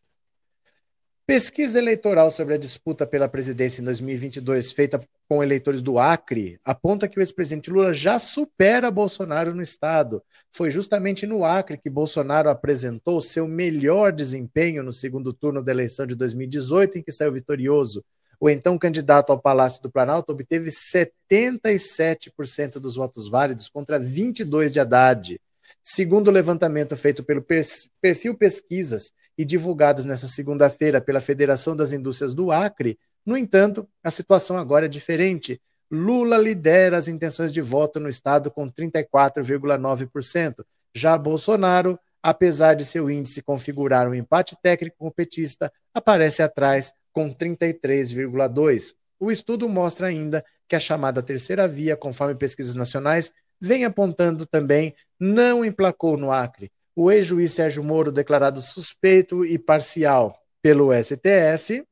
Pesquisa 1.28 1.78
eleitoral 1.78 2.30
sobre 2.30 2.54
a 2.54 2.56
disputa 2.56 3.06
pela 3.06 3.28
presidência 3.28 3.82
em 3.82 3.84
2022, 3.84 4.72
feita 4.72 4.98
com 5.28 5.42
eleitores 5.42 5.82
do 5.82 5.98
Acre, 5.98 6.58
aponta 6.64 7.06
que 7.06 7.18
o 7.18 7.20
ex-presidente 7.20 7.70
Lula 7.70 7.92
já 7.92 8.18
supera 8.18 8.90
Bolsonaro 8.90 9.54
no 9.54 9.60
estado. 9.60 10.22
Foi 10.50 10.70
justamente 10.70 11.26
no 11.26 11.44
Acre 11.44 11.76
que 11.76 11.90
Bolsonaro 11.90 12.48
apresentou 12.48 13.20
seu 13.20 13.46
melhor 13.46 14.10
desempenho 14.10 14.82
no 14.82 14.90
segundo 14.90 15.30
turno 15.30 15.62
da 15.62 15.70
eleição 15.70 16.06
de 16.06 16.14
2018, 16.14 16.96
em 16.96 17.02
que 17.02 17.12
saiu 17.12 17.34
vitorioso. 17.34 18.02
O 18.40 18.48
então 18.48 18.78
candidato 18.78 19.30
ao 19.30 19.38
Palácio 19.38 19.82
do 19.82 19.90
Planalto 19.90 20.32
obteve 20.32 20.70
77% 20.70 22.80
dos 22.80 22.96
votos 22.96 23.28
válidos 23.28 23.68
contra 23.68 23.98
22 23.98 24.72
de 24.72 24.80
Haddad. 24.80 25.38
Segundo 25.82 26.28
o 26.28 26.32
levantamento 26.32 26.96
feito 26.96 27.24
pelo 27.24 27.44
Perfil 28.00 28.34
Pesquisas 28.36 29.12
e 29.36 29.44
divulgados 29.44 30.04
nesta 30.04 30.26
segunda-feira 30.26 31.00
pela 31.00 31.20
Federação 31.20 31.74
das 31.74 31.92
Indústrias 31.92 32.34
do 32.34 32.50
Acre, 32.50 32.98
no 33.24 33.36
entanto, 33.36 33.86
a 34.02 34.10
situação 34.10 34.56
agora 34.56 34.86
é 34.86 34.88
diferente. 34.88 35.60
Lula 35.90 36.36
lidera 36.36 36.96
as 36.96 37.08
intenções 37.08 37.52
de 37.52 37.60
voto 37.60 38.00
no 38.00 38.08
estado 38.08 38.50
com 38.50 38.68
34,9%. 38.68 40.64
Já 40.94 41.16
Bolsonaro, 41.16 41.98
apesar 42.22 42.74
de 42.74 42.84
seu 42.84 43.10
índice 43.10 43.42
configurar 43.42 44.08
um 44.08 44.14
empate 44.14 44.56
técnico 44.62 44.96
com 44.98 45.08
o 45.08 45.12
petista, 45.12 45.72
aparece 45.94 46.42
atrás 46.42 46.92
com 47.12 47.32
33,2%. 47.32 48.94
O 49.20 49.30
estudo 49.30 49.68
mostra 49.68 50.06
ainda 50.06 50.44
que 50.68 50.76
a 50.76 50.80
chamada 50.80 51.22
terceira 51.22 51.66
via, 51.66 51.96
conforme 51.96 52.34
pesquisas 52.34 52.74
nacionais, 52.74 53.32
vem 53.60 53.84
apontando 53.84 54.46
também, 54.46 54.94
não 55.18 55.64
emplacou 55.64 56.16
no 56.16 56.30
Acre. 56.30 56.70
O 56.94 57.10
ex-juiz 57.12 57.52
Sérgio 57.52 57.84
Moro, 57.84 58.10
declarado 58.10 58.60
suspeito 58.60 59.44
e 59.44 59.58
parcial 59.58 60.36
pelo 60.60 60.90
STF, 60.92 61.84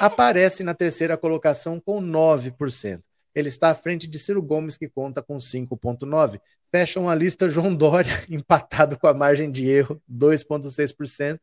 aparece 0.00 0.64
na 0.64 0.74
terceira 0.74 1.16
colocação 1.16 1.80
com 1.80 2.00
9%. 2.00 3.02
Ele 3.34 3.48
está 3.48 3.70
à 3.70 3.74
frente 3.74 4.06
de 4.06 4.18
Ciro 4.18 4.42
Gomes, 4.42 4.76
que 4.76 4.88
conta 4.88 5.22
com 5.22 5.36
5,9%. 5.36 6.40
Fecham 6.70 7.08
a 7.08 7.14
lista 7.14 7.48
João 7.48 7.74
Dória, 7.74 8.10
empatado 8.28 8.98
com 8.98 9.06
a 9.06 9.14
margem 9.14 9.50
de 9.50 9.68
erro, 9.68 10.00
2,6%. 10.10 11.38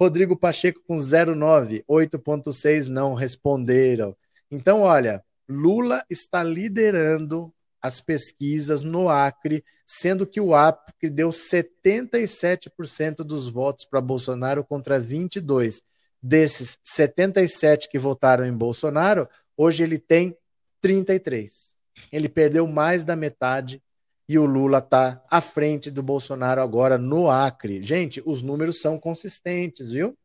Rodrigo 0.00 0.36
Pacheco 0.36 0.80
com 0.86 0.96
0,9%, 0.96 1.84
8,6% 1.88 2.88
não 2.88 3.14
responderam. 3.14 4.16
Então, 4.50 4.82
olha, 4.82 5.22
Lula 5.48 6.02
está 6.10 6.42
liderando 6.42 7.52
as 7.86 8.00
pesquisas 8.00 8.82
no 8.82 9.08
Acre, 9.08 9.64
sendo 9.86 10.26
que 10.26 10.40
o 10.40 10.54
Acre 10.54 11.08
deu 11.08 11.30
77% 11.30 13.16
dos 13.18 13.48
votos 13.48 13.84
para 13.84 14.00
Bolsonaro 14.00 14.64
contra 14.64 14.98
22. 14.98 15.82
Desses 16.22 16.78
77 16.82 17.88
que 17.88 17.98
votaram 17.98 18.44
em 18.44 18.52
Bolsonaro, 18.52 19.28
hoje 19.56 19.82
ele 19.82 19.98
tem 19.98 20.36
33. 20.80 21.76
Ele 22.12 22.28
perdeu 22.28 22.66
mais 22.66 23.04
da 23.04 23.14
metade 23.14 23.82
e 24.28 24.38
o 24.38 24.44
Lula 24.44 24.78
está 24.78 25.22
à 25.30 25.40
frente 25.40 25.90
do 25.90 26.02
Bolsonaro 26.02 26.60
agora 26.60 26.98
no 26.98 27.30
Acre. 27.30 27.82
Gente, 27.82 28.20
os 28.26 28.42
números 28.42 28.80
são 28.80 28.98
consistentes, 28.98 29.92
viu? 29.92 30.16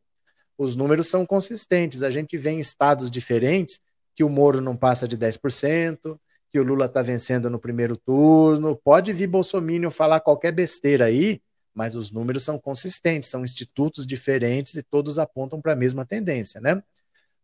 Os 0.58 0.74
números 0.74 1.08
são 1.08 1.24
consistentes. 1.24 2.02
A 2.02 2.10
gente 2.10 2.36
vê 2.36 2.50
em 2.50 2.60
estados 2.60 3.10
diferentes 3.10 3.78
que 4.14 4.24
o 4.24 4.28
Moro 4.28 4.60
não 4.60 4.76
passa 4.76 5.06
de 5.06 5.16
10%, 5.16 6.18
que 6.52 6.60
o 6.60 6.62
Lula 6.62 6.84
está 6.84 7.00
vencendo 7.00 7.48
no 7.48 7.58
primeiro 7.58 7.96
turno. 7.96 8.76
Pode 8.76 9.12
vir 9.12 9.26
Bolsonaro 9.26 9.90
falar 9.90 10.20
qualquer 10.20 10.52
besteira 10.52 11.06
aí, 11.06 11.40
mas 11.74 11.94
os 11.94 12.12
números 12.12 12.44
são 12.44 12.58
consistentes, 12.58 13.30
são 13.30 13.42
institutos 13.42 14.06
diferentes 14.06 14.74
e 14.74 14.82
todos 14.82 15.18
apontam 15.18 15.62
para 15.62 15.72
a 15.72 15.76
mesma 15.76 16.04
tendência, 16.04 16.60
né? 16.60 16.82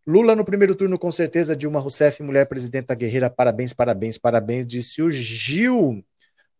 Lula 0.06 0.36
no 0.36 0.44
primeiro 0.44 0.74
turno, 0.74 0.98
com 0.98 1.10
certeza, 1.10 1.56
Dilma 1.56 1.80
Rousseff, 1.80 2.22
mulher 2.22 2.46
presidenta 2.46 2.94
guerreira, 2.94 3.30
parabéns, 3.30 3.72
parabéns, 3.72 4.18
parabéns, 4.18 4.66
disse 4.66 5.02
o 5.02 5.10
Gil. 5.10 6.04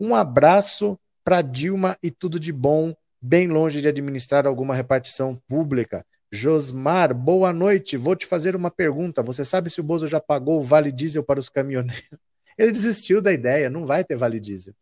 Um 0.00 0.14
abraço 0.14 0.98
para 1.24 1.42
Dilma 1.42 1.96
e 2.02 2.10
tudo 2.10 2.40
de 2.40 2.52
bom, 2.52 2.94
bem 3.20 3.46
longe 3.46 3.80
de 3.80 3.88
administrar 3.88 4.46
alguma 4.46 4.74
repartição 4.74 5.36
pública. 5.46 6.04
Josmar, 6.30 7.14
boa 7.14 7.52
noite. 7.52 7.96
Vou 7.96 8.14
te 8.14 8.26
fazer 8.26 8.54
uma 8.54 8.70
pergunta. 8.70 9.22
Você 9.22 9.44
sabe 9.44 9.70
se 9.70 9.80
o 9.80 9.84
Bozo 9.84 10.06
já 10.06 10.20
pagou 10.20 10.58
o 10.58 10.62
vale 10.62 10.92
diesel 10.92 11.22
para 11.22 11.40
os 11.40 11.48
caminhoneiros? 11.48 12.27
Ele 12.58 12.72
desistiu 12.72 13.22
da 13.22 13.32
ideia, 13.32 13.70
não 13.70 13.86
vai 13.86 14.04
ter 14.04 14.16
vale 14.16 14.40
diesel. 14.40 14.74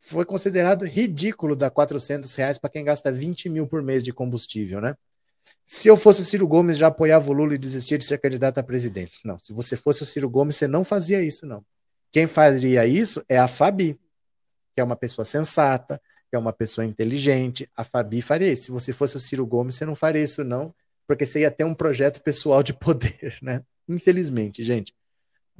Foi 0.00 0.24
considerado 0.24 0.84
ridículo 0.84 1.56
dar 1.56 1.70
400 1.70 2.34
reais 2.34 2.58
para 2.58 2.70
quem 2.70 2.84
gasta 2.84 3.10
20 3.10 3.48
mil 3.48 3.66
por 3.66 3.82
mês 3.82 4.02
de 4.02 4.12
combustível, 4.12 4.80
né? 4.80 4.94
Se 5.64 5.86
eu 5.86 5.96
fosse 5.96 6.22
o 6.22 6.24
Ciro 6.24 6.48
Gomes, 6.48 6.78
já 6.78 6.86
apoiava 6.86 7.30
o 7.30 7.32
Lula 7.32 7.54
e 7.54 7.58
desistia 7.58 7.98
de 7.98 8.04
ser 8.04 8.18
candidato 8.18 8.58
à 8.58 8.62
presidência. 8.62 9.20
Não, 9.24 9.38
se 9.38 9.52
você 9.52 9.76
fosse 9.76 10.02
o 10.02 10.06
Ciro 10.06 10.28
Gomes, 10.28 10.56
você 10.56 10.66
não 10.66 10.82
fazia 10.82 11.22
isso, 11.22 11.46
não. 11.46 11.62
Quem 12.10 12.26
fazia 12.26 12.86
isso 12.86 13.22
é 13.28 13.38
a 13.38 13.46
Fabi, 13.46 13.98
que 14.74 14.80
é 14.80 14.84
uma 14.84 14.96
pessoa 14.96 15.26
sensata, 15.26 16.00
que 16.30 16.36
é 16.36 16.38
uma 16.38 16.52
pessoa 16.52 16.84
inteligente. 16.84 17.68
A 17.76 17.84
Fabi 17.84 18.22
faria 18.22 18.50
isso. 18.50 18.64
Se 18.64 18.70
você 18.70 18.92
fosse 18.92 19.16
o 19.16 19.20
Ciro 19.20 19.46
Gomes, 19.46 19.74
você 19.74 19.84
não 19.84 19.94
faria 19.94 20.22
isso, 20.22 20.42
não, 20.42 20.74
porque 21.06 21.26
você 21.26 21.40
ia 21.40 21.50
ter 21.50 21.64
um 21.64 21.74
projeto 21.74 22.22
pessoal 22.22 22.62
de 22.62 22.72
poder, 22.72 23.38
né? 23.42 23.62
Infelizmente, 23.86 24.62
gente. 24.62 24.94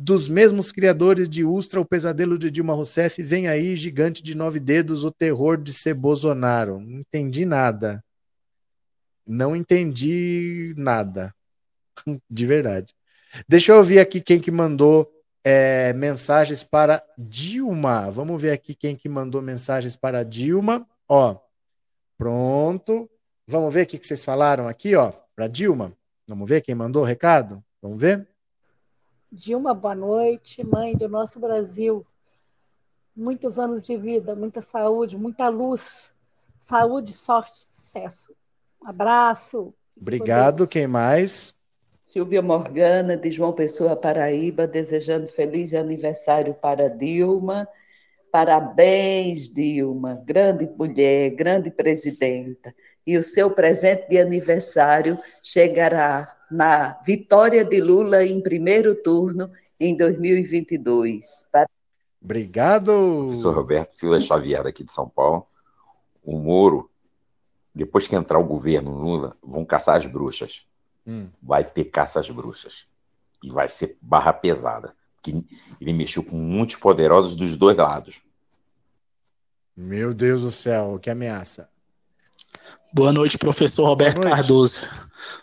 Dos 0.00 0.28
mesmos 0.28 0.70
criadores 0.70 1.28
de 1.28 1.44
Ustra, 1.44 1.80
o 1.80 1.84
pesadelo 1.84 2.38
de 2.38 2.52
Dilma 2.52 2.72
Rousseff, 2.72 3.20
vem 3.20 3.48
aí, 3.48 3.74
gigante 3.74 4.22
de 4.22 4.36
nove 4.36 4.60
dedos, 4.60 5.02
o 5.02 5.10
terror 5.10 5.60
de 5.60 5.72
ser 5.72 5.92
Bolsonaro. 5.92 6.78
Não 6.78 7.00
entendi 7.00 7.44
nada. 7.44 8.04
Não 9.26 9.56
entendi 9.56 10.72
nada. 10.76 11.34
De 12.30 12.46
verdade. 12.46 12.94
Deixa 13.48 13.72
eu 13.72 13.76
ouvir 13.76 13.98
aqui 13.98 14.20
quem 14.20 14.40
que 14.40 14.50
mandou 14.50 15.10
é, 15.44 15.92
mensagens 15.92 16.62
para 16.62 17.04
Dilma. 17.18 18.10
Vamos 18.10 18.40
ver 18.40 18.52
aqui 18.52 18.74
quem 18.74 18.94
que 18.94 19.08
mandou 19.08 19.42
mensagens 19.42 19.96
para 19.96 20.22
Dilma. 20.22 20.86
Ó, 21.08 21.36
pronto. 22.16 23.10
Vamos 23.46 23.74
ver 23.74 23.82
o 23.82 23.86
que, 23.86 23.98
que 23.98 24.06
vocês 24.06 24.24
falaram 24.24 24.68
aqui, 24.68 24.94
ó, 24.94 25.12
para 25.34 25.48
Dilma. 25.48 25.92
Vamos 26.28 26.48
ver 26.48 26.60
quem 26.60 26.74
mandou 26.74 27.02
o 27.02 27.06
recado? 27.06 27.62
Vamos 27.82 28.00
ver? 28.00 28.28
Dilma, 29.30 29.74
boa 29.74 29.94
noite, 29.94 30.64
mãe 30.64 30.96
do 30.96 31.06
nosso 31.06 31.38
Brasil. 31.38 32.04
Muitos 33.14 33.58
anos 33.58 33.82
de 33.82 33.94
vida, 33.94 34.34
muita 34.34 34.62
saúde, 34.62 35.18
muita 35.18 35.50
luz. 35.50 36.14
Saúde, 36.56 37.12
sorte, 37.12 37.60
sucesso. 37.60 38.34
Um 38.82 38.88
abraço. 38.88 39.74
Obrigado. 40.00 40.66
Quem 40.66 40.86
mais? 40.86 41.52
Silvia 42.06 42.40
Morgana, 42.40 43.18
de 43.18 43.30
João 43.30 43.52
Pessoa, 43.52 43.94
Paraíba, 43.94 44.66
desejando 44.66 45.26
feliz 45.26 45.74
aniversário 45.74 46.54
para 46.54 46.88
Dilma. 46.88 47.68
Parabéns, 48.32 49.50
Dilma, 49.50 50.22
grande 50.24 50.66
mulher, 50.66 51.30
grande 51.30 51.70
presidenta. 51.70 52.74
E 53.06 53.18
o 53.18 53.22
seu 53.22 53.50
presente 53.50 54.08
de 54.08 54.18
aniversário 54.18 55.18
chegará 55.42 56.34
na 56.50 56.98
vitória 57.04 57.64
de 57.64 57.80
Lula 57.80 58.24
em 58.24 58.40
primeiro 58.40 58.94
turno 58.94 59.50
em 59.78 59.96
2022. 59.96 61.46
Obrigado. 62.20 62.92
Professor 63.26 63.54
Roberto 63.54 63.92
Silva 63.92 64.18
Xavier, 64.18 64.66
aqui 64.66 64.82
de 64.82 64.92
São 64.92 65.08
Paulo. 65.08 65.46
O 66.22 66.38
Moro, 66.38 66.90
depois 67.74 68.08
que 68.08 68.16
entrar 68.16 68.38
o 68.38 68.44
governo 68.44 68.92
Lula, 68.92 69.36
vão 69.42 69.64
caçar 69.64 69.96
as 69.96 70.06
bruxas. 70.06 70.66
Hum. 71.06 71.28
Vai 71.42 71.64
ter 71.64 71.84
caça 71.84 72.20
às 72.20 72.28
bruxas. 72.28 72.86
E 73.42 73.50
vai 73.50 73.68
ser 73.68 73.96
barra 74.00 74.32
pesada. 74.32 74.94
Que 75.22 75.44
ele 75.80 75.92
mexeu 75.92 76.22
com 76.22 76.36
muitos 76.36 76.76
poderosos 76.76 77.36
dos 77.36 77.56
dois 77.56 77.76
lados. 77.76 78.22
Meu 79.76 80.12
Deus 80.12 80.42
do 80.42 80.50
céu, 80.50 80.98
que 80.98 81.08
ameaça. 81.08 81.70
Boa 82.92 83.12
noite, 83.12 83.38
professor 83.38 83.86
Roberto 83.86 84.16
noite. 84.16 84.30
Cardoso. 84.30 84.80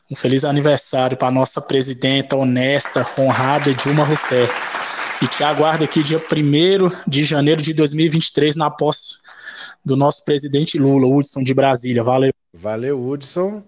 Um 0.10 0.16
feliz 0.16 0.44
aniversário 0.46 1.18
para 1.18 1.28
a 1.28 1.32
nossa 1.32 1.62
presidenta 1.62 2.36
honesta, 2.36 3.06
honrada 3.18 3.74
Dilma 3.74 4.04
Rousseff. 4.04 4.54
E 5.22 5.28
que 5.28 5.44
aguarda 5.44 5.86
aqui 5.86 6.04
dia 6.04 6.18
1 6.20 7.10
de 7.10 7.24
janeiro 7.24 7.62
de 7.62 7.74
2023 7.74 8.56
na 8.56 8.70
posse 8.70 9.18
do 9.84 9.96
nosso 9.96 10.26
presidente 10.26 10.78
Lula, 10.78 11.08
Hudson 11.08 11.42
de 11.42 11.54
Brasília. 11.54 12.04
Valeu. 12.04 12.32
Valeu, 12.54 13.00
Hudson. 13.00 13.64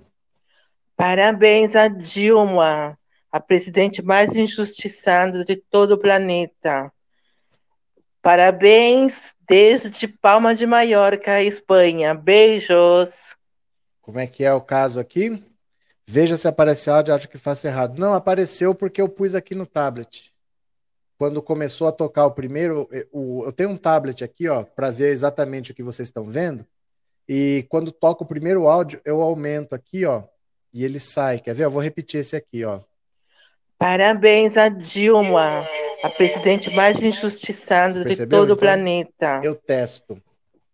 Parabéns 0.96 1.76
a 1.76 1.88
Dilma, 1.88 2.98
a 3.32 3.40
presidente 3.40 4.02
mais 4.02 4.36
injustiçada 4.36 5.46
de 5.46 5.56
todo 5.56 5.92
o 5.92 5.98
planeta. 5.98 6.92
Parabéns 8.22 9.34
desde 9.48 10.08
Palma 10.08 10.56
de 10.56 10.66
Mallorca, 10.66 11.42
Espanha. 11.42 12.14
Beijos. 12.14 13.10
Como 14.02 14.20
é 14.20 14.26
que 14.26 14.44
é 14.44 14.52
o 14.54 14.60
caso 14.60 15.00
aqui? 15.00 15.44
Veja 16.10 16.38
se 16.38 16.48
apareceu 16.48 16.94
áudio, 16.94 17.14
acho 17.14 17.28
que 17.28 17.38
faço 17.38 17.68
errado. 17.68 18.00
Não, 18.00 18.14
apareceu 18.14 18.74
porque 18.74 19.02
eu 19.02 19.10
pus 19.10 19.36
aqui 19.36 19.54
no 19.54 19.66
tablet. 19.66 20.34
Quando 21.18 21.42
começou 21.42 21.88
a 21.88 21.92
tocar 21.92 22.26
o 22.26 22.32
primeiro, 22.32 22.88
eh, 22.94 23.06
eu 23.12 23.52
tenho 23.52 23.72
um 23.72 23.78
tablet 23.78 24.24
aqui, 24.24 24.48
ó, 24.48 24.64
para 24.64 24.90
ver 24.90 25.10
exatamente 25.10 25.72
o 25.72 25.76
que 25.76 25.84
vocês 25.84 26.08
estão 26.08 26.24
vendo. 26.24 26.66
E 27.28 27.66
quando 27.70 27.92
toca 27.92 28.24
o 28.24 28.28
primeiro 28.28 28.68
áudio, 28.70 29.02
eu 29.04 29.22
aumento 29.22 29.74
aqui, 29.74 30.06
ó, 30.06 30.24
e 30.74 30.86
ele 30.86 31.00
sai. 31.00 31.40
Quer 31.40 31.54
ver? 31.54 31.66
Eu 31.66 31.72
vou 31.72 31.82
repetir 31.82 32.22
esse 32.22 32.36
aqui, 32.38 32.64
ó. 32.64 32.80
Parabéns 33.78 34.56
a 34.56 34.70
Dilma, 34.70 35.68
a 36.02 36.10
presidente 36.10 36.74
mais 36.74 37.02
injustiçada 37.02 38.06
de 38.06 38.16
todo 38.26 38.44
então, 38.44 38.56
o 38.56 38.58
planeta. 38.58 39.42
Eu 39.44 39.54
testo. 39.54 40.22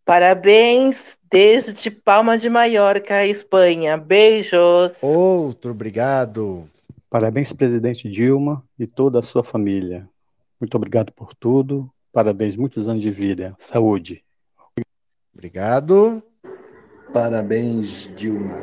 Parabéns 0.06 1.18
desde 1.32 1.90
Palma 1.90 2.38
de 2.38 2.50
Mallorca, 2.50 3.26
Espanha. 3.26 3.98
Beijos. 3.98 4.98
Outro, 5.02 5.72
obrigado. 5.72 6.70
Parabéns, 7.10 7.54
presidente 7.54 8.10
Dilma 8.10 8.64
e 8.78 8.86
toda 8.86 9.20
a 9.20 9.24
sua 9.24 9.44
família. 9.44 10.10
Muito 10.60 10.76
obrigado 10.76 11.12
por 11.14 11.34
tudo. 11.34 11.90
Parabéns, 12.12 12.56
muitos 12.58 12.88
anos 12.88 13.02
de 13.02 13.10
vida. 13.10 13.56
Saúde. 13.58 14.24
Obrigado. 15.34 16.22
Parabéns, 17.14 18.14
Dilma. 18.16 18.58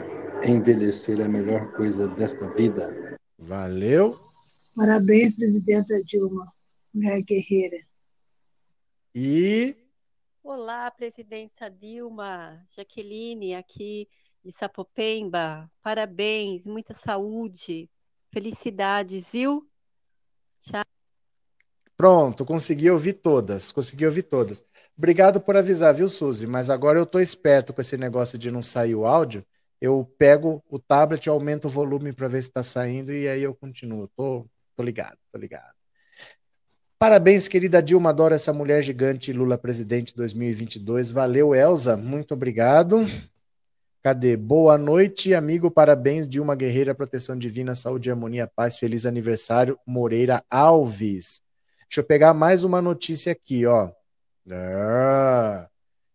Envelhecer 0.45 1.21
é 1.21 1.25
a 1.25 1.29
melhor 1.29 1.73
coisa 1.77 2.09
desta 2.09 2.49
vida. 2.55 3.19
Valeu. 3.39 4.15
Parabéns, 4.77 5.37
presidenta 5.37 6.01
Dilma, 6.05 6.47
mulher 6.95 7.23
guerreira. 7.23 7.77
E 9.15 9.77
Olá, 10.43 10.91
presidenta 10.91 11.71
Dilma, 11.71 12.67
Jaqueline, 12.71 13.55
aqui 13.55 14.09
de 14.43 14.51
Sapopemba. 14.51 15.71
Parabéns, 15.83 16.67
muita 16.67 16.95
saúde, 16.95 17.91
felicidades, 18.31 19.31
viu? 19.31 19.69
Tchau. 20.63 20.83
Pronto, 21.95 22.47
consegui 22.47 22.91
ouvir 22.91 23.15
todas, 23.15 23.71
consegui 23.71 24.07
ouvir 24.07 24.23
todas. 24.23 24.65
Obrigado 24.97 25.43
por 25.43 25.59
avisar, 25.59 25.95
viu, 25.95 26.09
Suzy? 26.09 26.47
Mas 26.47 26.71
agora 26.71 26.99
eu 26.99 27.05
tô 27.05 27.21
esperto 27.21 27.75
com 27.75 27.83
esse 27.83 27.99
negócio 27.99 28.39
de 28.39 28.51
não 28.51 28.63
sair 28.63 28.95
o 28.95 29.05
áudio. 29.05 29.45
Eu 29.79 30.11
pego 30.17 30.65
o 30.71 30.79
tablet, 30.79 31.29
aumento 31.29 31.67
o 31.67 31.71
volume 31.71 32.15
para 32.15 32.29
ver 32.29 32.41
se 32.41 32.49
está 32.49 32.63
saindo 32.63 33.13
e 33.13 33.29
aí 33.29 33.43
eu 33.43 33.55
continuo. 33.55 34.09
Tô, 34.09 34.47
tô 34.75 34.83
ligado, 34.83 35.19
tô 35.31 35.39
ligado. 35.39 35.80
Parabéns, 37.01 37.49
querida 37.49 37.83
Dilma, 37.83 38.11
adoro 38.11 38.35
essa 38.35 38.53
mulher 38.53 38.83
gigante, 38.83 39.33
Lula 39.33 39.57
presidente 39.57 40.15
2022. 40.15 41.11
Valeu, 41.11 41.55
Elza, 41.55 41.97
muito 41.97 42.35
obrigado. 42.35 43.07
Cadê? 44.03 44.37
Boa 44.37 44.77
noite, 44.77 45.33
amigo, 45.33 45.71
parabéns, 45.71 46.29
Dilma 46.29 46.55
Guerreira, 46.55 46.95
proteção 46.95 47.39
divina, 47.39 47.75
saúde, 47.75 48.11
harmonia, 48.11 48.47
paz, 48.47 48.77
feliz 48.77 49.07
aniversário, 49.07 49.79
Moreira 49.87 50.45
Alves. 50.51 51.41
Deixa 51.89 52.03
eu 52.03 52.05
pegar 52.05 52.35
mais 52.35 52.65
uma 52.65 52.83
notícia 52.83 53.33
aqui, 53.33 53.65
ó. 53.65 53.91
Ah. 54.51 55.71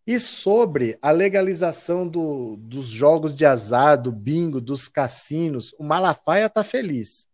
E 0.06 0.20
sobre 0.20 0.96
a 1.02 1.10
legalização 1.10 2.06
do, 2.06 2.56
dos 2.58 2.86
jogos 2.86 3.34
de 3.34 3.44
azar, 3.44 4.00
do 4.00 4.12
bingo, 4.12 4.60
dos 4.60 4.86
cassinos, 4.86 5.74
o 5.80 5.82
Malafaia 5.82 6.48
tá 6.48 6.62
feliz. 6.62 7.26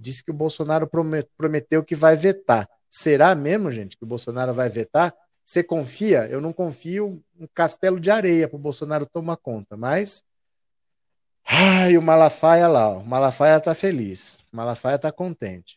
Disse 0.00 0.24
que 0.24 0.30
o 0.30 0.34
Bolsonaro 0.34 0.88
prometeu 1.36 1.84
que 1.84 1.94
vai 1.94 2.16
vetar. 2.16 2.66
Será 2.96 3.34
mesmo, 3.34 3.72
gente, 3.72 3.96
que 3.96 4.04
o 4.04 4.06
Bolsonaro 4.06 4.54
vai 4.54 4.68
vetar? 4.68 5.12
Você 5.44 5.64
confia? 5.64 6.28
Eu 6.28 6.40
não 6.40 6.52
confio 6.52 7.20
um 7.36 7.44
castelo 7.52 7.98
de 7.98 8.08
areia 8.08 8.48
para 8.48 8.54
o 8.54 8.60
Bolsonaro 8.60 9.04
tomar 9.04 9.36
conta, 9.36 9.76
mas. 9.76 10.22
Ai, 11.44 11.98
o 11.98 12.02
Malafaia 12.02 12.68
lá, 12.68 12.90
ó. 12.90 12.98
o 13.00 13.04
Malafaia 13.04 13.58
tá 13.58 13.74
feliz, 13.74 14.38
o 14.52 14.56
Malafaia 14.56 14.96
tá 14.96 15.10
contente. 15.10 15.76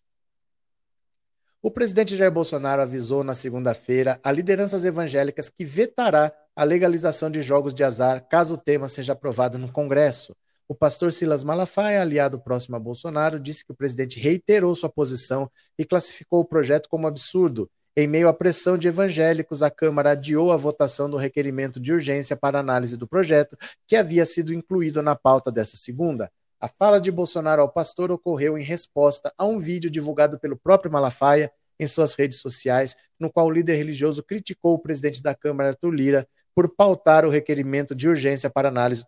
O 1.59 1.71
presidente 1.71 2.15
Jair 2.15 2.31
Bolsonaro 2.31 2.83
avisou 2.83 3.23
na 3.23 3.33
segunda-feira 3.33 4.19
a 4.23 4.31
lideranças 4.31 4.85
evangélicas 4.85 5.49
que 5.49 5.65
vetará 5.65 6.31
a 6.55 6.63
legalização 6.63 7.31
de 7.31 7.41
jogos 7.41 7.73
de 7.73 7.83
azar 7.83 8.27
caso 8.29 8.53
o 8.53 8.57
tema 8.59 8.87
seja 8.87 9.13
aprovado 9.13 9.57
no 9.57 9.71
Congresso. 9.71 10.35
O 10.69 10.75
pastor 10.75 11.13
Silas 11.13 11.45
Malafaia, 11.45 12.01
aliado 12.01 12.41
próximo 12.41 12.75
a 12.75 12.79
Bolsonaro, 12.79 13.39
disse 13.39 13.63
que 13.63 13.71
o 13.71 13.75
presidente 13.75 14.19
reiterou 14.19 14.75
sua 14.75 14.89
posição 14.89 15.49
e 15.79 15.85
classificou 15.85 16.41
o 16.41 16.45
projeto 16.45 16.89
como 16.89 17.07
absurdo. 17.07 17.71
Em 17.95 18.05
meio 18.05 18.27
à 18.27 18.33
pressão 18.33 18.77
de 18.77 18.89
evangélicos, 18.89 19.63
a 19.63 19.71
Câmara 19.71 20.11
adiou 20.11 20.51
a 20.51 20.57
votação 20.57 21.09
do 21.09 21.15
requerimento 21.15 21.79
de 21.79 21.93
urgência 21.93 22.35
para 22.35 22.59
análise 22.59 22.97
do 22.97 23.07
projeto, 23.07 23.57
que 23.87 23.95
havia 23.95 24.25
sido 24.25 24.53
incluído 24.53 25.01
na 25.01 25.15
pauta 25.15 25.49
desta 25.49 25.77
segunda. 25.77 26.29
A 26.59 26.67
fala 26.67 26.99
de 26.99 27.11
Bolsonaro 27.11 27.61
ao 27.61 27.71
pastor 27.71 28.11
ocorreu 28.11 28.57
em 28.57 28.63
resposta 28.63 29.31
a 29.37 29.45
um 29.45 29.57
vídeo 29.57 29.89
divulgado 29.89 30.37
pelo 30.37 30.57
próprio 30.57 30.91
Malafaia 30.91 31.49
em 31.79 31.87
suas 31.87 32.13
redes 32.13 32.39
sociais, 32.39 32.93
no 33.17 33.31
qual 33.31 33.47
o 33.47 33.51
líder 33.51 33.75
religioso 33.75 34.21
criticou 34.21 34.73
o 34.73 34.79
presidente 34.79 35.23
da 35.23 35.33
Câmara, 35.33 35.69
Arthur 35.69 35.91
Lira, 35.91 36.27
por 36.53 36.67
pautar 36.75 37.25
o 37.25 37.29
requerimento 37.29 37.95
de 37.95 38.09
urgência 38.09 38.49
para 38.49 38.67
análise 38.67 39.05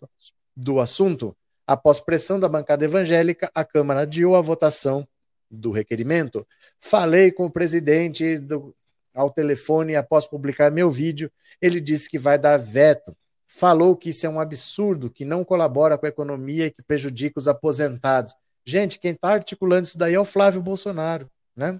do 0.55 0.79
assunto. 0.79 1.35
Após 1.69 1.99
pressão 1.99 2.39
da 2.39 2.49
bancada 2.49 2.83
evangélica, 2.83 3.47
a 3.53 3.63
Câmara 3.63 4.01
adiou 4.01 4.35
a 4.35 4.41
votação 4.41 5.07
do 5.51 5.69
requerimento. 5.69 6.43
Falei 6.79 7.31
com 7.31 7.45
o 7.45 7.51
presidente 7.51 8.39
do, 8.39 8.75
ao 9.13 9.29
telefone 9.29 9.95
após 9.95 10.25
publicar 10.25 10.71
meu 10.71 10.89
vídeo. 10.89 11.31
Ele 11.61 11.79
disse 11.79 12.09
que 12.09 12.17
vai 12.17 12.39
dar 12.39 12.57
veto. 12.57 13.15
Falou 13.45 13.95
que 13.95 14.09
isso 14.09 14.25
é 14.25 14.29
um 14.29 14.39
absurdo, 14.39 15.11
que 15.11 15.23
não 15.23 15.45
colabora 15.45 15.95
com 15.95 16.07
a 16.07 16.09
economia 16.09 16.65
e 16.65 16.71
que 16.71 16.81
prejudica 16.81 17.37
os 17.37 17.47
aposentados. 17.47 18.33
Gente, 18.65 18.97
quem 18.97 19.11
está 19.11 19.29
articulando 19.33 19.85
isso 19.85 19.97
daí 19.97 20.15
é 20.15 20.19
o 20.19 20.25
Flávio 20.25 20.63
Bolsonaro, 20.63 21.29
né? 21.55 21.79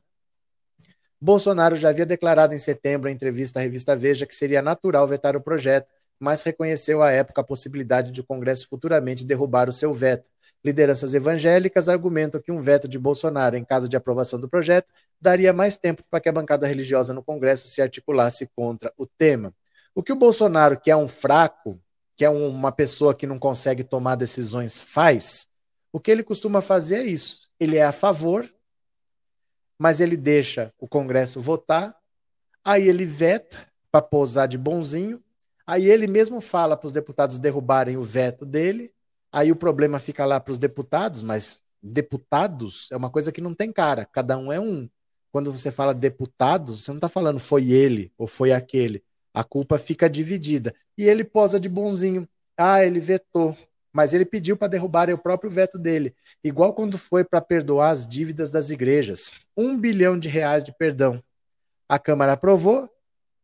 Bolsonaro 1.20 1.76
já 1.76 1.90
havia 1.90 2.06
declarado 2.06 2.53
em 2.53 2.60
setembro, 2.60 3.10
em 3.10 3.14
entrevista 3.14 3.60
à 3.60 3.64
revista 3.64 3.95
Veja, 3.95 4.28
que 4.28 4.36
seria 4.36 4.61
natural 4.61 5.07
vetar 5.07 5.36
o 5.36 5.41
projeto, 5.41 5.88
mas 6.20 6.44
reconheceu 6.44 7.02
à 7.02 7.12
época 7.12 7.41
a 7.41 7.44
possibilidade 7.44 8.12
de 8.12 8.22
o 8.22 8.24
Congresso 8.24 8.68
futuramente 8.70 9.26
derrubar 9.26 9.70
o 9.70 9.72
seu 9.72 9.94
veto. 9.94 10.30
Lideranças 10.64 11.14
evangélicas 11.14 11.88
argumentam 11.88 12.41
que 12.41 12.52
um 12.52 12.62
veto 12.62 12.88
de 12.88 13.00
Bolsonaro, 13.00 13.56
em 13.56 13.64
caso 13.64 13.88
de 13.88 13.96
aprovação 13.96 14.40
do 14.40 14.50
projeto, 14.50 14.91
daria 15.22 15.54
mais 15.54 15.78
tempo 15.78 16.04
para 16.10 16.20
que 16.20 16.28
a 16.28 16.34
bancada 16.34 16.68
religiosa 16.68 17.14
no 17.14 17.24
Congresso 17.24 17.68
se 17.68 17.82
articulasse 17.82 18.50
contra 18.56 18.91
o 18.98 19.06
tema. 19.06 19.54
O 19.96 20.04
que 20.04 20.12
o 20.12 20.18
Bolsonaro, 20.18 20.80
que 20.80 20.91
é 20.91 20.96
um 20.96 21.08
fraco, 21.08 21.80
que 22.16 22.26
é 22.26 22.30
uma 22.30 22.72
pessoa 22.72 23.16
que 23.16 23.26
não 23.26 23.40
consegue 23.40 23.84
tomar 23.84 24.16
decisões, 24.16 24.82
faz, 24.82 25.48
o 25.91 26.00
que 26.00 26.12
ele 26.12 26.24
costuma 26.24 26.62
fazer 26.62 26.98
é 26.98 27.04
isso. 27.04 27.50
Ele 27.58 27.78
é 27.78 27.84
a 27.84 27.94
favor, 27.94 28.48
mas 29.78 30.02
ele 30.02 30.18
deixa 30.18 30.74
o 30.78 30.88
Congresso 30.88 31.40
votar, 31.40 31.96
aí 32.64 32.88
ele 32.88 33.06
veta 33.06 33.66
para 33.90 34.02
posar 34.02 34.48
de 34.48 34.58
bonzinho, 34.58 35.24
Aí 35.70 35.86
ele 35.86 36.08
mesmo 36.08 36.41
fala 36.41 36.76
para 36.76 36.88
os 36.88 36.94
deputados 36.94 37.38
derrubarem 37.38 37.96
o 37.96 38.02
veto 38.02 38.44
dele, 38.44 38.91
aí 39.32 39.52
o 39.52 39.56
problema 39.56 40.00
fica 40.00 40.26
lá 40.26 40.40
para 40.40 40.52
os 40.52 40.58
deputados, 40.58 41.22
mas 41.22 41.62
deputados 41.80 42.90
é 42.91 42.98
uma 42.98 43.12
coisa 43.12 43.32
que 43.32 43.40
não 43.40 43.54
tem 43.54 43.72
cara, 43.72 44.04
cada 44.04 44.36
um 44.36 44.52
é 44.52 44.60
um. 44.60 44.90
Quando 45.32 45.52
você 45.52 45.70
fala 45.70 45.94
deputados, 45.94 46.84
você 46.84 46.90
não 46.90 46.98
está 46.98 47.08
falando 47.08 47.38
foi 47.38 47.70
ele 47.70 48.12
ou 48.18 48.26
foi 48.26 48.52
aquele. 48.52 49.04
A 49.32 49.44
culpa 49.44 49.78
fica 49.78 50.10
dividida. 50.10 50.74
E 50.98 51.08
ele 51.08 51.24
posa 51.24 51.60
de 51.60 51.70
bonzinho. 51.70 52.28
Ah, 52.58 52.84
ele 52.84 53.00
vetou. 53.00 53.56
Mas 53.94 54.12
ele 54.12 54.26
pediu 54.26 54.58
para 54.58 54.70
derrubarem 54.70 55.14
o 55.14 55.20
próprio 55.20 55.52
veto 55.52 55.78
dele. 55.78 56.16
Igual 56.44 56.74
quando 56.74 56.98
foi 56.98 57.24
para 57.24 57.41
perdoar 57.41 57.91
as 57.91 58.08
dívidas 58.08 58.50
das 58.50 58.72
igrejas. 58.72 59.36
Um 59.56 59.78
bilhão 59.80 60.18
de 60.18 60.28
reais 60.28 60.64
de 60.64 60.74
perdão. 60.76 61.24
A 61.88 62.00
Câmara 62.00 62.32
aprovou, 62.32 62.90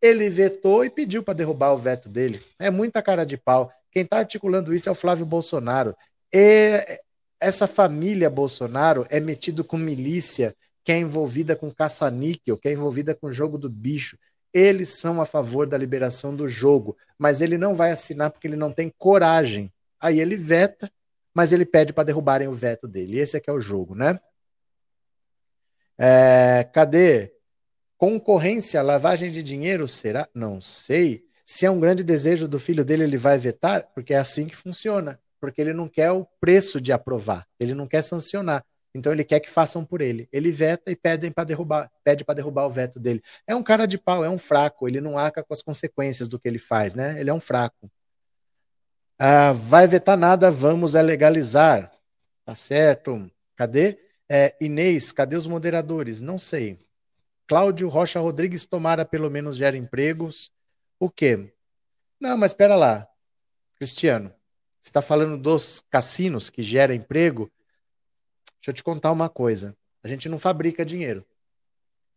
ele 0.06 0.30
vetou 0.30 0.86
e 0.86 0.90
pediu 0.90 1.23
para 1.23 1.34
derrubar 1.34 1.73
o 1.73 1.77
veto 1.77 2.07
dele. 2.07 2.41
É 2.60 2.69
muita 2.69 3.02
cara 3.02 3.26
de 3.26 3.38
pau. 3.38 3.72
Quem 3.91 4.03
está 4.03 4.19
articulando 4.19 4.73
isso 4.73 4.88
é 4.88 4.91
o 4.91 4.95
Flávio 4.95 5.26
Bolsonaro. 5.26 5.95
E 6.34 6.99
essa 7.40 7.68
família 7.68 8.30
Bolsonaro 8.30 9.06
é 9.10 9.19
metido 9.19 9.64
com 9.64 9.77
milícia, 9.77 10.56
que 10.84 10.91
é 10.91 10.99
envolvida 10.99 11.56
com 11.56 11.72
caça-níquel, 11.72 12.57
que 12.57 12.68
é 12.68 12.72
envolvida 12.72 13.15
com 13.15 13.32
jogo 13.32 13.57
do 13.57 13.69
bicho. 13.69 14.18
Eles 14.53 14.90
são 14.90 15.22
a 15.22 15.26
favor 15.26 15.68
da 15.68 15.77
liberação 15.77 16.36
do 16.36 16.48
jogo, 16.48 16.95
mas 17.18 17.41
ele 17.41 17.57
não 17.57 17.76
vai 17.76 17.91
assinar 17.91 18.32
porque 18.32 18.48
ele 18.48 18.56
não 18.56 18.72
tem 18.72 18.94
coragem. 18.98 19.72
Aí 19.99 20.19
ele 20.19 20.38
veta, 20.38 20.90
mas 21.34 21.52
ele 21.52 21.65
pede 21.65 21.91
para 21.91 22.06
derrubarem 22.06 22.48
o 22.48 22.53
veto 22.53 22.88
dele. 22.88 23.19
Esse 23.19 23.38
é 23.38 23.40
que 23.40 23.49
é 23.49 23.53
o 23.53 23.60
jogo, 23.60 23.95
né? 23.95 24.19
É, 25.98 26.69
cadê? 26.73 27.35
Concorrência, 27.97 28.81
lavagem 28.81 29.31
de 29.31 29.41
dinheiro, 29.41 29.88
será? 29.88 30.27
Não 30.34 30.59
sei. 30.59 31.23
Se 31.45 31.65
é 31.65 31.72
um 31.72 31.80
grande 31.80 32.03
desejo 32.03 32.47
do 32.47 32.59
filho 32.59 32.84
dele, 32.84 33.03
ele 33.03 33.17
vai 33.17 33.38
vetar, 33.38 33.88
porque 33.93 34.13
é 34.13 34.17
assim 34.17 34.45
que 34.45 34.55
funciona. 34.55 35.19
Porque 35.39 35.61
ele 35.61 35.73
não 35.73 35.88
quer 35.88 36.11
o 36.11 36.26
preço 36.39 36.81
de 36.81 36.91
aprovar, 36.91 37.47
ele 37.59 37.73
não 37.73 37.88
quer 37.88 38.01
sancionar. 38.01 38.65
Então 38.95 39.11
ele 39.11 39.26
quer 39.26 39.41
que 39.41 39.49
façam 39.49 39.84
por 39.84 40.01
ele. 40.01 40.27
Ele 40.31 40.51
veta 40.51 40.89
e 40.89 40.95
pedem 40.95 41.30
para 41.30 41.43
derrubar, 41.43 41.91
pede 42.03 42.23
para 42.23 42.35
derrubar 42.35 42.65
o 42.65 42.72
veto 42.72 42.97
dele. 42.97 43.22
É 43.45 43.53
um 43.53 43.61
cara 43.61 43.85
de 43.85 43.97
pau, 43.97 44.23
é 44.23 44.30
um 44.30 44.38
fraco. 44.38 44.88
Ele 44.88 45.01
não 45.01 45.17
arca 45.17 45.43
com 45.43 45.53
as 45.53 45.61
consequências 45.61 46.30
do 46.30 46.39
que 46.39 46.47
ele 46.47 46.57
faz, 46.57 46.93
né? 46.95 47.19
Ele 47.19 47.30
é 47.30 47.34
um 47.34 47.39
fraco. 47.39 47.91
Ah, 49.19 49.51
vai 49.51 49.85
vetar 49.85 50.17
nada, 50.17 50.49
vamos 50.49 50.95
é 50.95 51.01
legalizar. 51.01 51.91
Tá 52.45 52.55
certo? 52.55 53.30
Cadê? 53.55 53.99
É, 54.30 54.55
Inês, 54.61 55.11
cadê 55.11 55.35
os 55.35 55.45
moderadores? 55.45 56.22
Não 56.22 56.39
sei. 56.39 56.80
Cláudio 57.47 57.88
Rocha 57.89 58.19
Rodrigues 58.19 58.65
tomara 58.65 59.05
pelo 59.05 59.30
menos 59.30 59.55
gera 59.55 59.77
empregos. 59.77 60.51
O 60.99 61.09
quê? 61.09 61.53
Não, 62.19 62.38
mas 62.38 62.51
espera 62.51 62.76
lá. 62.76 63.07
Cristiano, 63.76 64.34
você 64.81 64.89
está 64.89 65.01
falando 65.01 65.38
dos 65.38 65.84
cassinos 65.89 66.49
que 66.49 66.63
geram 66.63 66.93
emprego? 66.93 67.51
Deixa 68.59 68.72
eu 68.72 68.73
te 68.73 68.84
contar 68.84 69.11
uma 69.11 69.30
coisa. 69.30 69.76
A 70.03 70.07
gente 70.07 70.27
não 70.27 70.39
fabrica 70.39 70.85
dinheiro. 70.85 71.26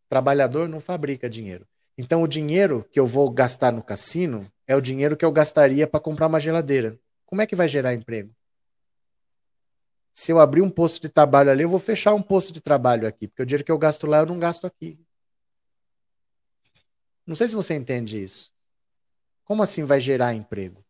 Trabalhador 0.08 0.68
não 0.68 0.80
fabrica 0.80 1.28
dinheiro. 1.28 1.66
Então, 1.96 2.22
o 2.22 2.28
dinheiro 2.28 2.86
que 2.90 3.00
eu 3.00 3.06
vou 3.06 3.28
gastar 3.30 3.72
no 3.72 3.82
cassino 3.82 4.50
é 4.66 4.76
o 4.76 4.80
dinheiro 4.80 5.16
que 5.16 5.24
eu 5.24 5.32
gastaria 5.32 5.86
para 5.86 6.00
comprar 6.00 6.28
uma 6.28 6.38
geladeira. 6.38 6.98
Como 7.26 7.42
é 7.42 7.46
que 7.46 7.56
vai 7.56 7.68
gerar 7.68 7.92
emprego? 7.92 8.34
Se 10.12 10.32
eu 10.32 10.38
abrir 10.38 10.62
um 10.62 10.70
posto 10.70 11.02
de 11.02 11.08
trabalho 11.08 11.50
ali, 11.50 11.62
eu 11.62 11.68
vou 11.68 11.78
fechar 11.78 12.14
um 12.14 12.22
posto 12.22 12.52
de 12.52 12.60
trabalho 12.60 13.06
aqui, 13.06 13.28
porque 13.28 13.42
o 13.42 13.46
dinheiro 13.46 13.64
que 13.64 13.72
eu 13.72 13.78
gasto 13.78 14.06
lá 14.06 14.18
eu 14.18 14.26
não 14.26 14.38
gasto 14.38 14.66
aqui. 14.66 14.98
Não 17.28 17.34
sei 17.34 17.46
se 17.46 17.54
você 17.54 17.74
entende 17.74 18.22
isso. 18.22 18.50
Como 19.44 19.62
assim 19.62 19.84
vai 19.84 20.00
gerar 20.00 20.32
emprego? 20.32 20.82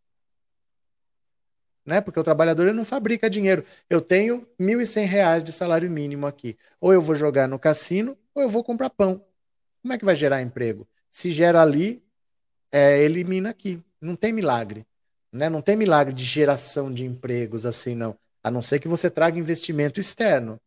Né? 1.85 2.01
Porque 2.01 2.20
o 2.20 2.23
trabalhador 2.23 2.73
não 2.73 2.85
fabrica 2.85 3.28
dinheiro. 3.28 3.65
Eu 3.90 4.01
tenho 4.01 4.47
R$ 4.56 4.65
1.100 4.65 5.43
de 5.43 5.51
salário 5.51 5.90
mínimo 5.90 6.28
aqui. 6.28 6.56
Ou 6.81 6.93
eu 6.93 7.02
vou 7.02 7.16
jogar 7.16 7.48
no 7.48 7.59
cassino, 7.59 8.16
ou 8.32 8.40
eu 8.40 8.48
vou 8.48 8.62
comprar 8.62 8.89
pão. 8.89 9.20
Como 9.82 9.93
é 9.93 9.98
que 9.98 10.05
vai 10.05 10.15
gerar 10.15 10.40
emprego? 10.40 10.86
Se 11.10 11.32
gera 11.32 11.60
ali, 11.60 12.01
é, 12.70 13.02
elimina 13.02 13.51
aqui. 13.51 13.82
Não 14.01 14.15
tem 14.15 14.32
milagre. 14.32 14.86
Né? 15.32 15.48
Não 15.48 15.60
tem 15.60 15.74
milagre 15.74 16.15
de 16.15 16.23
geração 16.23 16.93
de 16.93 17.05
empregos 17.05 17.66
assim, 17.66 17.97
não. 17.97 18.16
A 18.44 18.51
não 18.51 18.62
ser 18.62 18.78
que 18.78 18.86
você 18.86 19.10
traga 19.10 19.40
investimento 19.40 19.98
externo. 19.98 20.60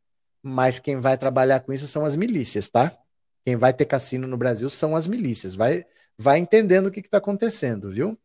Mas 0.44 0.80
quem 0.80 1.00
vai 1.00 1.18
trabalhar 1.18 1.62
com 1.62 1.72
isso 1.72 1.88
são 1.88 2.04
as 2.04 2.18
milícias, 2.18 2.68
tá? 2.68 3.01
Quem 3.46 3.56
vai 3.56 3.74
ter 3.74 3.86
cassino 3.86 4.28
no 4.28 4.38
Brasil 4.38 4.70
são 4.70 4.96
as 4.96 5.08
milícias. 5.08 5.56
Vai, 5.56 5.86
vai 6.18 6.38
entendendo 6.38 6.88
o 6.88 6.92
que 6.92 7.00
está 7.00 7.18
acontecendo, 7.18 7.92
viu? 7.92 8.18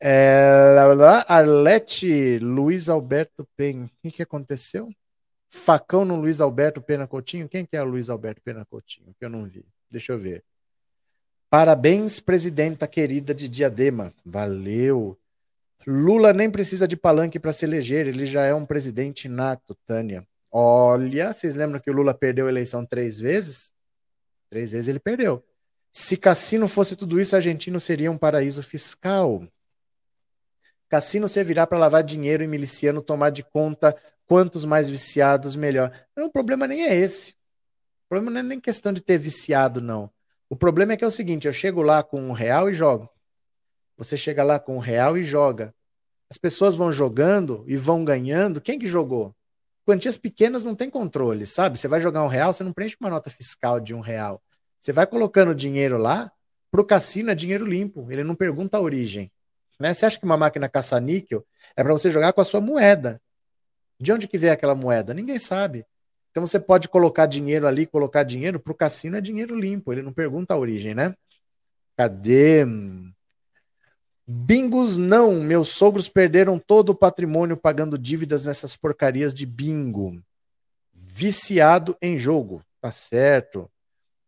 É, 0.00 0.76
Arlete 1.28 2.38
Luiz 2.38 2.88
Alberto 2.88 3.48
Penha. 3.56 3.86
O 3.86 3.90
que, 4.02 4.10
que 4.10 4.22
aconteceu? 4.22 4.90
Facão 5.48 6.04
no 6.04 6.16
Luiz 6.16 6.40
Alberto 6.40 6.82
Pena 6.82 7.06
Coutinho? 7.06 7.48
Quem 7.48 7.64
que 7.64 7.76
é 7.76 7.82
o 7.82 7.86
Luiz 7.86 8.10
Alberto 8.10 8.42
Pena 8.42 8.64
Coutinho? 8.64 9.14
Que 9.18 9.24
eu 9.24 9.30
não 9.30 9.44
vi. 9.44 9.64
Deixa 9.90 10.12
eu 10.12 10.18
ver. 10.18 10.44
Parabéns, 11.48 12.18
presidenta 12.18 12.88
querida 12.88 13.32
de 13.32 13.48
Diadema. 13.48 14.12
Valeu. 14.24 15.16
Lula 15.86 16.32
nem 16.32 16.50
precisa 16.50 16.88
de 16.88 16.96
palanque 16.96 17.38
para 17.38 17.52
se 17.52 17.64
eleger, 17.64 18.08
ele 18.08 18.26
já 18.26 18.42
é 18.42 18.54
um 18.54 18.64
presidente 18.64 19.28
nato, 19.28 19.76
Tânia. 19.86 20.26
Olha, 20.50 21.32
vocês 21.32 21.54
lembram 21.54 21.80
que 21.80 21.90
o 21.90 21.94
Lula 21.94 22.14
perdeu 22.14 22.46
a 22.46 22.48
eleição 22.48 22.86
três 22.86 23.20
vezes? 23.20 23.73
Três 24.54 24.70
vezes 24.70 24.86
ele 24.86 25.00
perdeu. 25.00 25.44
Se 25.90 26.16
cassino 26.16 26.68
fosse 26.68 26.94
tudo 26.94 27.18
isso, 27.18 27.34
argentino 27.34 27.80
seria 27.80 28.08
um 28.08 28.16
paraíso 28.16 28.62
fiscal. 28.62 29.44
Cassino 30.88 31.26
servirá 31.26 31.66
para 31.66 31.76
lavar 31.76 32.04
dinheiro 32.04 32.40
e 32.40 32.46
miliciano 32.46 33.02
tomar 33.02 33.30
de 33.30 33.42
conta 33.42 34.00
quantos 34.26 34.64
mais 34.64 34.88
viciados, 34.88 35.56
melhor. 35.56 35.90
Não, 36.16 36.26
o 36.26 36.30
problema 36.30 36.68
nem 36.68 36.84
é 36.84 36.94
esse. 36.94 37.32
O 37.32 38.10
problema 38.10 38.30
não 38.30 38.38
é 38.38 38.42
nem 38.44 38.60
questão 38.60 38.92
de 38.92 39.02
ter 39.02 39.18
viciado, 39.18 39.80
não. 39.80 40.08
O 40.48 40.54
problema 40.54 40.92
é 40.92 40.96
que 40.96 41.02
é 41.02 41.08
o 41.08 41.10
seguinte: 41.10 41.48
eu 41.48 41.52
chego 41.52 41.82
lá 41.82 42.00
com 42.04 42.22
um 42.22 42.30
real 42.30 42.70
e 42.70 42.74
jogo. 42.74 43.10
Você 43.96 44.16
chega 44.16 44.44
lá 44.44 44.60
com 44.60 44.76
um 44.76 44.80
real 44.80 45.18
e 45.18 45.24
joga. 45.24 45.74
As 46.30 46.38
pessoas 46.38 46.76
vão 46.76 46.92
jogando 46.92 47.64
e 47.66 47.74
vão 47.74 48.04
ganhando. 48.04 48.60
Quem 48.60 48.78
que 48.78 48.86
jogou? 48.86 49.34
Quantias 49.84 50.16
pequenas 50.16 50.64
não 50.64 50.74
tem 50.74 50.88
controle, 50.88 51.46
sabe? 51.46 51.78
Você 51.78 51.86
vai 51.86 52.00
jogar 52.00 52.22
um 52.22 52.28
real, 52.28 52.52
você 52.52 52.64
não 52.64 52.72
preenche 52.72 52.96
uma 52.98 53.10
nota 53.10 53.28
fiscal 53.28 53.78
de 53.78 53.92
um 53.92 54.00
real. 54.00 54.42
Você 54.84 54.92
vai 54.92 55.06
colocando 55.06 55.54
dinheiro 55.54 55.96
lá, 55.96 56.30
pro 56.70 56.84
cassino 56.84 57.30
é 57.30 57.34
dinheiro 57.34 57.64
limpo. 57.64 58.12
Ele 58.12 58.22
não 58.22 58.34
pergunta 58.34 58.76
a 58.76 58.82
origem. 58.82 59.32
Né? 59.80 59.94
Você 59.94 60.04
acha 60.04 60.18
que 60.18 60.26
uma 60.26 60.36
máquina 60.36 60.68
caça-níquel 60.68 61.42
é 61.74 61.82
para 61.82 61.90
você 61.90 62.10
jogar 62.10 62.34
com 62.34 62.42
a 62.42 62.44
sua 62.44 62.60
moeda? 62.60 63.18
De 63.98 64.12
onde 64.12 64.28
que 64.28 64.36
vem 64.36 64.50
aquela 64.50 64.74
moeda? 64.74 65.14
Ninguém 65.14 65.38
sabe. 65.38 65.86
Então 66.30 66.46
você 66.46 66.60
pode 66.60 66.90
colocar 66.90 67.24
dinheiro 67.24 67.66
ali, 67.66 67.86
colocar 67.86 68.24
dinheiro 68.24 68.60
para 68.60 68.74
o 68.74 68.76
cassino 68.76 69.16
é 69.16 69.22
dinheiro 69.22 69.58
limpo, 69.58 69.90
ele 69.90 70.02
não 70.02 70.12
pergunta 70.12 70.52
a 70.52 70.58
origem, 70.58 70.94
né? 70.94 71.14
Cadê? 71.96 72.66
Bingos 74.26 74.98
não, 74.98 75.40
meus 75.40 75.70
sogros 75.70 76.10
perderam 76.10 76.58
todo 76.58 76.90
o 76.90 76.94
patrimônio 76.94 77.56
pagando 77.56 77.96
dívidas 77.96 78.44
nessas 78.44 78.76
porcarias 78.76 79.32
de 79.32 79.46
bingo. 79.46 80.22
Viciado 80.92 81.96
em 82.02 82.18
jogo, 82.18 82.62
tá 82.82 82.92
certo. 82.92 83.70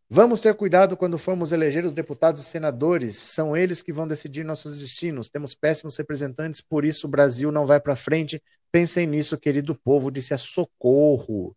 Vamos 0.08 0.40
ter 0.40 0.54
cuidado 0.54 0.96
quando 0.96 1.18
formos 1.18 1.50
eleger 1.50 1.84
os 1.84 1.92
deputados 1.92 2.40
e 2.40 2.44
senadores, 2.44 3.16
são 3.16 3.56
eles 3.56 3.82
que 3.82 3.92
vão 3.92 4.06
decidir 4.06 4.44
nossos 4.44 4.78
destinos. 4.78 5.28
Temos 5.28 5.52
péssimos 5.52 5.96
representantes, 5.96 6.60
por 6.60 6.84
isso 6.84 7.08
o 7.08 7.10
Brasil 7.10 7.50
não 7.50 7.66
vai 7.66 7.80
para 7.80 7.96
frente. 7.96 8.40
Pensem 8.70 9.04
nisso, 9.04 9.36
querido 9.36 9.74
povo, 9.74 10.08
disse 10.08 10.32
a 10.32 10.38
Socorro. 10.38 11.56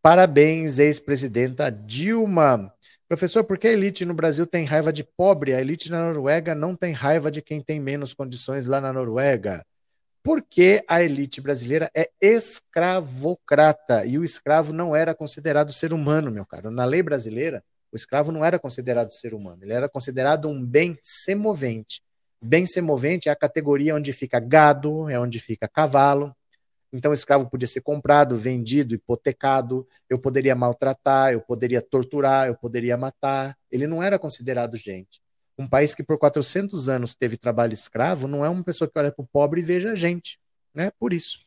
Parabéns, 0.00 0.78
ex-presidenta 0.78 1.70
Dilma. 1.72 2.72
Professor, 3.08 3.42
por 3.42 3.58
que 3.58 3.66
a 3.66 3.72
elite 3.72 4.04
no 4.04 4.14
Brasil 4.14 4.46
tem 4.46 4.64
raiva 4.64 4.92
de 4.92 5.02
pobre? 5.02 5.52
A 5.52 5.60
elite 5.60 5.90
na 5.90 6.06
Noruega 6.06 6.54
não 6.54 6.76
tem 6.76 6.92
raiva 6.92 7.32
de 7.32 7.42
quem 7.42 7.60
tem 7.60 7.80
menos 7.80 8.14
condições 8.14 8.66
lá 8.66 8.80
na 8.80 8.92
Noruega. 8.92 9.66
Porque 10.22 10.84
a 10.86 11.02
elite 11.02 11.40
brasileira 11.40 11.90
é 11.94 12.08
escravocrata 12.20 14.06
e 14.06 14.18
o 14.18 14.24
escravo 14.24 14.72
não 14.72 14.94
era 14.94 15.16
considerado 15.16 15.72
ser 15.72 15.92
humano, 15.92 16.30
meu 16.30 16.46
caro. 16.46 16.70
Na 16.70 16.84
lei 16.84 17.02
brasileira, 17.02 17.62
o 17.92 17.96
escravo 17.96 18.32
não 18.32 18.44
era 18.44 18.58
considerado 18.58 19.12
ser 19.12 19.34
humano, 19.34 19.62
ele 19.62 19.72
era 19.72 19.88
considerado 19.88 20.48
um 20.48 20.64
bem 20.64 20.98
semovente. 21.02 22.02
Bem 22.40 22.66
semovente 22.66 23.28
é 23.28 23.32
a 23.32 23.36
categoria 23.36 23.94
onde 23.94 24.12
fica 24.12 24.40
gado, 24.40 25.08
é 25.08 25.18
onde 25.18 25.38
fica 25.38 25.68
cavalo, 25.68 26.34
então, 26.92 27.10
o 27.10 27.14
escravo 27.14 27.48
podia 27.48 27.66
ser 27.66 27.80
comprado, 27.80 28.36
vendido, 28.36 28.94
hipotecado, 28.94 29.88
eu 30.10 30.18
poderia 30.18 30.54
maltratar, 30.54 31.32
eu 31.32 31.40
poderia 31.40 31.80
torturar, 31.80 32.48
eu 32.48 32.54
poderia 32.54 32.98
matar. 32.98 33.56
Ele 33.70 33.86
não 33.86 34.02
era 34.02 34.18
considerado 34.18 34.76
gente. 34.76 35.22
Um 35.58 35.66
país 35.66 35.94
que 35.94 36.02
por 36.02 36.18
400 36.18 36.90
anos 36.90 37.14
teve 37.14 37.38
trabalho 37.38 37.72
escravo 37.72 38.28
não 38.28 38.44
é 38.44 38.48
uma 38.48 38.62
pessoa 38.62 38.90
que 38.90 38.98
olha 38.98 39.10
para 39.10 39.22
o 39.22 39.26
pobre 39.26 39.60
e 39.60 39.64
veja 39.64 39.96
gente, 39.96 40.38
né? 40.74 40.90
Por 40.98 41.14
isso. 41.14 41.40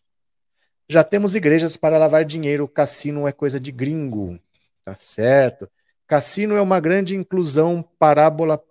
Já 0.90 1.04
temos 1.04 1.36
igrejas 1.36 1.78
para 1.78 1.98
lavar 1.98 2.26
dinheiro, 2.26 2.68
cassino 2.68 3.28
é 3.28 3.32
coisa 3.32 3.60
de 3.60 3.72
gringo. 3.72 4.40
Tá 4.84 4.96
certo. 4.96 5.70
Cassino 6.08 6.56
é 6.56 6.62
uma 6.62 6.80
grande 6.80 7.16
inclusão 7.16 7.84
parábola 7.98 8.64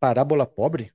parábola 0.00 0.46
pobre? 0.46 0.92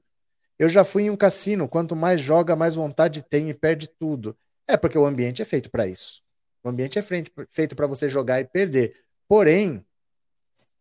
Eu 0.58 0.68
já 0.68 0.84
fui 0.84 1.04
em 1.04 1.10
um 1.10 1.16
cassino, 1.16 1.70
quanto 1.70 1.96
mais 1.96 2.20
joga, 2.20 2.56
mais 2.56 2.76
vontade 2.76 3.24
tem 3.24 3.50
e 3.50 3.54
perde 3.54 3.88
tudo. 3.88 4.38
É 4.68 4.76
porque 4.76 4.98
o 4.98 5.06
ambiente 5.06 5.42
é 5.42 5.46
feito 5.46 5.70
para 5.70 5.88
isso. 5.88 6.22
O 6.64 6.70
ambiente 6.70 7.00
é 7.00 7.02
feito 7.02 7.76
para 7.76 7.88
você 7.88 8.10
jogar 8.10 8.42
e 8.42 8.46
perder. 8.46 8.96
Porém, 9.28 9.86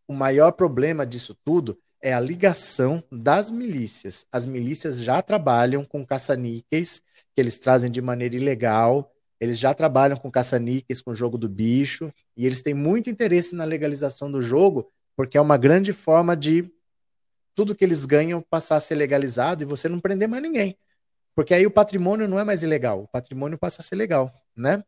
o 0.07 0.13
maior 0.13 0.53
problema 0.53 1.07
disso 1.07 1.35
tudo 1.45 1.79
é 2.03 2.13
a 2.13 2.21
ligação 2.21 3.03
das 3.11 3.51
milícias. 3.51 4.27
As 4.33 4.47
milícias 4.47 5.03
já 5.03 5.23
trabalham 5.23 5.85
com 5.85 6.05
caça-níqueis, 6.05 7.01
que 7.35 7.41
eles 7.41 7.59
trazem 7.59 7.91
de 7.91 8.03
maneira 8.03 8.37
ilegal, 8.37 9.15
eles 9.41 9.59
já 9.59 9.73
trabalham 9.73 10.17
com 10.17 10.31
caça-níqueis, 10.31 11.01
com 11.01 11.13
o 11.13 11.15
jogo 11.15 11.39
do 11.39 11.49
bicho, 11.49 12.13
e 12.37 12.45
eles 12.45 12.63
têm 12.63 12.75
muito 12.75 13.09
interesse 13.09 13.55
na 13.55 13.65
legalização 13.65 14.31
do 14.31 14.43
jogo, 14.43 14.91
porque 15.17 15.39
é 15.39 15.41
uma 15.41 15.57
grande 15.57 15.93
forma 15.93 16.37
de 16.37 16.71
tudo 17.55 17.75
que 17.75 17.85
eles 17.85 18.05
ganham 18.05 18.41
passar 18.41 18.77
a 18.77 18.81
ser 18.81 18.95
legalizado 18.95 19.63
e 19.63 19.67
você 19.67 19.89
não 19.89 20.01
prender 20.01 20.29
mais 20.29 20.43
ninguém. 20.43 20.77
Porque 21.35 21.55
aí 21.55 21.67
o 21.67 21.71
patrimônio 21.71 22.29
não 22.29 22.39
é 22.39 22.45
mais 22.45 22.63
ilegal, 22.63 23.03
o 23.03 23.09
patrimônio 23.09 23.59
passa 23.59 23.81
a 23.81 23.85
ser 23.85 23.97
legal, 23.97 24.33
né? 24.57 24.83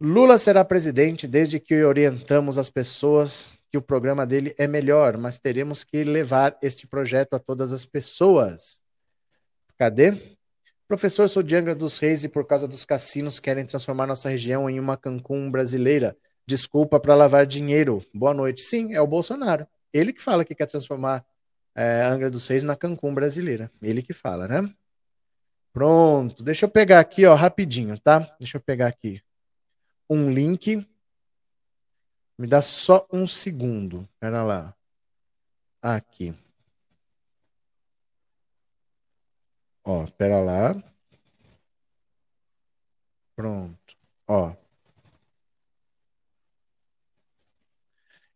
Lula 0.00 0.38
será 0.38 0.64
presidente 0.64 1.26
desde 1.26 1.60
que 1.60 1.84
orientamos 1.84 2.58
as 2.58 2.68
pessoas 2.68 3.54
que 3.70 3.78
o 3.78 3.82
programa 3.82 4.26
dele 4.26 4.54
é 4.58 4.66
melhor, 4.66 5.16
mas 5.16 5.38
teremos 5.38 5.84
que 5.84 6.04
levar 6.04 6.58
este 6.62 6.86
projeto 6.86 7.34
a 7.34 7.38
todas 7.38 7.72
as 7.72 7.84
pessoas. 7.84 8.82
Cadê? 9.78 10.33
Professor, 10.86 11.28
sou 11.28 11.42
de 11.42 11.56
Angra 11.56 11.74
dos 11.74 11.98
Reis 11.98 12.24
e 12.24 12.28
por 12.28 12.46
causa 12.46 12.68
dos 12.68 12.84
cassinos 12.84 13.40
querem 13.40 13.64
transformar 13.64 14.06
nossa 14.06 14.28
região 14.28 14.68
em 14.68 14.78
uma 14.78 14.96
Cancún 14.96 15.50
brasileira. 15.50 16.16
Desculpa 16.46 17.00
para 17.00 17.14
lavar 17.14 17.46
dinheiro. 17.46 18.04
Boa 18.12 18.34
noite. 18.34 18.60
Sim, 18.60 18.94
é 18.94 19.00
o 19.00 19.06
Bolsonaro. 19.06 19.66
Ele 19.92 20.12
que 20.12 20.20
fala 20.20 20.44
que 20.44 20.54
quer 20.54 20.66
transformar 20.66 21.24
é, 21.74 22.02
Angra 22.02 22.30
dos 22.30 22.46
Reis 22.48 22.62
na 22.62 22.76
Cancún 22.76 23.14
brasileira. 23.14 23.70
Ele 23.80 24.02
que 24.02 24.12
fala, 24.12 24.46
né? 24.46 24.74
Pronto. 25.72 26.42
Deixa 26.44 26.66
eu 26.66 26.70
pegar 26.70 27.00
aqui, 27.00 27.24
ó, 27.24 27.34
rapidinho, 27.34 27.98
tá? 27.98 28.20
Deixa 28.38 28.58
eu 28.58 28.60
pegar 28.60 28.88
aqui 28.88 29.22
um 30.08 30.30
link. 30.30 30.86
Me 32.38 32.46
dá 32.46 32.60
só 32.60 33.06
um 33.12 33.26
segundo. 33.26 34.08
Pera 34.18 34.42
lá. 34.42 34.74
Aqui. 35.80 36.34
Ó, 39.84 40.06
pera 40.16 40.40
lá. 40.40 40.82
Pronto. 43.36 43.96
Ó. 44.26 44.52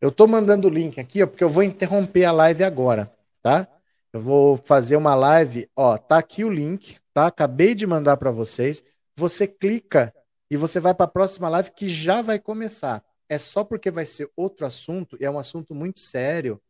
Eu 0.01 0.11
estou 0.11 0.29
mandando 0.29 0.69
o 0.69 0.71
link 0.71 1.01
aqui, 1.01 1.23
ó, 1.23 1.27
porque 1.27 1.43
eu 1.43 1.49
vou 1.49 1.63
interromper 1.63 2.25
a 2.25 2.33
live 2.33 2.63
agora, 2.63 3.13
tá? 3.43 3.67
Eu 4.13 4.21
vou 4.21 4.57
fazer 4.57 4.97
uma 4.97 5.15
live, 5.15 5.69
ó, 5.75 5.99
tá 5.99 6.19
aqui 6.19 6.45
o 6.45 6.51
link, 6.51 6.99
tá? 7.13 7.27
Acabei 7.27 7.75
de 7.75 7.87
mandar 7.87 8.17
para 8.17 8.31
vocês. 8.31 8.83
Você 9.17 9.47
clica 9.49 10.15
e 10.51 10.57
você 10.57 10.79
vai 10.79 10.95
para 10.95 11.07
a 11.07 11.09
próxima 11.09 11.49
live 11.49 11.73
que 11.73 11.89
já 11.89 12.23
vai 12.23 12.39
começar. 12.39 13.03
É 13.29 13.39
só 13.39 13.65
porque 13.65 13.91
vai 13.91 14.07
ser 14.07 14.31
outro 14.37 14.67
assunto, 14.67 15.17
e 15.21 15.25
é 15.25 15.31
um 15.31 15.39
assunto 15.39 15.75
muito 15.75 15.99
sério 15.99 16.61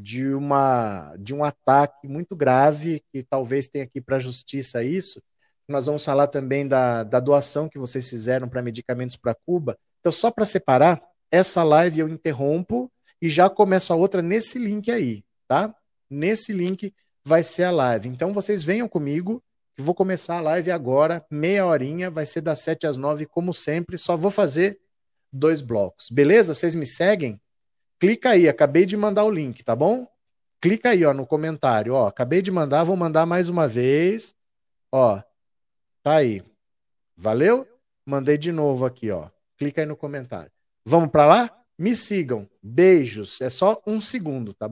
de 0.00 0.32
uma 0.32 1.12
de 1.18 1.34
um 1.34 1.42
ataque 1.42 2.06
muito 2.06 2.36
grave 2.36 3.02
que 3.12 3.24
talvez 3.24 3.66
tenha 3.66 3.84
aqui 3.84 4.00
para 4.00 4.16
a 4.16 4.20
justiça 4.20 4.84
isso. 4.84 5.20
Nós 5.68 5.86
vamos 5.86 6.04
falar 6.04 6.28
também 6.28 6.66
da, 6.66 7.02
da 7.02 7.18
doação 7.18 7.68
que 7.68 7.78
vocês 7.78 8.08
fizeram 8.08 8.48
para 8.48 8.62
medicamentos 8.62 9.16
para 9.16 9.34
Cuba. 9.34 9.76
Então, 10.00 10.12
só 10.12 10.30
para 10.30 10.46
separar, 10.46 11.02
essa 11.30 11.64
live 11.64 12.00
eu 12.00 12.08
interrompo 12.08 12.90
e 13.20 13.28
já 13.28 13.50
começo 13.50 13.92
a 13.92 13.96
outra 13.96 14.22
nesse 14.22 14.58
link 14.58 14.90
aí, 14.90 15.24
tá? 15.48 15.74
Nesse 16.08 16.52
link 16.52 16.94
vai 17.24 17.42
ser 17.42 17.64
a 17.64 17.70
live. 17.70 18.08
Então 18.08 18.32
vocês 18.32 18.62
venham 18.62 18.88
comigo, 18.88 19.42
que 19.76 19.82
vou 19.82 19.94
começar 19.94 20.38
a 20.38 20.40
live 20.40 20.70
agora, 20.70 21.26
meia 21.30 21.66
horinha, 21.66 22.08
vai 22.08 22.24
ser 22.24 22.40
das 22.40 22.60
7 22.60 22.86
às 22.86 22.96
9, 22.96 23.26
como 23.26 23.52
sempre, 23.52 23.98
só 23.98 24.16
vou 24.16 24.30
fazer 24.30 24.78
dois 25.32 25.60
blocos. 25.60 26.08
Beleza? 26.08 26.54
Vocês 26.54 26.74
me 26.74 26.86
seguem? 26.86 27.38
Clica 28.00 28.30
aí, 28.30 28.48
acabei 28.48 28.86
de 28.86 28.96
mandar 28.96 29.24
o 29.24 29.30
link, 29.30 29.62
tá 29.62 29.74
bom? 29.76 30.06
Clica 30.60 30.90
aí, 30.90 31.04
ó, 31.04 31.14
no 31.14 31.26
comentário, 31.26 31.94
ó, 31.94 32.06
acabei 32.08 32.42
de 32.42 32.50
mandar, 32.50 32.82
vou 32.84 32.96
mandar 32.96 33.26
mais 33.26 33.48
uma 33.48 33.68
vez. 33.68 34.34
Ó, 34.90 35.20
tá 36.02 36.16
aí. 36.16 36.42
Valeu? 37.16 37.66
Mandei 38.06 38.38
de 38.38 38.50
novo 38.50 38.86
aqui, 38.86 39.10
ó. 39.10 39.28
Clica 39.56 39.82
aí 39.82 39.86
no 39.86 39.96
comentário. 39.96 40.50
Vamos 40.84 41.10
para 41.10 41.26
lá? 41.26 41.64
Me 41.78 41.94
sigam. 41.94 42.48
Beijos. 42.62 43.40
É 43.40 43.50
só 43.50 43.80
um 43.86 44.00
segundo, 44.00 44.54
tá 44.54 44.66